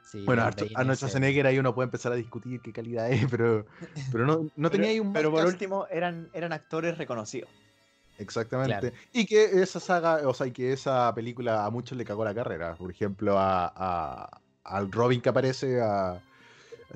sí, 0.04 0.24
bueno, 0.26 0.44
Arnold 0.44 0.98
Schwarzenegger 0.98 1.48
ahí 1.48 1.58
uno 1.58 1.74
puede 1.74 1.86
empezar 1.86 2.12
a 2.12 2.16
discutir 2.16 2.62
qué 2.62 2.72
calidad 2.72 3.10
es, 3.12 3.26
pero, 3.32 3.66
pero 4.12 4.26
no, 4.26 4.50
no 4.56 4.70
tenía 4.70 4.89
ahí 4.89 5.00
un 5.00 5.14
Pero 5.14 5.32
por 5.32 5.46
último, 5.46 5.88
eran, 5.89 6.30
eran 6.34 6.54
actores 6.54 6.98
reconocidos. 6.98 7.50
Exactamente. 8.18 8.80
Claro. 8.92 8.96
Y 9.14 9.26
que 9.26 9.46
esa 9.46 9.80
saga, 9.80 10.28
o 10.28 10.34
sea, 10.34 10.46
y 10.48 10.52
que 10.52 10.74
esa 10.74 11.14
película 11.16 11.66
a 11.66 11.70
muchos 11.72 11.98
le 11.98 12.06
cagó 12.06 12.24
la 12.24 12.36
carrera. 12.36 12.76
Por 12.76 12.92
ejemplo, 12.92 13.39
a, 13.39 13.72
a- 13.76 14.42
al 14.64 14.92
Robin 14.92 15.22
que 15.22 15.30
aparece, 15.30 15.82
a, 15.82 16.22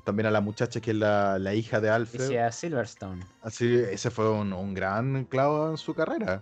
también 0.03 0.27
a 0.27 0.31
la 0.31 0.41
muchacha 0.41 0.81
que 0.81 0.91
es 0.91 0.97
la, 0.97 1.39
la 1.39 1.53
hija 1.53 1.79
de 1.79 1.89
Alfred. 1.89 2.21
Alicia 2.25 2.51
Silverstone. 2.51 3.23
Así, 3.41 3.73
ese 3.75 4.09
fue 4.11 4.29
un, 4.31 4.53
un 4.53 4.73
gran 4.73 5.25
clavo 5.25 5.69
en 5.69 5.77
su 5.77 5.93
carrera. 5.93 6.41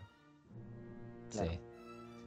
Claro. 1.32 1.52
Sí. 1.52 1.60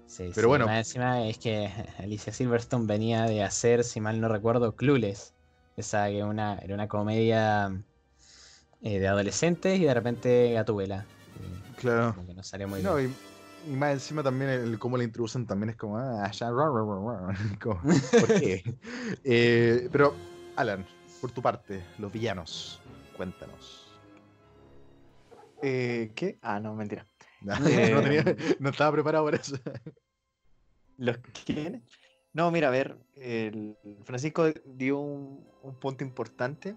Sí, 0.09 0.31
Pero 0.35 0.47
sí, 0.47 0.51
bueno. 0.51 0.67
más 0.67 0.79
encima 0.79 1.27
es 1.27 1.39
que 1.39 1.69
Alicia 1.99 2.33
Silverstone 2.33 2.87
venía 2.87 3.25
de 3.25 3.43
hacer, 3.43 3.83
si 3.85 4.01
mal 4.01 4.21
no 4.21 4.29
recuerdo, 4.29 4.77
Clueless. 4.77 5.35
Esa 5.77 6.09
que 6.09 6.23
una, 6.25 6.59
era 6.59 6.75
una 6.75 6.89
comedia 6.89 7.71
eh, 8.81 8.99
de 8.99 9.09
adolescentes 9.09 9.79
y 9.79 9.85
de 9.85 9.93
repente 9.93 10.53
Gatúbela. 10.53 11.05
Eh, 11.41 11.73
Claro. 11.77 12.15
como 12.15 12.27
que 12.29 12.35
no 12.35 12.43
salió 12.43 12.67
muy 12.69 12.83
No, 12.83 12.97
bien. 12.97 13.15
y, 13.67 13.73
y 13.73 13.77
más 13.77 13.93
encima 13.93 14.23
también 14.23 14.51
el 14.51 14.79
cómo 14.79 14.97
la 14.97 15.05
introducen 15.05 15.45
también 15.47 15.71
es 15.71 15.77
como, 15.77 15.99
ah, 15.99 16.31
ya, 16.31 16.51
ra, 16.51 16.65
ra, 16.67 16.85
ra, 16.85 17.27
ra", 17.27 17.35
como, 17.61 17.81
¿por 17.83 18.29
qué? 18.41 18.63
Eh, 19.25 19.89
pero, 19.93 20.15
Alan, 20.55 20.87
por 21.27 21.33
tu 21.33 21.43
parte, 21.43 21.83
los 21.99 22.13
villanos, 22.13 22.81
cuéntanos. 23.17 23.93
Eh, 25.61 26.13
¿Qué? 26.15 26.39
Ah, 26.41 26.61
no, 26.61 26.73
mentira. 26.77 27.05
No, 27.41 27.53
Eh, 27.69 27.91
no 27.93 28.01
tenía- 28.01 28.25
no 28.61 28.71
estaba 28.71 28.93
preparado 28.93 29.25
para 29.25 29.39
eso. 29.39 29.57
¿Los 30.99 31.19
quiénes? 31.45 31.83
No, 32.33 32.53
mira, 32.53 32.69
a 32.69 32.71
ver, 32.71 32.97
el 33.17 33.77
Francisco 34.05 34.45
dio 34.67 35.01
un, 35.01 35.45
un 35.63 35.75
punto 35.81 36.05
importante 36.05 36.77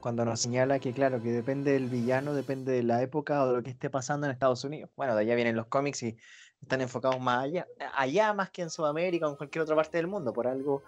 cuando 0.00 0.22
nos 0.26 0.38
señala 0.38 0.78
que, 0.80 0.92
claro, 0.92 1.22
que 1.22 1.30
depende 1.30 1.72
del 1.72 1.88
villano, 1.88 2.34
depende 2.34 2.72
de 2.72 2.82
la 2.82 3.00
época 3.00 3.42
o 3.42 3.48
de 3.48 3.56
lo 3.56 3.62
que 3.62 3.70
esté 3.70 3.88
pasando 3.88 4.26
en 4.26 4.32
Estados 4.32 4.64
Unidos. 4.64 4.90
Bueno, 4.96 5.14
de 5.14 5.22
allá 5.22 5.34
vienen 5.34 5.56
los 5.56 5.68
cómics 5.68 6.02
y 6.02 6.14
están 6.60 6.82
enfocados 6.82 7.18
más 7.20 7.44
allá, 7.44 7.66
allá 7.94 8.34
más 8.34 8.50
que 8.50 8.60
en 8.60 8.68
Sudamérica 8.68 9.26
o 9.26 9.30
en 9.30 9.36
cualquier 9.36 9.62
otra 9.62 9.76
parte 9.76 9.96
del 9.96 10.08
mundo. 10.08 10.34
Por 10.34 10.46
algo, 10.46 10.82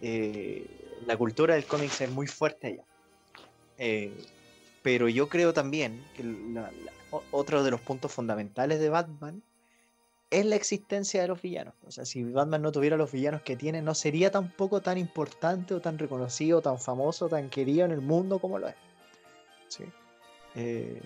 eh, 0.00 0.66
la 1.06 1.16
cultura 1.16 1.54
del 1.54 1.64
cómic 1.64 1.90
es 2.00 2.10
muy 2.10 2.26
fuerte 2.26 2.68
allá. 2.68 2.84
Eh, 3.78 4.12
pero 4.82 5.08
yo 5.08 5.28
creo 5.28 5.52
también 5.52 6.04
que 6.14 6.24
otro 7.30 7.62
de 7.62 7.70
los 7.70 7.80
puntos 7.80 8.12
fundamentales 8.12 8.80
de 8.80 8.88
Batman 8.88 9.42
es 10.30 10.46
la 10.46 10.56
existencia 10.56 11.22
de 11.22 11.28
los 11.28 11.42
villanos. 11.42 11.74
O 11.84 11.90
sea, 11.90 12.04
si 12.04 12.22
Batman 12.24 12.62
no 12.62 12.72
tuviera 12.72 12.96
los 12.96 13.10
villanos 13.10 13.42
que 13.42 13.56
tiene, 13.56 13.82
no 13.82 13.94
sería 13.94 14.30
tampoco 14.30 14.80
tan 14.80 14.96
importante 14.96 15.74
o 15.74 15.80
tan 15.80 15.98
reconocido, 15.98 16.62
tan 16.62 16.78
famoso, 16.78 17.28
tan 17.28 17.50
querido 17.50 17.84
en 17.84 17.90
el 17.90 18.00
mundo 18.00 18.38
como 18.38 18.58
lo 18.58 18.68
es. 18.68 18.76
Sí. 19.68 19.84
Eh, 20.54 21.00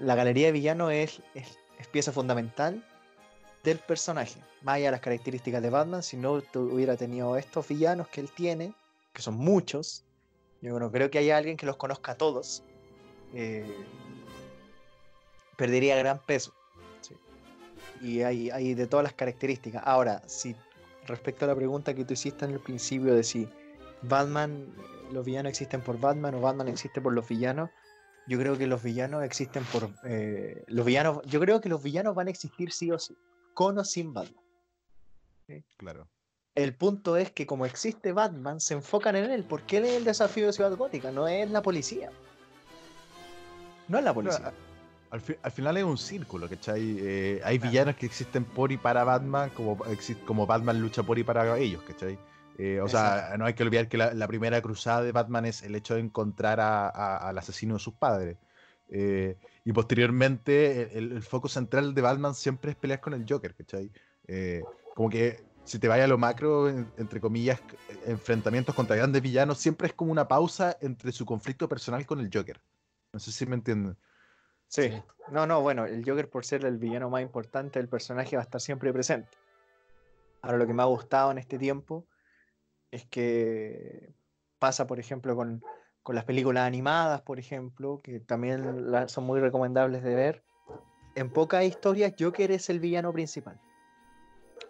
la 0.00 0.14
galería 0.14 0.46
de 0.46 0.52
villanos 0.52 0.92
es 0.92 1.22
pieza 1.90 2.12
fundamental 2.12 2.82
del 3.64 3.78
personaje. 3.78 4.40
Más 4.62 4.76
allá 4.76 4.86
de 4.86 4.90
las 4.92 5.00
características 5.00 5.62
de 5.62 5.70
Batman, 5.70 6.02
si 6.02 6.16
no 6.16 6.42
hubiera 6.54 6.96
tenido 6.96 7.36
estos 7.36 7.66
villanos 7.66 8.08
que 8.08 8.20
él 8.20 8.30
tiene, 8.30 8.74
que 9.12 9.22
son 9.22 9.34
muchos, 9.34 10.04
yo 10.60 10.78
no 10.78 10.90
creo 10.92 11.10
que 11.10 11.18
haya 11.18 11.36
alguien 11.36 11.56
que 11.56 11.66
los 11.66 11.76
conozca 11.76 12.12
a 12.12 12.14
todos, 12.16 12.62
eh, 13.32 13.66
perdería 15.56 15.96
gran 15.96 16.18
peso. 16.18 16.52
Y 18.00 18.20
hay, 18.20 18.50
hay 18.50 18.74
de 18.74 18.86
todas 18.86 19.04
las 19.04 19.14
características. 19.14 19.82
Ahora, 19.86 20.22
si 20.26 20.54
respecto 21.06 21.44
a 21.44 21.48
la 21.48 21.54
pregunta 21.54 21.94
que 21.94 22.04
tú 22.04 22.12
hiciste 22.12 22.44
en 22.44 22.50
el 22.50 22.60
principio 22.60 23.14
de 23.14 23.22
si 23.22 23.48
Batman, 24.02 24.66
los 25.12 25.24
villanos 25.24 25.50
existen 25.50 25.80
por 25.80 25.98
Batman 25.98 26.34
o 26.34 26.40
Batman 26.40 26.68
existe 26.68 27.00
por 27.00 27.14
los 27.14 27.26
villanos, 27.26 27.70
yo 28.26 28.38
creo 28.38 28.58
que 28.58 28.66
los 28.66 28.82
villanos 28.82 29.22
existen 29.22 29.64
por 29.64 29.90
eh, 30.04 30.64
los 30.66 30.84
villanos. 30.84 31.20
Yo 31.26 31.40
creo 31.40 31.60
que 31.60 31.68
los 31.68 31.82
villanos 31.82 32.14
van 32.14 32.26
a 32.26 32.30
existir 32.30 32.72
sí 32.72 32.90
o 32.90 32.98
sí, 32.98 33.16
con 33.54 33.78
o 33.78 33.84
sin 33.84 34.12
Batman. 34.12 34.44
Claro. 35.76 36.08
El 36.54 36.74
punto 36.76 37.16
es 37.16 37.30
que 37.32 37.46
como 37.46 37.66
existe 37.66 38.12
Batman, 38.12 38.60
se 38.60 38.74
enfocan 38.74 39.16
en 39.16 39.30
él, 39.30 39.44
porque 39.44 39.78
él 39.78 39.84
es 39.86 39.92
el 39.94 40.04
desafío 40.04 40.46
de 40.46 40.52
Ciudad 40.52 40.76
Gótica, 40.76 41.10
no 41.10 41.26
es 41.26 41.50
la 41.50 41.62
policía. 41.62 42.10
No 43.88 43.98
es 43.98 44.04
la 44.04 44.14
policía. 44.14 44.52
Al, 45.10 45.20
fi- 45.20 45.36
al 45.42 45.52
final 45.52 45.76
es 45.76 45.84
un 45.84 45.98
círculo, 45.98 46.48
¿cachai? 46.48 46.96
Eh, 47.00 47.40
hay 47.44 47.58
Claro. 47.58 47.70
villanos 47.70 47.96
que 47.96 48.06
existen 48.06 48.44
por 48.44 48.72
y 48.72 48.76
para 48.76 49.04
Batman, 49.04 49.50
como, 49.50 49.76
Batman 50.46 50.80
lucha 50.80 51.02
por 51.02 51.18
y 51.18 51.24
para 51.24 51.56
ellos, 51.58 51.82
¿cachai? 51.82 52.18
Eh, 52.56 52.80
o 52.80 52.88
sea, 52.88 53.34
no 53.36 53.46
hay 53.46 53.54
que 53.54 53.64
olvidar 53.64 53.88
que 53.88 53.96
la, 53.96 54.14
la 54.14 54.28
primera 54.28 54.62
cruzada 54.62 55.02
de 55.02 55.10
Batman 55.12 55.44
es 55.44 55.62
el 55.62 55.74
hecho 55.74 55.94
de 55.94 56.00
encontrar 56.00 56.60
a- 56.60 56.88
a- 56.88 57.28
al 57.28 57.36
asesino 57.38 57.74
de 57.74 57.80
sus 57.80 57.94
padres. 57.94 58.36
Eh, 58.88 59.36
y 59.64 59.72
posteriormente, 59.72 60.96
el, 60.98 61.12
el 61.12 61.22
foco 61.22 61.48
central 61.48 61.94
de 61.94 62.02
Batman 62.02 62.34
siempre 62.34 62.72
es 62.72 62.76
pelear 62.76 63.00
con 63.00 63.14
el 63.14 63.24
Joker, 63.28 63.54
¿cachai? 63.54 63.90
Eh, 64.26 64.62
como 64.94 65.08
que 65.10 65.42
si 65.64 65.78
te 65.78 65.88
vaya 65.88 66.04
a 66.04 66.08
lo 66.08 66.18
macro, 66.18 66.68
en- 66.68 66.92
entre 66.98 67.20
comillas, 67.20 67.60
c- 67.68 68.10
enfrentamientos 68.10 68.74
contra 68.74 68.96
grandes 68.96 69.22
villanos, 69.22 69.58
siempre 69.58 69.86
es 69.88 69.94
como 69.94 70.12
una 70.12 70.28
pausa 70.28 70.76
entre 70.80 71.10
su 71.12 71.24
conflicto 71.24 71.68
personal 71.68 72.04
con 72.06 72.20
el 72.20 72.30
Joker. 72.32 72.60
No 73.12 73.18
sé 73.18 73.32
si 73.32 73.46
me 73.46 73.54
entienden. 73.54 73.96
Sí. 74.68 74.82
Sí. 74.90 75.02
No, 75.30 75.46
no, 75.46 75.62
bueno, 75.62 75.86
el 75.86 76.04
Joker 76.04 76.28
por 76.28 76.44
ser 76.44 76.64
el 76.66 76.76
villano 76.78 77.08
más 77.08 77.22
importante 77.22 77.78
del 77.78 77.88
personaje 77.88 78.36
va 78.36 78.42
a 78.42 78.44
estar 78.44 78.60
siempre 78.60 78.92
presente. 78.92 79.30
Ahora 80.42 80.58
lo 80.58 80.66
que 80.66 80.74
me 80.74 80.82
ha 80.82 80.86
gustado 80.86 81.30
en 81.30 81.38
este 81.38 81.58
tiempo 81.58 82.06
es 82.90 83.06
que 83.06 84.12
pasa, 84.58 84.86
por 84.86 85.00
ejemplo, 85.00 85.34
con, 85.34 85.62
con 86.04 86.14
las 86.14 86.24
películas 86.24 86.64
animadas, 86.66 87.22
por 87.22 87.38
ejemplo, 87.40 88.00
que 88.04 88.20
también 88.20 88.92
la- 88.92 89.08
son 89.08 89.24
muy 89.24 89.40
recomendables 89.40 90.02
de 90.04 90.14
ver. 90.14 90.44
En 91.16 91.30
pocas 91.30 91.64
historias, 91.64 92.12
Joker 92.18 92.50
es 92.52 92.68
el 92.68 92.78
villano 92.78 93.10
principal. 93.12 93.58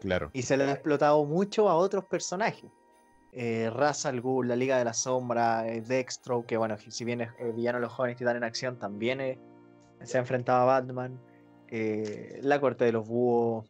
Claro. 0.01 0.31
Y 0.33 0.43
se 0.43 0.57
le 0.57 0.65
ha 0.65 0.73
explotado 0.73 1.25
mucho 1.25 1.69
a 1.69 1.75
otros 1.75 2.05
personajes. 2.05 2.71
Eh, 3.33 3.69
Ra's 3.75 4.07
al 4.07 4.21
Ghul, 4.21 4.47
la 4.47 4.55
Liga 4.55 4.79
de 4.79 4.85
la 4.85 4.93
Sombra, 4.93 5.67
eh, 5.67 5.81
Dextro, 5.81 6.47
que 6.47 6.57
bueno, 6.57 6.77
si 6.79 7.05
bien 7.05 7.21
es 7.23 7.31
eh, 7.39 7.51
villano 7.53 7.79
de 7.79 7.83
los 7.83 7.93
jóvenes 7.93 8.17
titanes 8.17 8.37
en 8.37 8.45
acción, 8.45 8.79
también 8.79 9.21
eh, 9.21 9.39
se 10.05 10.19
ha 10.19 10.21
enfrentado 10.21 10.63
a 10.63 10.65
Batman. 10.67 11.19
eh, 11.69 12.39
la 12.43 12.61
Corte 12.61 12.85
de 12.85 12.93
los 12.93 13.09
Búhos. 13.09 13.67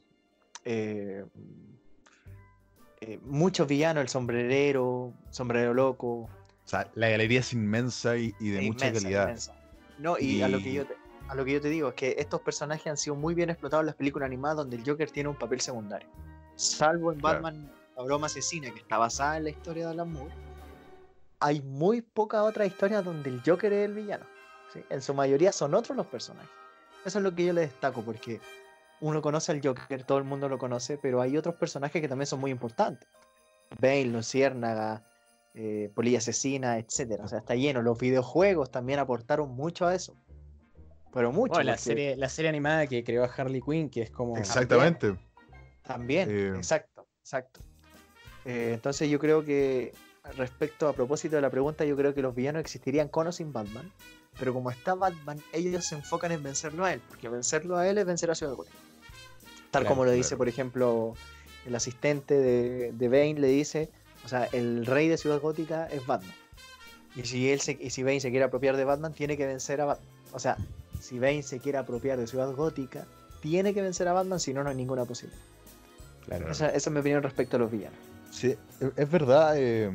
muchos 3.22 3.66
villanos, 3.68 4.02
el 4.02 4.08
sombrerero, 4.08 5.14
sombrero 5.30 5.72
loco. 5.72 6.28
O 6.64 6.68
sea, 6.68 6.90
la 6.94 7.08
galería 7.10 7.40
es 7.40 7.52
inmensa 7.52 8.16
y, 8.16 8.34
y 8.40 8.50
de 8.50 8.58
es 8.60 8.64
mucha 8.66 8.86
inmensa, 8.86 9.02
calidad. 9.02 9.22
inmensa. 9.24 9.54
No, 9.98 10.18
y, 10.18 10.42
a 10.42 10.48
lo 10.48 10.58
que 10.58 10.72
yo 10.72 10.86
te, 10.86 10.96
a 11.28 11.34
lo 11.34 11.44
que 11.44 11.52
yo 11.52 11.60
te 11.60 11.68
digo 11.68 11.88
es 11.88 11.94
que 11.94 12.14
estos 12.18 12.40
personajes 12.40 12.86
han 12.86 12.96
sido 12.96 13.16
muy 13.16 13.34
bien 13.34 13.50
explotados 13.50 13.82
en 13.82 13.86
las 13.86 13.94
películas 13.96 14.26
animadas 14.26 14.56
donde 14.58 14.76
el 14.76 14.84
Joker 14.84 15.10
tiene 15.10 15.28
un 15.28 15.36
papel 15.36 15.60
secundario. 15.60 16.08
Salvo 16.56 17.12
en 17.12 17.20
Claro. 17.20 17.42
Batman, 17.42 17.72
la 17.96 18.02
broma 18.02 18.26
asesina, 18.26 18.70
que 18.70 18.80
está 18.80 18.98
basada 18.98 19.36
en 19.36 19.44
la 19.44 19.50
historia 19.50 19.86
de 19.86 19.92
Alan 19.92 20.10
Moore. 20.12 20.34
Hay 21.40 21.60
muy 21.62 22.00
pocas 22.00 22.40
otras 22.42 22.66
historias 22.68 23.04
donde 23.04 23.28
el 23.30 23.42
Joker 23.44 23.72
es 23.72 23.84
el 23.86 23.94
villano. 23.94 24.24
¿sí? 24.72 24.80
En 24.88 25.02
su 25.02 25.12
mayoría 25.14 25.52
son 25.52 25.74
otros 25.74 25.96
los 25.96 26.06
personajes. 26.06 26.50
Eso 27.04 27.18
es 27.18 27.22
lo 27.22 27.34
que 27.34 27.44
yo 27.44 27.52
le 27.52 27.60
destaco, 27.62 28.02
porque 28.02 28.40
uno 29.00 29.20
conoce 29.20 29.52
al 29.52 29.60
Joker, 29.62 30.04
todo 30.04 30.18
el 30.18 30.24
mundo 30.24 30.48
lo 30.48 30.58
conoce, 30.58 30.96
pero 30.96 31.20
hay 31.20 31.36
otros 31.36 31.56
personajes 31.56 32.00
que 32.00 32.08
también 32.08 32.26
son 32.26 32.40
muy 32.40 32.50
importantes. 32.50 33.06
Bane, 33.78 34.06
Luciérnaga, 34.06 35.02
eh, 35.55 35.90
Polilla 35.94 36.18
Asesina, 36.18 36.78
etcétera. 36.78 37.24
O 37.24 37.28
sea, 37.28 37.38
está 37.38 37.55
lleno. 37.55 37.80
Los 37.80 37.98
videojuegos 37.98 38.70
también 38.70 38.98
aportaron 38.98 39.50
mucho 39.55 39.86
a 39.86 39.94
eso. 39.94 40.16
Pero 41.12 41.30
mucho. 41.30 41.55
Bueno, 41.55 41.70
la, 41.70 41.72
porque 41.72 41.82
serie, 41.82 42.16
la 42.16 42.29
serie 42.29 42.49
animada 42.49 42.87
que 42.88 43.04
creó 43.04 43.24
Harley 43.24 43.62
Quinn, 43.62 43.88
que 43.88 44.03
es 44.03 44.11
como. 44.11 44.37
Exactamente. 44.37 45.16
También, 45.83 46.30
Eh, 46.30 46.49
exacto, 46.57 47.07
exacto. 47.20 47.61
Eh, 48.45 48.72
entonces 48.74 49.08
yo 49.08 49.18
creo 49.18 49.45
que 49.45 49.92
respecto 50.37 50.88
a 50.88 50.92
propósito 50.92 51.37
de 51.37 51.42
la 51.42 51.50
pregunta, 51.50 51.84
yo 51.84 51.96
creo 51.96 52.14
que 52.14 52.22
los 52.22 52.34
villanos 52.34 52.61
existirían 52.61 53.08
con 53.08 53.26
o 53.26 53.33
sin 53.33 53.53
Batman. 53.53 53.92
Pero 54.38 54.53
como 54.53 54.70
está 54.70 54.95
Batman, 54.95 55.41
ellos 55.53 55.84
se 55.87 55.95
enfocan 55.95 56.33
en 56.33 56.42
vencerlo 56.42 56.84
a 56.84 56.92
él, 56.92 57.00
porque 57.08 57.29
vencerlo 57.29 57.76
a 57.76 57.88
él 57.88 57.99
es 57.99 58.04
vencer 58.04 58.30
a 58.30 58.34
Ciudad 58.34 58.54
Gótica. 58.54 58.76
Tal 59.70 59.83
Claro, 59.83 59.88
como 59.88 60.04
lo 60.04 60.11
dice, 60.11 60.30
claro. 60.30 60.38
por 60.38 60.49
ejemplo, 60.49 61.14
el 61.66 61.74
asistente 61.76 62.34
de, 62.34 62.92
de 62.92 63.08
Bane 63.08 63.34
le 63.34 63.46
dice, 63.49 63.91
o 64.25 64.29
sea, 64.29 64.45
el 64.53 64.87
rey 64.87 65.09
de 65.09 65.17
Ciudad 65.17 65.41
Gótica 65.41 65.87
es 65.87 66.07
Batman. 66.07 66.34
Y 67.17 67.22
si 67.25 67.51
él 67.51 67.61
se, 67.61 67.79
y 67.80 67.91
si 67.91 68.03
Bane 68.03 68.21
se 68.21 68.30
quiere 68.30 68.45
apropiar 68.45 68.76
de 68.76 68.84
Batman, 68.84 69.13
tiene 69.13 69.37
que 69.37 69.46
vencer 69.46 69.80
a 69.80 69.84
Batman. 69.84 70.09
O 70.33 70.38
sea, 70.38 70.57
si 71.01 71.18
Bane 71.18 71.42
se 71.42 71.61
quiere 71.61 71.79
apropiar 71.79 72.18
de 72.18 72.26
Ciudad 72.26 72.53
Gótica, 72.53 73.07
tiene 73.41 73.72
que 73.75 73.83
vencer 73.83 74.09
a 74.09 74.13
Batman, 74.13 74.41
si 74.41 74.53
no, 74.55 74.64
no 74.64 74.71
hay 74.71 74.76
ninguna 74.76 75.05
posibilidad. 75.05 75.41
Claro. 76.26 76.51
Esa, 76.51 76.68
esa 76.71 76.91
es 76.91 76.92
mi 76.92 77.01
opinión 77.01 77.22
respecto 77.22 77.57
a 77.57 77.61
los 77.61 77.71
villanos. 77.71 77.99
Sí, 78.30 78.49
e- 78.80 78.92
es 78.96 79.11
verdad. 79.11 79.55
eh, 79.57 79.91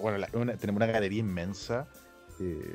bueno, 0.00 0.18
la- 0.18 0.28
una- 0.32 0.56
tenemos 0.56 0.78
una 0.82 0.86
galería 0.90 1.20
inmensa. 1.20 1.86
eh, 2.40 2.74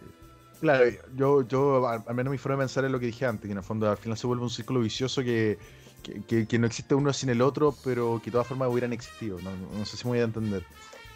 claro, 0.61 0.85
yo, 1.15 1.41
yo, 1.47 1.87
al, 1.87 2.03
al 2.07 2.15
menos 2.15 2.31
mi 2.31 2.37
forma 2.37 2.57
de 2.57 2.61
pensar 2.67 2.85
es 2.85 2.91
lo 2.91 2.99
que 2.99 3.07
dije 3.07 3.25
antes, 3.25 3.47
que 3.47 3.51
en 3.51 3.57
el 3.57 3.63
fondo 3.63 3.89
al 3.89 3.97
final 3.97 4.17
se 4.17 4.27
vuelve 4.27 4.43
un 4.43 4.49
círculo 4.49 4.79
vicioso 4.79 5.21
que, 5.23 5.57
que, 6.01 6.59
no 6.59 6.67
existe 6.67 6.95
uno 6.95 7.13
sin 7.13 7.29
el 7.29 7.41
otro, 7.41 7.75
pero 7.83 8.19
que 8.19 8.25
de 8.25 8.31
todas 8.31 8.47
formas 8.47 8.69
hubieran 8.69 8.93
existido. 8.93 9.39
No, 9.41 9.85
sé 9.85 9.97
si 9.97 10.05
me 10.05 10.11
voy 10.11 10.19
a 10.19 10.23
entender. 10.23 10.63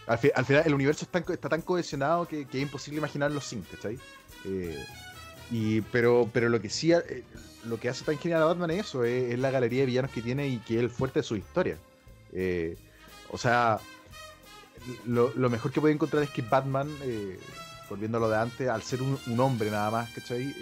Al, 0.07 0.17
fi- 0.19 0.31
al 0.35 0.45
final, 0.45 0.63
el 0.65 0.73
universo 0.73 1.05
está, 1.05 1.49
tan 1.49 1.61
cohesionado 1.61 2.27
que, 2.27 2.41
es 2.41 2.55
imposible 2.55 2.99
imaginarlo 2.99 3.41
sin, 3.41 3.61
¿cachai? 3.63 3.99
Eh, 4.45 4.77
pero, 5.91 6.29
lo 6.33 6.61
que 6.61 6.69
sí, 6.69 6.91
eh, 6.91 7.23
lo 7.65 7.79
que 7.79 7.89
hace 7.89 8.05
tan 8.05 8.17
genial 8.17 8.43
a 8.43 8.45
Batman 8.45 8.71
es 8.71 8.87
eso, 8.87 9.03
es, 9.03 9.37
la 9.39 9.51
galería 9.51 9.81
de 9.81 9.87
villanos 9.87 10.11
que 10.11 10.21
tiene 10.21 10.47
y 10.47 10.59
que 10.59 10.75
es 10.75 10.81
el 10.81 10.89
fuerte 10.89 11.19
de 11.19 11.23
su 11.23 11.35
historia. 11.35 11.77
Eh, 12.33 12.77
o 13.31 13.37
sea, 13.37 13.79
lo, 15.05 15.33
lo 15.35 15.49
mejor 15.49 15.71
que 15.71 15.81
puede 15.81 15.93
encontrar 15.93 16.23
es 16.23 16.29
que 16.29 16.43
Batman, 16.43 16.89
eh, 17.01 17.39
volviendo 17.89 18.17
a 18.19 18.21
lo 18.21 18.29
de 18.29 18.37
antes, 18.37 18.69
al 18.69 18.83
ser 18.83 19.01
un, 19.01 19.17
un 19.25 19.39
hombre 19.39 19.71
nada 19.71 19.89
más, 19.89 20.09
¿cachai? 20.11 20.53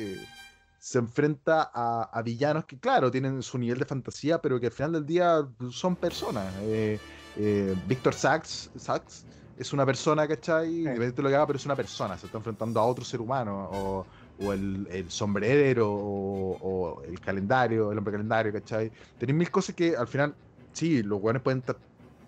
Se 0.85 0.99
enfrenta 0.99 1.71
a, 1.73 2.03
a 2.11 2.21
villanos 2.23 2.65
que, 2.65 2.77
claro, 2.77 3.09
tienen 3.09 3.41
su 3.41 3.57
nivel 3.57 3.79
de 3.79 3.85
fantasía, 3.85 4.41
pero 4.41 4.59
que 4.59 4.65
al 4.67 4.71
final 4.73 4.91
del 4.91 5.05
día 5.05 5.41
son 5.71 5.95
personas. 5.97 6.55
Eh, 6.61 7.01
eh, 7.35 7.73
Víctor 7.77 8.13
Sachs, 8.13 8.69
Sachs 8.75 9.25
es 9.55 9.71
una 9.71 9.85
persona, 9.85 10.27
¿cachai? 10.27 10.67
Independiente 10.79 11.15
de 11.21 11.23
lo 11.23 11.29
que 11.29 11.35
haga, 11.35 11.47
pero 11.47 11.57
es 11.57 11.65
una 11.65 11.77
persona, 11.77 12.17
se 12.17 12.25
está 12.25 12.37
enfrentando 12.37 12.79
a 12.81 12.85
otro 12.85 13.05
ser 13.05 13.21
humano. 13.21 13.67
O, 13.71 14.07
o 14.35 14.51
el, 14.53 14.85
el 14.89 15.09
sombrero, 15.09 15.89
o, 15.89 16.57
o 16.59 17.03
el 17.03 17.19
calendario, 17.21 17.91
el 17.91 17.97
hombre 17.97 18.13
calendario, 18.13 18.51
¿cachai? 18.51 18.91
Tenéis 19.17 19.37
mil 19.37 19.51
cosas 19.51 19.75
que 19.75 19.95
al 19.95 20.07
final, 20.07 20.37
sí, 20.73 21.01
los 21.03 21.19
hueones 21.21 21.41
pueden 21.43 21.59
estar 21.59 21.81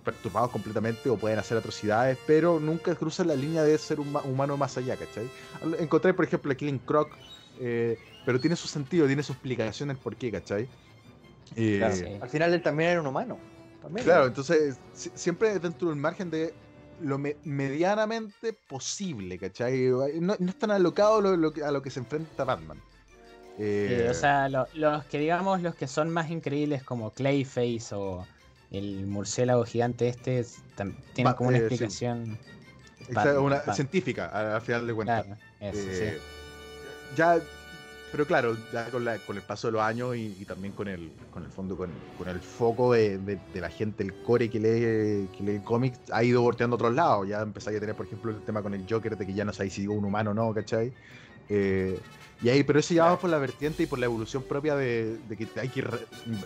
perturbados 0.04 0.52
completamente 0.52 1.10
o 1.10 1.18
pueden 1.20 1.40
hacer 1.40 1.58
atrocidades, 1.58 2.20
pero 2.26 2.60
nunca 2.60 2.96
cruzan 2.96 3.28
la 3.28 3.36
línea 3.36 3.64
de 3.64 3.78
ser 3.78 4.00
un 4.00 4.12
ma- 4.12 4.24
humano 4.24 4.56
más 4.58 4.78
allá, 4.78 4.98
¿cachai? 4.98 5.32
Encontré, 5.80 6.14
por 6.14 6.26
ejemplo, 6.26 6.52
a 6.52 6.56
Killing 6.56 6.80
Croc, 6.80 7.20
eh, 7.56 8.00
pero 8.26 8.40
tiene 8.40 8.56
su 8.56 8.68
sentido, 8.68 9.08
tiene 9.08 9.24
su 9.24 9.34
explicación 9.34 9.92
el 9.92 9.98
por 9.98 10.16
qué, 10.16 10.32
¿cachai? 10.32 10.68
Eh, 11.56 11.78
Claro. 11.78 11.96
Sí. 11.96 12.06
Al 12.22 12.30
final 12.30 12.54
él 12.54 12.62
también 12.62 12.90
era 12.92 13.02
un 13.02 13.08
humano. 13.08 13.38
También. 13.82 14.04
Claro, 14.06 14.26
entonces 14.26 14.78
si- 14.94 15.12
siempre 15.14 15.60
dentro 15.60 15.90
del 15.90 15.98
margen 15.98 16.30
de 16.32 16.54
lo 17.02 17.18
me- 17.18 17.36
medianamente 17.44 18.54
posible, 18.54 19.38
¿cachai? 19.38 19.90
No, 20.22 20.36
no 20.40 20.50
es 20.50 20.56
tan 20.56 20.72
alocado 20.72 21.22
lo, 21.22 21.36
lo 21.38 21.54
que- 21.54 21.64
a 21.64 21.72
lo 21.72 21.82
que 21.82 21.92
se 21.92 22.00
enfrenta 22.00 22.44
Batman. 22.46 22.82
Eh, 23.60 24.06
Eh, 24.06 24.10
o 24.10 24.14
sea, 24.14 24.50
lo- 24.50 24.68
los 24.74 25.06
que 25.06 25.20
digamos, 25.20 25.62
los 25.62 25.76
que 25.76 25.88
son 25.88 26.10
más 26.10 26.30
increíbles 26.32 26.84
como 26.84 27.12
Clayface 27.12 27.94
o 27.94 28.26
el 28.72 29.06
murciélago 29.06 29.64
gigante 29.66 30.08
este, 30.10 30.40
es- 30.40 30.58
tienen 31.14 31.34
como 31.36 31.50
una 31.50 31.58
eh, 31.60 31.62
sí. 31.62 31.66
explicación. 31.76 32.38
exacto, 33.02 33.14
Batman, 33.30 33.44
una 33.44 33.56
Batman. 33.58 33.76
científica, 33.76 34.26
a- 34.28 34.56
al 34.56 34.62
final 34.62 34.88
de 34.88 34.94
cuentas. 34.94 35.26
Claro, 35.26 35.40
eso, 35.60 35.90
Eh, 35.92 36.20
sí. 36.22 36.86
Ya, 37.14 37.42
pero 38.16 38.28
claro, 38.28 38.64
ya 38.70 38.90
con, 38.92 39.04
la- 39.06 39.24
con 39.24 39.38
el 39.38 39.44
paso 39.46 39.68
de 39.68 39.74
los 39.74 39.82
años 39.82 40.16
y, 40.16 40.36
y 40.42 40.46
también 40.46 40.74
con 40.74 40.88
el, 40.88 41.18
con 41.30 41.44
el 41.44 41.52
fondo, 41.52 41.76
con, 41.78 42.08
con 42.14 42.30
el 42.30 42.42
foco 42.42 42.94
de, 42.94 43.20
de- 43.20 43.38
de 43.38 43.62
la 43.62 43.70
gente, 43.70 44.04
el 44.04 44.18
core 44.22 44.50
que 44.50 44.60
lee, 44.60 45.30
que 45.32 45.44
lee 45.44 45.62
cómics, 45.64 46.02
ha 46.12 46.24
ido 46.24 46.42
volteando 46.42 46.76
a 46.76 46.78
otros 46.78 46.94
lados. 46.96 47.28
Ya 47.28 47.42
empezáis 47.42 47.78
a 47.78 47.80
tener, 47.82 47.96
por 47.96 48.06
ejemplo, 48.06 48.32
el 48.32 48.44
tema 48.44 48.64
con 48.64 48.74
el 48.74 48.86
Joker, 48.90 49.18
de 49.18 49.26
que 49.26 49.34
ya 49.34 49.46
no 49.46 49.54
sabéis 49.54 49.74
si 49.76 49.82
digo 49.82 49.94
un 49.96 50.06
humano 50.06 50.32
o 50.32 50.34
no, 50.34 50.54
¿cachai? 50.54 50.96
Eh, 51.48 52.06
y 52.40 52.50
ahí, 52.50 52.64
pero 52.64 52.80
eso 52.80 52.94
ya 52.94 53.06
va 53.06 53.20
por 53.20 53.30
la 53.30 53.40
vertiente 53.40 53.84
y 53.84 53.88
por 53.88 54.00
la 54.00 54.06
evolución 54.06 54.46
propia 54.46 54.76
de, 54.76 55.20
de 55.20 55.38
que 55.38 55.52
hay 55.60 55.70
que 55.70 55.80
ir 55.80 55.90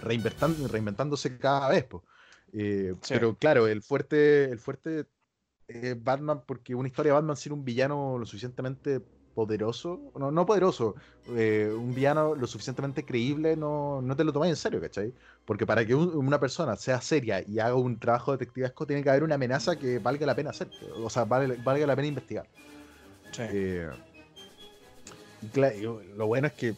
reinventando, 0.01 0.67
reinventándose 0.67 1.37
cada 1.37 1.69
vez. 1.69 1.85
po. 1.85 2.05
Eh, 2.51 2.95
Sí. 3.01 3.13
Pero 3.13 3.37
claro, 3.37 3.67
el 3.67 3.81
fuerte, 3.83 4.45
el 4.45 4.59
fuerte 4.59 5.07
es 5.67 6.03
Batman, 6.03 6.43
porque 6.45 6.75
una 6.75 6.87
historia 6.87 7.11
de 7.13 7.15
Batman 7.19 7.37
sin 7.37 7.53
un 7.53 7.63
villano 7.65 8.17
lo 8.17 8.25
suficientemente 8.25 9.01
poderoso, 9.45 9.99
no, 10.17 10.31
no 10.31 10.45
poderoso, 10.45 10.95
eh, 11.29 11.71
un 11.73 11.93
villano 11.93 12.35
lo 12.35 12.45
suficientemente 12.45 13.05
creíble, 13.05 13.55
no, 13.55 14.01
no 14.01 14.15
te 14.15 14.23
lo 14.25 14.33
tomáis 14.33 14.49
en 14.51 14.55
serio, 14.57 14.81
¿cachai? 14.81 15.13
Porque 15.45 15.65
para 15.65 15.85
que 15.85 15.95
un- 15.95 16.13
una 16.15 16.39
persona 16.39 16.75
sea 16.75 16.99
seria 16.99 17.41
y 17.47 17.59
haga 17.59 17.75
un 17.75 17.97
trabajo 17.97 18.33
detectivesco, 18.33 18.85
tiene 18.85 19.01
que 19.01 19.09
haber 19.09 19.23
una 19.23 19.35
amenaza 19.35 19.77
que 19.77 19.99
valga 19.99 20.25
la 20.25 20.35
pena 20.35 20.49
hacer, 20.49 20.67
o 21.01 21.09
sea, 21.09 21.23
vale- 21.23 21.57
valga 21.63 21.87
la 21.87 21.95
pena 21.95 22.07
investigar. 22.09 22.47
Sí. 23.31 23.43
Eh, 23.43 23.89
y 25.41 25.47
cla- 25.47 25.73
y 25.73 25.81
lo 26.17 26.27
bueno 26.27 26.47
es 26.47 26.53
que 26.53 26.75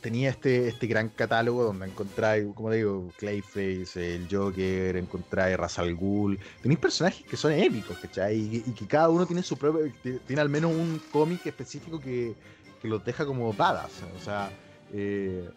tenía 0.00 0.30
este, 0.30 0.68
este 0.68 0.86
gran 0.86 1.08
catálogo 1.08 1.64
donde 1.64 1.86
encontráis, 1.86 2.46
como 2.54 2.70
digo, 2.70 3.12
Clayface, 3.18 4.16
el 4.16 4.28
Joker, 4.30 4.96
encontráis 4.96 5.56
Ra's 5.56 5.78
al 5.78 5.94
Ghul. 5.94 6.38
Tenéis 6.62 6.78
personajes 6.80 7.24
que 7.26 7.36
son 7.36 7.52
épicos, 7.52 7.98
¿cachai? 7.98 8.36
Y, 8.36 8.64
y 8.66 8.72
que 8.72 8.86
cada 8.86 9.08
uno 9.10 9.26
tiene 9.26 9.42
su 9.42 9.56
propio. 9.58 9.92
ti- 10.02 10.18
Tiene 10.26 10.42
al 10.42 10.48
menos 10.48 10.72
un 10.72 11.00
cómic 11.10 11.44
específico 11.46 12.00
que, 12.00 12.34
que 12.80 12.88
los 12.88 13.04
deja 13.04 13.26
como 13.26 13.52
badass. 13.52 14.02
O 14.16 14.20
sea, 14.20 14.50
eh, 14.92 15.48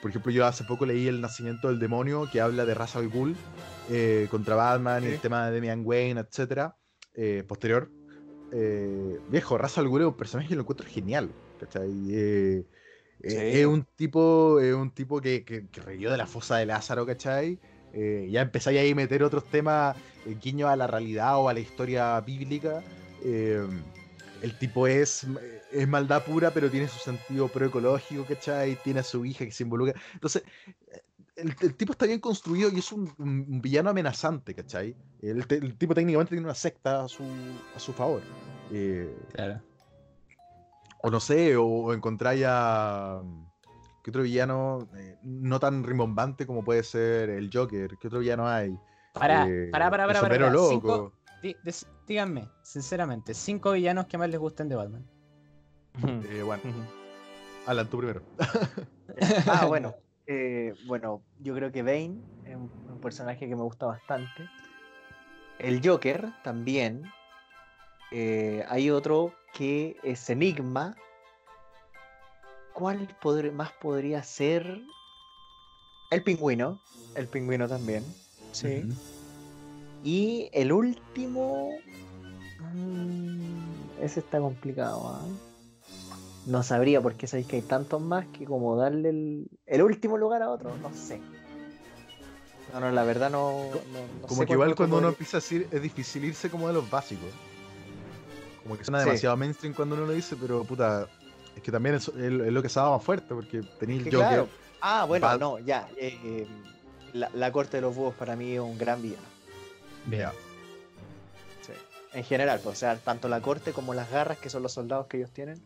por 0.00 0.10
ejemplo, 0.10 0.30
yo 0.32 0.46
hace 0.46 0.64
poco 0.64 0.86
leí 0.86 1.08
El 1.08 1.20
Nacimiento 1.20 1.68
del 1.68 1.78
Demonio, 1.78 2.28
que 2.30 2.40
habla 2.40 2.64
de 2.64 2.74
Ra's 2.74 2.94
al 2.96 3.08
Ghul 3.08 3.36
eh, 3.90 4.28
contra 4.30 4.54
Batman 4.54 5.04
y 5.04 5.08
el 5.08 5.20
tema 5.20 5.46
de 5.48 5.54
Damian 5.56 5.82
Wayne, 5.84 6.20
etcétera. 6.20 6.76
eh, 7.14 7.42
posterior. 7.48 7.90
Eh, 8.52 9.18
viejo, 9.28 9.58
Ra's 9.58 9.76
al 9.76 9.88
Ghul 9.88 10.02
es 10.02 10.06
un 10.08 10.16
personaje 10.16 10.48
que 10.48 10.54
lo 10.54 10.62
encuentro 10.62 10.86
genial, 10.88 11.30
¿cachai? 11.58 11.90
Eh, 13.22 13.32
eh, 13.32 13.60
es 13.60 13.66
un 13.66 13.84
tipo, 13.96 14.60
es 14.60 14.74
un 14.74 14.90
tipo 14.90 15.20
que, 15.20 15.44
que, 15.44 15.62
de 15.62 16.16
la 16.16 16.26
fosa 16.26 16.56
de 16.56 16.66
Lázaro, 16.66 17.04
¿cachai? 17.06 17.58
Eh, 17.92 18.28
ya 18.30 18.42
empezáis 18.42 18.78
ahí 18.78 18.92
a 18.92 18.94
meter 18.94 19.22
otros 19.22 19.44
temas, 19.44 19.96
eh, 20.26 20.36
guiños 20.40 20.70
a 20.70 20.76
la 20.76 20.86
realidad 20.86 21.38
o 21.38 21.48
a 21.48 21.54
la 21.54 21.60
historia 21.60 22.20
bíblica. 22.20 22.82
Eh, 23.24 23.66
el 24.42 24.58
tipo 24.58 24.86
es, 24.86 25.26
es 25.72 25.88
maldad 25.88 26.24
pura, 26.24 26.52
pero 26.52 26.70
tiene 26.70 26.86
su 26.86 26.98
sentido 26.98 27.48
proecológico, 27.48 28.24
¿cachai? 28.24 28.76
Tiene 28.76 29.00
a 29.00 29.02
su 29.02 29.24
hija 29.24 29.44
que 29.44 29.50
se 29.50 29.64
involucra. 29.64 30.00
Entonces, 30.14 30.44
el, 31.34 31.54
el 31.60 31.74
tipo 31.74 31.92
está 31.92 32.06
bien 32.06 32.20
construido 32.20 32.70
y 32.72 32.78
es 32.78 32.92
un, 32.92 33.12
villano 33.60 33.90
amenazante, 33.90 34.54
¿cachai? 34.54 34.94
El, 35.22 35.44
el 35.48 35.76
tipo 35.76 35.94
técnicamente 35.94 36.30
tiene 36.30 36.44
una 36.44 36.54
secta 36.54 37.04
a 37.04 37.08
su, 37.08 37.24
a 37.74 37.80
su 37.80 37.92
favor. 37.92 38.22
Eh, 38.72 39.12
Claro. 39.32 39.60
O 41.02 41.10
no 41.10 41.20
sé, 41.20 41.56
o, 41.56 41.64
o 41.66 41.94
encontráis 41.94 42.44
a. 42.46 43.22
¿Qué 44.02 44.10
otro 44.10 44.22
villano 44.22 44.88
eh, 44.96 45.16
no 45.22 45.60
tan 45.60 45.84
rimbombante 45.84 46.46
como 46.46 46.64
puede 46.64 46.82
ser 46.82 47.28
el 47.30 47.50
Joker? 47.52 47.98
¿Qué 47.98 48.06
otro 48.06 48.20
villano 48.20 48.48
hay? 48.48 48.78
Para, 49.12 49.46
Eh, 49.46 49.68
para, 49.70 49.90
para, 49.90 50.06
para, 50.06 50.20
para. 50.20 50.50
loco. 50.50 51.12
Cinco- 51.42 51.82
díganme, 52.06 52.48
sinceramente, 52.62 53.34
cinco 53.34 53.72
villanos 53.72 54.06
que 54.06 54.16
más 54.16 54.30
les 54.30 54.40
gusten 54.40 54.68
de 54.68 54.76
Batman. 54.76 55.04
Eh, 56.30 56.42
bueno, 56.42 56.62
Alan, 57.66 57.88
tú 57.90 57.98
primero. 57.98 58.22
Ah, 59.46 59.66
bueno. 59.66 59.94
eh, 60.26 60.74
bueno, 60.84 61.22
yo 61.40 61.54
creo 61.54 61.70
que 61.72 61.82
Bane 61.82 62.18
es 62.46 62.56
un, 62.56 62.70
un 62.88 63.00
personaje 63.00 63.48
que 63.48 63.56
me 63.56 63.62
gusta 63.62 63.86
bastante. 63.86 64.46
El 65.58 65.86
Joker 65.86 66.32
también. 66.42 67.02
Eh, 68.10 68.64
hay 68.68 68.90
otro 68.90 69.32
que 69.52 69.96
es 70.02 70.28
Enigma. 70.30 70.96
¿Cuál 72.72 73.08
podr- 73.20 73.52
más 73.52 73.72
podría 73.72 74.22
ser? 74.22 74.80
El 76.10 76.22
pingüino. 76.22 76.78
El 77.14 77.28
pingüino 77.28 77.68
también. 77.68 78.04
Sí. 78.52 78.84
Y 80.02 80.48
el 80.52 80.72
último. 80.72 81.76
mm, 82.74 84.02
ese 84.02 84.20
está 84.20 84.38
complicado. 84.38 85.08
¿ah? 85.08 85.20
No 86.46 86.62
sabría 86.62 87.02
porque 87.02 87.26
sabéis 87.26 87.46
que 87.48 87.56
hay 87.56 87.62
tantos 87.62 88.00
más 88.00 88.26
que 88.28 88.44
como 88.46 88.76
darle 88.76 89.10
el, 89.10 89.48
el 89.66 89.82
último 89.82 90.16
lugar 90.16 90.42
a 90.42 90.50
otro, 90.50 90.74
no 90.78 90.94
sé. 90.94 91.20
No, 92.72 92.80
no, 92.80 92.90
la 92.90 93.02
verdad 93.04 93.30
no. 93.30 93.52
no- 93.70 94.20
no 94.22 94.26
Como 94.28 94.40
sé 94.40 94.46
que 94.46 94.52
igual 94.52 94.74
cuando 94.76 94.98
uno 94.98 95.08
empieza 95.08 95.38
a 95.38 95.40
decir, 95.40 95.68
es 95.70 95.82
difícil 95.82 96.24
irse 96.24 96.48
como 96.50 96.68
de 96.68 96.74
los 96.74 96.88
básicos. 96.88 97.28
Como 98.68 98.76
que 98.76 98.84
suena 98.84 98.98
Sí. 99.00 99.06
demasiado 99.06 99.34
mainstream 99.38 99.72
cuando 99.72 99.94
uno 99.94 100.04
lo 100.04 100.12
dice, 100.12 100.36
pero 100.36 100.62
puta, 100.62 101.08
es 101.56 101.62
que 101.62 101.72
también 101.72 101.94
es, 101.94 102.08
es- 102.08 102.16
es 102.18 102.52
lo 102.52 102.60
que 102.62 102.68
se 102.68 102.78
daba 102.78 102.96
más 102.98 103.02
fuerte, 103.04 103.34
porque 103.34 103.62
tenéis 103.80 104.00
el 104.00 104.10
Que 104.10 104.16
Joker. 104.16 104.28
claro. 104.28 104.48
Ah, 104.82 105.06
bueno, 105.08 105.38
no, 105.38 105.58
ya. 105.58 105.88
eh, 105.96 106.18
eh, 106.22 106.46
la, 107.14 107.30
la 107.32 107.50
corte 107.50 107.78
de 107.78 107.80
los 107.80 107.96
búhos 107.96 108.14
para 108.14 108.36
mí 108.36 108.52
es 108.52 108.60
un 108.60 108.76
gran 108.76 109.00
villano. 109.00 109.22
Ya. 110.10 110.32
Sí. 111.62 111.72
En 112.12 112.24
general, 112.24 112.60
pues, 112.62 112.76
o 112.76 112.78
sea, 112.78 112.96
tanto 112.98 113.26
la 113.28 113.40
corte 113.40 113.72
como 113.72 113.94
las 113.94 114.10
garras, 114.10 114.36
que 114.36 114.50
son 114.50 114.62
los 114.62 114.72
soldados 114.72 115.06
que 115.06 115.16
ellos 115.16 115.30
tienen, 115.30 115.58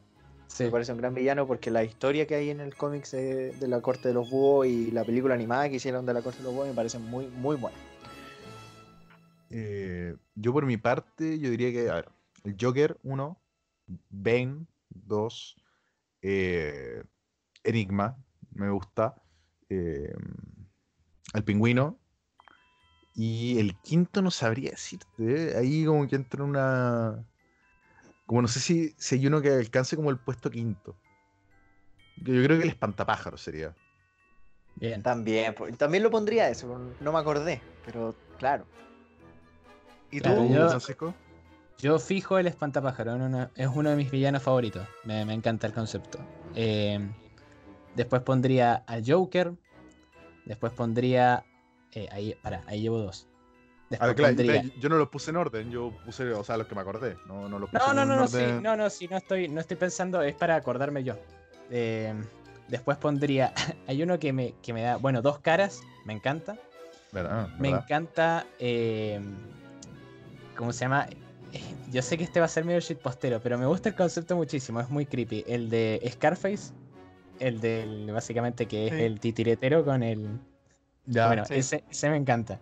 Sí. 0.47 0.65
me 0.65 0.71
parece 0.71 0.93
un 0.93 0.99
gran 0.99 1.13
villano 1.15 1.45
porque 1.47 1.71
la 1.73 1.83
historia 1.83 2.27
que 2.29 2.37
hay 2.37 2.51
en 2.51 2.61
el 2.61 2.77
cómic 2.77 3.09
de, 3.11 3.51
de 3.53 3.69
la 3.69 3.81
corte 3.81 4.09
de 4.09 4.15
los 4.15 4.31
búhos 4.31 4.67
y 4.69 4.93
la 4.93 5.03
película 5.05 5.35
animada 5.35 5.69
que 5.69 5.77
hicieron 5.77 6.07
de 6.07 6.15
la 6.15 6.23
corte 6.23 6.39
de 6.39 6.45
los 6.45 6.53
búhos 6.55 6.69
me 6.69 6.75
parecen 6.75 7.03
muy, 7.03 7.27
muy 7.27 7.57
buenas. 7.57 7.81
Eh, 9.51 10.15
yo 10.35 10.53
por 10.53 10.65
mi 10.67 10.77
parte, 10.77 11.39
yo 11.39 11.51
diría 11.51 11.71
que, 11.73 11.91
a 11.91 11.95
ver, 11.95 12.09
el 12.45 12.57
Joker, 12.61 12.99
uno, 13.03 13.41
Bane, 14.11 14.67
dos, 14.89 15.57
eh, 16.23 17.03
Enigma, 17.65 18.17
me 18.55 18.71
gusta, 18.71 19.15
eh, 19.69 20.15
el 21.35 21.45
pingüino, 21.45 21.99
y 23.15 23.59
el 23.59 23.77
quinto 23.77 24.23
no 24.23 24.31
sabría 24.31 24.71
decirte, 24.71 25.09
¿eh? 25.19 25.57
ahí 25.57 25.85
como 25.85 26.07
que 26.09 26.17
entra 26.17 26.45
una... 26.45 27.25
Como 28.25 28.41
no 28.43 28.49
sé 28.49 28.61
si, 28.61 28.95
si 28.99 29.17
hay 29.17 29.27
uno 29.27 29.43
que 29.43 29.51
alcance 29.51 29.97
como 29.97 30.09
el 30.11 30.19
puesto 30.19 30.51
quinto. 30.51 30.97
Yo 32.17 32.43
creo 32.45 32.57
que 32.57 32.63
el 32.65 32.71
espantapájaro 32.71 33.37
sería. 33.37 33.75
Bien. 34.77 35.03
También, 35.03 35.55
también 35.77 36.03
lo 36.03 36.11
pondría 36.11 36.49
eso, 36.49 36.79
no 37.01 37.13
me 37.13 37.19
acordé, 37.19 37.61
pero 37.85 38.15
claro. 38.39 38.65
¿Y 40.11 40.21
Claro, 40.21 40.43
tú? 40.43 40.55
yo- 40.55 40.69
Francisco? 40.69 41.15
Yo 41.79 41.99
fijo 41.99 42.39
el 42.39 42.47
espantapájaro, 42.47 43.17
en 43.17 43.49
es 43.57 43.69
uno 43.75 43.91
de 43.91 43.97
mis 43.97 44.11
villanos 44.11 44.43
favoritos. 44.43 44.87
Me, 45.05 45.25
me 45.25 45.35
encanta 45.35 45.67
el 45.67 45.73
concepto. 45.73 46.19
Eh, 46.55 47.01
después 47.95 48.23
pondría 48.23 48.85
al 48.87 49.03
Joker. 49.07 49.53
Después 50.45 50.73
pondría. 50.73 51.45
eh, 51.93 52.09
ahí, 52.13 52.35
para, 52.43 52.63
ahí 52.67 52.83
llevo 52.83 52.99
dos. 52.99 53.27
A 53.99 54.07
Después 54.07 54.15
ver, 54.17 54.17
pondría- 54.37 54.63
yo 54.79 54.89
no 54.89 54.97
los 54.97 55.09
puse 55.09 55.31
en 55.31 55.37
orden, 55.37 55.71
yo 55.71 55.93
puse, 56.07 56.33
o 56.33 56.43
sea, 56.43 56.57
los 56.57 56.67
que 56.67 56.75
me 56.75 56.81
acordé, 56.81 57.17
no, 57.27 57.47
no 57.49 57.59
los 57.59 57.69
puse 57.69 57.85
No, 57.85 57.91
en 57.93 57.97
no, 57.99 58.03
un 58.05 58.09
no, 58.09 58.17
no, 58.17 58.27
sí, 58.29 58.39
orden- 58.39 58.63
no, 58.63 58.77
no, 58.77 58.89
sí, 58.91 59.07
no 59.09 59.17
estoy, 59.19 59.49
no 59.49 59.61
estoy 59.61 59.77
pensando, 59.77 60.23
es 60.23 60.35
para 60.35 60.55
acordarme 60.57 61.05
yo. 61.05 61.15
Eh, 61.71 62.15
después 62.69 62.97
pondría. 62.97 63.53
Hay 63.87 64.03
uno 64.03 64.19
que 64.19 64.33
me, 64.33 64.55
que 64.63 64.73
me 64.73 64.81
da. 64.83 64.97
Bueno, 64.97 65.21
dos 65.21 65.41
caras, 65.41 65.83
me 66.07 66.15
encanta. 66.15 66.57
¿Verdad? 67.13 67.49
Me 67.59 67.69
¿verdad? 67.69 67.85
encanta. 67.85 68.47
eh, 68.59 69.21
¿Cómo 70.57 70.73
se 70.73 70.81
llama? 70.87 71.07
Yo 71.93 72.03
sé 72.03 72.17
que 72.17 72.25
este 72.25 72.41
va 72.41 72.47
a 72.47 72.49
ser 72.49 72.65
medio 72.65 72.81
shitpostero, 72.81 73.41
pero 73.41 73.59
me 73.59 73.67
gusta 73.67 73.89
el 73.91 73.95
concepto 73.95 74.37
muchísimo, 74.37 74.81
es 74.81 74.89
muy 74.89 75.07
creepy. 75.07 75.45
El 75.47 75.69
de 75.69 76.01
Scarface, 76.13 76.73
el 77.39 77.61
del 77.61 78.11
básicamente 78.13 78.67
que 78.67 78.87
es 78.89 78.95
Sí. 78.95 79.03
el 79.03 79.21
titiretero 79.21 79.85
con 79.85 80.03
el. 80.03 80.29
Ya, 81.07 81.27
bueno, 81.27 81.45
sí. 81.45 81.55
ese, 81.55 81.85
ese 81.91 82.09
me 82.11 82.17
encanta. 82.17 82.59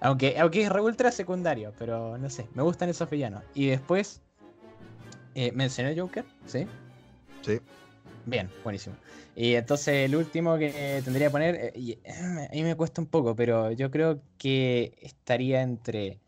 Aunque, 0.00 0.38
aunque 0.38 0.62
es 0.62 0.68
re 0.70 0.80
ultra 0.80 1.10
secundario, 1.12 1.72
pero 1.78 2.16
no 2.18 2.28
sé, 2.30 2.46
me 2.54 2.62
gustan 2.62 2.88
esos 2.88 3.08
villanos. 3.08 3.42
Y 3.54 3.66
después, 3.66 4.20
eh, 5.34 5.52
mencioné 5.52 5.98
Joker, 5.98 6.24
¿sí? 6.46 6.66
Sí. 7.42 7.60
Bien, 8.26 8.50
buenísimo. 8.64 8.96
Y 9.36 9.54
entonces 9.54 10.06
el 10.06 10.16
último 10.16 10.58
que 10.58 11.00
tendría 11.04 11.28
que 11.28 11.30
poner, 11.30 11.54
eh, 11.54 11.72
y, 11.76 11.92
eh, 11.92 12.00
a 12.50 12.54
mí 12.54 12.62
me 12.62 12.74
cuesta 12.76 13.00
un 13.00 13.06
poco, 13.06 13.36
pero 13.36 13.70
yo 13.72 13.90
creo 13.90 14.20
que 14.38 14.98
estaría 15.00 15.62
entre... 15.62 16.18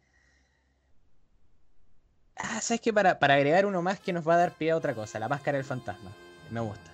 Ah, 2.42 2.60
¿sabes 2.60 2.80
qué? 2.80 2.92
Para, 2.92 3.18
para 3.18 3.34
agregar 3.34 3.66
uno 3.66 3.82
más 3.82 4.00
que 4.00 4.12
nos 4.12 4.26
va 4.26 4.34
a 4.34 4.38
dar 4.38 4.52
pie 4.52 4.72
a 4.72 4.76
otra 4.76 4.94
cosa, 4.94 5.18
la 5.18 5.28
máscara 5.28 5.56
del 5.58 5.64
fantasma. 5.64 6.10
Me 6.50 6.60
gusta. 6.60 6.90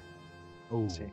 Uh, 0.70 0.88
Sí. 0.88 1.12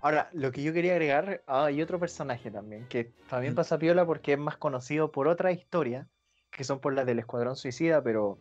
Ahora, 0.00 0.28
lo 0.34 0.52
que 0.52 0.62
yo 0.62 0.72
quería 0.72 0.92
agregar, 0.92 1.42
ah, 1.46 1.64
hay 1.64 1.82
otro 1.82 1.98
personaje 1.98 2.50
también, 2.50 2.86
que 2.88 3.12
también 3.28 3.54
Mm. 3.54 3.56
pasa 3.56 3.78
piola 3.78 4.06
porque 4.06 4.34
es 4.34 4.38
más 4.38 4.56
conocido 4.56 5.10
por 5.10 5.26
otra 5.26 5.50
historia, 5.52 6.06
que 6.50 6.64
son 6.64 6.78
por 6.78 6.94
las 6.94 7.06
del 7.06 7.18
Escuadrón 7.18 7.56
Suicida, 7.56 8.02
pero 8.02 8.38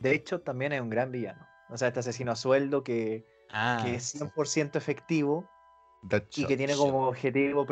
de 0.00 0.12
hecho 0.12 0.40
también 0.40 0.72
es 0.72 0.80
un 0.80 0.90
gran 0.90 1.12
villano. 1.12 1.46
O 1.70 1.76
sea, 1.78 1.88
este 1.88 2.00
asesino 2.00 2.32
a 2.32 2.36
sueldo 2.36 2.82
que, 2.82 3.24
Ah, 3.50 3.80
que 3.84 3.94
es 3.96 4.04
sí. 4.04 4.18
100% 4.18 4.76
efectivo 4.78 5.48
y 6.36 6.46
que 6.46 6.56
tiene 6.56 6.74
como 6.74 7.06
objetivo 7.06 7.64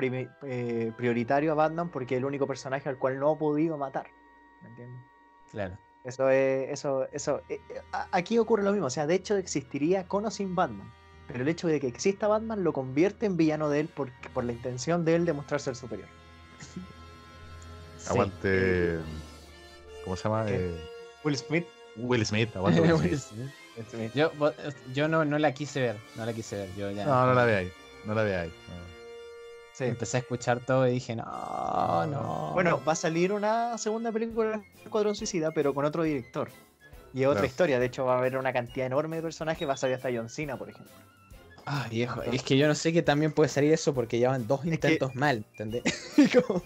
eh, 0.45 0.93
prioritario 0.97 1.53
a 1.53 1.55
Batman 1.57 1.91
porque 1.91 2.15
es 2.15 2.19
el 2.19 2.25
único 2.27 2.47
personaje 2.47 2.89
al 2.89 2.99
cual 2.99 3.19
no 3.19 3.31
ha 3.33 3.39
podido 3.39 3.77
matar. 3.77 4.07
¿Me 4.63 4.69
entiendes? 4.69 5.03
Claro. 5.51 5.79
Eso 6.05 6.31
es, 6.31 6.71
eso, 6.71 7.07
eso, 7.13 7.43
eh, 7.49 7.61
eh, 7.69 7.81
aquí 8.11 8.39
ocurre 8.39 8.63
lo 8.63 8.73
mismo, 8.73 8.87
o 8.87 8.91
sea, 8.91 9.07
de 9.07 9.15
hecho 9.15 9.37
existiría 9.37 10.07
con 10.09 10.25
o 10.25 10.31
sin 10.31 10.55
Batman, 10.55 10.91
pero 11.27 11.43
el 11.43 11.49
hecho 11.49 11.69
de 11.69 11.79
que 11.79 11.89
exista 11.89 12.27
Batman 12.27 12.65
lo 12.65 12.73
convierte 12.73 13.27
en 13.27 13.37
villano 13.37 13.69
de 13.69 13.81
él 13.81 13.89
por, 13.89 14.11
por 14.33 14.45
la 14.45 14.53
intención 14.53 15.05
de 15.05 15.17
él 15.17 15.27
de 15.27 15.35
mostrarse 15.35 15.69
el 15.71 15.77
superior. 15.77 16.09
Sí. 16.59 16.81
Aguante. 18.09 18.99
¿Cómo 20.05 20.17
se 20.17 20.23
llama? 20.25 20.45
Eh, 20.49 20.75
Will 21.23 21.37
Smith. 21.37 21.67
Will 21.97 22.25
Smith. 22.25 22.49
Aguante 22.57 22.81
Will 22.81 22.95
Will 22.95 23.19
Smith. 23.19 23.51
Yo, 24.15 24.33
yo 24.95 25.09
no, 25.09 25.25
no 25.25 25.39
la 25.39 25.53
quise 25.53 25.81
ver, 25.81 25.97
no 26.17 26.25
la 26.25 26.33
quise 26.33 26.57
ver. 26.57 26.75
Yo 26.77 26.91
ya 26.91 27.05
No, 27.05 27.27
no 27.27 27.35
la 27.35 27.45
veáis. 27.45 27.73
No 28.07 28.15
la 28.15 28.23
veáis. 28.23 28.53
no. 28.69 28.90
Sí. 29.85 29.91
empecé 29.91 30.17
a 30.19 30.21
escuchar 30.21 30.61
todo 30.61 30.87
y 30.87 30.93
dije, 30.93 31.17
no, 31.17 31.25
no. 32.07 32.51
Bueno, 32.55 32.81
va 32.87 32.93
a 32.93 32.97
salir 32.97 33.33
una 33.33 33.77
segunda 33.79 34.13
película 34.13 34.59
de 34.59 34.63
Escuadrón 34.85 35.15
Suicida, 35.15 35.51
pero 35.53 35.75
con 35.75 35.85
otro 35.85 36.03
director. 36.03 36.49
Y 37.13 37.23
es 37.23 37.27
otra 37.27 37.41
Claro. 37.41 37.47
historia, 37.47 37.79
de 37.81 37.87
hecho 37.87 38.05
va 38.05 38.15
a 38.15 38.19
haber 38.19 38.37
una 38.37 38.53
cantidad 38.53 38.87
enorme 38.87 39.17
de 39.17 39.23
personajes, 39.23 39.69
va 39.69 39.73
a 39.73 39.77
salir 39.77 39.97
hasta 39.97 40.11
John 40.15 40.29
Cena, 40.29 40.57
por 40.57 40.69
ejemplo. 40.71 40.93
Ah, 41.67 41.87
viejo, 41.91 42.23
es 42.23 42.43
que 42.43 42.57
yo 42.57 42.67
no 42.69 42.75
sé 42.75 42.93
que 42.93 43.03
también 43.03 43.33
puede 43.33 43.49
salir 43.49 43.73
eso 43.73 43.93
porque 43.95 44.19
llevan 44.19 44.47
dos 44.47 44.61
que- 44.63 44.69
intentos 44.71 45.15
mal, 45.15 45.45
¿entendés? 45.53 45.83
Como- 46.47 46.63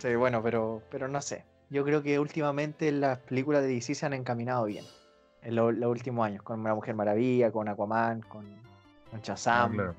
Sí, 0.00 0.14
bueno, 0.14 0.42
pero, 0.42 0.82
pero 0.90 1.08
no 1.08 1.20
sé. 1.20 1.44
Yo 1.70 1.84
creo 1.84 2.02
que 2.02 2.18
últimamente 2.18 2.90
las 2.92 3.18
películas 3.18 3.62
de 3.62 3.68
DC 3.68 3.94
se 3.94 4.06
han 4.06 4.12
encaminado 4.12 4.64
bien. 4.64 4.84
En 5.42 5.56
lo- 5.56 5.72
los 5.72 5.90
últimos 5.90 6.24
años, 6.26 6.42
con 6.42 6.62
La 6.62 6.74
Mujer 6.74 6.94
Maravilla, 6.94 7.50
con 7.50 7.68
Aquaman, 7.68 8.20
con, 8.22 8.44
con 9.10 9.20
Ah, 9.46 9.68
claro. 9.72 9.94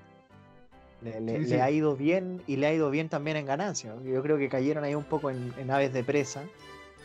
Le, 1.03 1.19
le- 1.21 1.34
Sí, 1.35 1.41
le 1.41 1.47
sí. 1.47 1.53
ha 1.55 1.69
ido 1.69 1.95
bien 1.95 2.41
y 2.47 2.55
le 2.57 2.67
ha 2.67 2.73
ido 2.73 2.89
bien 2.89 3.09
también 3.09 3.38
en 3.38 3.45
ganancias. 3.45 3.95
Yo 4.03 4.21
creo 4.21 4.38
que 4.38 4.49
cayeron 4.49 4.84
ahí 4.84 4.95
un 4.95 5.03
poco 5.03 5.30
en, 5.30 5.53
en 5.57 5.69
Aves 5.71 5.91
de 5.93 6.03
Presa, 6.03 6.43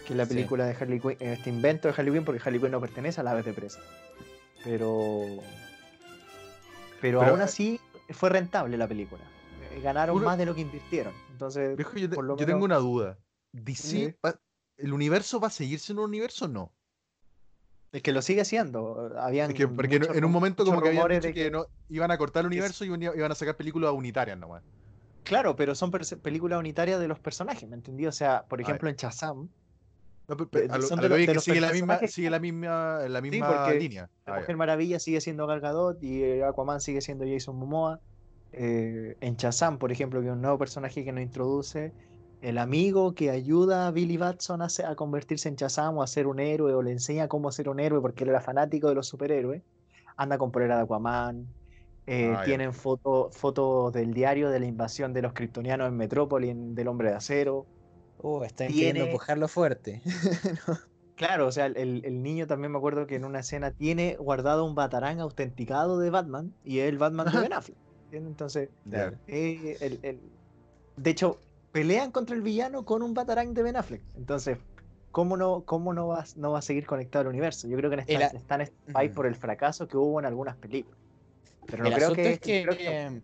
que 0.07 0.13
es 0.13 0.17
la 0.17 0.25
Sí. 0.27 0.35
película 0.35 0.65
de 0.67 0.73
Harley 0.75 1.01
Quinn, 1.01 1.17
este 1.21 1.51
invento 1.51 1.89
de 1.89 1.95
Harley 1.97 2.13
Quinn, 2.13 2.25
porque 2.25 2.41
Harley 2.45 2.61
Quinn 2.61 2.71
no 2.71 2.81
pertenece 2.81 3.21
a 3.21 3.25
las 3.25 3.33
Aves 3.33 3.45
de 3.47 3.53
Presa. 3.53 3.81
Pero. 4.65 5.23
Pero, 7.01 7.21
Pero, 7.21 7.23
aún 7.31 7.41
eh, 7.41 7.45
así 7.45 7.81
fue 8.11 8.29
rentable 8.31 8.77
la 8.77 8.89
película. 8.89 9.23
Eh, 9.73 9.81
Ganaron 9.81 10.17
Uno- 10.17 10.25
más 10.27 10.39
de 10.39 10.47
lo 10.47 10.55
que 10.55 10.63
invirtieron. 10.63 11.13
Entonces, 11.31 11.77
Viejo, 11.77 11.97
yo, 11.97 12.09
te- 12.37 12.47
tengo 12.47 12.65
una 12.65 12.77
duda. 12.79 13.19
DC, 13.53 13.83
Sí. 13.89 14.15
va- 14.25 14.39
¿el 14.77 14.93
universo 14.93 15.41
va 15.41 15.49
a 15.49 15.51
seguir 15.51 15.79
siendo 15.79 16.03
un 16.03 16.09
universo 16.11 16.47
o 16.47 16.49
no? 16.49 16.73
Es 17.93 18.03
que 18.03 18.13
lo 18.13 18.21
sigue 18.23 18.45
siendo. 18.45 19.11
Habían 19.19 19.51
Es 19.51 19.57
que, 19.57 19.67
porque 19.67 19.97
en- 19.97 20.25
un 20.25 20.31
momento 20.33 20.65
como 20.65 20.83
que 20.83 20.89
habían 20.89 21.09
dicho 21.09 21.29
de 21.29 21.33
que, 21.35 21.51
no, 21.51 21.67
iban 21.89 22.11
a 22.11 22.19
cortar 22.19 22.41
el 22.43 22.49
universo 22.49 22.85
y 22.85 22.89
iban- 22.89 23.33
a 23.33 23.35
sacar 23.35 23.57
películas 23.57 23.93
unitarias 23.93 24.37
nomás. 24.39 24.63
Claro, 25.25 25.57
pero 25.57 25.75
son 25.75 25.91
películas 25.91 26.59
unitarias 26.59 27.01
de 27.01 27.09
los 27.09 27.19
personajes, 27.19 27.69
¿me 27.69 27.77
entendí? 27.77 28.07
O 28.07 28.13
sea, 28.13 28.45
por 28.49 28.61
ejemplo, 28.61 28.89
en 28.89 28.97
Shazam, 28.97 29.49
No, 30.31 30.37
pero- 30.37 30.45
Eh, 30.45 30.49
pero 30.53 30.75
a 30.75 30.77
lo, 30.77 30.83
son 30.87 30.99
a 30.99 31.03
lo 31.03 31.09
que 31.09 31.15
de 31.15 31.23
es 31.25 31.31
que 31.33 31.41
sigue 31.41 31.61
la 31.63 31.73
misma, 31.73 31.99
sigue 32.07 32.29
la 32.29 32.39
misma, 32.39 32.99
la 33.09 33.21
misma 33.23 33.65
porque 33.65 33.79
línea. 33.81 34.11
La 34.27 34.35
Ah. 34.35 34.39
Mujer 34.41 34.57
Maravilla 34.59 34.99
sigue 34.99 35.23
siendo 35.23 35.47
Gal 35.47 35.61
Gadot 35.61 36.03
y 36.03 36.23
eh, 36.23 36.45
Aquaman 36.45 36.83
sigue 36.83 37.01
siendo 37.01 37.25
Jason 37.27 37.57
Momoa. 37.57 37.99
Eh, 38.53 39.17
en 39.23 39.37
Shazam, 39.37 39.79
por 39.79 39.91
ejemplo, 39.91 40.21
que 40.21 40.27
es 40.27 40.33
un 40.35 40.43
nuevo 40.43 40.59
personaje 40.59 41.03
que 41.03 41.13
nos 41.13 41.23
introduce, 41.23 41.93
el 42.41 42.59
amigo 42.59 43.15
que 43.15 43.31
ayuda 43.31 43.87
a 43.87 43.91
Billy 43.91 44.17
Batson 44.17 44.63
a, 44.63 44.69
se- 44.69 44.85
a 44.85 44.95
convertirse 44.95 45.49
en 45.49 45.57
Shazam 45.57 45.97
o 45.99 46.03
a 46.03 46.07
ser 46.07 46.27
un 46.27 46.39
héroe 46.39 46.73
o 46.75 46.83
le 46.83 46.93
enseña 46.93 47.29
cómo 47.29 47.51
ser 47.53 47.69
un 47.69 47.81
héroe 47.81 48.01
porque 48.01 48.25
él 48.25 48.31
era 48.31 48.41
fanático 48.41 48.89
de 48.89 48.95
los 48.95 49.09
superhéroes, 49.09 49.63
anda 50.17 50.39
con 50.39 50.51
polera 50.53 50.77
de 50.77 50.83
Aquaman. 50.83 51.47
eh, 52.11 52.33
Ah, 52.35 52.43
tienen 52.45 52.73
foto- 52.73 53.29
fotos 53.33 53.93
del 53.93 54.15
diario 54.15 54.49
de 54.51 54.61
la 54.61 54.67
invasión 54.67 55.13
de 55.13 55.21
los 55.21 55.35
kryptonianos 55.35 55.89
en 55.89 55.97
Metrópolis, 55.97 56.51
en- 56.53 56.75
del 56.75 56.89
Hombre 56.89 57.11
de 57.11 57.17
Acero. 57.17 57.67
Oh, 58.23 58.43
están 58.45 58.69
Tiene- 58.69 58.81
queriendo 58.81 59.05
empujarlo 59.11 59.47
fuerte. 59.49 60.01
Claro, 61.17 61.49
o 61.49 61.53
sea, 61.53 61.67
el, 61.67 62.03
el 62.05 62.23
niño 62.23 62.47
también 62.47 62.71
me 62.71 62.79
acuerdo 62.79 63.09
que 63.09 63.17
en 63.17 63.25
una 63.25 63.41
escena 63.41 63.73
tiene 63.73 64.15
guardado 64.21 64.65
un 64.65 64.77
batarán 64.77 65.19
autenticado 65.19 65.99
de 65.99 66.11
Batman 66.11 66.55
y 66.63 66.79
es 66.79 66.89
el 66.89 66.97
Batman 66.97 67.27
de 67.33 67.41
Ben 67.41 67.53
Affleck. 67.53 67.77
¿entiendes? 68.05 68.31
Entonces, 68.31 68.69
eh, 69.27 69.77
el- 69.81 69.99
el- 70.03 70.21
de 70.97 71.11
hecho, 71.11 71.39
pelean 71.73 72.11
contra 72.11 72.35
el 72.35 72.43
villano 72.43 72.85
con 72.85 73.03
un 73.03 73.15
batarán 73.15 73.55
de 73.55 73.63
Ben 73.63 73.77
Affleck. 73.77 74.03
Entonces, 74.17 74.59
¿cómo 75.11 75.37
no, 75.37 75.65
cómo 75.65 75.93
no, 75.93 76.09
va, 76.09 76.25
no 76.37 76.53
va 76.53 76.59
a 76.59 76.63
seguir 76.63 76.87
conectado 76.87 77.23
al 77.23 77.29
universo? 77.29 77.69
Yo 77.69 77.77
creo 77.77 77.91
que 77.91 77.95
en 77.95 78.01
esta- 78.01 78.27
El 78.27 78.37
están 78.37 79.15
por 79.15 79.27
el 79.27 79.35
fracaso 79.35 79.87
que 79.89 79.97
hubo 79.97 80.19
en 80.21 80.27
algunas 80.27 80.57
películas. 80.57 80.99
Pero 81.67 81.85
no 81.85 81.89
el, 81.91 81.95
creo 81.95 82.07
asunto 82.09 82.23
que, 82.23 82.33
es 82.33 82.41
que, 82.41 82.63
creo 82.65 82.77
que- 82.77 83.23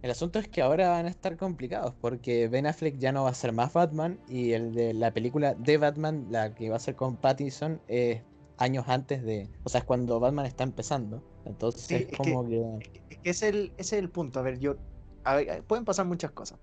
el 0.00 0.10
asunto 0.10 0.38
es 0.38 0.48
que 0.48 0.62
ahora 0.62 0.90
van 0.90 1.06
a 1.06 1.08
estar 1.08 1.36
complicados 1.36 1.94
porque 2.00 2.48
Ben 2.48 2.66
Affleck 2.66 2.98
ya 2.98 3.10
no 3.12 3.24
va 3.24 3.30
a 3.30 3.34
ser 3.34 3.52
más 3.52 3.72
Batman 3.72 4.18
y 4.28 4.52
el 4.52 4.74
de 4.74 4.94
la 4.94 5.12
película 5.12 5.54
de 5.54 5.76
Batman, 5.76 6.26
la 6.30 6.54
que 6.54 6.70
va 6.70 6.76
a 6.76 6.80
ser 6.80 6.94
con 6.94 7.16
Pattinson, 7.16 7.80
es 7.88 8.22
años 8.58 8.84
antes 8.88 9.22
de... 9.24 9.48
O 9.64 9.68
sea, 9.68 9.80
es 9.80 9.84
cuando 9.84 10.20
Batman 10.20 10.46
está 10.46 10.64
empezando. 10.64 11.22
Entonces 11.44 11.82
Sí, 11.82 11.94
es 12.10 12.16
como 12.16 12.48
que... 12.48 12.62
Es 13.10 13.18
que 13.18 13.30
es 13.30 13.42
el, 13.42 13.72
ese 13.76 13.96
es 13.96 14.02
el 14.02 14.10
punto. 14.10 14.38
A 14.38 14.42
ver, 14.42 14.58
yo. 14.58 14.76
a 15.24 15.36
ver, 15.36 15.64
pueden 15.64 15.84
pasar 15.84 16.06
muchas 16.06 16.30
cosas. 16.32 16.58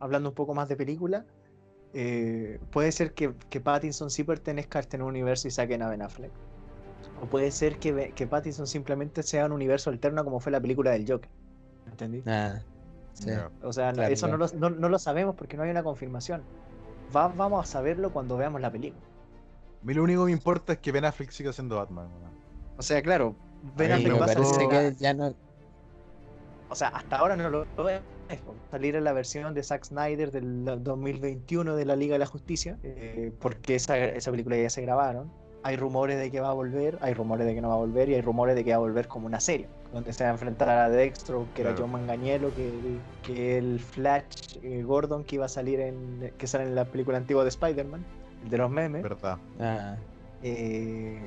Hablando 0.00 0.28
un 0.30 0.34
poco 0.34 0.54
más 0.54 0.68
de 0.68 0.76
película, 0.76 1.24
eh, 1.92 2.58
puede 2.70 2.90
ser 2.92 3.14
que, 3.14 3.34
que 3.50 3.60
Pattinson 3.60 4.10
sí 4.10 4.24
pertenezca 4.24 4.78
a 4.78 4.82
este 4.82 4.98
nuevo 4.98 5.10
universo 5.10 5.48
y 5.48 5.50
saquen 5.50 5.82
a 5.82 5.88
Ben 5.88 6.02
Affleck. 6.02 6.32
O 7.20 7.26
puede 7.26 7.50
ser 7.52 7.78
que, 7.78 7.92
Be- 7.92 8.12
que 8.12 8.26
Pattinson 8.26 8.66
simplemente 8.66 9.22
sea 9.22 9.46
un 9.46 9.52
universo 9.52 9.90
alterno 9.90 10.24
como 10.24 10.40
fue 10.40 10.50
la 10.52 10.60
película 10.60 10.90
del 10.90 11.06
Joker. 11.08 11.30
¿Entendí? 11.86 12.22
Sí. 13.12 13.26
Ya. 13.26 13.50
O 13.62 13.72
sea, 13.72 13.92
Claro, 13.92 14.12
eso 14.12 14.26
no 14.26 14.36
lo, 14.36 14.46
no- 14.54 14.70
no 14.70 14.88
lo 14.88 14.98
sabemos 14.98 15.36
porque 15.36 15.56
no 15.56 15.62
hay 15.62 15.70
una 15.70 15.82
confirmación. 15.84 16.42
Va- 17.14 17.28
vamos 17.28 17.62
a 17.62 17.70
saberlo 17.70 18.12
cuando 18.12 18.36
veamos 18.36 18.60
la 18.60 18.72
película. 18.72 19.02
A 19.82 19.86
mí 19.86 19.94
lo 19.94 20.02
único 20.02 20.22
que 20.22 20.26
me 20.26 20.32
importa 20.32 20.72
es 20.72 20.78
que 20.80 20.90
Ben 20.90 21.04
Affleck 21.04 21.30
siga 21.30 21.52
siendo 21.52 21.76
Batman. 21.76 22.08
O 22.76 22.82
sea, 22.82 23.00
claro, 23.02 23.36
Ben 23.76 23.92
Affleck 23.92 24.20
va 24.20 24.24
a 24.24 24.28
no... 25.14 25.34
O 26.70 26.74
sea, 26.74 26.88
hasta 26.88 27.18
ahora 27.18 27.36
no 27.36 27.48
lo, 27.50 27.66
lo 27.76 27.88
es. 27.88 28.00
Salir 28.70 28.96
en 28.96 29.04
la 29.04 29.12
versión 29.12 29.54
de 29.54 29.62
Zack 29.62 29.84
Snyder 29.84 30.30
del 30.30 30.64
2021 30.82 31.76
de 31.76 31.84
la 31.84 31.96
Liga 31.96 32.14
de 32.14 32.18
la 32.18 32.26
Justicia, 32.26 32.78
eh, 32.82 33.32
porque 33.40 33.76
esa, 33.76 33.98
esa 33.98 34.30
película 34.30 34.56
ya 34.56 34.70
se 34.70 34.82
grabaron. 34.82 35.30
Hay 35.62 35.76
rumores 35.76 36.18
de 36.18 36.30
que 36.30 36.40
va 36.40 36.50
a 36.50 36.52
volver, 36.52 36.98
hay 37.00 37.14
rumores 37.14 37.46
de 37.46 37.54
que 37.54 37.62
no 37.62 37.68
va 37.68 37.74
a 37.74 37.78
volver 37.78 38.10
y 38.10 38.14
hay 38.14 38.20
rumores 38.20 38.54
de 38.54 38.64
que 38.64 38.70
va 38.70 38.76
a 38.76 38.80
volver 38.80 39.08
como 39.08 39.26
una 39.26 39.40
serie, 39.40 39.66
donde 39.94 40.12
se 40.12 40.22
va 40.22 40.28
a 40.30 40.32
enfrentar 40.34 40.68
a 40.68 40.90
Dextro, 40.90 41.46
que 41.54 41.62
era. 41.62 41.74
John 41.78 41.90
Manganiello, 41.90 42.54
que, 42.54 42.70
que 43.22 43.56
el 43.56 43.80
Flash 43.80 44.58
eh, 44.62 44.82
Gordon 44.82 45.24
que 45.24 45.36
iba 45.36 45.46
a 45.46 45.48
salir 45.48 45.80
en 45.80 46.32
que 46.36 46.46
sale 46.46 46.64
en 46.64 46.74
la 46.74 46.84
película 46.84 47.16
antigua 47.16 47.44
de 47.44 47.48
Spider-Man, 47.48 48.04
el 48.44 48.50
de 48.50 48.58
los 48.58 48.70
memes. 48.70 49.02
¿Verdad? 49.02 49.38
Ah, 49.58 49.96
Eh, 50.42 51.18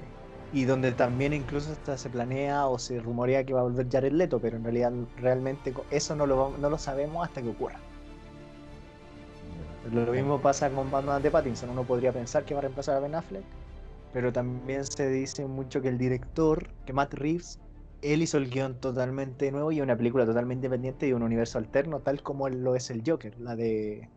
y 0.53 0.65
donde 0.65 0.91
también 0.91 1.33
incluso 1.33 1.71
hasta 1.71 1.97
se 1.97 2.09
planea 2.09 2.67
o 2.67 2.79
se 2.79 2.99
rumorea 2.99 3.43
que 3.43 3.53
va 3.53 3.61
a 3.61 3.63
volver 3.63 3.89
Jared 3.89 4.13
Leto, 4.13 4.39
pero 4.39 4.57
en 4.57 4.63
realidad 4.63 4.93
realmente 5.17 5.73
eso 5.91 6.15
no 6.15 6.25
lo, 6.25 6.57
no 6.57 6.69
lo 6.69 6.77
sabemos 6.77 7.27
hasta 7.27 7.41
que 7.41 7.49
ocurra. 7.49 7.79
Lo 9.91 10.11
mismo 10.11 10.41
pasa 10.41 10.69
con 10.69 10.91
Batman 10.91 11.21
de 11.21 11.31
Pattinson, 11.31 11.69
uno 11.69 11.83
podría 11.83 12.11
pensar 12.11 12.43
que 12.43 12.53
va 12.53 12.59
a 12.59 12.61
reemplazar 12.61 12.97
a 12.97 12.99
Ben 12.99 13.15
Affleck, 13.15 13.43
pero 14.13 14.33
también 14.33 14.85
se 14.85 15.09
dice 15.09 15.45
mucho 15.45 15.81
que 15.81 15.89
el 15.89 15.97
director, 15.97 16.67
que 16.85 16.93
Matt 16.93 17.13
Reeves, 17.13 17.59
él 18.01 18.21
hizo 18.21 18.37
el 18.37 18.49
guion 18.49 18.75
totalmente 18.79 19.51
nuevo 19.51 19.71
y 19.71 19.81
una 19.81 19.95
película 19.95 20.25
totalmente 20.25 20.67
independiente 20.67 21.07
y 21.07 21.13
un 21.13 21.23
universo 21.23 21.57
alterno, 21.57 21.99
tal 21.99 22.21
como 22.21 22.47
lo 22.49 22.75
es 22.75 22.89
el 22.89 23.01
Joker, 23.05 23.39
la 23.39 23.55
de 23.55 24.09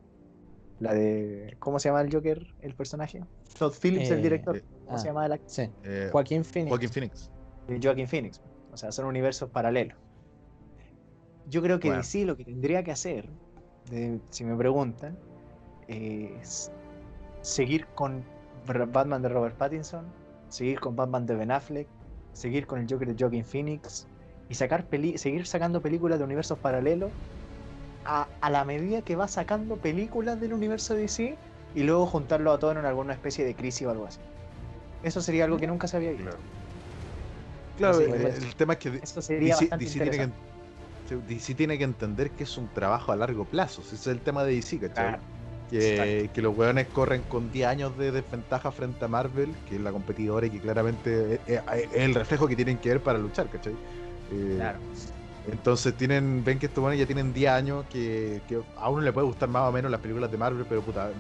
La 0.81 0.93
de. 0.95 1.57
¿Cómo 1.61 1.79
se 1.79 1.89
llama 1.89 2.01
el 2.01 2.13
Joker, 2.13 2.45
el 2.61 2.75
personaje? 2.75 3.23
Todd 3.59 3.75
Phillips, 3.81 4.11
el 4.11 4.19
Eh, 4.19 4.23
director. 4.23 4.63
¿Cómo 4.87 4.97
ah. 4.97 4.99
se 4.99 5.07
llama 5.09 5.27
el 5.27 5.33
actor? 5.33 5.51
Sí. 5.51 5.71
Eh, 5.85 6.09
Joaquín 6.11 6.45
Phoenix. 6.45 6.71
Joaquin 6.71 6.89
Phoenix. 6.91 7.31
de 7.69 7.79
Joaquin 7.81 8.09
Phoenix. 8.09 8.41
O 8.73 8.77
sea, 8.77 8.91
son 8.91 9.05
universos 9.07 9.49
paralelos. 9.51 9.97
Yo 11.47 11.63
creo 11.63 11.79
que 11.79 11.89
Bueno. 11.89 12.03
DC 12.03 12.25
lo 12.25 12.37
que 12.37 12.45
tendría 12.45 12.83
que 12.83 12.91
hacer, 12.93 13.29
de- 13.91 14.21
si 14.31 14.45
me 14.45 14.57
preguntan, 14.57 15.17
es 15.89 16.71
seguir 17.43 17.87
con 17.95 18.25
Batman 18.67 19.23
de 19.23 19.29
Robert 19.29 19.57
Pattinson, 19.57 20.07
seguir 20.49 20.81
con 20.81 20.97
Batman 20.97 21.27
de 21.27 21.35
Ben 21.35 21.51
Affleck, 21.51 21.89
seguir 22.33 22.67
con 22.67 22.81
el 22.81 22.87
Joker 22.89 23.09
de 23.09 23.17
Joaquin 23.19 23.45
Phoenix 23.45 24.07
y 24.49 24.55
sacar 24.55 24.87
peli 24.89 25.19
seguir 25.19 25.47
sacando 25.47 25.81
películas 25.83 26.19
de 26.19 26.25
universos 26.25 26.59
paralelos 26.59 27.13
a, 28.05 28.27
a 28.41 28.51
la 28.51 28.65
medida 28.65 29.03
que 29.03 29.17
va 29.17 29.29
sacando 29.29 29.77
películas 29.77 30.41
del 30.41 30.53
universo 30.53 30.95
DC 30.95 31.37
y 31.75 31.83
luego 31.83 32.07
juntarlo 32.07 32.53
a 32.53 32.59
todo 32.59 32.73
en 32.73 32.79
alguna 32.85 33.13
especie 33.13 33.45
de 33.45 33.55
crisis 33.55 33.87
o 33.87 33.91
algo 33.91 34.07
así. 34.07 34.19
Eso 35.03 35.21
sería 35.21 35.45
algo 35.45 35.59
que 35.59 35.67
nunca 35.67 35.87
se 35.89 35.97
había 35.97 36.11
visto. 36.13 36.37
Claro. 37.79 38.01
El, 38.01 38.13
el 38.27 38.55
tema 38.57 38.75
es 38.75 38.79
que 38.79 39.01
Eso 39.03 39.23
sería 39.23 39.57
DC, 39.57 39.77
tiene 39.79 40.11
que, 40.11 41.17
DC 41.17 41.55
tiene 41.55 41.79
que 41.79 41.85
entender 41.85 42.31
que 42.33 42.45
es 42.45 42.57
un 42.59 42.69
trabajo 42.69 43.13
a 43.13 43.17
largo 43.17 43.45
plazo. 43.45 43.83
Ese 43.83 43.95
es 43.97 44.07
el 44.07 44.21
tema 44.21 44.45
de 44.45 44.55
DC, 44.57 44.79
¿cachai? 44.79 44.93
Claro. 45.09 45.23
Que, 45.71 46.31
que 46.35 46.43
los 46.43 46.57
weones 46.57 46.89
corren 46.89 47.23
con 47.23 47.53
10 47.53 47.69
años 47.69 47.97
de 47.97 48.11
desventaja 48.11 48.73
frente 48.73 49.05
a 49.05 49.09
Marvel, 49.09 49.55
que 49.69 49.77
es 49.77 49.81
la 49.81 49.93
competidora 49.93 50.45
y 50.47 50.51
que 50.51 50.59
claramente 50.61 51.35
es, 51.35 51.41
es- 51.47 51.63
es 51.93 51.93
el 51.93 52.15
reflejo 52.15 52.49
que 52.49 52.57
tienen 52.57 52.77
que 52.79 52.89
ver 52.89 53.01
para 53.01 53.19
luchar, 53.21 53.49
¿cachai? 53.49 53.75
Eh, 54.33 54.55
Claro. 54.57 54.79
Entonces 55.47 55.97
tienen, 55.97 56.45
ven 56.45 56.59
que 56.59 56.67
estos 56.67 56.83
buenos 56.83 56.99
ya 56.99 57.07
tienen 57.07 57.33
10 57.33 57.51
años, 57.51 57.87
que, 57.89 58.45
que 58.47 58.63
a 58.77 58.91
uno 58.91 59.01
le 59.03 59.13
puede 59.13 59.27
gustar 59.27 59.49
más 59.49 59.69
o 59.69 59.73
menos 59.73 59.91
las 59.91 60.01
películas 60.01 60.31
de 60.31 60.37
Marvel, 60.39 60.67
pero 60.67 60.85
puta, 60.85 61.13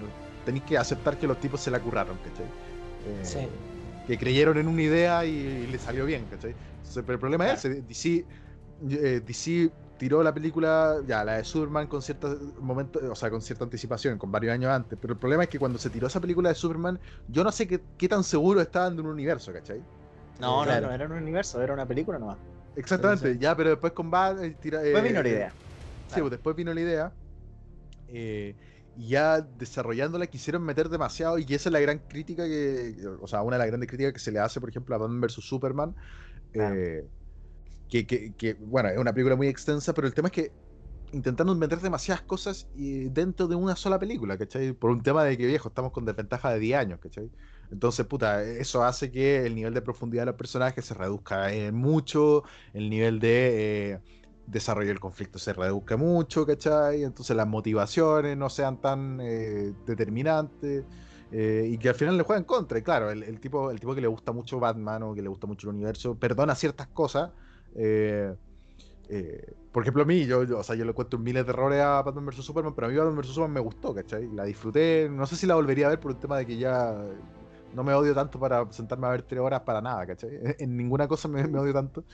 tenéis 0.44 0.64
que 0.64 0.78
aceptar 0.78 1.18
que 1.18 1.26
los 1.26 1.40
tipos 1.40 1.60
se 1.62 1.70
la 1.70 1.80
curraron, 1.82 2.18
¿cachai? 2.18 2.55
Eh, 3.01 3.20
Sí. 3.24 3.48
Que 4.05 4.18
creyeron 4.18 4.59
en 4.59 4.68
una 4.68 4.82
idea 4.82 5.24
y, 5.24 5.30
y 5.30 5.66
le 5.66 5.78
salió 5.78 6.05
bien, 6.05 6.26
¿cachai? 6.28 6.56
Entonces, 6.78 7.02
pero 7.05 7.14
el 7.14 7.20
problema 7.20 7.52
es 7.52 7.64
ese, 7.64 7.82
DC, 7.82 8.28
eh, 8.90 9.20
DC 9.24 9.72
tiró 9.97 10.22
la 10.22 10.32
película, 10.34 11.02
ya, 11.06 11.24
la 11.24 11.34
de 11.36 11.44
Superman 11.44 11.86
con 11.86 12.02
cierta 12.02 12.28
momento, 12.59 13.01
o 13.10 13.14
sea, 13.14 13.30
con 13.30 13.42
cierta 13.42 13.64
anticipación, 13.64 14.18
con 14.18 14.32
varios 14.32 14.55
años 14.55 14.70
antes, 14.70 14.98
pero 15.01 15.12
el 15.14 15.18
problema 15.18 15.44
es 15.44 15.51
que 15.51 15.59
cuando 15.59 15.78
se 15.78 15.90
tiró 15.90 16.06
esa 16.06 16.20
película 16.20 16.48
de 16.48 16.55
Superman, 16.55 17.01
yo 17.26 17.44
no 17.44 17.52
sé 17.52 17.66
qué, 17.68 17.84
qué 17.97 18.09
tan 18.09 18.24
seguro 18.24 18.60
estaban 18.60 18.97
de 18.97 19.02
un 19.02 19.09
universo, 19.09 19.52
¿cachai? 19.52 19.86
No, 20.38 20.62
Claro. 20.64 20.82
no, 20.82 20.88
no, 20.88 20.94
era 20.94 21.06
un 21.06 21.12
universo, 21.12 21.60
era 21.62 21.74
una 21.74 21.86
película 21.86 22.18
nomás. 22.18 22.38
Exactamente, 22.74 23.32
Sí, 23.32 23.38
ya, 23.38 23.56
pero 23.56 23.70
después 23.70 23.92
con 23.92 24.10
eh, 24.44 24.56
tira, 24.60 24.80
Después 24.82 25.02
eh, 25.02 25.09
vino 25.09 25.22
la 25.22 25.28
idea. 25.28 25.56
Sí, 26.06 26.20
pues 26.20 26.30
después 26.32 26.56
vino 26.56 26.74
la 26.74 26.80
idea. 26.80 27.16
eh, 28.09 28.56
y 28.94 29.09
ya 29.10 29.40
desarrollándola 29.42 30.26
quisieron 30.28 30.64
meter 30.64 30.88
demasiado. 30.88 31.38
Y 31.38 31.44
esa 31.55 31.68
es 31.70 31.72
la 31.72 31.80
gran 31.80 32.01
crítica 32.01 32.44
que. 32.47 32.97
O 33.20 33.26
sea, 33.28 33.42
una 33.42 33.56
de 33.56 33.60
las 33.60 33.68
grandes 33.68 33.88
críticas 33.88 34.12
que 34.14 34.20
se 34.20 34.32
le 34.32 34.40
hace, 34.40 34.60
por 34.60 34.70
ejemplo, 34.70 34.94
a 34.94 34.98
Batman 34.98 35.20
vs 35.20 35.34
Superman. 35.47 35.97
Eh, 36.55 37.09
que, 37.88 38.06
que- 38.06 38.34
que, 38.36 38.55
bueno, 38.55 38.88
es 38.90 38.98
una 38.98 39.12
película 39.12 39.36
muy 39.36 39.48
extensa, 39.48 39.94
pero 39.94 40.06
el 40.09 40.14
tema 40.14 40.28
es 40.28 40.32
que 40.34 40.56
intentaron 41.12 41.59
meter 41.59 41.80
demasiadas 41.80 42.22
cosas 42.24 42.68
dentro 43.10 43.48
de 43.48 43.56
una 43.56 43.76
sola 43.76 43.98
película, 43.98 44.38
¿cachai? 44.38 44.72
Por 44.74 44.90
un 44.92 45.02
tema 45.02 45.24
de 45.24 45.38
que 45.38 45.47
viejo, 45.47 45.68
estamos 45.68 45.92
con 45.92 46.05
desventaja 46.06 46.52
de 46.52 46.60
10 46.60 46.78
años, 46.80 47.01
¿cachai? 47.01 47.32
Entonces, 47.70 48.06
puta, 48.06 48.42
eso 48.42 48.82
hace 48.84 49.10
que 49.10 49.47
el 49.47 49.55
nivel 49.55 49.74
de 49.74 49.82
profundidad 49.82 50.22
de 50.22 50.26
los 50.26 50.34
personajes 50.36 50.84
se 50.84 50.94
reduzca 50.94 51.52
eh, 51.52 51.72
mucho, 51.72 52.42
el 52.72 52.90
nivel 52.90 53.20
de 53.20 53.92
eh, 53.94 54.02
desarrollo 54.47 54.88
del 54.88 55.01
conflicto 55.01 55.38
se 55.38 55.52
reduzca 55.52 55.97
mucho, 55.97 56.44
¿cachai? 56.47 57.05
Entonces 57.05 57.36
las 57.36 57.47
motivaciones 57.47 58.36
no 58.36 58.51
sean 58.51 58.80
tan 58.80 59.20
eh, 59.22 59.74
determinantes. 59.86 60.86
y 61.30 61.78
que 61.78 61.88
al 61.88 61.94
final 61.94 62.16
le 62.16 62.24
juegan 62.24 62.44
contra. 62.44 62.78
Y 62.78 62.82
claro, 62.82 63.10
el, 63.10 63.40
tipo, 63.40 63.70
el 63.70 63.78
tipo 63.80 63.94
que 63.94 64.01
le 64.01 64.09
gusta 64.09 64.32
mucho 64.32 64.59
Batman 64.59 65.02
o 65.05 65.14
que 65.14 65.22
le 65.22 65.28
gusta 65.28 65.47
mucho 65.47 65.68
el 65.68 65.76
universo, 65.76 66.18
perdona 66.18 66.55
ciertas 66.56 66.88
cosas. 66.88 67.32
eh, 69.09 69.56
por 69.72 69.82
ejemplo, 69.82 70.02
a 70.02 70.06
mí, 70.06 70.26
yo, 70.26 70.44
yo, 70.44 70.59
o 70.59 70.62
sea, 70.62 70.76
yo 70.76 70.84
le 70.84 70.92
cuento 70.94 71.18
miles 71.18 71.44
de 71.47 71.52
errores 71.52 71.80
a 71.80 72.02
Batman 72.02 72.26
vs 72.26 72.44
Superman, 72.44 72.74
pero 72.74 72.86
a 72.86 72.90
mí 72.90 72.97
Batman 72.97 73.16
vs 73.16 73.28
Superman 73.28 73.55
me 73.55 73.60
gustó, 73.60 73.94
¿cachai? 73.94 74.28
La 74.28 74.44
disfruté, 74.44 75.09
no 75.10 75.26
sé 75.26 75.36
si 75.36 75.47
la 75.47 75.55
volvería 75.56 75.86
a 75.86 75.90
ver 75.90 76.01
por 76.01 76.12
un 76.12 76.18
tema 76.20 76.38
de 76.38 76.47
que 76.47 76.56
ya 76.59 76.94
no 77.72 77.84
me 77.84 77.94
odio 77.94 78.14
tanto 78.14 78.38
para 78.40 78.70
sentarme 78.72 79.06
a 79.06 79.10
ver 79.10 79.22
tres 79.24 79.40
horas 79.40 79.62
para 79.62 79.80
nada, 79.80 80.06
¿cachai? 80.06 80.30
En, 80.59 80.76
ninguna 80.76 81.09
cosa 81.09 81.28
me, 81.28 81.47
me 81.48 81.59
odio 81.59 81.72
tanto. 81.74 82.06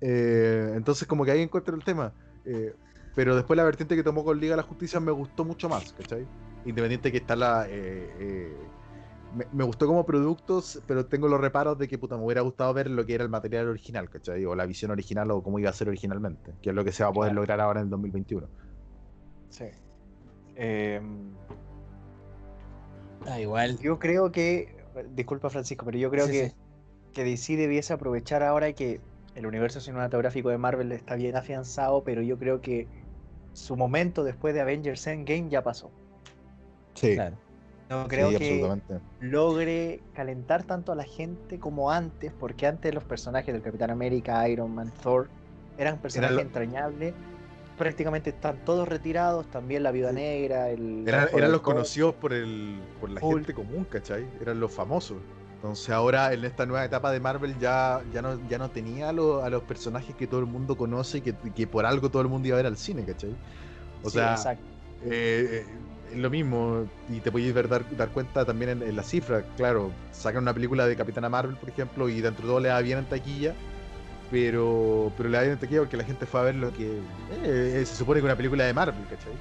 Eh, 0.00 0.72
entonces, 0.76 1.08
como 1.08 1.24
que 1.24 1.32
ahí 1.32 1.42
encuentro 1.42 1.74
el 1.76 1.84
tema. 1.84 2.14
Eh, 2.44 2.74
pero 3.14 3.34
después 3.36 3.56
la 3.56 3.64
vertiente 3.64 3.96
que 3.96 4.02
tomó 4.04 4.24
con 4.24 4.38
Liga 4.40 4.52
de 4.52 4.58
la 4.58 4.62
Justicia 4.62 5.00
me 5.00 5.12
gustó 5.12 5.44
mucho 5.44 5.68
más, 5.68 5.92
¿cachai? 5.92 6.30
Independiente 6.64 7.10
que 7.12 7.18
está 7.18 7.36
la... 7.36 7.66
eh, 7.68 8.14
eh, 8.18 8.72
me, 9.30 9.46
me 9.52 9.64
gustó 9.64 9.86
como 9.86 10.06
productos, 10.06 10.82
pero 10.86 11.06
tengo 11.08 11.28
los 11.28 11.40
reparos 11.40 11.78
de 11.78 11.88
que 11.88 11.98
puta, 11.98 12.16
me 12.16 12.24
hubiera 12.24 12.42
gustado 12.42 12.72
ver 12.74 12.90
lo 12.90 13.04
que 13.06 13.14
era 13.14 13.24
el 13.24 13.30
material 13.30 13.68
original, 13.68 14.08
¿cachai? 14.10 14.44
O 14.46 14.54
la 14.54 14.66
visión 14.66 14.90
original 14.90 15.30
o 15.32 15.42
cómo 15.42 15.58
iba 15.58 15.70
a 15.70 15.72
ser 15.72 15.88
originalmente, 15.88 16.58
que 16.62 16.70
es 16.70 16.76
lo 16.76 16.84
que 16.84 16.92
se 16.92 17.04
va 17.04 17.10
a 17.10 17.12
poder 17.12 17.32
Claro. 17.32 17.40
lograr 17.42 17.60
ahora 17.60 17.80
en 17.80 17.86
el 17.86 17.90
2021. 17.90 18.50
Sí. 19.48 19.66
Eh, 20.56 21.00
Ah, 23.26 23.40
igual. 23.40 23.78
yo 23.78 23.98
creo 23.98 24.30
que. 24.32 24.75
Disculpa, 25.14 25.50
Francisco, 25.50 25.84
pero 25.84 25.98
yo 25.98 26.10
creo 26.10 26.26
Sí, 26.26 26.32
que, 26.32 26.48
sí. 26.48 26.54
que 27.12 27.24
DC 27.24 27.56
debiese 27.56 27.92
aprovechar 27.92 28.42
ahora 28.42 28.72
que 28.72 29.00
el 29.34 29.46
universo 29.46 29.80
cinematográfico 29.80 30.48
de 30.48 30.58
Marvel 30.58 30.92
está 30.92 31.14
bien 31.14 31.36
afianzado, 31.36 32.02
pero 32.04 32.22
yo 32.22 32.38
creo 32.38 32.60
que 32.60 32.88
su 33.52 33.76
momento 33.76 34.24
después 34.24 34.54
de 34.54 34.60
Avengers 34.60 35.06
Endgame 35.06 35.48
ya 35.48 35.62
pasó. 35.62 35.90
Sí, 36.94 37.14
Claro. 37.14 37.36
No 37.88 38.08
creo 38.08 38.30
sí, 38.30 38.36
que 38.38 38.44
absolutamente. 38.64 39.00
logre 39.20 40.00
calentar 40.12 40.64
tanto 40.64 40.92
a 40.92 40.96
la 40.96 41.04
gente 41.04 41.58
como 41.58 41.90
antes, 41.90 42.32
porque 42.32 42.66
antes 42.66 42.92
los 42.94 43.04
personajes 43.04 43.52
del 43.54 43.62
Capitán 43.62 43.90
América, 43.90 44.48
Iron 44.48 44.74
Man, 44.74 44.92
Thor, 45.02 45.28
eran 45.78 45.98
personajes 45.98 46.36
lo- 46.36 46.42
entrañables. 46.42 47.14
Prácticamente 47.76 48.30
están 48.30 48.64
todos 48.64 48.88
retirados, 48.88 49.50
también 49.50 49.82
la 49.82 49.90
Viuda. 49.90 50.12
Negra, 50.12 50.70
el... 50.70 51.04
Eran, 51.06 51.50
los 51.52 51.60
conocidos 51.60 52.14
por, 52.14 52.32
el, 52.32 52.80
por 53.00 53.10
la 53.10 53.20
Hulk. 53.20 53.38
gente 53.38 53.54
común, 53.54 53.86
¿cachai? 53.90 54.26
Eran 54.40 54.60
los 54.60 54.72
famosos. 54.72 55.18
Entonces 55.56 55.90
ahora 55.90 56.32
en 56.32 56.44
esta 56.44 56.64
nueva 56.64 56.84
etapa 56.84 57.10
de 57.10 57.20
Marvel 57.20 57.58
ya, 57.58 58.02
ya, 58.12 58.22
no, 58.22 58.38
ya 58.48 58.58
no 58.58 58.70
tenía 58.70 59.08
a, 59.08 59.12
lo- 59.12 59.42
a 59.42 59.50
los 59.50 59.62
personajes 59.62 60.14
que 60.14 60.26
todo 60.26 60.40
el 60.40 60.46
mundo 60.46 60.76
conoce 60.76 61.18
y 61.18 61.20
que, 61.22 61.34
que 61.34 61.66
por 61.66 61.84
algo 61.86 62.10
todo 62.10 62.22
el 62.22 62.28
mundo 62.28 62.48
iba 62.48 62.56
a 62.56 62.58
ver 62.58 62.66
al 62.66 62.76
cine, 62.76 63.04
¿cachai? 63.04 63.34
O 64.02 64.08
Sí, 64.10 64.16
sea, 64.18 64.32
exacto. 64.32 64.64
eh, 65.04 65.64
eh, 65.66 65.66
es 66.12 66.18
lo 66.18 66.30
mismo, 66.30 66.86
y 67.08 67.20
te 67.20 67.32
podéis 67.32 67.52
ver, 67.52 67.68
dar, 67.68 67.84
dar 67.96 68.10
cuenta 68.10 68.44
también 68.44 68.70
en, 68.70 68.82
en 68.82 68.94
las 68.96 69.06
cifras, 69.08 69.44
claro, 69.56 69.90
sacan 70.12 70.42
una 70.42 70.54
película 70.54 70.86
de 70.86 70.94
Capitana 70.94 71.28
Marvel, 71.28 71.56
por 71.56 71.68
ejemplo, 71.68 72.08
y 72.08 72.20
dentro 72.20 72.42
de 72.46 72.48
todo 72.48 72.60
le 72.60 72.68
da 72.68 72.80
bien 72.80 72.98
en 72.98 73.06
taquilla, 73.06 73.54
pero, 74.30 75.12
pero 75.16 75.28
le 75.28 75.44
en 75.52 75.58
taquilla 75.58 75.80
porque 75.80 75.96
la 75.96 76.04
gente 76.04 76.26
fue 76.26 76.40
a 76.40 76.44
ver 76.44 76.54
lo 76.56 76.72
que 76.72 76.98
eh, 77.44 77.82
se 77.86 77.94
supone 77.96 78.20
que 78.20 78.26
una 78.26 78.36
película 78.36 78.64
de 78.64 78.74
Marvel, 78.74 79.02
¿cachai? 79.04 79.32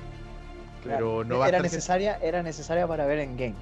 Pero 0.83 0.97
Claro. 0.97 1.23
no 1.23 1.39
va 1.39 1.45
a 1.45 1.49
era 1.49 1.57
gente- 1.57 1.75
necesaria, 1.75 2.17
era 2.21 2.43
necesaria 2.43 2.87
para 2.87 3.05
ver 3.05 3.19
en 3.19 3.35
game. 3.37 3.55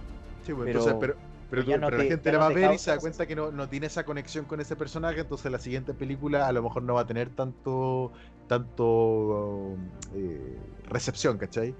Sí, 0.45 0.53
pues, 0.53 0.65
Pero- 0.67 0.79
entonces, 0.79 0.95
pero, 0.99 1.15
pero, 1.49 1.61
no 1.77 1.87
pero 1.87 1.97
te- 1.97 2.03
la 2.03 2.09
gente 2.09 2.31
la 2.31 2.37
va 2.39 2.45
a 2.47 2.49
ver 2.49 2.73
y 2.73 2.77
se 2.77 2.91
da 2.91 2.97
cuenta 2.97 3.25
que 3.25 3.35
no, 3.35 3.51
no 3.51 3.69
tiene 3.69 3.85
esa 3.87 4.03
conexión 4.03 4.43
con 4.45 4.59
ese 4.59 4.75
personaje, 4.75 5.21
entonces 5.21 5.49
la 5.51 5.59
siguiente 5.59 5.93
película 5.93 6.47
a 6.47 6.51
lo 6.51 6.61
mejor 6.63 6.83
no 6.83 6.95
va 6.95 7.01
a 7.01 7.07
tener 7.07 7.29
tanto 7.29 8.11
tanto 8.49 9.75
eh, 10.15 10.57
recepción, 10.89 11.37
¿cachai? 11.37 11.73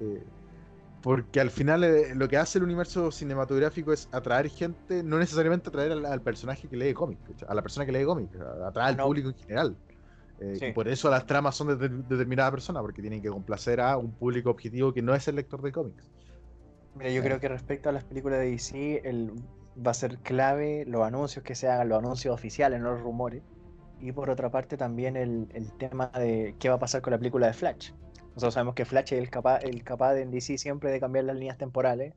Eh, 0.00 0.22
porque 1.04 1.40
al 1.40 1.50
final 1.50 1.84
eh, 1.84 2.14
lo 2.14 2.28
que 2.28 2.38
hace 2.38 2.58
el 2.58 2.64
universo 2.64 3.10
cinematográfico 3.12 3.92
es 3.92 4.08
atraer 4.10 4.48
gente, 4.50 5.02
no 5.04 5.18
necesariamente 5.18 5.68
atraer 5.68 5.92
al, 5.92 6.06
al 6.06 6.22
personaje 6.22 6.68
que 6.68 6.76
lee 6.78 6.94
cómics, 6.94 7.42
a 7.46 7.54
la 7.54 7.62
persona 7.62 7.84
que 7.86 7.92
lee 7.92 8.04
cómics, 8.06 8.38
atraer 8.66 8.88
al 8.90 8.96
No. 8.96 9.04
público 9.04 9.28
en 9.28 9.34
general. 9.36 9.78
Eh, 10.38 10.60
Sí. 10.60 10.66
Y 10.66 10.72
por 10.72 10.88
eso 10.88 11.10
las 11.10 11.26
tramas 11.26 11.56
son 11.56 11.68
de, 11.68 11.76
de- 11.76 12.02
determinada 12.04 12.50
persona, 12.50 12.80
porque 12.80 13.02
tienen 13.02 13.22
que 13.22 13.28
complacer 13.28 13.80
a 13.80 13.98
un 13.98 14.16
público 14.16 14.50
objetivo 14.50 14.94
que 14.94 15.02
no 15.02 15.14
es 15.14 15.28
el 15.28 15.36
lector 15.36 15.62
de 15.62 15.72
cómics. 15.72 16.10
Mira, 16.94 17.10
yo 17.10 17.22
creo 17.22 17.38
que 17.40 17.48
respecto 17.48 17.88
a 17.88 17.92
las 17.92 18.04
películas 18.04 18.38
de 18.40 18.50
DC, 18.50 19.02
el, 19.04 19.32
va 19.76 19.90
a 19.90 19.94
ser 19.94 20.18
clave 20.20 20.84
los 20.86 21.02
anuncios 21.02 21.44
que 21.44 21.54
se 21.54 21.68
hagan, 21.68 21.88
los 21.88 21.98
anuncios 21.98 22.34
oficiales, 22.34 22.80
no 22.80 22.92
los 22.92 23.02
rumores. 23.02 23.42
Y 24.00 24.12
por 24.12 24.30
otra 24.30 24.50
parte 24.50 24.76
también 24.76 25.16
el, 25.16 25.48
el 25.52 25.72
tema 25.76 26.10
de 26.14 26.56
qué 26.58 26.68
va 26.68 26.76
a 26.76 26.78
pasar 26.78 27.02
con 27.02 27.12
la 27.12 27.18
película 27.18 27.46
de 27.46 27.52
Flash. 27.52 27.90
Nosotros 28.34 28.54
sabemos 28.54 28.74
que 28.74 28.84
Flash 28.84 29.12
es 29.12 29.20
el 29.20 29.30
capaz, 29.30 29.60
el 29.62 29.84
capaz 29.84 30.16
en 30.18 30.30
DC 30.30 30.58
siempre 30.58 30.90
de 30.90 31.00
cambiar 31.00 31.24
las 31.24 31.36
líneas 31.36 31.56
temporales. 31.58 32.14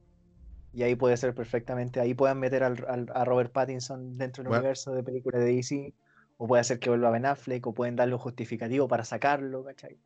Y 0.73 0.83
ahí 0.83 0.95
puede 0.95 1.15
ser 1.17 1.33
perfectamente, 1.33 1.99
ahí 1.99 2.13
puedan 2.13 2.39
meter 2.39 2.63
al- 2.63 2.85
al- 2.87 3.11
a 3.13 3.23
Robert 3.25 3.51
Pattinson 3.51 4.17
dentro 4.17 4.43
del 4.43 4.49
Bueno. 4.49 4.61
universo 4.61 4.93
de 4.93 5.03
películas 5.03 5.41
de 5.41 5.47
DC. 5.53 5.93
O 6.37 6.47
puede 6.47 6.61
hacer 6.61 6.77
que 6.79 6.89
vuelva 6.89 7.09
Ben 7.09 7.25
Affleck, 7.25 7.65
o 7.65 7.73
pueden 7.73 7.95
darle 7.95 8.13
un 8.13 8.19
justificativo 8.19 8.87
para 8.87 9.03
sacarlo, 9.03 9.63
¿cachai? 9.63 9.97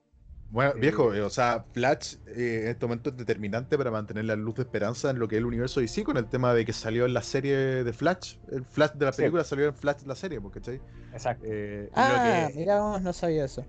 Bueno, 0.50 0.72
Eh, 0.76 0.80
viejo, 0.80 1.14
eh, 1.14 1.22
o 1.22 1.30
sea, 1.30 1.66
Flash 1.74 2.16
eh, 2.28 2.62
en 2.64 2.68
este 2.70 2.86
momento 2.86 3.10
es 3.10 3.18
determinante 3.18 3.78
para 3.78 3.92
mantener 3.92 4.26
la 4.26 4.36
luz 4.36 4.56
de 4.56 4.64
esperanza 4.64 5.10
en 5.10 5.20
lo 5.20 5.28
que 5.28 5.36
es 5.36 5.40
el 5.40 5.46
universo 5.46 5.80
DC 5.82 6.04
con 6.04 6.18
el 6.18 6.28
tema 6.30 6.54
de 6.54 6.66
que 6.66 6.74
salió 6.74 7.06
en 7.06 7.14
la 7.14 7.22
serie 7.22 7.56
de 7.84 7.94
Flash. 7.94 8.36
El 8.52 8.64
Flash 8.66 8.92
de 8.94 9.06
la 9.06 9.12
Sí. 9.14 9.22
película 9.24 9.44
salió 9.44 9.66
en 9.68 9.74
Flash 9.76 10.02
de 10.02 10.08
la 10.08 10.16
serie, 10.16 10.40
porque 10.42 10.60
¿cachai? 10.60 10.82
Exacto. 11.14 11.46
Eh, 11.48 11.90
Ah, 11.94 12.48
que- 12.50 12.60
mira 12.60 12.80
vos, 12.82 13.02
no 13.02 13.12
sabía 13.14 13.46
eso. 13.46 13.66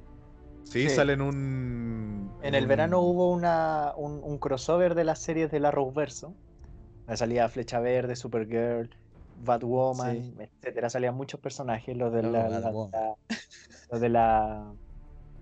Sí, 0.72 0.88
Sí. 0.88 0.94
sale 0.96 1.12
en 1.12 1.20
un. 1.20 2.32
En 2.42 2.54
el 2.54 2.64
un- 2.64 2.68
verano 2.68 3.00
hubo 3.00 3.30
una, 3.30 3.92
un, 3.96 4.20
un 4.24 4.38
crossover 4.38 4.94
de 4.94 5.04
las 5.04 5.18
series 5.20 5.50
de 5.50 5.60
la. 5.60 5.70
Ahí 7.06 7.16
Salía 7.16 7.48
Flecha 7.48 7.78
Verde, 7.80 8.16
Supergirl, 8.16 8.88
Batwoman, 9.44 10.22
Sí. 10.22 10.34
etcétera. 10.38 10.88
Salían 10.88 11.14
muchos 11.14 11.40
personajes. 11.40 11.96
Los 11.96 12.12
de 12.12 12.22
la, 12.22 12.48
la- 12.48 12.60
Batwoman. 12.60 12.90
la- 12.92 13.16
los 13.90 14.00
de 14.00 14.08
la 14.08 14.72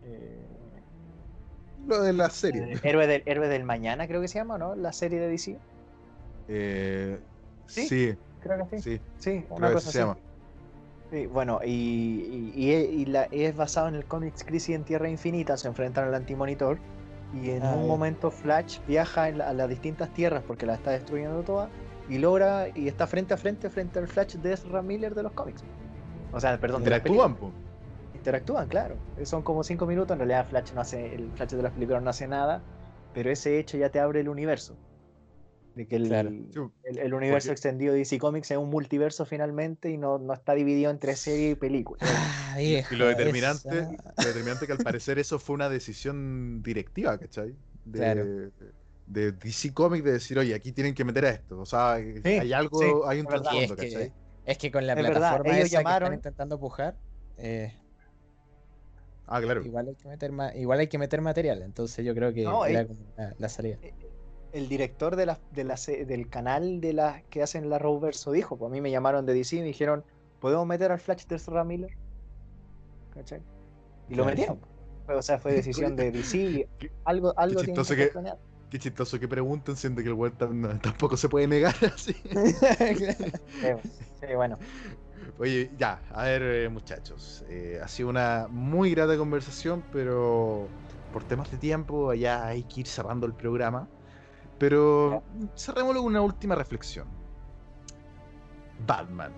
eh, 0.02 0.46
Lo 1.86 2.02
de 2.02 2.12
la 2.12 2.28
serie. 2.30 2.72
eh, 2.74 2.80
Héroe, 2.82 3.06
del, 3.06 3.22
Héroe 3.26 3.48
del 3.48 3.64
Mañana, 3.64 4.08
creo 4.08 4.20
que 4.20 4.28
se 4.28 4.38
llama, 4.38 4.58
¿no? 4.58 4.74
La 4.74 4.92
serie 4.92 5.20
de 5.20 5.28
DC. 5.28 5.58
Eh, 6.48 7.20
¿Sí? 7.66 7.86
sí, 7.86 8.14
Creo 8.40 8.68
que 8.68 8.80
sí. 8.80 8.98
sí, 8.98 9.00
Sí, 9.18 9.30
una 9.50 9.56
creo 9.56 9.68
que 9.68 9.74
cosa 9.74 9.90
se 9.92 9.98
así. 10.00 10.08
llama. 10.08 10.18
Sí, 11.10 11.26
bueno, 11.26 11.60
y, 11.64 11.70
y- 11.70 12.52
y 12.54 12.72
e- 12.72 12.90
y 12.90 13.04
la- 13.06 13.24
es 13.32 13.56
basado 13.56 13.88
en 13.88 13.96
el 13.96 14.04
cómics 14.04 14.44
Crisis 14.44 14.76
en 14.76 14.84
Tierra 14.84 15.08
Infinita, 15.08 15.56
se 15.56 15.66
enfrentan 15.68 16.06
al 16.06 16.14
antimonitor 16.14 16.78
y 17.34 17.50
en 17.50 17.62
Ah, 17.64 17.74
un 17.76 17.88
momento 17.88 18.30
Flash 18.30 18.78
viaja 18.86 19.28
la- 19.30 19.48
a 19.48 19.52
las 19.54 19.68
distintas 19.68 20.12
tierras 20.12 20.42
porque 20.46 20.66
las 20.66 20.78
está 20.78 20.92
destruyendo 20.92 21.42
todas 21.42 21.68
y 22.08 22.18
logra 22.18 22.68
y 22.74 22.86
está 22.88 23.06
frente 23.06 23.34
a 23.34 23.36
frente 23.36 23.70
frente 23.70 23.98
al 23.98 24.06
Flash 24.06 24.36
de 24.36 24.52
Ezra 24.52 24.82
Miller 24.82 25.14
de 25.14 25.24
los 25.24 25.32
cómics. 25.32 25.64
O 26.32 26.38
sea, 26.40 26.58
perdón, 26.60 26.84
de 26.84 26.90
Interactúan, 26.90 27.34
po. 27.36 27.52
Interactúan, 28.14 28.68
claro. 28.68 28.96
Son 29.24 29.42
como 29.42 29.64
cinco 29.64 29.86
minutos, 29.86 30.12
en 30.14 30.18
realidad 30.18 30.46
Flash 30.48 30.72
no 30.74 30.80
hace, 30.80 31.14
el 31.14 31.32
Flash 31.32 31.50
de 31.50 31.62
las 31.62 31.72
películas 31.72 32.02
no 32.02 32.10
hace 32.10 32.28
nada, 32.28 32.62
pero 33.14 33.30
ese 33.30 33.58
hecho 33.58 33.76
ya 33.76 33.88
te 33.90 33.98
abre 33.98 34.20
el 34.20 34.28
universo. 34.28 34.76
De 35.74 35.86
que 35.86 35.96
el, 35.96 36.08
Claro. 36.08 36.30
El, 36.30 36.98
el 36.98 37.14
universo 37.14 37.46
Porque- 37.46 37.52
extendido 37.52 37.92
de 37.92 38.00
DC 38.00 38.18
Comics 38.18 38.50
es 38.50 38.58
un 38.58 38.70
multiverso 38.70 39.24
finalmente 39.24 39.88
y 39.90 39.96
no, 39.98 40.18
no 40.18 40.34
está 40.34 40.54
dividido 40.54 40.90
entre 40.90 41.14
serie 41.16 41.50
y 41.50 41.54
película. 41.54 42.00
Ah, 42.02 42.60
Y 42.60 42.82
lo 42.96 43.06
determinante, 43.06 43.68
esa- 43.68 43.90
lo 44.18 44.24
determinante 44.26 44.66
que 44.66 44.72
al 44.72 44.78
parecer 44.78 45.18
eso 45.20 45.38
fue 45.38 45.54
una 45.54 45.68
decisión 45.68 46.62
directiva, 46.62 47.16
¿cachai? 47.18 47.54
De, 47.84 47.98
Claro. 47.98 48.24
de 49.06 49.32
DC 49.32 49.72
Comics 49.72 50.04
de 50.04 50.12
decir, 50.12 50.38
oye, 50.38 50.54
aquí 50.54 50.72
tienen 50.72 50.94
que 50.94 51.04
meter 51.04 51.24
a 51.24 51.30
esto. 51.30 51.60
O 51.60 51.66
sea, 51.66 51.92
hay 51.94 52.52
algo, 52.52 52.78
sí, 52.80 52.86
hay 53.06 53.20
un 53.20 53.26
es 53.26 53.34
es 53.34 53.42
trasfondo, 53.42 53.76
que, 53.76 53.90
¿cachai? 53.92 54.12
es 54.46 54.58
que 54.58 54.70
con 54.72 54.86
la 54.86 54.92
Es 54.94 54.96
verdad, 55.02 55.12
plataforma 55.20 55.52
ellos 55.56 55.66
esa 55.66 55.78
que 55.78 55.84
llamaron- 55.84 56.02
están 56.06 56.14
intentando 56.14 56.58
pujar, 56.58 56.96
eh, 57.38 57.72
Ah, 59.26 59.40
claro. 59.40 59.64
igual 59.64 59.86
hay 59.88 59.94
que 59.94 60.08
meter 60.08 60.32
igual 60.56 60.80
hay 60.80 60.88
que 60.88 60.98
meter 60.98 61.20
material, 61.20 61.62
entonces 61.62 62.04
yo 62.04 62.12
creo 62.16 62.32
que 62.34 62.42
No, 62.42 62.66
era 62.66 62.80
eh, 62.80 62.86
como 62.88 62.98
la, 63.16 63.34
la 63.38 63.48
salida. 63.48 63.78
El 64.52 64.68
director 64.68 65.16
de 65.16 65.26
la, 65.26 65.40
de 65.52 65.64
la 65.64 65.76
se- 65.76 66.04
del 66.06 66.28
canal 66.28 66.80
de 66.80 66.92
las 66.92 67.22
que 67.24 67.42
hacen 67.42 67.68
la 67.70 67.78
Rowverso 67.78 68.32
dijo, 68.32 68.56
pues 68.56 68.70
a 68.70 68.72
mí 68.72 68.80
me 68.80 68.90
llamaron 68.90 69.26
de 69.26 69.34
DC 69.34 69.56
y 69.56 69.60
me 69.60 69.66
dijeron, 69.66 70.04
¿podemos 70.40 70.66
meter 70.66 70.90
al 70.92 71.00
Flash 71.00 71.24
de 71.26 71.36
Ezra 71.36 71.64
Miller? 71.64 71.90
¿Cachai? 73.14 73.42
Y 74.08 74.14
lo 74.14 74.24
metieron. 74.24 74.58
Fue- 75.06 75.14
O 75.16 75.22
sea, 75.22 75.38
fue 75.38 75.52
decisión 75.52 75.96
de 75.96 76.10
DC. 76.12 76.68
algo 77.04 77.32
algo 77.36 77.64
chistoso 77.64 77.94
que 77.94 78.10
que-. 78.10 78.32
Qué 78.70 78.78
chistoso 78.78 79.18
que 79.18 79.26
pregunten, 79.26 79.74
siendo 79.76 80.00
que 80.00 80.08
el 80.10 80.14
tam- 80.16 80.80
tampoco 80.80 81.16
se 81.16 81.28
puede 81.28 81.48
negar 81.48 81.74
así. 81.94 82.14
Sí, 84.20 84.34
bueno. 84.36 84.58
Oye, 85.38 85.70
ya, 85.78 86.02
a 86.10 86.24
ver, 86.24 86.42
eh, 86.42 86.68
muchachos. 86.68 87.42
eh, 87.48 87.80
ha 87.82 87.88
sido 87.88 88.10
una 88.10 88.46
muy 88.50 88.90
grata 88.90 89.16
conversación, 89.16 89.82
pero 89.90 90.68
por 91.10 91.24
temas 91.24 91.50
de 91.50 91.56
tiempo 91.58 92.12
ya 92.14 92.46
hay 92.46 92.62
que 92.64 92.80
ir 92.80 92.86
cerrando 92.86 93.26
el 93.26 93.34
programa. 93.34 93.88
Pero 94.60 95.22
cerrémoslo 95.56 96.02
con 96.02 96.12
una 96.12 96.20
última 96.20 96.54
reflexión. 96.54 97.08
Batman. 98.86 99.32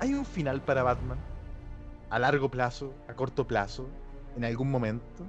¿Hay 0.00 0.14
un 0.14 0.24
final 0.24 0.62
para 0.62 0.82
Batman? 0.82 1.18
¿A 2.08 2.18
largo 2.18 2.50
plazo? 2.50 2.94
¿A 3.08 3.14
corto 3.14 3.46
plazo? 3.46 3.86
¿En 4.34 4.44
algún 4.46 4.70
momento? 4.70 5.26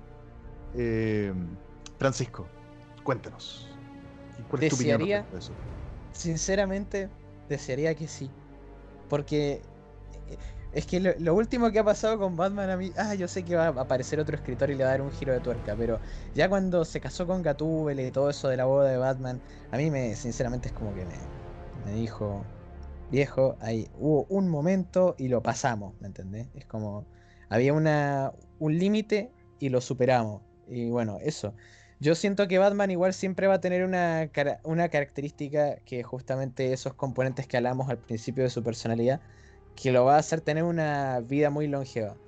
Eh, 0.73 1.33
Francisco, 1.99 2.47
cuéntanos. 3.03 3.69
¿Cuál 4.49 4.63
es 4.63 4.69
tu 4.69 4.75
opinión 4.77 4.99
Desearía- 4.99 5.17
respecto 5.23 5.35
a 5.35 5.39
eso? 5.39 5.53
Sinceramente, 6.13 7.09
desearía 7.49 7.93
que 7.95 8.07
sí. 8.07 8.31
Porque 9.09 9.61
eh, 10.29 10.37
es 10.73 10.87
que 10.87 10.99
lo, 10.99 11.35
último 11.35 11.71
que 11.71 11.79
ha 11.79 11.83
pasado 11.83 12.17
con 12.17 12.35
Batman 12.35 12.69
a 12.71 12.77
mí. 12.77 12.91
Ah, 12.97 13.13
yo 13.13 13.27
sé 13.27 13.43
que 13.43 13.55
va 13.55 13.67
a 13.67 13.69
aparecer 13.69 14.19
otro 14.19 14.35
escritor 14.35 14.71
y 14.71 14.75
le 14.75 14.83
va 14.83 14.89
a 14.89 14.93
dar 14.93 15.01
un 15.01 15.11
giro 15.11 15.31
de 15.31 15.39
tuerca, 15.39 15.75
pero 15.77 15.99
ya 16.33 16.49
cuando 16.49 16.83
se 16.83 16.99
casó 16.99 17.27
con 17.27 17.43
Gatúbela 17.43 18.01
y 18.01 18.11
todo 18.11 18.29
eso 18.31 18.47
de 18.49 18.57
la 18.57 18.65
boda 18.65 18.89
de 18.89 18.97
Batman, 18.97 19.39
a 19.71 19.77
mí 19.77 19.91
me, 19.91 20.15
sinceramente, 20.15 20.69
es 20.69 20.73
como 20.73 20.93
que 20.95 21.05
me, 21.85 21.93
dijo. 21.93 22.43
Viejo, 23.11 23.57
ahí 23.59 23.87
hubo 23.99 24.25
un 24.29 24.49
momento 24.49 25.15
y 25.19 25.27
lo 25.27 25.43
pasamos, 25.43 25.93
¿me 26.01 26.07
entendés? 26.07 26.47
Es 26.55 26.65
como. 26.65 27.05
Había 27.49 27.73
una, 27.73 28.31
un 28.57 28.79
límite 28.79 29.29
y 29.59 29.69
lo 29.69 29.81
superamos. 29.81 30.41
Y 30.67 30.89
bueno, 30.89 31.19
eso. 31.21 31.53
Yo 31.99 32.15
siento 32.15 32.47
que 32.47 32.57
Batman 32.57 32.89
igual 32.89 33.13
siempre 33.13 33.45
va 33.45 33.55
a 33.55 33.61
tener 33.61 33.85
una, 33.85 34.29
una 34.63 34.89
característica 34.89 35.75
que 35.85 36.01
justamente 36.01 36.73
esos 36.73 36.95
componentes 36.95 37.45
que 37.45 37.57
hablamos 37.57 37.89
al 37.89 37.99
principio 37.99 38.43
de 38.43 38.49
su 38.49 38.63
personalidad, 38.63 39.21
que 39.75 39.91
lo 39.91 40.05
va 40.05 40.15
a 40.15 40.19
hacer 40.19 40.41
tener 40.41 40.63
una 40.63 41.21
vida 41.21 41.49
muy 41.49 41.67
longeva. 41.67 42.21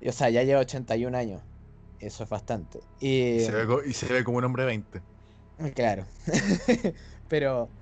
Y, 0.00 0.08
O 0.08 0.12
sea, 0.12 0.30
ya 0.30 0.42
lleva 0.44 0.60
81 0.60 1.14
años. 1.14 1.44
Eso 1.98 2.24
es 2.24 2.30
bastante. 2.30 2.80
Y, 2.98 3.36
Y 3.36 3.40
se, 3.40 3.52
ve, 3.52 3.66
co- 3.66 3.84
y 3.84 3.92
se 3.94 4.10
ve 4.12 4.24
como 4.24 4.38
un 4.38 4.44
hombre 4.44 4.64
20. 4.64 5.04
Claro. 5.74 6.06
pero 7.28 7.72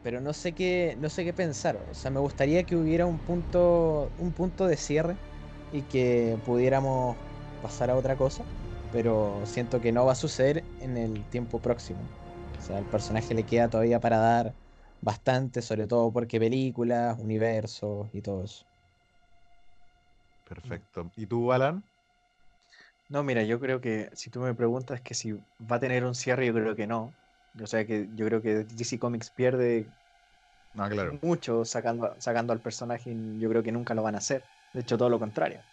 pero 0.00 0.20
no 0.20 0.32
sé 0.34 0.54
qué 0.54 0.96
no 0.98 1.08
sé 1.10 1.24
qué 1.24 1.32
pensar. 1.34 1.76
O 1.88 1.94
sea, 1.94 2.10
me 2.10 2.20
gustaría 2.20 2.66
que 2.66 2.76
hubiera 2.76 3.06
un 3.06 3.20
punto 3.20 4.14
un 4.16 4.34
punto 4.34 4.66
de 4.66 4.76
cierre 4.76 5.20
y 5.70 5.84
que 5.84 6.38
pudiéramos 6.44 7.18
pasar 7.60 7.90
a 7.90 7.96
otra 7.96 8.16
cosa, 8.16 8.46
pero 8.90 9.44
siento 9.46 9.80
que 9.80 9.92
no 9.92 10.04
va 10.04 10.12
a 10.12 10.14
suceder 10.14 10.70
en 10.78 10.96
el 10.96 11.28
tiempo 11.28 11.60
próximo. 11.60 12.14
O 12.56 12.60
sea, 12.60 12.78
al 12.78 12.86
personaje 12.88 13.34
le 13.34 13.46
queda 13.46 13.70
todavía 13.70 14.00
para 14.00 14.18
dar 14.18 14.56
bastante, 15.04 15.62
sobre 15.62 15.86
todo 15.86 16.12
porque 16.12 16.40
películas, 16.40 17.18
universos 17.18 18.10
y 18.14 18.22
todo 18.22 18.44
eso. 18.44 18.66
Perfecto. 20.44 21.12
¿Y 21.16 21.26
tú, 21.26 21.52
Alan? 21.52 21.84
No, 23.08 23.22
mira, 23.22 23.42
yo 23.44 23.60
creo 23.60 23.80
que 23.80 24.10
si 24.14 24.30
tú 24.30 24.40
me 24.40 24.54
preguntas 24.54 25.00
que 25.02 25.14
si 25.14 25.32
va 25.32 25.76
a 25.76 25.80
tener 25.80 26.04
un 26.04 26.14
cierre, 26.14 26.46
yo 26.46 26.54
creo 26.54 26.74
que 26.76 26.86
no. 26.86 27.16
O 27.60 27.66
sea, 27.66 27.86
que 27.86 28.08
yo 28.12 28.26
creo 28.26 28.42
que 28.42 28.64
DC 28.64 28.98
Comics 28.98 29.30
pierde 29.30 29.92
Ah, 30.76 30.88
claro. 30.88 31.20
mucho 31.22 31.64
sacando, 31.64 32.16
sacando 32.20 32.52
al 32.52 32.60
personaje 32.62 33.10
y 33.12 33.38
yo 33.38 33.48
creo 33.48 33.62
que 33.62 33.72
nunca 33.72 33.94
lo 33.94 34.02
van 34.02 34.14
a 34.14 34.18
hacer. 34.18 34.48
De 34.72 34.80
hecho, 34.80 34.96
todo 34.98 35.08
lo 35.10 35.18
contrario. 35.18 35.64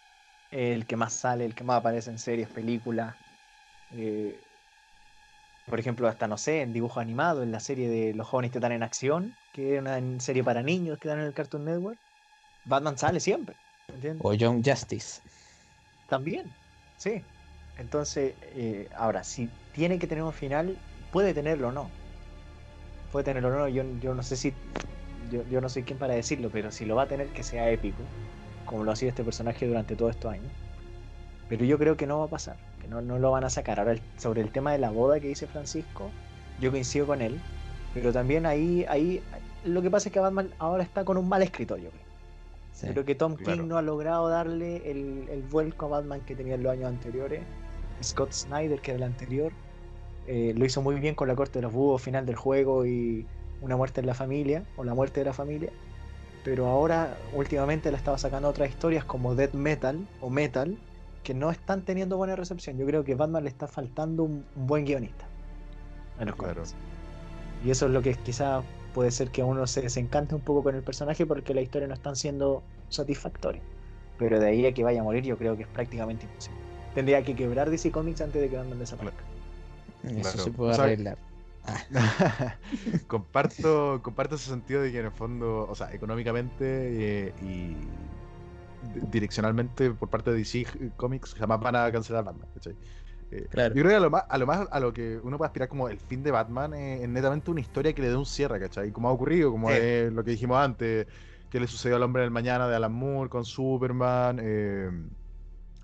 El 0.50 0.86
que 0.86 0.96
más 0.96 1.14
sale, 1.14 1.44
el 1.46 1.54
que 1.54 1.64
más 1.64 1.78
aparece 1.80 2.10
en 2.10 2.18
series, 2.18 2.50
películas. 2.50 3.18
eh, 3.90 4.44
por 5.66 5.78
ejemplo, 5.78 6.08
hasta 6.08 6.26
no 6.26 6.36
sé, 6.36 6.62
en 6.62 6.72
dibujo 6.72 7.00
animado, 7.00 7.42
en 7.42 7.52
la 7.52 7.60
serie 7.60 7.88
de 7.88 8.14
Los 8.14 8.28
jóvenes 8.28 8.50
titanes 8.50 8.76
en 8.76 8.82
acción, 8.82 9.34
que 9.52 9.74
es 9.74 9.80
una 9.80 10.00
serie 10.20 10.42
para 10.42 10.62
niños 10.62 10.98
que 10.98 11.08
dan 11.08 11.20
en 11.20 11.26
el 11.26 11.34
Cartoon 11.34 11.64
Network. 11.64 11.98
Batman 12.64 12.98
sale 12.98 13.20
siempre. 13.20 13.56
¿entiendes? 13.88 14.22
O 14.24 14.34
Young 14.34 14.62
Justice. 14.64 15.22
También, 16.08 16.50
sí. 16.96 17.22
Entonces, 17.78 18.34
eh, 18.54 18.88
ahora, 18.96 19.24
si 19.24 19.48
tiene 19.72 19.98
que 19.98 20.06
tener 20.06 20.24
un 20.24 20.32
final, 20.32 20.76
puede 21.10 21.34
tenerlo 21.34 21.68
o 21.68 21.72
no. 21.72 21.88
Puede 23.10 23.24
tenerlo 23.24 23.48
o 23.48 23.52
no, 23.52 23.68
yo, 23.68 23.84
yo 24.00 24.14
no 24.14 24.22
sé 24.22 24.36
si. 24.36 24.52
Yo, 25.30 25.42
yo 25.50 25.60
no 25.60 25.68
soy 25.68 25.82
quien 25.82 25.98
para 25.98 26.14
decirlo, 26.14 26.50
pero 26.52 26.70
si 26.70 26.84
lo 26.84 26.96
va 26.96 27.04
a 27.04 27.08
tener, 27.08 27.28
que 27.28 27.42
sea 27.42 27.70
épico, 27.70 28.02
como 28.66 28.84
lo 28.84 28.92
ha 28.92 28.96
sido 28.96 29.10
este 29.10 29.24
personaje 29.24 29.66
durante 29.66 29.96
todos 29.96 30.14
estos 30.14 30.32
años. 30.32 30.52
Pero 31.48 31.64
yo 31.64 31.78
creo 31.78 31.96
que 31.96 32.06
no 32.06 32.18
va 32.18 32.26
a 32.26 32.28
pasar, 32.28 32.56
que 32.82 32.88
no, 32.88 33.00
no 33.00 33.18
lo 33.18 33.30
van 33.30 33.44
a 33.44 33.50
sacar. 33.50 33.78
Ahora, 33.78 33.92
el- 33.92 34.02
sobre 34.18 34.42
el 34.42 34.50
tema 34.50 34.72
de 34.72 34.78
la 34.78 34.90
boda 34.90 35.20
que 35.20 35.28
dice 35.28 35.46
Francisco, 35.46 36.10
yo 36.60 36.70
coincido 36.70 37.06
con 37.06 37.22
él, 37.22 37.40
pero 37.94 38.12
también 38.12 38.44
ahí, 38.44 38.84
ahí 38.88 39.22
lo 39.64 39.80
que 39.80 39.90
pasa 39.90 40.08
es 40.08 40.12
que 40.12 40.20
Batman 40.20 40.50
ahora 40.58 40.82
está 40.82 41.04
con 41.04 41.16
un 41.16 41.28
mal 41.28 41.42
escritor, 41.42 41.78
yo 41.78 41.88
creo. 41.90 42.02
Sí. 42.74 42.86
Creo 42.88 43.04
que 43.04 43.14
Tom 43.14 43.36
claro. 43.36 43.60
King 43.62 43.68
no 43.68 43.78
ha 43.78 43.82
logrado 43.82 44.28
darle 44.28 44.90
el, 44.90 45.28
el 45.30 45.42
vuelco 45.42 45.86
a 45.86 45.88
Batman 46.00 46.20
que 46.26 46.34
tenía 46.34 46.54
en 46.56 46.62
los 46.62 46.72
años 46.72 46.86
anteriores. 46.86 47.42
Scott 48.02 48.32
Snyder, 48.32 48.80
que 48.80 48.90
era 48.90 48.98
el 48.98 49.04
anterior, 49.04 49.52
eh, 50.26 50.52
lo 50.56 50.64
hizo 50.64 50.82
muy 50.82 50.96
bien 50.96 51.14
con 51.14 51.28
la 51.28 51.36
corte 51.36 51.58
de 51.58 51.62
los 51.62 51.72
búhos, 51.72 52.02
final 52.02 52.26
del 52.26 52.34
juego 52.36 52.84
y 52.86 53.26
una 53.60 53.76
muerte 53.76 54.00
en 54.00 54.06
la 54.06 54.14
familia, 54.14 54.64
o 54.76 54.82
la 54.84 54.94
muerte 54.94 55.20
de 55.20 55.26
la 55.26 55.32
familia. 55.32 55.70
Pero 56.44 56.66
ahora, 56.66 57.16
últimamente, 57.34 57.90
le 57.92 57.96
estaba 57.96 58.18
sacando 58.18 58.48
otras 58.48 58.68
historias 58.68 59.04
como 59.04 59.36
Dead 59.36 59.52
Metal 59.52 60.04
o 60.20 60.30
Metal, 60.30 60.76
que 61.22 61.34
no 61.34 61.50
están 61.50 61.84
teniendo 61.84 62.16
buena 62.16 62.36
recepción. 62.36 62.78
Yo 62.78 62.86
creo 62.86 63.04
que 63.04 63.14
Batman 63.14 63.44
le 63.44 63.50
está 63.50 63.68
faltando 63.68 64.24
un, 64.24 64.48
un 64.54 64.66
buen 64.66 64.84
guionista 64.84 65.32
en 66.18 66.28
los 66.28 66.36
Claro. 66.36 66.64
cómics. 66.64 66.78
Y 67.60 67.70
eso 67.70 67.86
es 67.86 67.92
lo 67.92 68.02
que 68.02 68.14
quizá 68.16 68.68
puede 68.92 69.10
ser 69.12 69.30
que 69.32 69.42
uno 69.44 69.66
se 69.66 69.82
desencante 69.82 70.34
un 70.34 70.44
poco 70.44 70.62
con 70.64 70.74
el 70.76 70.84
personaje 70.84 71.26
porque 71.26 71.54
la 71.54 71.62
historia 71.62 71.88
no 71.88 71.94
están 71.94 72.16
siendo 72.16 72.68
satisfactorias. 72.88 73.66
Pero 74.16 74.40
de 74.40 74.48
ahí 74.48 74.66
a 74.66 74.74
que 74.74 74.84
vaya 74.84 75.00
a 75.00 75.04
morir, 75.04 75.24
yo 75.24 75.38
creo 75.38 75.56
que 75.56 75.62
es 75.64 75.68
prácticamente 75.68 76.26
imposible. 76.26 76.62
Tendría 76.94 77.24
que 77.24 77.36
quebrar 77.36 77.70
DC 77.70 77.92
Comics 77.92 78.20
antes 78.20 78.42
de 78.42 78.50
que 78.50 78.56
Batman 78.56 78.78
desaparezca. 78.78 79.26
Eso 80.02 80.20
Claro. 80.20 80.38
se 80.38 80.52
puede 80.52 80.72
O 80.72 80.74
sea, 80.74 80.84
arreglar. 80.84 81.18
comparto, 83.06 84.02
comparto 84.02 84.34
ese 84.36 84.50
sentido 84.50 84.82
de 84.82 84.92
que 84.92 84.98
en 85.00 85.06
el 85.06 85.12
fondo, 85.12 85.66
o 85.68 85.74
sea, 85.74 85.92
económicamente 85.94 87.28
eh, 87.30 87.34
y, 87.40 87.94
direccionalmente 88.82 89.92
por 89.94 90.10
parte 90.10 90.30
de 90.30 90.36
DC 90.38 90.94
Comics 90.96 91.34
jamás 91.34 91.60
van 91.60 91.76
a 91.76 91.90
cancelar 91.92 92.24
Batman, 92.24 92.48
¿cachai? 92.54 92.78
Eh, 93.30 93.48
Claro. 93.48 93.74
Yo 93.74 93.82
creo 93.82 93.90
que 93.90 93.96
a 93.96 94.00
lo, 94.00 94.10
más, 94.10 94.24
a 94.28 94.38
lo 94.38 94.46
más 94.46 94.68
a 94.70 94.80
lo 94.80 94.92
que 94.92 95.18
uno 95.22 95.38
puede 95.38 95.48
aspirar 95.48 95.68
como 95.68 95.88
el 95.88 96.00
fin 96.00 96.22
de 96.22 96.30
Batman 96.30 96.74
eh, 96.74 97.02
es 97.02 97.08
netamente 97.08 97.50
una 97.50 97.60
historia 97.60 97.94
que 97.94 98.02
le 98.02 98.08
dé 98.10 98.16
un 98.16 98.26
cierre, 98.26 98.60
¿cachai? 98.60 98.92
Como 98.92 99.08
ha 99.08 99.12
ocurrido, 99.12 99.50
como 99.52 99.70
Sí. 99.70 99.74
es 99.74 100.12
lo 100.12 100.24
que 100.24 100.32
dijimos 100.32 100.58
antes, 100.58 101.06
que 101.48 101.60
le 101.60 101.66
sucedió 101.68 101.96
al 101.96 102.02
hombre 102.02 102.22
del 102.22 102.30
mañana 102.30 102.68
de 102.68 102.76
Alan 102.76 102.92
Moore 102.92 103.30
con 103.30 103.44
Superman. 103.44 104.38
Eh, 104.42 104.90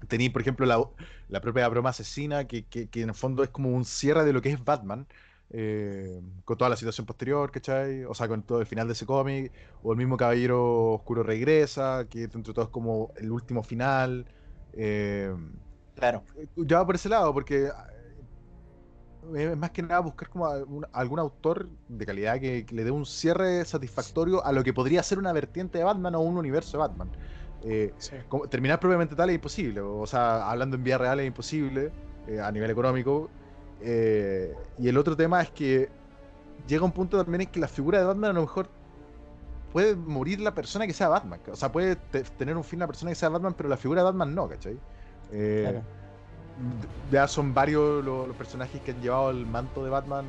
Tení, 0.09 0.31
por 0.31 0.43
ejemplo, 0.43 0.65
la, 0.66 0.81
la 1.29 1.41
propia 1.41 1.69
broma 1.69 1.91
asesina, 1.91 2.47
que, 2.47 2.66
que, 2.69 2.89
que 2.89 3.03
en 3.03 3.09
el 3.11 3.15
fondo 3.16 3.43
es 3.43 3.51
como 3.51 3.70
un 3.70 3.85
cierre 3.85 4.25
de 4.25 4.33
lo 4.33 4.41
que 4.43 4.51
es 4.51 4.62
Batman, 4.62 5.09
eh, 5.51 6.20
con 6.45 6.57
toda 6.59 6.70
la 6.70 6.77
situación 6.77 7.07
posterior, 7.07 7.51
¿cachai? 7.51 8.05
O 8.05 8.15
sea, 8.15 8.29
con 8.29 8.45
todo 8.45 8.61
el 8.61 8.66
final 8.66 8.87
de 8.87 8.93
ese 8.95 9.07
cómic, 9.07 9.55
o 9.83 9.93
el 9.93 9.99
mismo 9.99 10.16
Caballero 10.16 10.95
Oscuro 10.95 11.23
regresa, 11.23 12.07
que 12.09 12.20
dentro 12.20 12.41
de 12.53 12.55
todo 12.55 12.65
es 12.66 12.70
como 12.70 13.12
el 13.16 13.31
último 13.33 13.62
final. 13.62 14.31
eh, 14.73 15.33
Claro. 15.95 16.25
ya 16.57 16.79
va 16.79 16.87
por 16.87 16.95
ese 16.95 17.09
lado, 17.09 17.33
porque 17.35 17.66
eh, 17.66 17.70
es 19.53 19.57
más 19.57 19.70
que 19.73 19.83
nada 19.83 20.01
buscar 20.01 20.29
como 20.29 20.49
un- 20.51 20.87
algún 20.93 21.19
autor 21.19 21.70
de 21.87 22.07
calidad 22.07 22.41
que, 22.41 22.65
que 22.66 22.75
le 22.75 22.85
dé 22.85 22.91
un 22.91 23.05
cierre 23.07 23.65
satisfactorio 23.65 24.45
a 24.45 24.53
lo 24.53 24.62
que 24.62 24.73
podría 24.75 25.03
ser 25.03 25.19
una 25.19 25.33
vertiente 25.33 25.79
de 25.79 25.85
Batman 25.85 26.15
o 26.15 26.20
un 26.20 26.37
universo 26.39 26.77
de 26.77 26.81
Batman. 26.83 27.12
Eh, 27.61 27.97
como- 28.29 28.49
terminar 28.49 28.79
propiamente 28.81 29.16
tal 29.16 29.31
es 29.31 29.35
imposible, 29.37 29.81
o 29.81 30.07
sea, 30.07 30.49
hablando 30.51 30.77
en 30.77 30.85
vía 30.85 30.99
real 30.99 31.19
es 31.20 31.27
imposible 31.27 31.95
a 32.43 32.53
nivel 32.53 32.70
económico. 32.70 33.35
Eh, 33.80 34.55
y 34.78 34.88
el 34.88 34.96
otro 34.96 35.16
tema 35.16 35.40
es 35.42 35.50
que 35.50 35.88
llega 36.66 36.84
un 36.84 36.92
punto 36.92 37.16
también 37.16 37.42
en 37.42 37.46
que 37.48 37.60
la 37.60 37.68
figura 37.68 37.98
de 37.98 38.05
Batman 38.05 38.30
a 38.30 38.34
lo 38.34 38.40
mejor 38.42 38.68
puede 39.72 39.94
morir 39.94 40.40
la 40.40 40.55
persona 40.55 40.86
que 40.86 40.92
sea 40.92 41.09
Batman. 41.09 41.40
O 41.50 41.56
sea, 41.56 41.70
puede 41.70 41.96
te- 41.96 42.22
tener 42.22 42.56
un 42.56 42.64
fin 42.64 42.78
la 42.78 42.86
persona 42.86 43.10
que 43.10 43.14
sea 43.14 43.28
Batman, 43.28 43.55
pero 43.55 43.68
la 43.68 43.76
figura 43.76 44.00
de 44.00 44.06
Batman 44.06 44.34
no, 44.34 44.48
¿cachai? 44.48 44.78
Eh, 45.30 45.60
Claro. 45.62 45.82
ya 47.10 47.28
son 47.28 47.55
varios 47.55 48.05
lo- 48.05 48.26
los, 48.26 48.36
personajes 48.36 48.80
que 48.82 48.90
han 48.90 49.00
llevado 49.00 49.30
el 49.30 49.46
manto 49.46 49.84
de 49.84 49.90
Batman 49.90 50.24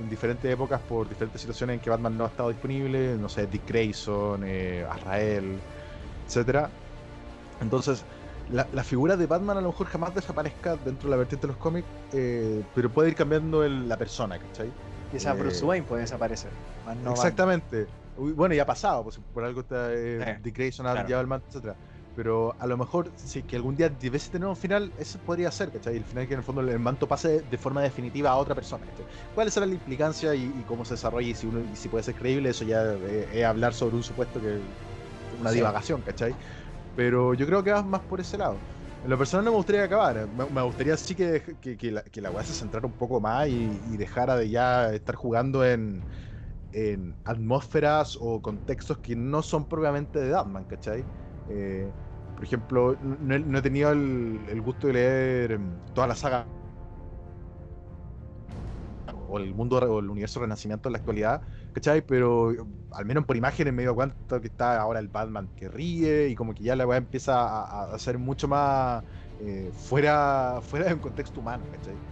en 0.00 0.08
diferentes 0.08 0.50
épocas 0.50 0.80
por 0.80 1.08
diferentes 1.08 1.40
situaciones 1.40 1.74
en 1.74 1.80
que 1.80 1.90
Batman 1.90 2.16
no 2.16 2.24
ha 2.24 2.28
estado 2.28 2.48
disponible, 2.48 3.16
no 3.16 3.28
sé, 3.28 3.46
Dick 3.46 3.66
Grayson, 3.68 4.42
eh, 4.44 4.86
Azrael, 4.88 5.58
etcétera. 6.26 6.70
Entonces, 7.60 8.04
la, 8.50 8.66
la 8.72 8.84
figura 8.84 9.16
de 9.16 9.26
Batman 9.26 9.58
a 9.58 9.60
lo 9.60 9.68
mejor 9.68 9.86
jamás 9.88 10.14
desaparezca 10.14 10.76
dentro 10.76 11.08
de 11.08 11.10
la 11.10 11.16
vertiente 11.16 11.46
de 11.46 11.52
los 11.52 11.60
cómics, 11.60 11.86
eh, 12.12 12.62
pero 12.74 12.90
puede 12.90 13.10
ir 13.10 13.14
cambiando 13.14 13.62
el- 13.64 13.88
la 13.88 13.96
persona, 13.96 14.38
¿cachai? 14.38 14.72
Quizás 15.10 15.36
Eh, 15.36 15.38
Bruce 15.40 15.64
Wayne 15.64 15.86
puede 15.86 16.02
desaparecer. 16.02 16.50
no. 17.02 17.10
Exactamente. 17.12 17.86
Uy, 18.16 18.32
Bueno, 18.32 18.54
ya 18.54 18.62
ha 18.62 18.66
pasado, 18.66 19.02
pues, 19.04 19.20
por 19.32 19.44
algo 19.44 19.60
está 19.60 19.92
eh, 19.92 20.38
Dick 20.42 20.56
Grayson 20.56 20.86
ha 20.86 20.92
claro. 20.92 21.08
llevado 21.08 21.22
el 21.22 21.26
manto, 21.28 21.46
etcétera. 21.48 21.76
Pero 22.16 22.56
a 22.58 22.66
lo 22.66 22.76
mejor, 22.76 23.12
si 23.14 23.42
que 23.44 23.54
algún 23.54 23.76
día 23.76 23.88
debiese 23.90 24.28
tener 24.30 24.48
un 24.48 24.56
final, 24.56 24.92
eso 24.98 25.20
podría 25.20 25.52
ser, 25.52 25.70
¿cachai? 25.70 25.96
El 25.96 26.04
final 26.04 26.26
que 26.26 26.34
en 26.34 26.40
el 26.40 26.44
fondo 26.44 26.62
el 26.62 26.78
manto 26.80 27.06
pase 27.06 27.42
de 27.42 27.58
forma 27.58 27.80
definitiva 27.80 28.30
a 28.30 28.36
otra 28.36 28.56
persona, 28.56 28.84
¿cachai? 28.86 29.06
¿Cuál 29.36 29.52
será 29.52 29.66
la 29.66 29.74
implicancia 29.74 30.34
y, 30.34 30.42
y 30.46 30.64
cómo 30.66 30.84
se 30.84 30.94
desarrolla 30.94 31.28
y 31.28 31.34
si, 31.34 31.46
uno, 31.46 31.60
y 31.72 31.76
si 31.76 31.88
puede 31.88 32.02
ser 32.02 32.16
creíble? 32.16 32.48
Eso 32.50 32.64
ya 32.64 32.92
es 33.32 33.44
hablar 33.44 33.72
sobre 33.72 33.94
un 33.94 34.02
supuesto 34.02 34.40
que 34.40 34.58
una 35.40 35.50
Sí. 35.50 35.56
divagación, 35.58 36.00
¿cachai? 36.02 36.34
Pero 36.98 37.32
yo 37.34 37.46
creo 37.46 37.62
que 37.62 37.70
va 37.70 37.82
más 37.84 38.02
por 38.02 38.20
ese 38.20 38.36
lado. 38.38 38.66
En 39.04 39.10
lo 39.10 39.16
personal 39.18 39.44
no 39.44 39.52
me 39.52 39.56
gustaría 39.58 39.84
acabar, 39.84 40.26
me, 40.28 40.62
gustaría 40.64 40.96
sí 40.96 41.14
que, 41.14 41.56
que, 41.60 41.92
la, 41.92 42.02
que 42.02 42.20
weá 42.20 42.42
se 42.44 42.54
centrara 42.54 42.88
un 42.88 42.96
poco 42.96 43.20
más 43.20 43.46
y, 43.48 43.80
y 43.84 43.96
dejara 43.96 44.34
de 44.36 44.50
ya 44.50 44.92
estar 44.92 45.14
jugando 45.14 45.64
en, 45.64 46.04
en 46.72 47.16
atmósferas 47.24 48.16
o 48.20 48.42
contextos 48.42 48.98
que 49.00 49.16
no 49.16 49.42
son 49.42 49.68
propiamente 49.68 50.20
de 50.20 50.32
Batman, 50.32 50.66
¿cachai? 50.66 51.08
Eh, 51.46 51.94
por 52.34 52.44
ejemplo, 52.44 52.96
no, 53.00 53.58
he- 53.58 53.62
tenido 53.62 53.92
el, 53.92 54.46
el 54.48 54.60
gusto 54.62 54.88
de 54.88 54.92
leer 54.94 55.52
em, 55.52 55.82
toda 55.94 56.08
la 56.08 56.16
saga 56.16 56.50
o 59.12 59.38
el 59.38 59.54
mundo 59.54 59.76
o 59.78 60.00
el 60.00 60.10
universo 60.10 60.40
renacimiento 60.40 60.88
en 60.88 60.92
la 60.92 60.98
actualidad, 60.98 61.42
¿cachai? 61.78 62.02
Pero 62.06 62.52
al 62.90 63.04
menos 63.06 63.24
por 63.26 63.36
imágenes 63.36 63.72
me 63.74 63.82
dio 63.82 63.94
cuenta 63.94 64.40
que 64.40 64.48
está 64.48 64.80
ahora 64.80 65.00
el 65.00 65.08
Batman 65.08 65.50
que 65.54 65.68
ríe 65.68 66.28
y 66.28 66.34
como 66.34 66.54
que 66.54 66.64
ya 66.64 66.76
la 66.76 66.86
weá 66.86 66.98
empieza 66.98 67.34
a, 67.62 67.94
a 67.94 67.98
ser 67.98 68.18
mucho 68.18 68.48
más 68.48 69.04
eh, 69.38 69.70
fuera, 69.74 70.60
fuera 70.62 70.86
de 70.86 70.94
un 70.94 71.00
contexto 71.00 71.40
humano, 71.40 71.66
¿cachai? 71.70 72.02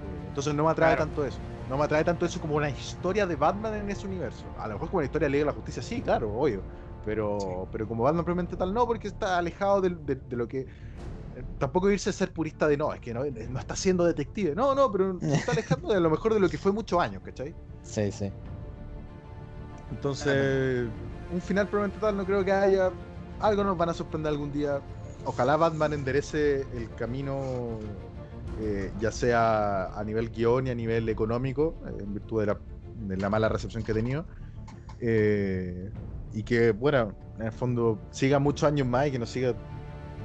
Eh, 0.00 0.24
entonces 0.26 0.54
no 0.54 0.64
me 0.64 0.70
atrae 0.70 0.96
Claro. 0.96 1.04
tanto 1.04 1.24
eso. 1.24 1.42
No 1.64 1.78
me 1.78 1.84
atrae 1.84 2.04
tanto 2.04 2.26
eso 2.26 2.40
como 2.40 2.56
una 2.56 2.70
historia 2.70 3.26
de 3.26 3.36
Batman 3.36 3.74
en 3.74 3.90
ese 3.90 4.06
universo. 4.06 4.52
A 4.58 4.68
lo 4.68 4.74
mejor 4.74 4.90
como 4.90 4.98
una 4.98 5.06
historia 5.06 5.26
de 5.26 5.32
Liga 5.32 5.42
de 5.42 5.46
la 5.46 5.52
Justicia, 5.52 5.82
sí, 5.82 6.02
claro, 6.02 6.32
obvio. 6.34 6.66
Pero, 7.02 7.38
Sí. 7.38 7.68
pero 7.70 7.86
como 7.88 8.02
Batman 8.04 8.24
propiamente 8.24 8.56
tal, 8.56 8.72
no, 8.74 8.86
porque 8.86 9.08
está 9.08 9.38
alejado 9.38 9.80
de, 9.80 9.90
de 10.16 10.36
lo 10.36 10.48
que. 10.48 10.66
eh, 11.34 11.44
Tampoco 11.58 11.90
irse 11.90 12.10
a 12.10 12.12
ser 12.12 12.32
purista 12.32 12.68
de 12.68 12.76
no, 12.76 12.92
es 12.94 13.00
que 13.00 13.14
no, 13.14 13.24
no 13.24 13.58
está 13.60 13.76
siendo 13.76 14.04
detective. 14.04 14.54
No, 14.54 14.74
no, 14.74 14.90
pero 14.92 15.20
se 15.28 15.38
está 15.40 15.52
alejando 15.52 15.92
de 15.92 16.00
lo 16.00 16.10
mejor 16.10 16.34
de 16.34 16.40
lo 16.40 16.48
que 16.50 16.58
fue 16.58 16.72
muchos 16.72 17.00
años, 17.00 17.22
¿cachai? 17.22 17.56
Sí, 17.82 18.10
sí. 18.12 18.34
Entonces, 19.90 20.88
un 21.32 21.40
final 21.40 21.68
probablemente 21.68 22.00
tal 22.00 22.16
no 22.16 22.24
creo 22.24 22.44
que 22.44 22.52
haya. 22.52 22.90
Algo 23.40 23.64
nos 23.64 23.76
van 23.76 23.88
a 23.90 23.94
sorprender 23.94 24.32
algún 24.32 24.52
día. 24.52 24.80
Ojalá 25.24 25.56
Batman 25.56 25.92
enderece 25.92 26.62
el 26.74 26.88
camino, 26.96 27.78
eh, 28.60 28.92
ya 29.00 29.10
sea 29.10 29.86
a 29.86 30.04
nivel 30.04 30.30
guion 30.30 30.66
y 30.66 30.70
a 30.70 30.74
nivel 30.74 31.08
económico, 31.08 31.74
eh, 31.86 32.02
en 32.02 32.14
virtud 32.14 32.40
de 32.40 32.46
la, 32.46 32.58
de 33.06 33.16
la 33.16 33.30
mala 33.30 33.48
recepción 33.48 33.82
que 33.82 33.92
ha 33.92 33.94
tenido. 33.94 34.26
Eh, 35.00 35.90
y 36.32 36.42
que, 36.42 36.72
bueno, 36.72 37.12
en 37.38 37.46
el 37.46 37.52
fondo 37.52 37.98
siga 38.10 38.38
muchos 38.38 38.68
años 38.68 38.86
más 38.86 39.06
y 39.08 39.12
que 39.12 39.18
nos 39.18 39.30
siga 39.30 39.54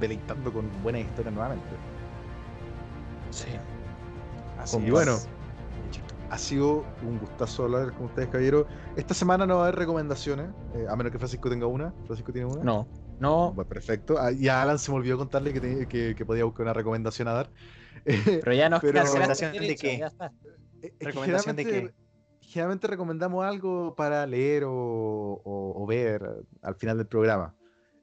deleitando 0.00 0.52
con 0.52 0.68
buenas 0.82 1.02
historias 1.02 1.34
nuevamente. 1.34 1.66
Sí. 3.30 3.48
Así 4.58 4.78
Y 4.78 4.84
es. 4.86 4.90
bueno, 4.90 5.16
ha 6.30 6.38
sido 6.38 6.84
un 7.02 7.18
gustazo 7.18 7.64
hablar 7.64 7.92
con 7.94 8.06
ustedes, 8.06 8.28
caballero. 8.28 8.66
Esta 8.96 9.14
semana 9.14 9.46
no 9.46 9.56
va 9.56 9.60
a 9.62 9.64
haber 9.68 9.78
recomendaciones, 9.80 10.48
eh, 10.74 10.86
a 10.88 10.94
menos 10.96 11.10
que 11.12 11.18
Francisco 11.18 11.50
tenga 11.50 11.66
una. 11.66 11.92
¿Francisco 12.06 12.32
tiene 12.32 12.46
una? 12.46 12.62
No, 12.62 12.88
no, 13.18 13.52
Bueno, 13.52 13.68
perfecto. 13.68 14.16
Ah, 14.18 14.30
y 14.32 14.48
a 14.48 14.62
Alan 14.62 14.78
se 14.78 14.90
me 14.90 14.96
olvidó 14.98 15.18
contarle 15.18 15.52
que, 15.52 15.60
te- 15.60 15.86
que, 15.86 16.14
que 16.14 16.24
podía 16.24 16.44
buscar 16.44 16.64
una 16.64 16.72
recomendación 16.72 17.28
a 17.28 17.32
dar. 17.32 17.50
Eh, 18.06 18.40
pero 18.42 18.54
ya 18.54 18.68
nos 18.70 18.80
Pero- 18.80 19.02
¿Recomendación 19.02 19.52
de 19.52 19.76
qué? 19.76 20.08
¿Recomendación 21.00 21.56
de 21.56 21.64
generalmente- 21.64 21.94
Generalmente 22.40 22.86
recomendamos 22.88 23.44
algo 23.44 23.94
para 23.94 24.26
leer 24.26 24.64
o, 24.64 24.72
o- 24.72 25.82
o 25.82 25.86
ver 25.86 26.22
al 26.62 26.74
final 26.76 26.96
del 26.96 27.06
programa. 27.06 27.54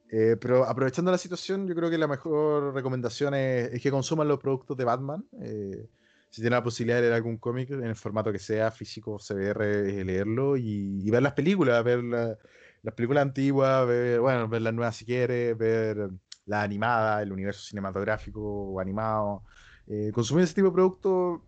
Eh, 0.09 0.37
pero 0.39 0.63
aprovechando 0.65 1.11
la 1.11 1.17
situación, 1.17 1.67
yo 1.67 1.75
creo 1.75 1.89
que 1.89 1.97
la 1.97 2.07
mejor 2.07 2.73
recomendación 2.73 3.33
es, 3.33 3.73
es 3.73 3.81
que 3.81 3.91
consuman 3.91 4.27
los 4.27 4.39
productos 4.39 4.77
de 4.77 4.85
Batman. 4.85 5.25
Eh, 5.41 5.89
si 6.29 6.41
tienen 6.41 6.57
la 6.57 6.63
posibilidad 6.63 6.97
de 6.97 7.03
leer 7.03 7.13
algún 7.13 7.37
cómic 7.37 7.69
en 7.71 7.83
el 7.85 7.95
formato 7.95 8.31
que 8.31 8.39
sea, 8.39 8.71
físico 8.71 9.13
o 9.15 9.19
CBR, 9.19 10.01
eh, 10.01 10.05
leerlo 10.05 10.57
y, 10.57 11.01
y 11.03 11.09
ver 11.11 11.23
las 11.23 11.33
películas, 11.33 11.83
ver 11.83 12.03
la- 12.03 12.37
las 12.83 12.93
películas 12.95 13.23
antiguas, 13.23 13.87
ver, 13.87 14.19
bueno, 14.19 14.47
ver 14.47 14.61
las 14.61 14.73
nuevas 14.73 14.95
si 14.95 15.05
quieres, 15.05 15.57
ver 15.57 16.09
la 16.45 16.61
animada, 16.63 17.21
el 17.23 17.31
universo 17.31 17.61
cinematográfico 17.61 18.39
o 18.41 18.79
animado. 18.79 19.43
Eh, 19.87 20.11
consumir 20.13 20.43
ese 20.43 20.53
tipo 20.55 20.67
de 20.67 20.73
productos 20.73 21.41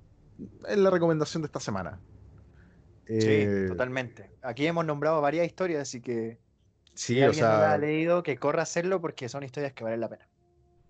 es 0.67 0.77
la 0.77 0.89
recomendación 0.89 1.41
de 1.43 1.47
esta 1.47 1.59
semana. 1.59 2.03
Sí, 3.17 3.49
Eh, 3.51 3.59
totalmente. 3.65 4.37
Aquí 4.41 4.65
hemos 4.65 4.85
nombrado 4.85 5.21
varias 5.21 5.45
historias, 5.45 5.81
así 5.83 6.01
que 6.01 6.41
Sí, 6.95 7.15
si 7.15 7.25
o 7.27 7.33
alguien 7.33 7.47
no 7.47 7.57
la 7.57 7.73
ha 7.73 7.77
leído, 7.77 8.23
que 8.23 8.37
corra 8.39 8.61
a 8.61 8.63
hacerlo 8.63 9.01
porque 9.01 9.29
son 9.29 9.43
historias 9.43 9.73
que 9.73 9.83
valen 9.85 10.01
la 10.01 10.09
pena. 10.09 10.29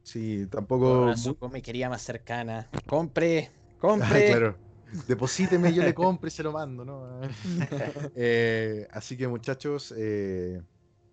sí, 0.04 0.48
tampoco. 0.50 1.16
Su 1.16 1.38
comiquería 1.38 1.90
más 1.90 2.02
cercana. 2.04 2.74
Compre, 2.86 3.52
Ah, 3.82 3.88
compre. 3.88 4.24
claro. 4.26 4.60
Deposíteme, 5.08 5.74
yo 5.74 5.84
le 5.84 5.94
compro 5.94 6.28
y 6.28 6.32
se 6.32 6.44
lo 6.44 6.52
mando, 6.52 6.84
¿no? 6.86 7.22
Eh, 8.16 8.88
así 8.92 9.16
que, 9.18 9.28
muchachos, 9.28 9.94
eh, 9.98 10.62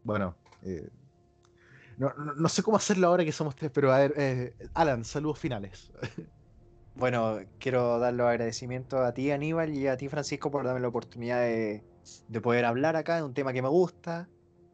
bueno, 0.03 0.35
eh, 0.63 0.91
no, 1.97 2.13
no- 2.17 2.35
no 2.35 2.49
sé 2.49 2.63
cómo 2.63 2.77
hacerlo 2.77 3.09
ahora 3.09 3.25
que 3.25 3.33
somos 3.33 3.55
tres, 3.57 3.71
pero 3.73 3.93
a 3.93 3.99
ver, 3.99 4.15
eh, 4.17 4.57
Alan, 4.75 5.05
saludos 5.05 5.39
finales. 5.39 5.93
Bueno, 6.95 7.39
quiero 7.59 7.99
dar 7.99 8.15
los 8.15 8.27
agradecimientos 8.27 9.01
a 9.01 9.13
ti, 9.13 9.31
Aníbal, 9.31 9.75
y 9.75 9.87
a 9.87 9.97
ti, 9.99 10.09
Francisco, 10.09 10.51
por 10.51 10.65
darme 10.65 10.81
la 10.81 10.89
oportunidad 10.89 11.43
de, 11.43 11.87
de 12.27 12.41
poder 12.41 12.65
hablar 12.65 12.97
acá 12.97 13.17
de 13.17 13.23
un 13.23 13.35
tema 13.35 13.53
que 13.53 13.61
me 13.63 13.69
gusta, 13.69 14.33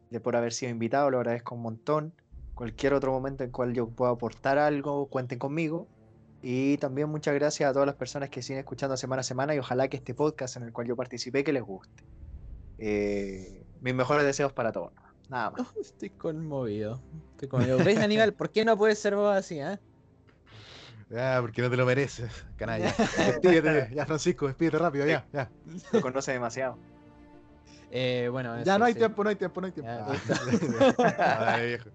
de 0.09 0.21
por 0.21 0.35
haber 0.37 0.53
sido 0.53 0.71
invitado, 0.71 1.11
lo 1.11 1.17
agradezco 1.17 1.55
un 1.55 1.61
montón. 1.63 2.15
Cualquier 2.53 2.93
otro 2.93 3.11
momento 3.11 3.43
en 3.43 3.49
el 3.49 3.51
cual 3.51 3.73
yo 3.73 3.91
pueda 3.93 4.11
aportar 4.11 4.57
algo, 4.57 5.09
cuenten 5.09 5.37
conmigo. 5.39 5.91
Y 6.45 6.77
también 6.77 7.07
muchas 7.07 7.33
gracias 7.35 7.69
a 7.69 7.73
todas 7.73 7.85
las 7.85 7.95
personas 7.95 8.29
que 8.29 8.41
siguen 8.41 8.59
escuchando 8.59 8.97
semana 8.97 9.21
a 9.21 9.23
semana 9.23 9.55
y 9.55 9.59
ojalá 9.59 9.87
que 9.87 9.95
este 9.95 10.13
podcast 10.13 10.57
en 10.57 10.63
el 10.63 10.73
cual 10.73 10.85
yo 10.87 10.95
participé 10.97 11.41
que 11.41 11.53
les 11.53 11.63
guste. 11.63 12.03
Eh, 12.79 13.63
mis 13.79 13.95
mejores 13.95 14.25
deseos 14.25 14.51
para 14.51 14.73
todos. 14.73 14.91
Nada 15.29 15.51
más. 15.51 15.61
Oh, 15.61 15.71
estoy 15.81 16.09
conmovido. 16.09 17.01
Estoy 17.31 17.47
conmovido. 17.47 17.77
¿Ves, 17.77 17.97
Aníbal? 17.97 18.33
¿Por 18.33 18.51
qué 18.51 18.65
no 18.65 18.77
puedes 18.77 18.99
ser 18.99 19.15
vos 19.15 19.33
así, 19.33 19.61
ah? 19.61 19.79
Ah, 21.15 21.37
porque 21.39 21.61
no 21.61 21.69
te 21.69 21.77
lo 21.77 21.85
mereces, 21.85 22.45
canalla. 22.57 22.93
Despídete, 23.17 23.93
ya, 23.95 24.05
Francisco, 24.05 24.47
despídete 24.47 24.79
rápido, 24.79 25.05
ya, 25.05 25.25
ya. 25.31 25.49
Lo 25.93 26.01
conoce 26.01 26.33
demasiado. 26.33 26.77
Eh, 27.91 28.27
bueno, 28.31 28.55
Ya 28.63 28.73
eso, 28.73 28.79
no 28.79 28.85
hay 28.85 28.93
sí. 28.93 28.99
tiempo, 28.99 29.23
no 29.23 29.29
hay 29.29 29.35
tiempo, 29.37 29.61
no 29.61 29.67
hay 29.67 29.73
tiempo. 29.73 29.91
Ya, 29.91 30.95
Ah, 31.53 31.57
viejo. 31.57 31.89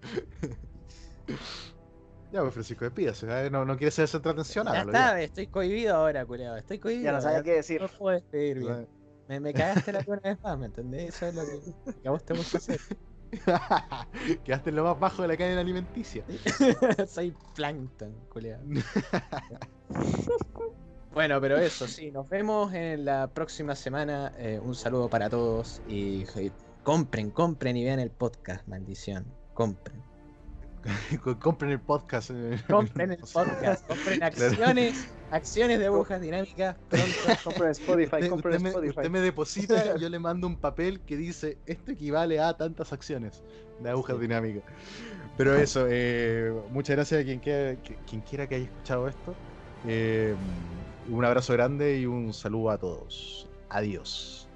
Ya, 2.31 2.41
pues 2.41 2.53
Francisco, 2.53 2.85
despídase. 2.85 3.27
¿eh? 3.27 3.49
No, 3.49 3.65
no 3.65 3.75
quiere 3.77 3.91
ser 3.91 4.07
centro 4.07 4.31
atención. 4.31 4.67
Ya 4.67 4.81
está, 4.81 5.21
estoy 5.21 5.47
cohibido 5.47 5.95
ahora, 5.95 6.25
culiado. 6.25 6.57
Estoy 6.57 6.79
cohibido. 6.79 7.05
Ya 7.05 7.11
no 7.13 7.21
sabía 7.21 7.41
qué 7.41 7.53
decir. 7.53 7.81
No 7.81 7.87
puedo 7.87 8.15
despedir 8.15 8.59
bien. 8.59 8.87
Me, 9.27 9.39
me 9.39 9.53
cagaste 9.53 9.93
la 9.93 10.03
una 10.07 10.21
vez 10.21 10.41
más, 10.41 10.57
¿me 10.57 10.65
entendés? 10.67 11.15
Eso 11.15 11.27
es 11.27 11.35
lo 11.35 11.41
que, 11.43 11.93
que 12.01 12.07
a 12.07 12.11
vos 12.11 12.23
te 12.23 12.33
gusta 12.33 12.57
hacer. 12.57 12.79
Quedaste 14.43 14.69
en 14.71 14.75
lo 14.75 14.83
más 14.83 14.99
bajo 14.99 15.21
de 15.21 15.27
la 15.27 15.37
cadena 15.37 15.61
alimenticia. 15.61 16.23
Soy 17.07 17.35
plankton, 17.55 18.13
culiado. 18.29 18.63
Bueno, 21.11 21.41
pero 21.41 21.57
eso, 21.57 21.87
sí, 21.87 22.11
nos 22.11 22.29
vemos 22.29 22.71
en 22.71 23.03
la 23.03 23.27
próxima 23.27 23.75
semana. 23.75 24.31
Eh, 24.37 24.59
un 24.63 24.75
saludo 24.75 25.09
para 25.09 25.27
todos 25.27 25.81
y, 25.87 26.21
y 26.39 26.51
compren, 26.83 27.31
compren 27.31 27.75
y 27.75 27.83
vean 27.83 27.99
el 27.99 28.11
podcast, 28.11 28.67
maldición. 28.67 29.25
Compren. 29.55 30.08
Compren 31.39 31.71
el 31.71 31.79
podcast. 31.79 32.31
eh. 32.33 32.59
Compren 32.69 33.11
el 33.11 33.17
podcast, 33.17 33.87
compren 33.87 34.23
acciones, 34.23 35.07
acciones 35.31 35.79
de 35.79 35.85
agujas 35.87 36.21
dinámicas. 36.21 36.75
Compren 37.43 37.71
Spotify, 37.71 38.15
Usted, 38.15 38.29
compren 38.29 38.55
usted 38.55 38.63
me, 38.63 38.69
Spotify. 38.69 38.89
usted 38.99 39.09
me 39.09 39.19
deposita 39.21 39.95
y 39.95 39.99
yo 40.01 40.09
le 40.09 40.19
mando 40.19 40.47
un 40.47 40.55
papel 40.57 40.99
que 41.01 41.15
dice 41.17 41.57
esto 41.65 41.91
equivale 41.91 42.39
a 42.39 42.53
tantas 42.55 42.91
acciones 42.93 43.41
de 43.79 43.89
agujas 43.89 44.19
dinámicas. 44.19 44.63
Pero 45.37 45.55
eso, 45.55 45.85
eh, 45.89 46.51
muchas 46.71 46.95
gracias 46.97 47.21
a 47.21 47.23
quien 47.23 47.39
quiera, 47.39 47.81
que- 47.81 47.95
quien 48.07 48.21
quiera 48.21 48.47
que 48.47 48.55
haya 48.55 48.65
escuchado 48.65 49.07
esto. 49.07 49.33
Eh, 49.87 50.35
un 51.09 51.23
abrazo 51.23 51.53
grande 51.53 51.97
y 51.97 52.05
un 52.05 52.33
saludo 52.33 52.71
a 52.71 52.77
todos. 52.77 53.47
Adiós. 53.69 54.48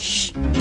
Shh. 0.00 0.57